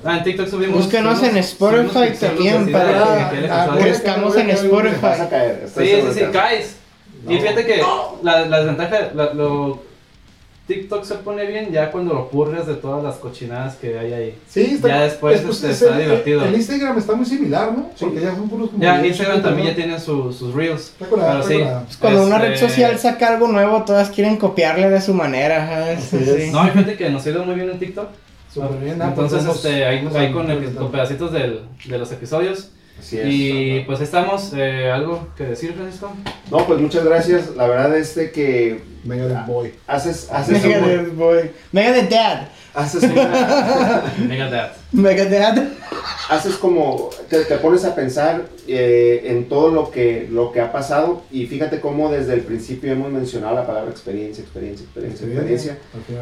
Ah, 0.06 0.18
en 0.18 0.24
TikTok 0.24 0.48
subimos. 0.48 0.78
Búsquenos 0.78 1.24
en 1.24 1.38
Spotify 1.38 2.18
también 2.20 2.72
para 2.72 3.30
ah, 3.52 3.78
crezcamos 3.80 4.36
en 4.38 4.50
Spotify. 4.52 4.96
Vas 5.02 5.20
a 5.22 5.30
caer. 5.30 5.64
estoy 5.66 5.88
Sí, 5.88 5.96
sí, 6.02 6.20
sí, 6.20 6.26
caes. 6.32 6.78
Y 7.28 7.38
fíjate 7.40 7.66
que 7.66 7.82
la, 8.24 8.46
la 8.46 8.60
desventaja, 8.60 9.12
la- 9.14 9.34
lo, 9.34 9.82
TikTok 10.68 11.04
se 11.06 11.16
pone 11.16 11.46
bien 11.46 11.72
ya 11.72 11.92
cuando 11.92 12.14
lo 12.14 12.30
purgas 12.30 12.68
de 12.68 12.74
todas 12.76 13.02
las 13.04 13.16
cochinadas 13.16 13.76
que 13.78 13.98
hay 13.98 14.12
ahí. 14.12 14.38
Sí, 14.50 14.72
está, 14.76 14.90
Ya 14.90 15.02
después, 15.04 15.40
este, 15.42 15.70
es 15.72 15.82
está 15.82 15.98
el- 15.98 16.04
divertido. 16.06 16.44
El 16.44 16.56
Instagram 16.56 16.98
está 16.98 17.16
muy 17.16 17.26
similar, 17.26 17.72
¿no? 17.72 17.90
Sí. 17.96 18.04
Porque 18.06 18.20
ya 18.22 18.36
son 18.36 18.50
puros 18.50 18.70
como 18.72 18.84
Ya, 18.84 19.06
Instagram 19.06 19.42
también 19.42 19.68
¿no? 19.68 19.72
ya 19.72 19.76
tiene 19.76 20.00
su- 20.00 20.34
sus 20.34 20.54
reels. 20.54 20.94
Curada, 21.10 21.42
Pero 21.42 21.48
sí. 21.48 21.64
Pues 21.86 21.98
Cuando 21.98 22.24
una 22.26 22.38
red 22.40 22.52
Este- 22.52 22.68
social 22.68 23.00
saca 23.00 23.30
algo 23.30 23.48
nuevo, 23.48 23.84
todas 23.86 24.10
quieren 24.10 24.36
copiarle 24.36 24.90
de 24.90 25.00
su 25.00 25.14
manera, 25.14 25.92
es. 25.94 26.04
Sí. 26.04 26.50
No, 26.52 26.60
hay 26.62 26.72
gente 26.72 26.98
que 26.98 27.10
nos 27.10 27.26
ha 27.26 27.30
ido 27.30 27.46
muy 27.46 27.56
bien 27.56 27.70
en 27.70 27.80
TikTok. 27.80 28.10
Súper 28.54 28.80
bien, 28.80 29.02
ah, 29.02 29.14
pues 29.16 29.26
Entonces, 29.32 29.40
vamos- 29.48 29.56
este, 29.66 29.86
ahí, 29.86 30.08
ahí 30.16 30.26
a- 30.28 30.32
con, 30.34 30.50
el- 30.52 30.74
con 30.76 30.92
pedacitos 30.92 31.32
del- 31.32 31.62
de 31.86 31.98
los 31.98 32.12
episodios. 32.12 32.72
Así 33.00 33.18
es. 33.20 33.26
Y 33.28 33.80
pues 33.86 34.02
estamos. 34.02 34.52
Eh, 34.56 34.92
¿Algo 34.92 35.28
que 35.38 35.44
decir, 35.46 35.74
Francisco? 35.74 36.12
No, 36.52 36.66
pues 36.66 36.80
muchas 36.80 37.06
gracias. 37.06 37.56
La 37.56 37.68
verdad 37.68 37.96
es 37.96 38.16
de 38.16 38.32
que 38.32 38.84
Megadeth 39.04 39.46
Boy. 39.46 39.74
haces, 39.88 40.30
haces, 40.32 40.64
Megadeth, 40.64 41.16
boy. 41.16 41.52
Megadeth 41.72 42.10
Dad. 42.10 42.48
haces, 42.74 43.04
una- 43.04 44.04
Mega 44.28 44.50
Dad. 44.50 44.72
Megadeth. 44.92 45.78
Haces 46.30 46.56
como, 46.56 47.10
te, 47.30 47.46
te 47.46 47.58
pones 47.58 47.86
a 47.86 47.96
pensar 47.96 48.48
eh, 48.68 49.22
en 49.26 49.48
todo 49.48 49.70
lo 49.72 49.92
que, 49.92 50.28
lo 50.32 50.52
que 50.52 50.60
ha 50.62 50.72
pasado 50.72 51.22
y 51.32 51.46
fíjate 51.46 51.80
cómo 51.80 52.12
desde 52.12 52.34
el 52.34 52.42
principio 52.42 52.92
hemos 52.92 53.12
mencionado 53.12 53.56
la 53.56 53.66
palabra 53.66 53.90
experiencia, 53.92 54.44
experiencia, 54.44 54.84
experiencia, 54.86 55.26
experiencia. 55.28 55.78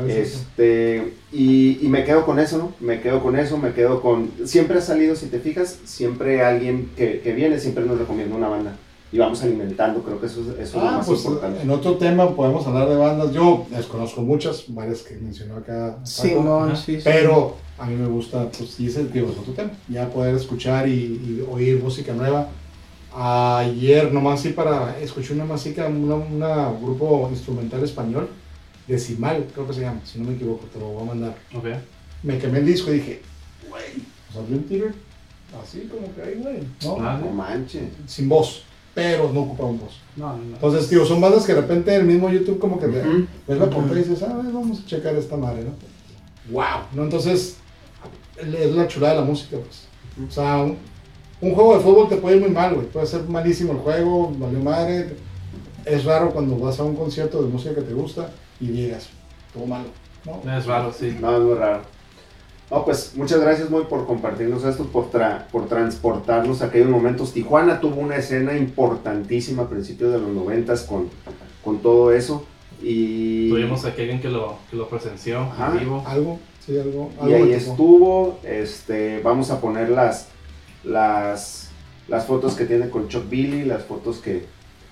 Este, 0.07 1.13
y, 1.31 1.79
y 1.85 1.89
me 1.89 2.03
quedo 2.03 2.25
con 2.25 2.39
eso, 2.39 2.57
¿no? 2.57 2.73
Me 2.79 3.01
quedo 3.01 3.21
con 3.21 3.37
eso, 3.37 3.57
me 3.57 3.73
quedo 3.73 4.01
con... 4.01 4.31
Siempre 4.45 4.77
ha 4.77 4.81
salido, 4.81 5.15
si 5.15 5.27
te 5.27 5.39
fijas, 5.39 5.79
siempre 5.85 6.43
alguien 6.43 6.91
que, 6.95 7.19
que 7.21 7.33
viene 7.33 7.59
siempre 7.59 7.85
nos 7.85 7.97
recomienda 7.99 8.35
una 8.35 8.47
banda. 8.49 8.75
y 9.11 9.17
vamos 9.17 9.41
alimentando, 9.43 10.01
creo 10.03 10.19
que 10.19 10.27
eso 10.27 10.41
es, 10.41 10.47
eso 10.47 10.59
es 10.59 10.73
lo 10.75 10.81
Ah, 10.89 10.97
más 10.97 11.05
pues 11.07 11.23
importante. 11.23 11.61
en 11.61 11.69
otro 11.69 11.95
tema 11.97 12.35
podemos 12.35 12.65
hablar 12.67 12.89
de 12.89 12.95
bandas. 12.95 13.31
Yo 13.31 13.65
desconozco 13.69 14.21
muchas, 14.21 14.65
varias 14.67 15.01
que 15.03 15.15
mencionó 15.15 15.57
acá. 15.57 15.97
Sí, 16.03 16.29
Paco, 16.29 16.43
no, 16.43 16.75
sí. 16.75 16.99
Pero 17.03 17.55
a 17.77 17.85
mí 17.87 17.95
me 17.95 18.07
gusta, 18.07 18.49
pues, 18.49 18.79
y 18.79 18.87
ese 18.87 19.05
digo, 19.07 19.29
es 19.31 19.37
otro 19.37 19.53
tema. 19.53 19.71
Ya 19.89 20.09
poder 20.09 20.35
escuchar 20.35 20.87
y, 20.87 20.91
y 20.93 21.45
oír 21.49 21.81
música 21.81 22.13
nueva. 22.13 22.49
Ayer 23.17 24.11
nomás 24.11 24.41
sí 24.41 24.49
para, 24.49 24.97
escuché 24.99 25.33
una 25.33 25.45
música, 25.45 25.87
una, 25.87 26.15
una 26.15 26.71
grupo 26.71 27.27
instrumental 27.31 27.83
español, 27.83 28.29
Decimal, 28.87 29.47
creo 29.53 29.65
que 29.65 29.73
se 29.73 29.81
llama, 29.81 29.99
si 30.03 30.19
no 30.19 30.25
me 30.29 30.35
equivoco, 30.35 30.65
te 30.71 30.77
lo 30.79 30.89
voy 30.89 31.01
a 31.03 31.05
mandar. 31.05 31.35
Ok. 31.55 31.65
Me 32.21 32.37
quemé 32.37 32.59
el 32.59 32.65
disco 32.67 32.91
y 32.91 32.95
dije, 32.99 33.21
güey, 33.67 33.83
o 34.29 34.33
sea, 34.33 34.41
Dream 34.43 34.63
Theater, 34.63 34.93
así 35.63 35.89
como 35.91 36.13
que 36.13 36.21
ahí, 36.21 36.35
güey, 36.35 36.59
¿no? 36.83 36.97
Ah, 36.99 37.19
No 37.19 37.31
manches. 37.31 37.83
Sin 38.05 38.29
voz, 38.29 38.63
pero 38.93 39.31
no 39.33 39.41
ocupa 39.41 39.63
un 39.63 39.79
voz. 39.79 39.99
No, 40.15 40.37
no, 40.37 40.43
no. 40.43 40.55
Entonces, 40.55 40.87
tío, 40.87 41.03
son 41.03 41.19
bandas 41.19 41.45
que 41.45 41.53
de 41.55 41.61
repente 41.61 41.95
en 41.95 42.01
el 42.01 42.07
mismo 42.07 42.29
YouTube 42.29 42.59
como 42.59 42.79
que 42.79 42.87
te, 42.87 42.99
Ujú. 42.99 43.25
ves 43.47 43.57
la 43.57 43.69
portada 43.71 43.99
y 43.99 44.03
dices, 44.03 44.21
ah, 44.21 44.39
vamos 44.53 44.81
a 44.81 44.85
checar 44.85 45.15
esta 45.15 45.35
madre, 45.35 45.63
¿no? 45.63 45.71
¡Wow! 46.51 46.85
¿no? 46.93 47.03
Entonces, 47.05 47.57
es 48.37 48.71
la 48.75 48.87
chulada 48.87 49.15
de 49.15 49.19
la 49.21 49.25
música, 49.25 49.57
pues. 49.57 49.87
O 50.27 50.31
sea, 50.31 50.57
un, 50.63 50.77
un 51.41 51.53
juego 51.53 51.75
de 51.77 51.83
fútbol 51.83 52.09
te 52.09 52.17
puede 52.17 52.37
ir 52.37 52.41
muy 52.41 52.51
mal, 52.51 52.73
güey. 52.75 52.87
Puede 52.87 53.05
ser 53.05 53.23
malísimo 53.23 53.73
el 53.73 53.79
juego, 53.79 54.33
valió 54.37 54.59
madre. 54.59 55.15
Es 55.85 56.03
raro 56.05 56.31
cuando 56.31 56.57
vas 56.57 56.79
a 56.79 56.83
un 56.83 56.95
concierto 56.95 57.41
de 57.43 57.49
música 57.49 57.75
que 57.75 57.81
te 57.81 57.93
gusta 57.93 58.31
y 58.59 58.67
llegas, 58.67 59.09
todo 59.53 59.65
malo, 59.67 59.85
¿no? 60.25 60.57
Es 60.57 60.65
raro, 60.65 60.91
sí. 60.91 61.15
No, 61.21 61.35
es 61.37 61.43
muy 61.43 61.53
raro. 61.55 61.81
No, 62.71 62.83
pues 62.83 63.13
muchas 63.15 63.39
gracias 63.41 63.69
muy 63.69 63.83
por 63.83 64.07
compartirnos 64.07 64.63
esto, 64.63 64.85
por, 64.85 65.11
tra- 65.11 65.45
por 65.51 65.67
transportarnos 65.67 66.63
a 66.63 66.65
aquellos 66.65 66.89
momentos. 66.89 67.31
Tijuana 67.33 67.79
tuvo 67.79 68.01
una 68.01 68.15
escena 68.15 68.57
importantísima 68.57 69.63
a 69.63 69.69
principios 69.69 70.11
de 70.13 70.17
los 70.17 70.29
noventas 70.29 70.81
con, 70.81 71.09
con 71.63 71.77
todo 71.79 72.11
eso. 72.11 72.43
Y, 72.81 73.49
Tuvimos 73.49 73.85
aquí 73.85 74.01
alguien 74.01 74.19
que 74.19 74.29
lo, 74.29 74.55
que 74.71 74.77
lo 74.77 74.89
presenció 74.89 75.41
Ajá. 75.41 75.73
en 75.73 75.79
vivo. 75.81 76.03
Algo, 76.07 76.39
sí, 76.65 76.77
algo. 76.79 77.11
y 77.27 77.33
ahí 77.33 77.53
estuvo. 77.53 78.39
Este, 78.43 79.19
vamos 79.21 79.51
a 79.51 79.59
poner 79.61 79.89
las, 79.89 80.27
las, 80.83 81.69
las 82.07 82.25
fotos 82.25 82.55
que 82.55 82.65
tiene 82.65 82.89
con 82.89 83.07
Chuck 83.07 83.29
Billy, 83.29 83.63
las 83.65 83.83
fotos 83.83 84.17
que, 84.17 84.45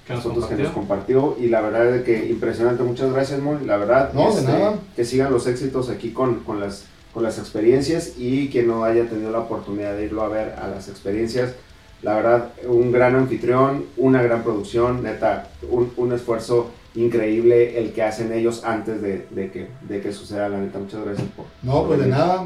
Que 0.07 0.13
nos 0.13 0.23
las 0.25 0.33
fotos 0.33 0.49
que 0.49 0.55
nos 0.55 0.71
compartió. 0.71 1.35
Y 1.39 1.47
la 1.47 1.61
verdad 1.61 1.95
es 1.95 2.03
que 2.03 2.27
impresionante. 2.29 2.83
Muchas 2.83 3.11
gracias, 3.11 3.39
Moy. 3.41 3.65
La 3.65 3.77
verdad, 3.77 4.13
No, 4.13 4.31
de 4.33 4.39
este, 4.39 4.51
nada. 4.51 4.75
que 4.95 5.05
sigan 5.05 5.31
los 5.31 5.47
éxitos 5.47 5.89
aquí 5.89 6.11
con, 6.11 6.39
con 6.41 6.59
las 6.59 6.85
con 7.13 7.21
las 7.21 7.37
experiencias 7.37 8.13
y 8.17 8.49
quien 8.49 8.65
no 8.67 8.83
haya 8.83 9.05
tenido 9.07 9.29
la 9.31 9.41
oportunidad 9.41 9.95
de 9.95 10.05
irlo 10.05 10.23
a 10.23 10.29
ver 10.29 10.55
a 10.59 10.67
las 10.67 10.89
experiencias. 10.89 11.53
La 12.01 12.15
verdad, 12.15 12.49
un 12.67 12.91
gran 12.91 13.15
anfitrión, 13.15 13.85
una 13.97 14.23
gran 14.23 14.41
producción, 14.41 15.03
neta, 15.03 15.47
un, 15.69 15.93
un 15.95 16.11
esfuerzo 16.11 16.71
increíble 16.95 17.77
el 17.79 17.91
que 17.93 18.03
hacen 18.03 18.31
ellos 18.33 18.63
antes 18.63 19.01
de, 19.01 19.27
de 19.31 19.51
que, 19.51 19.69
de 19.81 20.01
que 20.01 20.11
suceda, 20.13 20.49
la 20.49 20.59
neta. 20.59 20.79
Muchas 20.79 21.03
gracias 21.03 21.27
por... 21.35 21.45
No, 21.61 21.85
pues 21.85 21.99
de 21.99 22.07
nada. 22.07 22.45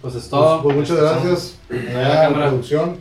Pues 0.00 0.14
es 0.14 0.28
todo. 0.28 0.62
Pues, 0.62 0.74
pues 0.76 0.90
muchas 0.90 1.02
gracias. 1.02 1.58
la 1.68 2.00
Allá, 2.00 2.22
cámara. 2.28 2.48
producción. 2.48 2.96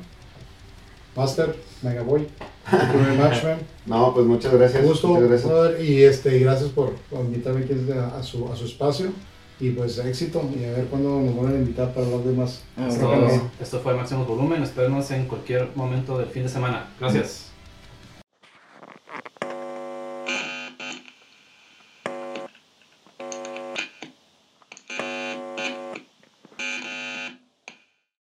Master, 1.15 1.55
much, 1.81 3.43
man. 3.43 3.57
No, 3.85 4.13
pues 4.13 4.25
muchas 4.27 4.53
gracias. 4.53 4.83
Un 4.83 4.89
gusto. 4.89 5.07
Muchas 5.07 5.29
gracias. 5.29 5.49
brother, 5.49 5.81
Y 5.83 6.03
este, 6.03 6.39
gracias 6.39 6.69
por, 6.69 6.93
invitarme 7.11 7.65
aquí 7.65 7.73
a, 7.91 8.17
a 8.17 8.23
su, 8.23 8.47
a 8.51 8.55
su 8.55 8.65
espacio. 8.65 9.11
Y 9.59 9.71
pues 9.71 9.97
éxito. 9.97 10.41
Y 10.57 10.63
a 10.65 10.71
ver 10.71 10.85
cuándo 10.85 11.19
nos 11.19 11.33
vuelven 11.33 11.57
a 11.57 11.59
invitar 11.59 11.93
para 11.93 12.05
hablar 12.05 12.21
de 12.21 12.31
más. 12.33 12.61
Ah, 12.77 12.87
Esto, 12.87 13.11
esto 13.59 13.79
fue 13.79 13.95
Máximo 13.95 14.25
Volumen. 14.25 14.61
Espérenos 14.63 15.09
en 15.11 15.25
cualquier 15.25 15.69
momento 15.75 16.17
del 16.17 16.27
fin 16.27 16.43
de 16.43 16.49
semana. 16.49 16.87
Gracias. 16.99 17.48